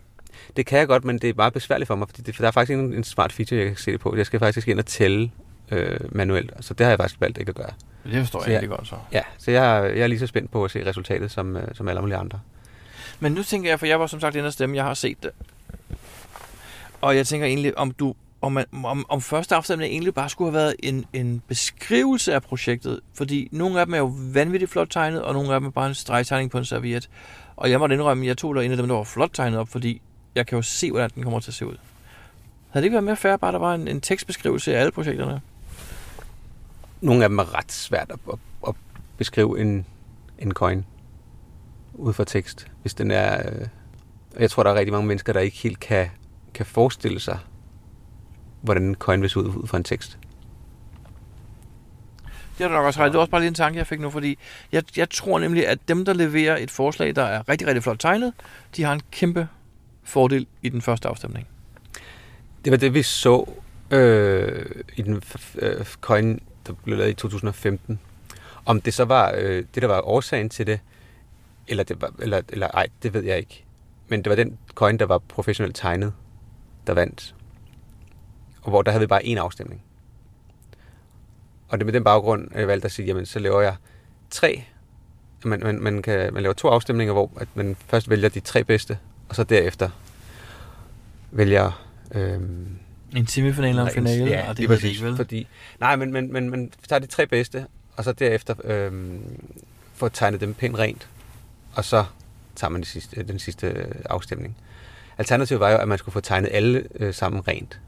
Det 0.57 0.67
kan 0.67 0.79
jeg 0.79 0.87
godt, 0.87 1.05
men 1.05 1.19
det 1.19 1.31
er 1.31 1.35
meget 1.37 1.53
besværligt 1.53 1.87
for 1.87 1.95
mig, 1.95 2.09
fordi 2.09 2.23
det, 2.23 2.37
for 2.37 2.43
der 2.43 2.49
er 2.49 2.53
faktisk 2.53 2.71
ikke 2.71 2.83
en, 2.83 2.95
en 2.95 3.05
smart 3.05 3.33
feature, 3.33 3.59
jeg 3.61 3.69
kan 3.69 3.77
se 3.77 3.93
det 3.93 4.01
på. 4.01 4.17
Jeg 4.17 4.27
skal 4.27 4.41
faktisk 4.41 4.69
ind 4.69 4.79
og 4.79 4.87
tælle 4.87 5.31
øh, 5.71 6.01
manuelt, 6.15 6.53
så 6.61 6.75
det 6.75 6.85
har 6.85 6.91
jeg 6.91 6.99
faktisk 6.99 7.21
valgt 7.21 7.39
ikke 7.39 7.51
at 7.51 7.55
gøre. 7.55 7.71
Det 8.05 8.21
forstår 8.21 8.43
jeg 8.43 8.51
egentlig 8.51 8.71
godt 8.71 8.89
så. 8.89 8.97
Ja, 9.13 9.23
så 9.39 9.51
jeg, 9.51 9.93
jeg 9.97 10.03
er 10.03 10.07
lige 10.07 10.19
så 10.19 10.27
spændt 10.27 10.51
på 10.51 10.65
at 10.65 10.71
se 10.71 10.87
resultatet 10.87 11.31
som, 11.31 11.57
øh, 11.57 11.75
som 11.75 11.89
alle 11.89 12.01
mulige 12.01 12.17
andre. 12.17 12.41
Men 13.21 13.33
nu 13.33 13.43
tænker 13.43 13.71
jeg, 13.71 13.79
for 13.79 13.87
jeg 13.87 14.01
var 14.01 14.07
som 14.07 14.21
sagt 14.21 14.37
inde 14.37 14.47
og 14.47 14.53
stemme, 14.53 14.77
jeg 14.77 14.85
har 14.85 14.95
set 14.95 15.23
det. 15.23 15.31
Og 17.01 17.17
jeg 17.17 17.27
tænker 17.27 17.47
egentlig, 17.47 17.79
om 17.79 17.91
du 17.91 18.15
om, 18.43 18.53
man, 18.53 18.65
om, 18.85 19.07
om 19.09 19.21
første 19.21 19.55
afstemning 19.55 19.93
egentlig 19.93 20.15
bare 20.15 20.29
skulle 20.29 20.51
have 20.51 20.59
været 20.59 20.77
en, 20.79 21.05
en 21.13 21.43
beskrivelse 21.49 22.35
af 22.35 22.43
projektet. 22.43 23.01
Fordi 23.15 23.49
nogle 23.53 23.81
af 23.81 23.87
dem 23.87 23.95
er 23.95 23.99
jo 23.99 24.13
vanvittigt 24.33 24.71
flot 24.71 24.89
tegnet, 24.91 25.23
og 25.23 25.35
nogle 25.35 25.55
af 25.55 25.61
dem 25.61 25.67
er 25.67 25.71
bare 25.71 25.89
en 25.89 25.95
stregtegning 25.95 26.51
på 26.51 26.59
en 26.59 26.65
serviet. 26.65 27.11
Og 27.57 27.71
jeg 27.71 27.79
måtte 27.79 27.95
indrømme, 27.95 28.25
at 28.25 28.29
jeg 28.29 28.39
tog 28.39 28.55
der 28.55 28.61
en 28.61 28.71
af 28.71 28.77
dem, 28.77 28.89
der 28.89 28.95
var 28.95 29.05
flot 29.05 29.31
tegnet 29.33 29.59
op, 29.59 29.69
fordi 29.69 30.03
jeg 30.35 30.47
kan 30.47 30.57
jo 30.57 30.63
se, 30.63 30.91
hvordan 30.91 31.11
den 31.15 31.23
kommer 31.23 31.41
til 31.41 31.51
at 31.51 31.55
se 31.55 31.67
ud. 31.67 31.77
Havde 32.71 32.83
det 32.83 32.87
ikke 32.87 32.95
været 32.95 33.05
mere 33.05 33.17
fair, 33.17 33.37
bare 33.37 33.53
der 33.53 33.59
var 33.59 33.75
en, 33.75 33.89
en 33.89 34.01
tekstbeskrivelse 34.01 34.77
af 34.77 34.81
alle 34.81 34.93
projekterne? 34.93 35.41
Nogle 37.01 37.25
af 37.25 37.29
dem 37.29 37.39
er 37.39 37.55
ret 37.55 37.73
svært 37.73 38.11
at, 38.11 38.19
at, 38.33 38.39
at 38.69 38.75
beskrive 39.17 39.61
en, 39.61 39.87
en 40.39 40.53
coin 40.53 40.85
ud 41.95 42.13
fra 42.13 42.25
tekst. 42.25 42.67
Hvis 42.83 42.95
den 42.95 43.11
er... 43.11 43.51
Øh, 43.53 43.67
jeg 44.39 44.51
tror, 44.51 44.63
der 44.63 44.71
er 44.71 44.75
rigtig 44.75 44.93
mange 44.93 45.07
mennesker, 45.07 45.33
der 45.33 45.41
ikke 45.41 45.57
helt 45.57 45.81
kan, 45.81 46.11
kan 46.55 46.67
forestille 46.67 47.21
sig, 47.21 47.39
hvordan 48.63 48.95
coin 48.95 49.23
vil 49.23 49.31
se 49.31 49.39
ud 49.39 49.45
ud 49.45 49.67
fra 49.67 49.77
en 49.77 49.85
tekst. 49.85 50.19
Det 52.59 52.65
er 52.65 52.69
du 52.69 52.75
nok 52.75 52.85
også 52.85 53.01
ret. 53.01 53.13
Det 53.13 53.17
er 53.17 53.21
også 53.21 53.31
bare 53.31 53.41
lige 53.41 53.49
en 53.49 53.55
tanke, 53.55 53.79
jeg 53.79 53.87
fik 53.87 54.01
nu, 54.01 54.11
fordi 54.11 54.39
jeg, 54.73 54.83
jeg 54.97 55.11
tror 55.11 55.39
nemlig, 55.39 55.69
at 55.69 55.79
dem, 55.89 56.05
der 56.05 56.13
leverer 56.13 56.57
et 56.57 56.71
forslag, 56.71 57.17
der 57.17 57.23
er 57.23 57.49
rigtig, 57.49 57.69
rigtig 57.69 57.83
flot 57.83 57.99
tegnet, 57.99 58.33
de 58.77 58.83
har 58.83 58.93
en 58.93 59.01
kæmpe 59.11 59.49
fordel 60.05 60.47
i 60.63 60.69
den 60.69 60.83
første 60.83 61.09
afstemning. 61.09 61.47
Det 62.65 62.71
var 62.71 62.77
det, 62.77 62.95
vi 62.95 63.03
så 63.03 63.51
øh, 63.91 64.67
i 64.97 65.03
den 65.03 65.23
øh, 65.59 65.85
coin, 66.01 66.41
der 66.67 66.73
blev 66.73 66.99
lavet 66.99 67.11
i 67.11 67.15
2015. 67.15 68.01
Om 68.67 68.81
det 68.81 68.95
så 68.95 69.05
var 69.05 69.35
øh, 69.39 69.65
det, 69.75 69.83
der 69.83 69.89
var 69.89 70.01
årsagen 70.01 70.49
til 70.49 70.67
det, 70.67 70.81
eller, 71.69 71.85
det 71.85 72.01
var, 72.01 72.13
eller, 72.19 72.41
eller 72.49 72.69
ej, 72.69 72.87
det 73.03 73.15
ved 73.15 73.25
jeg 73.25 73.39
ikke. 73.39 73.65
Men 74.09 74.25
det 74.25 74.31
var 74.31 74.37
den 74.37 74.59
coin, 74.75 74.99
der 74.99 75.07
var 75.07 75.19
professionelt 75.19 75.77
tegnet, 75.77 76.13
der 76.87 76.95
vandt. 76.95 77.35
Og 78.63 78.71
hvor 78.71 78.83
der 78.83 78.91
havde 78.91 79.01
vi 79.01 79.07
bare 79.07 79.25
én 79.25 79.37
afstemning. 79.37 79.83
Og 81.69 81.79
det 81.79 81.87
med 81.87 81.93
den 81.93 82.05
baggrund, 82.05 82.49
jeg 82.55 82.69
valgte 82.69 82.87
at 82.87 82.93
sige, 82.93 83.07
jamen 83.07 83.27
så 83.27 83.39
laver 83.39 83.61
jeg 83.61 83.75
tre. 84.31 84.65
Man, 85.45 85.61
man, 85.61 85.83
man, 85.83 86.03
kan, 86.03 86.35
man 86.35 86.43
laver 86.43 86.53
to 86.53 86.69
afstemninger, 86.69 87.13
hvor 87.13 87.31
at 87.37 87.49
man 87.55 87.77
først 87.87 88.11
vælger 88.11 88.29
de 88.29 88.41
tre 88.41 88.65
bedste, 88.65 88.99
og 89.29 89.37
så 89.37 89.45
derefter 89.45 89.91
vælger... 91.31 91.87
Øhm, 92.15 92.79
En 93.17 93.27
semifinale 93.27 93.83
og 93.83 93.87
en 93.87 93.93
finale, 93.95 94.25
Ja, 94.25 94.49
og 94.49 94.57
det 94.57 94.69
præcis, 94.69 94.91
ikke, 94.91 95.05
vel? 95.05 95.17
Fordi, 95.17 95.47
nej, 95.81 95.97
men, 95.97 96.13
men, 96.13 96.33
men, 96.33 96.51
men 96.51 96.73
tager 96.89 97.01
de 97.01 97.07
tre 97.07 97.27
bedste, 97.27 97.67
og 97.97 98.05
så 98.05 98.13
derefter 98.13 98.55
øhm, 98.65 99.41
får 99.95 100.09
tegnet 100.09 100.41
dem 100.41 100.55
pænt 100.55 100.79
rent, 100.79 101.09
og 101.75 101.85
så 101.85 102.05
tager 102.57 102.71
man 102.71 102.81
det 102.81 102.89
sidste, 102.89 103.23
den 103.23 103.39
sidste 103.39 103.67
øh, 103.67 103.95
afstemning. 104.11 104.57
Alternativet 105.19 105.61
var 105.61 105.71
jo, 105.71 105.77
at 105.77 105.89
man 105.89 105.99
skulle 105.99 106.13
få 106.13 106.21
tegnet 106.21 106.49
alle 106.53 106.85
øh, 106.95 107.15
sammen 107.15 107.49
rent. 107.49 107.81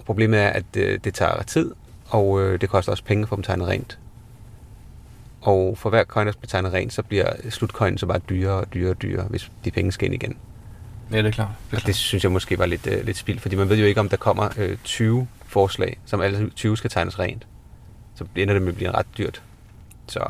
Og 0.00 0.06
problemet 0.06 0.40
er, 0.40 0.48
at 0.48 0.64
øh, 0.76 0.98
det 1.04 1.14
tager 1.14 1.42
tid, 1.42 1.74
og 2.06 2.42
øh, 2.42 2.60
det 2.60 2.68
koster 2.68 2.92
også 2.92 3.04
penge 3.04 3.26
for 3.26 3.36
dem 3.36 3.42
tegnet 3.42 3.68
rent. 3.68 3.98
Og 5.40 5.78
for 5.78 5.90
hver 5.90 6.04
coin, 6.04 6.26
der 6.26 6.32
bliver 6.32 6.48
tegnet 6.48 6.72
rent, 6.72 6.92
så 6.92 7.02
bliver 7.02 7.26
slutcoinen 7.50 7.98
så 7.98 8.06
bare 8.06 8.18
dyrere 8.18 8.60
og 8.60 8.74
dyrere 8.74 8.90
og 8.90 9.02
dyrere, 9.02 9.26
hvis 9.28 9.50
de 9.64 9.70
penge 9.70 9.92
skal 9.92 10.06
ind 10.06 10.14
igen. 10.14 10.36
Ja, 11.12 11.18
det 11.18 11.26
er 11.26 11.30
klart. 11.30 11.48
Det 11.70 11.76
er 11.76 11.80
det 11.86 11.94
synes 11.94 12.24
jeg 12.24 12.32
måske 12.32 12.58
var 12.58 12.66
lidt, 12.66 12.86
øh, 12.86 13.04
lidt 13.04 13.16
spild, 13.16 13.38
fordi 13.38 13.56
man 13.56 13.68
ved 13.68 13.78
jo 13.78 13.84
ikke, 13.84 14.00
om 14.00 14.08
der 14.08 14.16
kommer 14.16 14.48
øh, 14.58 14.76
20 14.84 15.28
forslag, 15.46 15.98
som 16.04 16.20
alle 16.20 16.50
20 16.50 16.76
skal 16.76 16.90
tegnes 16.90 17.18
rent. 17.18 17.46
Så 18.14 18.24
ender 18.36 18.54
det 18.54 18.62
med 18.62 18.72
at 18.72 18.76
blive 18.76 18.90
ret 18.90 19.06
dyrt. 19.18 19.42
Så 20.08 20.20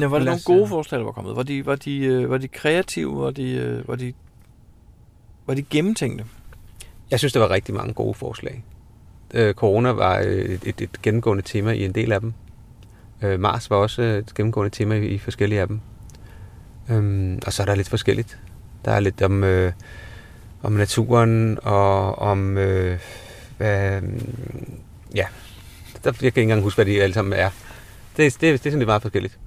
Ja, 0.00 0.06
var 0.06 0.18
det 0.18 0.26
nogle 0.26 0.40
gode 0.44 0.68
forslag, 0.68 0.98
der 0.98 1.04
var 1.04 1.12
kommet? 1.12 1.36
Var 1.36 1.42
de, 1.42 1.66
var 1.66 1.76
de, 1.76 1.98
øh, 1.98 2.30
var 2.30 2.38
de 2.38 2.48
kreative? 2.48 3.20
Var 3.20 3.30
de, 3.30 3.50
øh, 3.50 3.88
var 3.88 3.96
de, 3.96 4.12
var 5.46 5.54
de 5.54 5.62
gennemtænkte? 5.62 6.24
Jeg 7.10 7.18
synes, 7.18 7.32
der 7.32 7.40
var 7.40 7.50
rigtig 7.50 7.74
mange 7.74 7.94
gode 7.94 8.14
forslag. 8.14 8.64
Øh, 9.34 9.54
corona 9.54 9.90
var 9.90 10.18
øh, 10.18 10.26
et, 10.26 10.60
et, 10.64 10.80
et 10.80 11.02
gennemgående 11.02 11.42
tema 11.42 11.72
i 11.72 11.84
en 11.84 11.92
del 11.92 12.12
af 12.12 12.20
dem. 12.20 12.32
Øh, 13.22 13.40
Mars 13.40 13.70
var 13.70 13.76
også 13.76 14.02
et 14.02 14.34
gennemgående 14.34 14.70
tema 14.70 14.94
i, 14.94 15.06
i 15.06 15.18
forskellige 15.18 15.60
af 15.60 15.66
dem. 15.66 15.80
Øhm, 16.90 17.38
og 17.46 17.52
så 17.52 17.62
er 17.62 17.66
der 17.66 17.74
lidt 17.74 17.88
forskelligt. 17.88 18.38
Der 18.84 18.92
er 18.92 19.00
lidt 19.00 19.22
om, 19.22 19.44
øh, 19.44 19.72
om 20.62 20.72
naturen 20.72 21.58
og 21.62 22.18
om... 22.18 22.58
Øh, 22.58 22.98
hvad, 23.56 24.02
ja, 25.14 25.26
der, 26.04 26.10
jeg 26.10 26.14
kan 26.14 26.26
ikke 26.26 26.42
engang 26.42 26.62
huske, 26.62 26.76
hvad 26.76 26.84
de 26.84 27.02
alle 27.02 27.14
sammen 27.14 27.32
er. 27.32 27.50
Det, 28.16 28.32
det, 28.32 28.40
det 28.40 28.52
er 28.52 28.58
sådan 28.58 28.78
lidt 28.78 28.86
meget 28.86 29.02
forskelligt. 29.02 29.38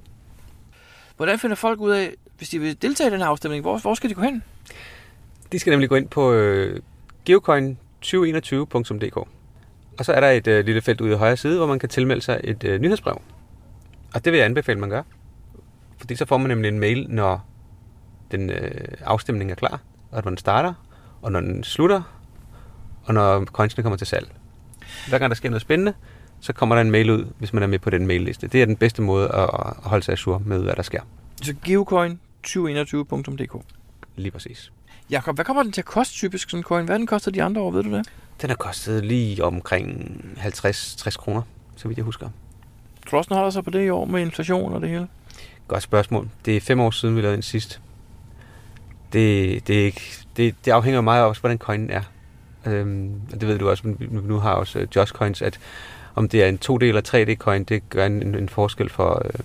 Hvordan 1.16 1.38
finder 1.38 1.56
folk 1.56 1.80
ud 1.80 1.90
af, 1.90 2.14
hvis 2.38 2.48
de 2.48 2.58
vil 2.58 2.82
deltage 2.82 3.08
i 3.08 3.12
den 3.12 3.20
her 3.20 3.26
afstemning, 3.26 3.62
hvor, 3.62 3.78
hvor 3.78 3.94
skal 3.94 4.10
de 4.10 4.14
gå 4.14 4.20
hen? 4.20 4.42
De 5.52 5.58
skal 5.58 5.70
nemlig 5.70 5.88
gå 5.88 5.94
ind 5.94 6.08
på 6.08 6.32
øh, 6.32 6.80
geocoin2021.dk. 7.30 9.16
Og 9.98 10.04
så 10.04 10.12
er 10.12 10.20
der 10.20 10.30
et 10.30 10.46
øh, 10.46 10.64
lille 10.64 10.80
felt 10.80 11.00
ude 11.00 11.12
i 11.12 11.16
højre 11.16 11.36
side, 11.36 11.56
hvor 11.56 11.66
man 11.66 11.78
kan 11.78 11.88
tilmelde 11.88 12.22
sig 12.22 12.40
et 12.44 12.64
øh, 12.64 12.80
nyhedsbrev. 12.80 13.20
Og 14.14 14.24
det 14.24 14.32
vil 14.32 14.38
jeg 14.38 14.44
anbefale, 14.46 14.80
man 14.80 14.90
gør. 14.90 15.02
Fordi 15.98 16.16
så 16.16 16.26
får 16.26 16.38
man 16.38 16.48
nemlig 16.48 16.68
en 16.68 16.78
mail, 16.78 17.06
når 17.08 17.46
den 18.30 18.50
øh, 18.50 18.70
afstemning 19.00 19.50
er 19.50 19.54
klar, 19.54 19.80
og 20.10 20.22
når 20.24 20.30
den 20.30 20.38
starter, 20.38 20.74
og 21.22 21.32
når 21.32 21.40
den 21.40 21.64
slutter, 21.64 22.02
og 23.04 23.14
når 23.14 23.44
coinsene 23.44 23.82
kommer 23.82 23.96
til 23.96 24.06
salg. 24.06 24.28
Hver 25.08 25.18
gang 25.18 25.30
der 25.30 25.36
sker 25.36 25.50
noget 25.50 25.62
spændende, 25.62 25.94
så 26.40 26.52
kommer 26.52 26.74
der 26.74 26.82
en 26.82 26.90
mail 26.90 27.10
ud, 27.10 27.26
hvis 27.38 27.52
man 27.52 27.62
er 27.62 27.66
med 27.66 27.78
på 27.78 27.90
den 27.90 28.06
mailliste. 28.06 28.48
Det 28.48 28.62
er 28.62 28.66
den 28.66 28.76
bedste 28.76 29.02
måde 29.02 29.28
at, 29.28 29.42
at 29.42 29.74
holde 29.82 30.04
sig 30.04 30.12
ajour 30.12 30.42
med, 30.44 30.62
hvad 30.62 30.74
der 30.74 30.82
sker. 30.82 31.00
Så 31.42 31.54
geocoin2021.dk 31.66 33.64
Lige 34.16 34.30
præcis. 34.30 34.72
Jakob, 35.10 35.34
hvad 35.34 35.44
kommer 35.44 35.62
den 35.62 35.72
til 35.72 35.80
at 35.80 35.84
koste 35.84 36.14
typisk 36.14 36.50
sådan 36.50 36.60
en 36.60 36.64
coin? 36.64 36.84
Hvad 36.84 36.98
den 36.98 37.06
koster 37.06 37.30
de 37.30 37.42
andre 37.42 37.60
år, 37.60 37.70
ved 37.70 37.82
du 37.82 37.92
det? 37.92 38.08
Den 38.40 38.50
har 38.50 38.56
kostet 38.56 39.04
lige 39.04 39.44
omkring 39.44 40.20
50-60 40.38 41.16
kroner, 41.16 41.42
så 41.76 41.88
vidt 41.88 41.98
jeg 41.98 42.04
husker. 42.04 42.28
Tror 43.06 43.10
du 43.10 43.16
også, 43.16 43.28
den 43.28 43.36
holder 43.36 43.50
sig 43.50 43.64
på 43.64 43.70
det 43.70 43.86
i 43.86 43.90
år 43.90 44.04
med 44.04 44.20
inflation 44.20 44.72
og 44.72 44.80
det 44.80 44.88
hele? 44.88 45.08
Godt 45.68 45.82
spørgsmål. 45.82 46.28
Det 46.44 46.56
er 46.56 46.60
fem 46.60 46.80
år 46.80 46.90
siden, 46.90 47.16
vi 47.16 47.20
lavede 47.20 47.34
den 47.34 47.42
sidst. 47.42 47.80
Det, 49.12 49.66
det, 49.66 49.80
er 49.80 49.84
ikke, 49.84 50.00
det, 50.36 50.54
det 50.64 50.70
afhænger 50.70 51.00
meget 51.00 51.24
af 51.24 51.40
hvordan 51.40 51.58
coinen 51.58 51.90
er. 51.90 52.02
Øhm, 52.66 53.20
og 53.32 53.40
det 53.40 53.48
ved 53.48 53.58
du 53.58 53.70
også, 53.70 53.94
nu 54.10 54.38
har 54.38 54.52
også 54.52 54.78
uh, 54.78 54.96
Josh 54.96 55.12
Coins, 55.12 55.42
at 55.42 55.58
om 56.14 56.28
det 56.28 56.42
er 56.42 56.48
en 56.48 56.58
2D 56.64 56.84
eller 56.84 57.02
3D 57.08 57.34
coin, 57.36 57.64
det 57.64 57.88
gør 57.88 58.06
en, 58.06 58.34
en 58.34 58.48
forskel 58.48 58.88
for, 58.90 59.22
øh, 59.24 59.40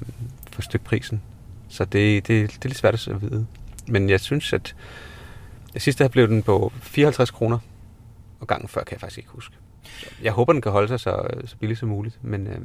for 0.52 0.62
stykprisen. 0.62 1.22
Så 1.70 1.86
det, 1.86 2.28
det, 2.28 2.50
det 2.50 2.66
er 2.66 2.70
lidt 2.70 2.78
svært 2.78 3.08
at 3.08 3.22
vide. 3.22 3.46
Men 3.88 4.10
jeg 4.10 4.20
synes, 4.20 4.54
at 4.54 4.76
sidste 5.80 6.10
blev 6.10 6.28
den 6.28 6.44
på 6.44 6.72
54 6.82 7.32
kroner, 7.32 7.60
og 8.40 8.48
gangen 8.48 8.68
før 8.68 8.84
kan 8.84 8.92
jeg 8.92 9.00
faktisk 9.00 9.18
ikke 9.18 9.30
huske. 9.30 9.56
Jeg 10.24 10.32
håber, 10.32 10.54
den 10.54 10.62
kan 10.62 10.72
holde 10.72 10.88
sig 10.88 11.00
så, 11.00 11.28
så 11.46 11.56
billigt 11.58 11.80
som 11.80 11.90
muligt, 11.90 12.20
men 12.22 12.48
øh, 12.48 12.60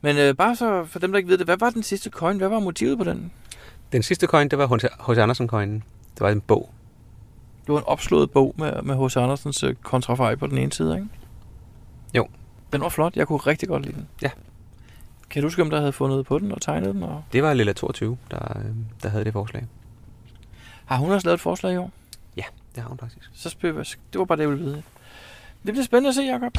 Men 0.00 0.16
øh, 0.16 0.34
bare 0.34 0.56
så 0.56 0.84
for 0.84 0.98
dem, 0.98 1.12
der 1.12 1.16
ikke 1.16 1.28
ved 1.28 1.38
det, 1.38 1.46
hvad 1.46 1.56
var 1.60 1.70
den 1.70 1.82
sidste 1.82 2.10
coin? 2.10 2.36
Hvad 2.36 2.48
var 2.48 2.58
motivet 2.58 2.98
på 2.98 3.04
den? 3.04 3.32
Den 3.92 4.02
sidste 4.02 4.26
coin, 4.26 4.48
det 4.48 4.58
var 4.58 4.66
H.C. 5.12 5.18
Andersen-coinen. 5.18 5.82
Det 6.14 6.20
var 6.20 6.30
en 6.30 6.40
bog. 6.40 6.70
Det 7.66 7.72
var 7.72 7.78
en 7.78 7.84
opslået 7.86 8.30
bog 8.30 8.54
med, 8.58 8.82
med 8.82 9.06
H.C. 9.06 9.16
Andersens 9.16 9.62
øh, 9.62 9.74
kontrafej 9.82 10.34
på 10.34 10.46
den 10.46 10.58
ene 10.58 10.72
side, 10.72 10.94
ikke? 10.94 11.08
Jo. 12.14 12.28
Den 12.72 12.80
var 12.80 12.88
flot. 12.88 13.16
Jeg 13.16 13.26
kunne 13.26 13.38
rigtig 13.38 13.68
godt 13.68 13.82
lide 13.82 13.94
den. 13.94 14.08
Ja. 14.22 14.30
Kan 15.30 15.42
du 15.42 15.46
huske, 15.46 15.62
om 15.62 15.70
der 15.70 15.78
havde 15.78 15.92
fundet 15.92 16.26
på 16.26 16.38
den 16.38 16.52
og 16.52 16.62
tegnet 16.62 16.94
den? 16.94 17.02
Og... 17.02 17.24
Det 17.32 17.42
var 17.42 17.54
Lilla 17.54 17.72
22, 17.72 18.18
der, 18.30 18.58
øh, 18.58 18.64
der 19.02 19.08
havde 19.08 19.24
det 19.24 19.32
forslag. 19.32 19.66
Har 20.84 20.96
hun 20.96 21.12
også 21.12 21.26
lavet 21.26 21.34
et 21.34 21.40
forslag 21.40 21.74
i 21.74 21.76
år? 21.76 21.90
Det 22.76 22.82
har 22.82 22.88
hun 22.88 22.98
faktisk. 22.98 23.30
Så 23.34 23.50
spørger 23.50 23.76
jeg, 23.76 23.86
det 24.12 24.18
var 24.18 24.24
bare 24.24 24.36
det, 24.36 24.42
jeg 24.42 24.50
ville 24.50 24.64
vide. 24.64 24.82
Det 25.66 25.74
bliver 25.74 25.84
spændende 25.84 26.08
at 26.08 26.14
se, 26.14 26.22
Jacob. 26.22 26.52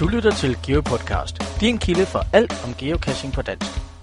Du 0.00 0.06
lytter 0.06 0.30
til 0.30 0.56
GeoPodcast, 0.66 1.60
din 1.60 1.78
kilde 1.78 2.06
for 2.06 2.20
alt 2.32 2.64
om 2.64 2.74
geocaching 2.74 3.32
på 3.32 3.42
dansk. 3.42 3.91